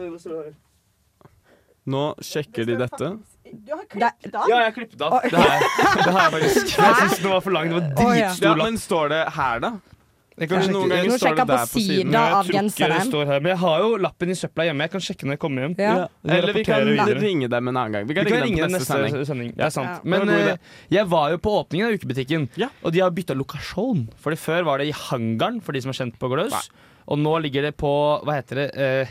Nå 1.88 2.02
sjekker 2.20 2.66
de 2.68 2.76
dette. 2.82 3.12
Du 3.48 3.70
har 3.72 3.84
klippet 3.88 4.34
av? 4.36 4.48
Ja, 4.50 4.58
jeg 4.60 4.66
har 4.66 4.74
klippet 4.76 5.00
av. 5.06 5.14
Det 5.24 5.38
har 5.38 5.54
jeg, 5.54 5.68
det 6.04 6.12
har 6.12 6.20
jeg 6.26 6.32
faktisk. 6.34 6.72
Jeg 6.76 6.96
syns 6.98 7.22
den 7.22 7.30
var 7.32 7.40
for 7.46 7.54
lang. 7.56 7.70
Det 7.70 7.78
var 7.78 7.86
dritstor 7.96 8.48
Ja, 8.50 8.56
men 8.64 8.76
står 8.82 9.08
det 9.14 9.22
her, 9.38 9.62
da? 9.64 9.70
Jeg 10.38 10.48
kan 10.48 10.66
noen 10.72 10.88
ganger 10.92 11.18
står 11.18 11.34
det 11.38 11.46
der 11.48 11.64
på 11.66 11.80
siden. 11.82 11.88
sida 11.88 12.04
Men 12.04 12.12
jeg 12.12 12.32
tror 12.48 12.68
ikke 12.68 12.88
det 12.92 13.06
står 13.08 13.26
her. 13.32 13.40
Men 13.44 13.50
jeg 13.52 13.58
har 13.62 13.78
jo 13.84 13.88
lappen 14.04 14.30
i 14.30 14.36
søpla 14.38 14.64
hjemme. 14.68 14.86
Jeg 14.86 14.92
kan 14.94 15.00
sjekke 15.08 15.26
når 15.28 15.36
jeg 15.36 15.42
kommer 15.44 15.64
hjem. 15.66 15.74
Ja. 15.78 15.94
Eller 16.24 16.52
vi 16.58 16.64
kan 16.64 16.84
videre. 16.86 17.18
ringe 17.22 17.48
dem 17.48 17.68
en 17.68 17.76
annen 17.76 17.92
gang. 17.98 18.06
Vi 18.08 18.14
kan, 18.14 18.24
Vi 18.24 18.30
kan 18.36 18.42
ringe 18.46 18.60
dem 18.62 18.70
på 18.70 18.76
neste 18.78 18.98
neste 18.98 19.08
sending. 19.10 19.26
sending. 19.26 19.52
Det 19.58 19.64
er 19.66 19.70
sant. 19.74 19.88
Ja. 19.88 20.00
Men 20.04 20.28
eh, 20.28 20.56
jeg 20.94 21.06
var 21.10 21.30
jo 21.34 21.38
på 21.38 21.54
åpningen 21.62 21.86
av 21.88 21.92
ukebutikken, 21.98 22.48
Ja. 22.56 22.68
og 22.82 22.92
de 22.92 23.00
har 23.00 23.10
bytta 23.10 23.34
lokasjon. 23.34 24.08
Fordi 24.22 24.36
Før 24.38 24.62
var 24.64 24.78
det 24.78 24.88
i 24.88 24.92
hangaren, 24.92 25.60
for 25.62 25.72
de 25.72 25.80
som 25.82 25.90
er 25.90 25.98
kjent 25.98 26.18
på 26.18 26.30
Gløs. 26.30 26.70
Og 27.08 27.18
nå 27.18 27.34
ligger 27.42 27.62
det 27.62 27.76
på 27.76 27.90
hva 28.24 28.34
heter 28.42 28.54
det, 28.64 28.70
Uh, 28.78 29.06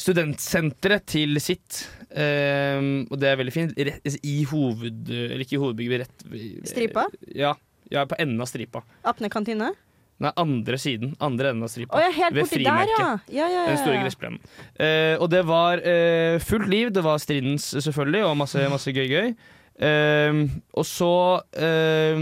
studentsenteret 0.00 1.04
til 1.10 1.36
sitt. 1.42 1.88
Eh, 2.10 2.80
og 3.10 3.18
det 3.20 3.28
er 3.30 3.36
veldig 3.40 3.52
fint. 3.54 3.74
Rett, 3.76 4.16
I 4.24 4.44
hoved... 4.50 5.10
Eller 5.10 5.42
ikke 5.44 5.58
i 5.58 5.60
hovedbygget, 5.60 6.04
rett 6.06 6.24
ved- 6.30 6.68
Stripa? 6.70 7.04
Ja, 7.36 7.54
ja, 7.92 8.04
på 8.08 8.16
enden 8.18 8.40
av 8.40 8.48
stripa. 8.50 8.82
Apne 9.04 9.28
kantine? 9.32 9.72
Nei, 10.20 10.30
andre 10.36 10.76
siden. 10.80 11.14
Andre 11.24 11.50
enden 11.54 11.64
av 11.64 11.70
stripa. 11.72 11.96
Å, 11.96 12.02
ja, 12.04 12.10
helt 12.12 12.34
ved 12.36 12.44
borti 12.44 12.58
der, 12.60 12.66
frimerket. 12.66 12.98
ja. 13.00 13.12
Ja, 13.40 13.46
ja, 13.48 13.62
ja, 13.62 13.68
Den 13.70 13.78
store 13.80 14.02
gressplenen. 14.02 14.42
Eh, 14.76 15.14
og 15.16 15.30
det 15.32 15.40
var 15.48 15.80
eh, 15.80 16.36
fullt 16.44 16.68
liv. 16.68 16.90
Det 16.92 17.04
var 17.06 17.22
stridens, 17.22 17.70
selvfølgelig, 17.80 18.26
og 18.28 18.36
masse, 18.42 18.66
masse 18.72 18.92
gøy-gøy. 18.92 19.32
Eh, 19.80 20.42
og 20.76 20.84
så 20.84 21.08
eh, 21.56 22.20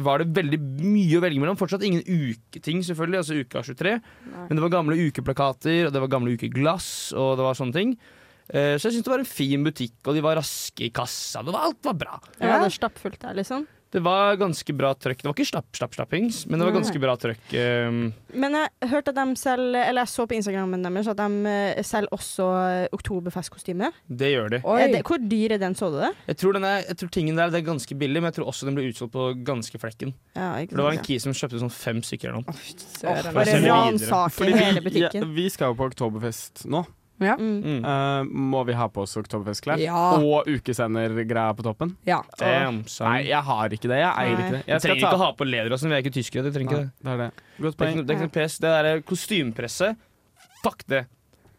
var 0.00 0.22
det 0.24 0.30
veldig 0.36 0.60
mye 0.80 1.18
å 1.18 1.22
velge 1.24 1.42
mellom. 1.42 1.58
Fortsatt 1.60 1.84
ingen 1.84 2.04
uketing, 2.08 2.80
selvfølgelig. 2.86 3.20
Altså 3.20 3.36
uka 3.42 3.62
23. 3.68 3.94
Men 4.48 4.56
det 4.56 4.64
var 4.64 4.72
gamle 4.78 4.96
ukeplakater, 5.10 5.86
og 5.90 5.94
det 5.94 6.04
var 6.06 6.12
gamle 6.16 6.36
ukeglass, 6.38 6.88
og 7.12 7.34
det 7.40 7.46
var 7.50 7.58
sånne 7.60 7.76
ting. 7.76 7.94
Eh, 8.48 8.74
så 8.76 8.88
jeg 8.88 8.96
syntes 8.98 9.06
det 9.06 9.14
var 9.14 9.22
en 9.24 9.28
fin 9.34 9.64
butikk, 9.64 9.94
og 10.08 10.16
de 10.16 10.24
var 10.24 10.36
raske 10.40 10.88
i 10.88 10.92
kassa. 10.94 11.44
Det 11.44 11.52
var, 11.54 11.68
alt 11.70 11.84
var 11.88 12.00
bra. 12.00 12.18
Ja, 12.40 12.54
det 12.58 12.64
var 12.66 12.74
stappfullt 12.80 13.20
der, 13.24 13.36
liksom. 13.42 13.68
Det 13.94 14.00
var 14.02 14.34
ganske 14.40 14.74
bra 14.74 14.88
trøkk. 14.98 15.20
Det 15.22 15.28
var 15.28 15.34
ikke 15.36 15.46
slapp, 15.52 15.68
slapp, 15.78 15.92
slappings, 15.94 16.40
men 16.50 16.58
det 16.58 16.66
var 16.66 16.74
ganske 16.74 16.98
bra 16.98 17.12
trøkk. 17.22 17.52
eh, 17.54 17.90
Men 18.34 18.56
jeg 18.58 18.90
hørte 18.90 19.12
at 19.14 19.20
de 19.20 19.36
selger 19.38 19.84
Eller 19.86 20.02
jeg 20.02 20.10
så 20.10 20.26
på 20.26 20.34
Instagrammen 20.34 20.82
deres 20.82 21.06
at 21.12 21.16
de 21.20 21.28
eh, 21.52 21.82
selger 21.86 22.10
også 22.16 22.48
eh, 22.58 22.88
oktoberfestkostyme. 22.96 23.92
det 24.10 24.32
gjør 24.34 24.50
de. 24.50 24.60
Er 24.66 24.88
det- 24.92 25.04
Hvor 25.06 25.18
dyr 25.22 25.52
er 25.54 25.58
den, 25.62 25.74
så 25.78 25.92
du 25.94 26.00
det? 26.00 26.10
Jeg 26.26 26.36
tror, 26.42 26.52
den 26.58 26.64
er, 26.64 26.82
jeg 26.88 26.96
tror 26.96 27.10
tingen 27.14 27.36
der 27.36 27.50
det 27.54 27.62
er 27.62 27.70
ganske 27.70 27.94
billig, 27.94 28.18
men 28.20 28.32
jeg 28.32 28.34
tror 28.40 28.50
også 28.50 28.66
den 28.66 28.74
ble 28.74 28.88
utsolgt 28.90 29.12
på 29.14 29.28
ganske 29.44 29.78
flekken. 29.78 30.12
Ja, 30.34 30.50
ikke 30.58 30.70
For 30.74 30.76
det 30.76 30.84
var 30.84 30.98
en 30.98 31.04
kis 31.06 31.22
som 31.22 31.32
kjøpte 31.32 31.60
sånn 31.62 31.70
fem 31.70 32.02
stykker 32.02 32.28
eller 32.34 32.42
noe. 32.42 32.50
Oh, 32.50 33.32
Bare 33.32 33.62
ransaker 33.62 34.54
hele 34.58 34.80
vi, 34.80 34.90
butikken. 34.90 35.22
ja, 35.22 35.32
vi 35.38 35.48
skal 35.50 35.70
jo 35.70 35.78
på 35.78 35.86
Oktoberfest 35.92 36.66
nå. 36.66 36.84
Ja. 37.22 37.36
Mm. 37.38 37.84
Uh, 37.84 38.24
må 38.26 38.64
vi 38.66 38.74
ha 38.76 38.88
på 38.90 39.04
oss 39.04 39.14
oktoberfestklær? 39.20 39.78
Ja. 39.82 40.00
Og 40.18 40.48
ukesendergreia 40.50 41.54
på 41.54 41.66
toppen? 41.66 41.94
Ja. 42.08 42.22
Damn. 42.40 42.82
Nei, 43.04 43.18
jeg 43.28 43.42
har 43.48 43.76
ikke 43.76 43.90
det. 43.92 44.00
Jeg 44.02 44.10
eier 44.10 44.34
ikke 44.34 44.56
det. 44.56 44.62
Jeg 44.66 44.84
trenger 44.84 45.02
ikke 45.04 45.18
å 45.20 45.22
ha 45.22 45.30
på 45.38 45.48
leder 45.48 45.76
sånn, 45.78 45.94
vi 45.94 45.98
er 45.98 46.04
ikke 46.04 46.14
tyskere. 46.18 46.46
Det 46.48 46.54
trenger 46.56 46.72
ikke 46.72 46.82
det. 46.82 46.90
det 47.06 47.14
er 47.14 47.22
det. 47.22 47.30
Godt 47.58 47.62
Det 47.62 47.68
er 47.68 47.78
poeng. 47.84 48.00
det 48.00 48.16
er 48.16 48.18
ikke 48.18 48.30
noe. 48.32 48.48
Det 48.64 48.72
der 48.78 49.04
kostymepresset, 49.12 50.02
fuck 50.64 50.86
det. 50.90 51.04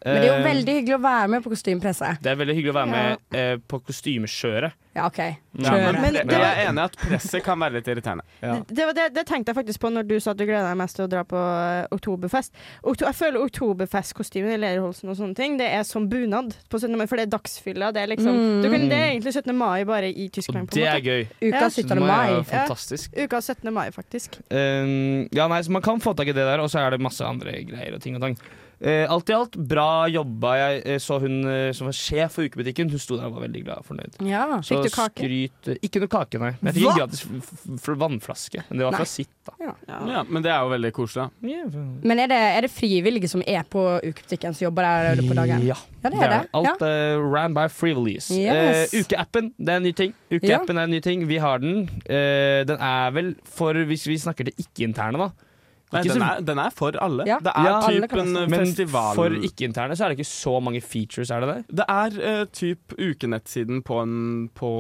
Men 0.06 0.22
det 0.22 0.30
er 0.30 0.32
jo 0.32 0.40
Eh, 0.40 0.46
veldig 0.46 0.74
hyggelig 0.80 0.96
å 0.96 1.02
være 1.02 1.28
med 1.34 1.44
på 1.44 1.50
kostymepresset. 1.50 2.22
det 2.22 2.30
er 2.32 2.36
veldig 2.38 2.56
hyggelig 2.56 2.74
å 2.76 2.80
være 2.80 2.92
med 2.92 3.18
eh, 3.42 3.56
på 3.68 3.80
kostymekjøret. 3.88 4.72
Ja, 4.96 5.08
OK. 5.10 5.18
Ja, 5.20 5.72
Kjør. 5.74 5.94
Men, 6.00 6.14
Men 6.14 6.30
jeg 6.30 6.42
er 6.46 6.70
enig 6.70 6.80
i 6.80 6.86
at 6.86 6.94
presset 7.02 7.44
kan 7.44 7.60
være 7.60 7.74
litt 7.80 7.88
irriterende. 7.92 8.24
Ja. 8.46 8.54
Det, 8.70 8.86
det, 8.96 9.06
det 9.16 9.24
tenkte 9.28 9.52
jeg 9.52 9.58
faktisk 9.58 9.82
på 9.82 9.90
når 9.92 10.06
du 10.08 10.14
sa 10.24 10.32
at 10.32 10.38
du 10.40 10.46
gleder 10.46 10.70
deg 10.70 10.78
mest 10.80 10.96
til 10.96 11.04
å 11.08 11.10
dra 11.12 11.24
på 11.28 11.36
eh, 11.36 11.88
oktoberfest. 11.96 12.54
Okto 12.86 13.08
jeg 13.10 13.18
føler 13.18 13.44
oktoberfestkostymen 13.44 14.54
i 14.56 14.60
Lerholsen 14.62 15.10
og 15.12 15.18
sånne 15.20 15.36
ting, 15.36 15.58
det 15.60 15.68
er 15.74 15.84
som 15.88 16.06
bunad 16.12 16.54
på 16.72 16.80
17. 16.80 16.96
mai, 17.00 17.08
for 17.10 17.20
det 17.20 17.26
er 17.28 17.34
dagsfylla. 17.36 17.92
Det 17.96 18.04
er 18.06 18.12
liksom 18.14 18.36
Mm. 18.36 18.62
du 18.64 18.70
kan, 18.70 18.88
Det 18.90 18.98
er 19.00 19.08
egentlig 19.12 19.34
17. 19.34 19.56
mai 19.58 19.84
bare 19.86 20.10
i 20.14 20.30
Tyskland. 20.30 20.70
Og 20.70 20.76
det 20.78 20.86
er 20.88 21.02
gøy. 21.02 21.28
Uka 21.42 21.66
Ja. 21.66 21.70
17. 21.70 21.88
Det 21.90 21.98
er 21.98 22.06
mai. 22.06 22.44
fantastisk. 22.44 23.12
Ja, 23.18 23.24
uka 23.26 23.42
17. 23.42 23.74
mai, 23.74 23.90
faktisk. 23.92 24.38
Um, 24.52 25.28
ja, 25.34 25.48
nei, 25.48 25.62
så 25.62 25.72
Man 25.72 25.82
kan 25.82 26.00
få 26.00 26.14
tak 26.16 26.28
i 26.28 26.32
det 26.32 26.46
der, 26.46 26.60
og 26.60 26.70
så 26.70 26.80
er 26.86 26.92
det 26.92 27.02
masse 27.02 27.22
andre 27.26 27.52
greier 27.66 27.96
og 27.96 28.02
ting 28.02 28.16
og 28.16 28.22
tang. 28.22 28.38
Eh, 28.80 29.06
alt 29.12 29.30
i 29.32 29.36
alt, 29.36 29.56
bra 29.56 30.06
jobba. 30.12 30.56
Jeg 30.60 30.82
eh, 30.86 31.00
så 31.02 31.20
hun 31.24 31.42
eh, 31.48 31.70
som 31.76 31.88
var 31.88 31.96
sjef 31.96 32.36
for 32.36 32.48
ukebutikken, 32.48 32.92
hun 32.92 33.02
sto 33.02 33.18
der 33.20 33.30
og 33.30 33.38
var 33.38 33.46
veldig 33.48 33.64
glad 33.64 33.84
og 33.84 33.88
fornøyd. 33.88 34.20
Ja. 34.28 34.44
Så 34.60 34.76
Fikk 34.76 34.90
du 34.90 34.96
kake? 34.96 35.24
skryt 35.24 35.72
Ikke 35.86 36.04
noe 36.04 36.12
kake, 36.12 36.42
nei. 36.42 36.52
Men 36.60 36.72
jeg 36.72 36.82
fikk 36.82 36.92
en 36.92 37.00
gratis 37.00 37.24
f 37.26 37.54
f 37.56 37.88
f 37.88 37.90
vannflaske. 38.06 38.66
Men 38.70 38.82
det 38.82 38.88
var 38.88 38.96
Nei. 38.98 39.02
fra 39.02 39.10
sitt, 39.10 39.32
da. 39.48 39.74
Ja, 39.88 40.24
men 40.28 40.44
det 40.46 40.52
er 40.52 40.60
jo 40.66 40.74
veldig 40.76 40.92
koselig. 40.96 41.30
Men 41.42 42.22
er 42.26 42.32
det, 42.32 42.42
er 42.58 42.68
det 42.68 42.72
frivillige 42.74 43.32
som 43.32 43.44
er 43.48 43.64
på 43.70 43.84
ukebutikken 44.04 44.56
som 44.56 44.68
jobber 44.68 44.88
der 44.88 45.24
på 45.24 45.38
dagen? 45.38 45.66
Ja. 45.66 45.80
Ja, 46.06 46.12
det 46.14 46.22
er 46.22 46.30
det. 46.30 46.42
Alt 46.54 46.84
uh, 46.86 47.24
ran 47.34 47.56
by 47.58 47.66
frivillies. 47.72 48.28
Yes. 48.30 48.94
Uh, 48.94 49.00
ukeappen, 49.02 49.50
det 49.58 49.72
er 49.74 49.80
en 49.80 49.88
ny 49.88 49.94
ting. 49.98 50.12
Ukeappen 50.30 50.78
er 50.78 50.86
en 50.86 50.94
ny 50.94 51.00
ting. 51.02 51.24
Vi 51.26 51.40
har 51.42 51.64
den. 51.64 51.88
Uh, 52.06 52.62
den 52.70 52.78
er 52.78 53.16
vel 53.16 53.32
for 53.50 53.74
hvis 53.90 54.06
vi 54.06 54.20
snakker 54.22 54.46
til 54.46 54.66
ikke-interne, 54.68 55.18
da. 55.18 55.45
Nei, 55.96 56.04
den 56.14 56.22
er, 56.28 56.42
den 56.52 56.60
er 56.62 56.74
for 56.76 56.98
alle. 57.02 57.26
Ja. 57.30 57.38
Det 57.44 57.52
er 57.56 57.66
Ja, 57.70 57.74
alle 57.80 58.08
typ 58.08 58.14
en 58.14 58.20
også. 58.20 58.44
eh, 58.44 58.50
Men 58.54 59.16
for 59.16 59.30
ikke-interne 59.50 59.96
så 59.98 60.06
er 60.06 60.10
det 60.14 60.20
ikke 60.20 60.30
så 60.30 60.54
mange 60.62 60.82
features, 60.82 61.32
er 61.32 61.40
det 61.46 61.50
det? 61.56 61.78
Det 61.82 61.86
er 61.90 62.42
uh, 62.42 62.46
typ 62.52 62.96
ukenettsiden 63.00 63.82
på 63.88 64.02
en 64.04 64.50
på 64.56 64.72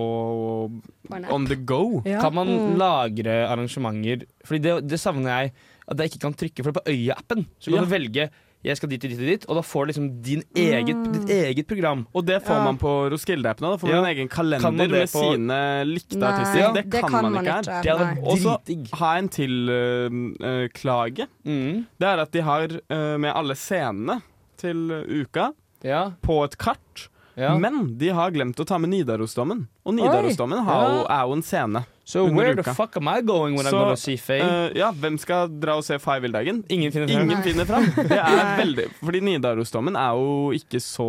På 1.09 1.16
en. 1.20 1.26
On 1.32 1.45
the 1.45 1.55
go. 1.55 2.01
Ja. 2.05 2.20
Kan 2.22 2.34
man 2.34 2.47
Mm. 2.47 2.78
lagre 2.78 3.47
arrangementer 3.49 4.26
Fordi 4.45 4.59
det, 4.61 4.88
det 4.89 4.99
savner 4.99 5.30
jeg 5.41 5.53
at 5.88 5.97
jeg 5.99 6.05
ikke 6.11 6.20
kan 6.20 6.34
trykke. 6.34 6.63
For 6.66 6.72
på 6.72 6.82
Øya-appen 6.89 7.45
så 7.59 7.70
kan 7.72 7.74
Ja. 7.80 7.82
du 7.86 7.86
velge 7.91 8.30
jeg 8.66 8.78
skal 8.80 8.89
dit 8.89 9.03
og 9.05 9.09
dit 9.11 9.20
og 9.22 9.28
dit, 9.30 9.45
og 9.49 9.55
da 9.59 9.61
får 9.61 9.86
du 9.86 9.91
liksom 9.91 10.07
din 10.26 10.41
eget, 10.57 11.03
ditt 11.13 11.30
eget 11.36 11.68
program. 11.70 12.05
Og 12.16 12.26
det 12.26 12.39
får 12.43 12.55
Ja. 12.57 12.63
man 12.66 12.78
på 12.82 12.93
Roskilde-appen. 13.13 13.61
Da 13.70 13.78
får 13.78 13.89
Ja. 13.89 13.95
man 14.01 14.05
en 14.09 14.16
egen 14.18 14.28
kalender 14.28 14.72
man 14.72 14.89
med 14.91 15.07
på- 15.11 15.22
sine 15.22 15.59
likte 15.86 16.18
Nei, 16.18 16.28
artister. 16.32 16.74
Det, 16.74 16.89
det 16.89 17.01
kan, 17.01 17.11
man 17.11 17.32
man 17.34 17.45
ikke 17.45 17.72
her. 17.84 18.18
Og 18.26 18.38
så 18.41 18.57
ha 18.99 19.18
en 19.18 19.30
til 19.30 19.70
eh, 19.70 20.68
klage. 20.74 21.28
Mm. 21.45 21.86
Det 21.99 22.07
er 22.07 22.18
at 22.26 22.32
de 22.32 22.41
har 22.41 22.68
uh, 22.89 23.18
med 23.20 23.32
alle 23.36 23.53
scenene 23.55 24.22
til 24.57 24.89
uka 25.22 25.51
Ja. 25.84 26.11
på 26.24 26.43
et 26.43 26.57
kart. 26.57 27.09
ja. 27.38 27.57
Men 27.57 27.97
de 27.97 28.09
har 28.09 28.32
glemt 28.32 28.55
å 28.59 28.66
ta 28.66 28.78
med 28.78 28.89
Nidarosdommen. 28.89 29.68
Og 29.86 29.93
Nidarosdommen 29.93 30.63
har 30.66 31.05
er 31.05 31.28
jo 31.28 31.34
en 31.34 31.43
scene. 31.43 31.86
So 32.06 32.28
where 32.30 32.53
the 32.53 32.64
fuck 32.78 32.95
am 32.97 33.08
I 33.08 33.22
going 33.26 33.56
when 33.58 33.66
I'm 33.66 33.74
Så, 33.74 33.80
gonna 33.80 33.97
see 33.97 34.16
Faye? 34.22 34.41
Uh, 34.45 34.70
ja, 34.78 34.91
hvem 34.93 35.16
skal 35.18 35.49
dra 35.49 35.74
og 35.80 35.86
se 35.88 35.97
Five-Dagen? 35.97 36.60
Ingen 36.70 36.91
finner 36.93 37.10
frem. 37.10 37.24
Ingen 37.26 37.41
finner 37.41 37.66
fram. 37.66 37.88
Det 38.12 38.20
er 38.22 38.51
veldig 38.60 38.86
Fordi 38.99 39.22
Nidarosdommen 39.26 39.97
er 39.97 40.20
jo 40.20 40.36
ikke 40.53 40.78
så 40.86 41.08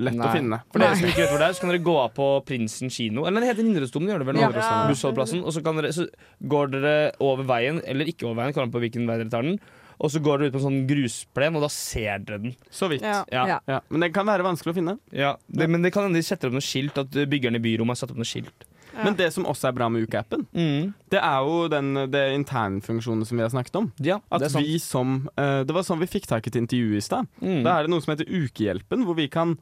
lett 0.00 0.16
å 0.16 0.30
finne. 0.32 0.62
For 0.72 0.80
dere 0.80 0.96
som 0.96 1.10
ikke 1.10 1.20
vet 1.26 1.34
hvor 1.34 1.42
det 1.44 1.50
er, 1.50 1.58
så 1.58 1.66
kan 1.66 1.74
dere 1.74 1.84
gå 1.84 1.98
av 2.00 2.16
på 2.16 2.30
Prinsen 2.48 2.92
kino. 2.92 3.26
Eller 3.28 3.44
det 3.44 3.52
heter 3.52 3.68
Nidarosdomen, 3.68 4.14
gjør 4.14 4.24
det 4.24 4.30
vel? 4.30 4.40
Ja. 4.40 4.50
Bussholdeplassen. 4.88 5.44
Og 5.44 5.52
så, 5.52 5.60
kan 5.68 5.76
dere, 5.82 5.92
så 5.92 6.08
går 6.54 6.74
dere 6.78 6.96
over 7.28 7.44
veien, 7.52 7.84
eller 7.84 8.08
ikke 8.08 8.30
over 8.30 8.40
veien, 8.40 8.56
kommer 8.56 8.70
an 8.70 8.74
på 8.74 8.84
hvilken 8.86 9.06
vei 9.12 9.20
dere 9.20 9.32
tar 9.36 9.44
den. 9.44 9.60
Og 10.02 10.10
så 10.16 10.24
går 10.24 10.40
dere 10.40 10.48
ut 10.48 10.56
på 10.56 10.62
en 10.62 10.66
sånn 10.70 10.82
grusplen, 10.88 11.60
og 11.60 11.68
da 11.68 11.72
ser 11.76 12.24
dere 12.24 12.40
den. 12.48 12.56
Så 12.72 12.88
vidt. 12.90 13.04
Ja. 13.04 13.20
Ja. 13.28 13.60
Ja. 13.68 13.82
Men 13.92 14.08
det 14.08 14.14
kan 14.16 14.32
være 14.32 14.48
vanskelig 14.48 14.72
å 14.72 14.80
finne. 14.80 14.96
Ja, 15.12 15.36
det, 15.46 15.68
Men 15.68 15.84
det 15.84 15.92
kan 15.92 16.08
hende 16.08 16.24
de 16.24 16.26
setter 16.26 16.48
opp 16.48 16.56
noe 16.56 16.64
skilt, 16.64 16.96
at 17.04 17.12
byggerne 17.12 17.60
i 17.60 17.66
byrommet 17.68 17.94
har 17.98 18.06
satt 18.06 18.16
opp 18.16 18.24
noe 18.24 18.32
skilt. 18.32 18.64
Ja. 18.92 19.04
Men 19.04 19.16
det 19.16 19.30
som 19.32 19.44
også 19.48 19.68
er 19.70 19.72
bra 19.76 19.88
med 19.88 20.04
ukeappen, 20.06 20.46
Mm. 20.52 20.92
det 21.10 21.18
er 21.22 21.38
jo 21.46 21.68
den 21.68 21.94
det 22.12 22.24
internfunksjonen 22.36 23.24
som 23.26 23.36
vi 23.38 23.42
har 23.42 23.50
snakket 23.50 23.76
om. 23.76 23.92
Ja, 24.00 24.20
At 24.30 24.40
det 24.40 24.52
vi 24.54 24.78
som 24.78 25.28
uh, 25.38 25.62
Det 25.64 25.72
var 25.74 25.82
sånn 25.82 26.00
vi 26.00 26.06
fikk 26.06 26.26
tak 26.26 26.46
i 26.46 26.50
et 26.52 26.56
intervju 26.60 26.96
i 26.96 27.00
stad. 27.00 27.26
Mm. 27.40 27.62
Da 27.64 27.78
er 27.78 27.82
det 27.86 27.90
noe 27.90 28.00
som 28.04 28.12
heter 28.16 28.28
Ukehjelpen, 28.28 29.04
hvor 29.04 29.16
vi 29.16 29.28
kan 29.28 29.56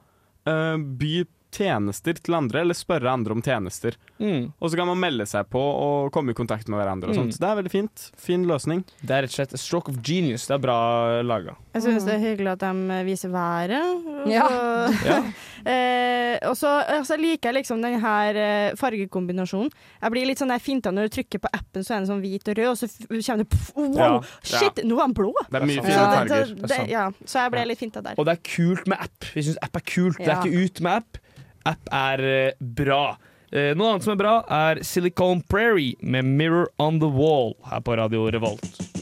uh, 0.49 0.77
by 0.77 1.25
tjenester 1.53 2.15
til 2.21 2.35
andre, 2.35 2.61
eller 2.63 2.75
spørre 2.75 3.11
andre 3.13 3.33
om 3.37 3.43
tjenester. 3.43 3.97
Mm. 4.21 4.53
Og 4.61 4.71
så 4.71 4.77
kan 4.77 4.87
man 4.87 4.99
melde 5.01 5.27
seg 5.27 5.49
på 5.51 5.59
og 5.61 6.13
komme 6.15 6.31
i 6.31 6.35
kontakt 6.39 6.69
med 6.69 6.79
hverandre. 6.81 7.11
og 7.11 7.17
Mm. 7.17 7.23
sånt. 7.23 7.35
Så 7.35 7.41
Det 7.41 7.49
er 7.51 7.57
veldig 7.63 7.71
fint. 7.71 8.11
Fin 8.17 8.45
løsning. 8.47 8.85
Det 9.03 9.11
er 9.11 9.23
rett 9.23 9.31
og 9.31 9.39
slett 9.39 9.55
a 9.55 9.57
stroke 9.59 9.89
of 9.89 9.97
genius. 10.03 10.47
Det 10.47 10.55
er 10.55 10.59
bra 10.59 11.23
laga. 11.23 11.57
Jeg 11.75 11.83
syns 11.83 12.05
det 12.05 12.15
er 12.15 12.25
hyggelig 12.25 12.53
at 12.53 12.59
de 12.59 12.91
eh, 12.91 13.05
viser 13.05 13.31
været. 13.31 13.83
Og 14.25 14.29
Ja. 14.31 14.49
så, 14.49 15.05
Ja. 15.11 15.23
eh, 15.71 16.39
og 16.49 16.57
så 16.57 16.69
altså, 16.89 17.17
liker 17.19 17.51
jeg 17.53 17.63
liksom 17.65 17.83
den 17.83 18.01
her 18.01 18.35
eh, 18.37 18.75
fargekombinasjonen. 18.77 19.71
Jeg 20.03 20.11
blir 20.15 20.27
litt 20.27 20.39
sånn 20.39 20.49
der 20.53 20.59
finta 20.63 20.91
når 20.93 21.09
du 21.11 21.17
trykker 21.21 21.41
på 21.45 21.51
appen, 21.53 21.83
så 21.85 21.95
er 21.97 22.05
den 22.05 22.09
sånn 22.11 22.23
hvit 22.25 22.49
og 22.49 22.57
rød, 22.59 22.71
og 22.71 22.79
så 22.79 22.89
kommer 23.27 23.45
det 23.45 23.49
pff, 23.51 23.73
Wow! 23.77 23.97
Ja. 23.97 24.21
Shit, 24.43 24.83
nå 24.85 24.97
var 24.97 25.07
den 25.11 25.15
blå! 25.19 25.33
Det 25.51 25.61
er 25.63 25.67
mye 25.67 25.83
fine 25.85 25.99
farger. 25.99 26.53
er 26.53 26.69
det, 26.71 26.81
ja, 26.91 27.05
så 27.25 27.45
jeg 27.45 27.53
ble 27.57 27.65
litt 27.71 27.79
finta 27.81 28.03
der. 28.05 28.15
Og 28.19 28.27
det 28.29 28.37
er 28.39 28.43
kult 28.51 28.87
med 28.91 28.99
app. 29.01 29.31
Vi 29.35 29.43
syns 29.47 29.59
app 29.63 29.77
er 29.77 29.85
kult. 29.87 30.19
Det 30.21 30.29
er 30.29 30.41
ikke 30.43 30.65
ut 30.65 30.81
med 30.87 30.93
app. 31.01 31.20
App 31.69 31.91
er 31.93 32.25
eh, 32.25 32.53
bra. 32.61 33.17
Eh, 33.51 33.75
noe 33.77 33.91
annet 33.93 34.05
som 34.07 34.15
er 34.15 34.21
bra, 34.21 34.35
er 34.47 34.79
Silicon 34.87 35.43
Prairie 35.51 35.97
med 36.01 36.25
Mirror 36.25 36.71
on 36.79 37.01
the 37.03 37.11
Wall 37.11 37.57
her 37.69 37.81
på 37.85 37.97
Radio 37.99 38.31
Revolt. 38.31 39.01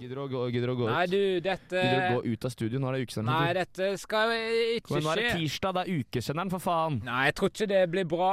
Gidder 0.00 0.16
du 0.16 0.22
å 0.24 0.28
gå, 0.32 0.46
gidder 0.48 0.70
du 0.70 0.72
å 0.72 0.76
gå 0.78 0.86
Nei, 0.88 1.02
ut? 1.04 1.10
du, 1.12 1.40
dette 1.44 1.76
Gidder 1.76 2.00
du 2.00 2.14
å 2.16 2.22
gå 2.22 2.32
ut 2.32 2.44
av 2.48 2.52
studio? 2.54 2.78
Nå 2.80 2.88
er 2.88 2.94
det 2.96 3.02
ukesenderen. 3.04 3.36
Nei, 3.36 3.52
dette 3.58 3.90
skal 4.00 4.32
ikke 4.32 4.96
skje. 4.96 5.02
Nå 5.04 5.10
er 5.12 5.20
det 5.20 5.26
tirsdag, 5.36 5.76
det 5.76 5.82
er 5.84 5.90
ukesenderen, 6.00 6.48
for 6.56 6.64
faen. 6.64 6.96
Nei, 7.04 7.20
jeg 7.28 7.36
tror 7.38 7.48
ikke 7.52 7.68
det 7.70 7.82
blir 7.92 8.06
bra. 8.08 8.32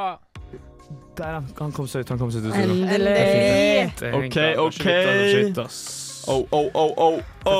Der, 1.18 1.34
ja. 1.36 1.42
Han 1.60 1.72
kom 1.76 1.88
seg 1.92 2.00
ut. 2.06 2.10
Han 2.14 2.20
kom 2.22 2.32
seg 2.32 2.48
ut. 2.48 2.54
Endelig. 2.56 3.16
Er 3.20 3.92
Ok, 4.16 4.36
er 4.40 4.56
ok. 4.64 4.86
er. 4.88 5.52
Oh, 6.28 6.44
oh, 6.52 6.68
oh, 6.76 6.92
oh, 6.98 7.22
oh. 7.48 7.52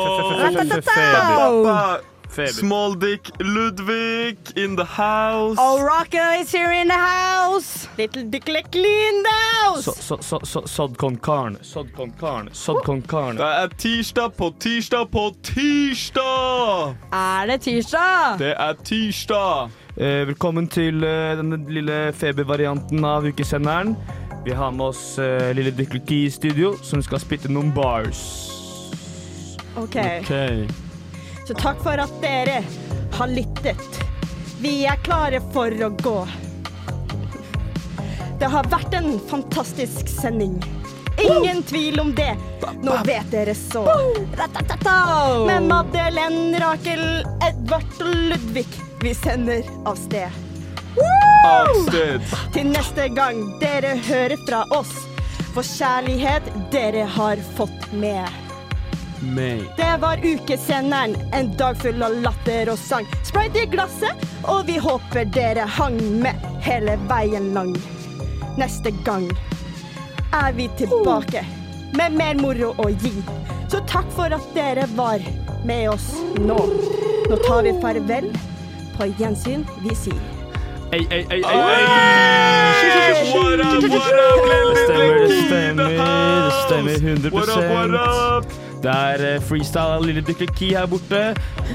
Small 2.30 2.94
Dick 2.96 3.32
Ludvig 3.40 4.38
in 4.56 4.76
the 4.76 4.84
house. 4.86 5.58
Oh, 5.60 5.82
Rocco 5.82 6.40
is 6.42 6.52
here 6.52 6.72
in 6.72 6.88
the 6.88 6.94
house! 6.94 7.88
Little 7.98 8.24
dick 8.30 8.48
in 8.48 9.24
the 9.24 9.30
house! 9.30 9.84
Så- 9.86 9.94
så- 10.02 10.18
så- 10.22 10.46
så- 10.46 10.68
Sodcon 10.68 11.18
con 11.18 11.18
carne, 11.18 11.58
sodd 11.64 11.88
con 11.96 12.12
carne, 12.20 12.50
sodd 12.54 12.84
con 12.86 13.02
carne. 13.02 13.38
Det 13.38 13.46
er 13.46 13.68
tirsdag 13.78 14.30
på 14.38 14.54
tirsdag 14.60 15.10
på 15.12 15.32
tirsdag! 15.42 16.96
Er 17.14 17.46
det 17.48 17.62
tirsdag? 17.62 18.38
Det 18.40 18.54
er 18.60 18.74
tirsdag. 18.84 19.70
Eh, 19.98 20.26
velkommen 20.28 20.68
til 20.68 21.04
eh, 21.04 21.36
denne 21.38 21.58
lille 21.70 22.14
febervarianten 22.14 23.04
av 23.06 23.24
ukesenderen. 23.26 23.96
Vi 24.46 24.52
har 24.52 24.72
med 24.72 24.86
oss 24.86 25.18
eh, 25.20 25.54
lille 25.56 25.72
Dykkelki 25.72 26.26
i 26.26 26.30
studio, 26.30 26.76
som 26.84 27.02
skal 27.02 27.20
spytte 27.20 27.50
noen 27.50 27.72
bars. 27.74 28.52
OK. 29.76 29.96
Ok. 30.22 30.87
Så 31.48 31.54
takk 31.54 31.78
for 31.84 31.96
at 32.04 32.12
dere 32.22 32.64
har 33.14 33.28
lyttet. 33.28 34.00
Vi 34.60 34.82
er 34.86 34.98
klare 35.00 35.40
for 35.54 35.72
å 35.72 35.88
gå. 36.02 36.18
Det 38.40 38.50
har 38.52 38.68
vært 38.68 38.98
en 38.98 39.14
fantastisk 39.30 40.10
sending. 40.12 40.58
Ingen 41.24 41.62
tvil 41.64 42.02
om 42.04 42.12
det. 42.16 42.34
Nå 42.84 42.98
vet 43.08 43.32
dere 43.32 43.56
så. 43.56 43.86
Med 45.48 45.70
Madeleine, 45.70 46.60
Rakel, 46.60 47.06
Edvard 47.48 47.96
og 48.04 48.12
Ludvig. 48.34 48.68
Vi 49.02 49.14
sender 49.16 49.64
av 49.88 49.96
sted. 49.96 50.28
Til 52.58 52.74
neste 52.74 53.08
gang 53.16 53.40
dere 53.64 53.96
hører 54.10 54.36
fra 54.50 54.66
oss. 54.76 54.92
For 55.56 55.64
kjærlighet 55.64 56.52
dere 56.76 57.08
har 57.16 57.40
fått 57.56 57.88
med. 57.96 58.47
Meg. 59.22 59.62
Det 59.78 59.98
var 60.02 60.20
ukesenderen, 60.24 61.16
en 61.34 61.58
dag 61.58 61.78
full 61.78 62.04
av 62.04 62.16
latter 62.22 62.70
og 62.70 62.78
sang. 62.80 63.08
Sprite 63.26 63.64
i 63.64 63.70
glasset, 63.72 64.26
og 64.44 64.66
vi 64.68 64.78
håper 64.78 65.26
dere 65.34 65.66
hang 65.78 65.98
med 66.22 66.48
hele 66.66 66.98
veien 67.10 67.54
lang. 67.56 67.74
Neste 68.58 68.92
gang 69.06 69.30
er 70.34 70.54
vi 70.54 70.70
tilbake 70.78 71.46
med 71.98 72.18
mer 72.18 72.38
moro 72.42 72.74
å 72.78 72.90
gi. 72.90 73.14
Så 73.72 73.82
takk 73.90 74.10
for 74.16 74.34
at 74.34 74.54
dere 74.56 74.88
var 74.96 75.24
med 75.66 75.90
oss 75.90 76.12
nå. 76.40 76.58
Nå 77.28 77.40
tar 77.48 77.66
vi 77.68 77.74
farvel. 77.82 78.32
På 78.98 79.06
gjensyn, 79.20 79.66
vi 79.84 79.94
sier. 79.96 80.22
Ei, 80.92 81.04
ei, 81.12 81.26
ei, 81.30 81.42
ei, 81.42 81.42
ei. 81.44 82.48
What 83.34 83.60
up, 83.60 83.84
what 83.92 84.16
up, 84.16 84.46
Det 84.48 84.78
stemmer, 84.86 85.20
det 85.20 85.42
stemmer. 85.48 85.90
Det 85.90 86.54
stemmer 86.66 86.96
100 87.10 87.30
What 87.32 87.50
up, 87.50 87.64
what 87.72 87.92
up? 87.92 88.67
Det 88.82 88.94
er 88.94 89.24
eh, 89.26 89.38
freestyle 89.42 89.98
av 89.98 90.04
Lille 90.06 90.22
Dykle 90.26 90.48
Key 90.54 90.76
her 90.78 90.86
borte. 90.90 91.22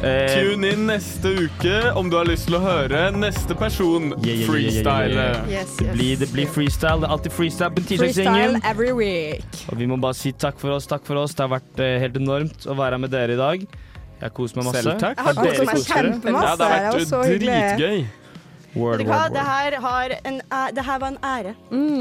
Eh, 0.02 0.34
Tune 0.36 0.70
inn 0.70 0.86
neste 0.88 1.32
uke 1.44 1.78
om 1.98 2.10
du 2.12 2.16
har 2.18 2.28
lyst 2.28 2.46
til 2.48 2.58
å 2.58 2.62
høre 2.62 3.08
neste 3.16 3.56
person 3.58 4.12
yeah, 4.22 4.36
yeah, 4.36 4.46
freestyle. 4.48 5.16
yeah, 5.16 5.36
yeah. 5.42 5.62
Yes, 5.62 5.76
Det 5.80 5.96
blir, 5.96 6.16
det 6.22 6.30
blir 6.34 6.50
freestyle. 6.50 7.02
Det 7.02 7.10
er 7.10 7.16
alltid 7.16 7.36
freestyle 7.36 7.74
på 7.74 7.84
Freestyle 7.88 8.60
tirsdagsgjengen. 8.62 9.42
Og 9.72 9.80
vi 9.82 9.90
må 9.90 9.98
bare 10.02 10.18
si 10.18 10.32
takk 10.32 10.60
for 10.62 10.76
oss, 10.76 10.88
takk 10.90 11.06
for 11.08 11.18
oss. 11.24 11.34
Det 11.36 11.46
har 11.46 11.52
vært 11.58 11.82
eh, 11.82 11.98
helt 12.06 12.18
enormt 12.22 12.66
å 12.70 12.78
være 12.78 13.02
med 13.02 13.12
dere 13.14 13.36
i 13.36 13.40
dag. 13.40 13.66
Jeg 13.66 14.28
har 14.28 14.34
kost 14.36 14.54
meg 14.54 14.68
masse. 14.70 14.86
Selv 14.86 15.02
takk. 15.02 15.18
Jeg 15.18 15.26
har 15.26 15.38
kost 15.42 15.66
meg 15.66 15.86
kjempemasse. 15.90 16.48
Ja, 16.48 16.58
det 16.58 16.72
har 16.72 17.00
vært 17.02 17.40
dritgøy. 17.42 18.21
Word, 18.74 18.98
Vet 18.98 19.06
du 19.06 19.10
hva? 19.12 19.18
word, 19.26 19.32
Det 19.34 19.42
her, 19.44 19.74
har 19.84 20.10
en, 20.24 20.40
æ- 20.50 20.72
det 20.74 20.84
her 20.86 20.98
var 20.98 21.08
en 21.12 21.18
ære. 21.22 21.54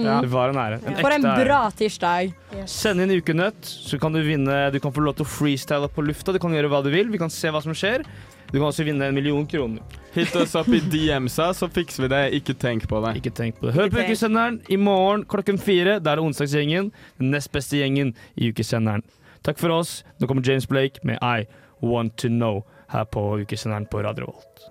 Ja, 0.05 0.21
det 0.21 0.29
var 0.31 0.49
en 0.53 0.55
ære. 0.55 0.77
En 0.87 0.95
For 1.01 1.11
en 1.11 1.25
ære. 1.25 1.45
bra 1.45 1.69
tirsdag. 1.75 2.33
Send 2.65 3.01
inn 3.01 3.11
ukenøtt, 3.11 3.61
så 3.65 3.99
kan 3.99 4.13
du 4.13 4.21
vinne 4.23 4.71
Du 4.71 4.79
kan 4.79 4.91
få 4.95 5.01
lov 5.03 5.15
til 5.15 5.25
å 5.25 5.27
freestyle 5.29 5.89
på 5.91 6.01
lufta. 6.05 6.31
Du 6.31 6.39
kan 6.39 6.51
gjøre 6.55 6.69
hva 6.71 6.81
du 6.83 6.89
vil. 6.89 7.09
Vi 7.11 7.17
kan 7.19 7.29
se 7.29 7.49
hva 7.51 7.61
som 7.61 7.73
skjer. 7.73 8.05
Du 8.51 8.57
kan 8.59 8.67
også 8.69 8.83
vinne 8.87 9.03
en 9.07 9.15
million 9.15 9.45
kroner. 9.47 9.79
Hit 10.13 10.33
oss 10.35 10.55
opp 10.55 10.67
i 10.69 10.79
DMsa, 10.79 11.51
så 11.55 11.67
fikser 11.71 12.03
vi 12.03 12.07
det. 12.07 12.23
Ikke 12.39 12.55
tenk 12.59 12.87
på 12.87 12.99
det. 13.05 13.17
Ikke 13.21 13.31
tenk 13.35 13.59
på 13.59 13.67
det. 13.67 13.75
Hør 13.75 13.87
på 13.89 13.99
Ikke 13.99 14.07
tenk. 14.07 14.09
ukesenderen 14.15 14.61
i 14.69 14.75
morgen 14.77 15.23
klokken 15.25 15.59
fire. 15.59 15.99
Da 15.99 16.11
er 16.11 16.15
det 16.19 16.25
onsdagsgjengen. 16.25 16.91
Den 17.19 17.31
nest 17.31 17.51
beste 17.51 17.79
gjengen 17.79 18.13
i 18.37 18.51
ukesenderen. 18.51 19.03
Takk 19.43 19.57
for 19.59 19.69
oss. 19.71 20.03
Nå 20.19 20.27
kommer 20.27 20.41
James 20.47 20.65
Blake 20.67 20.99
med 21.03 21.17
I 21.21 21.47
Want 21.81 22.15
To 22.17 22.27
Know 22.29 22.63
her 22.91 23.03
på 23.05 23.39
ukesenderen 23.43 23.87
på 23.89 24.03
Radio 24.03 24.25
Volt. 24.31 24.70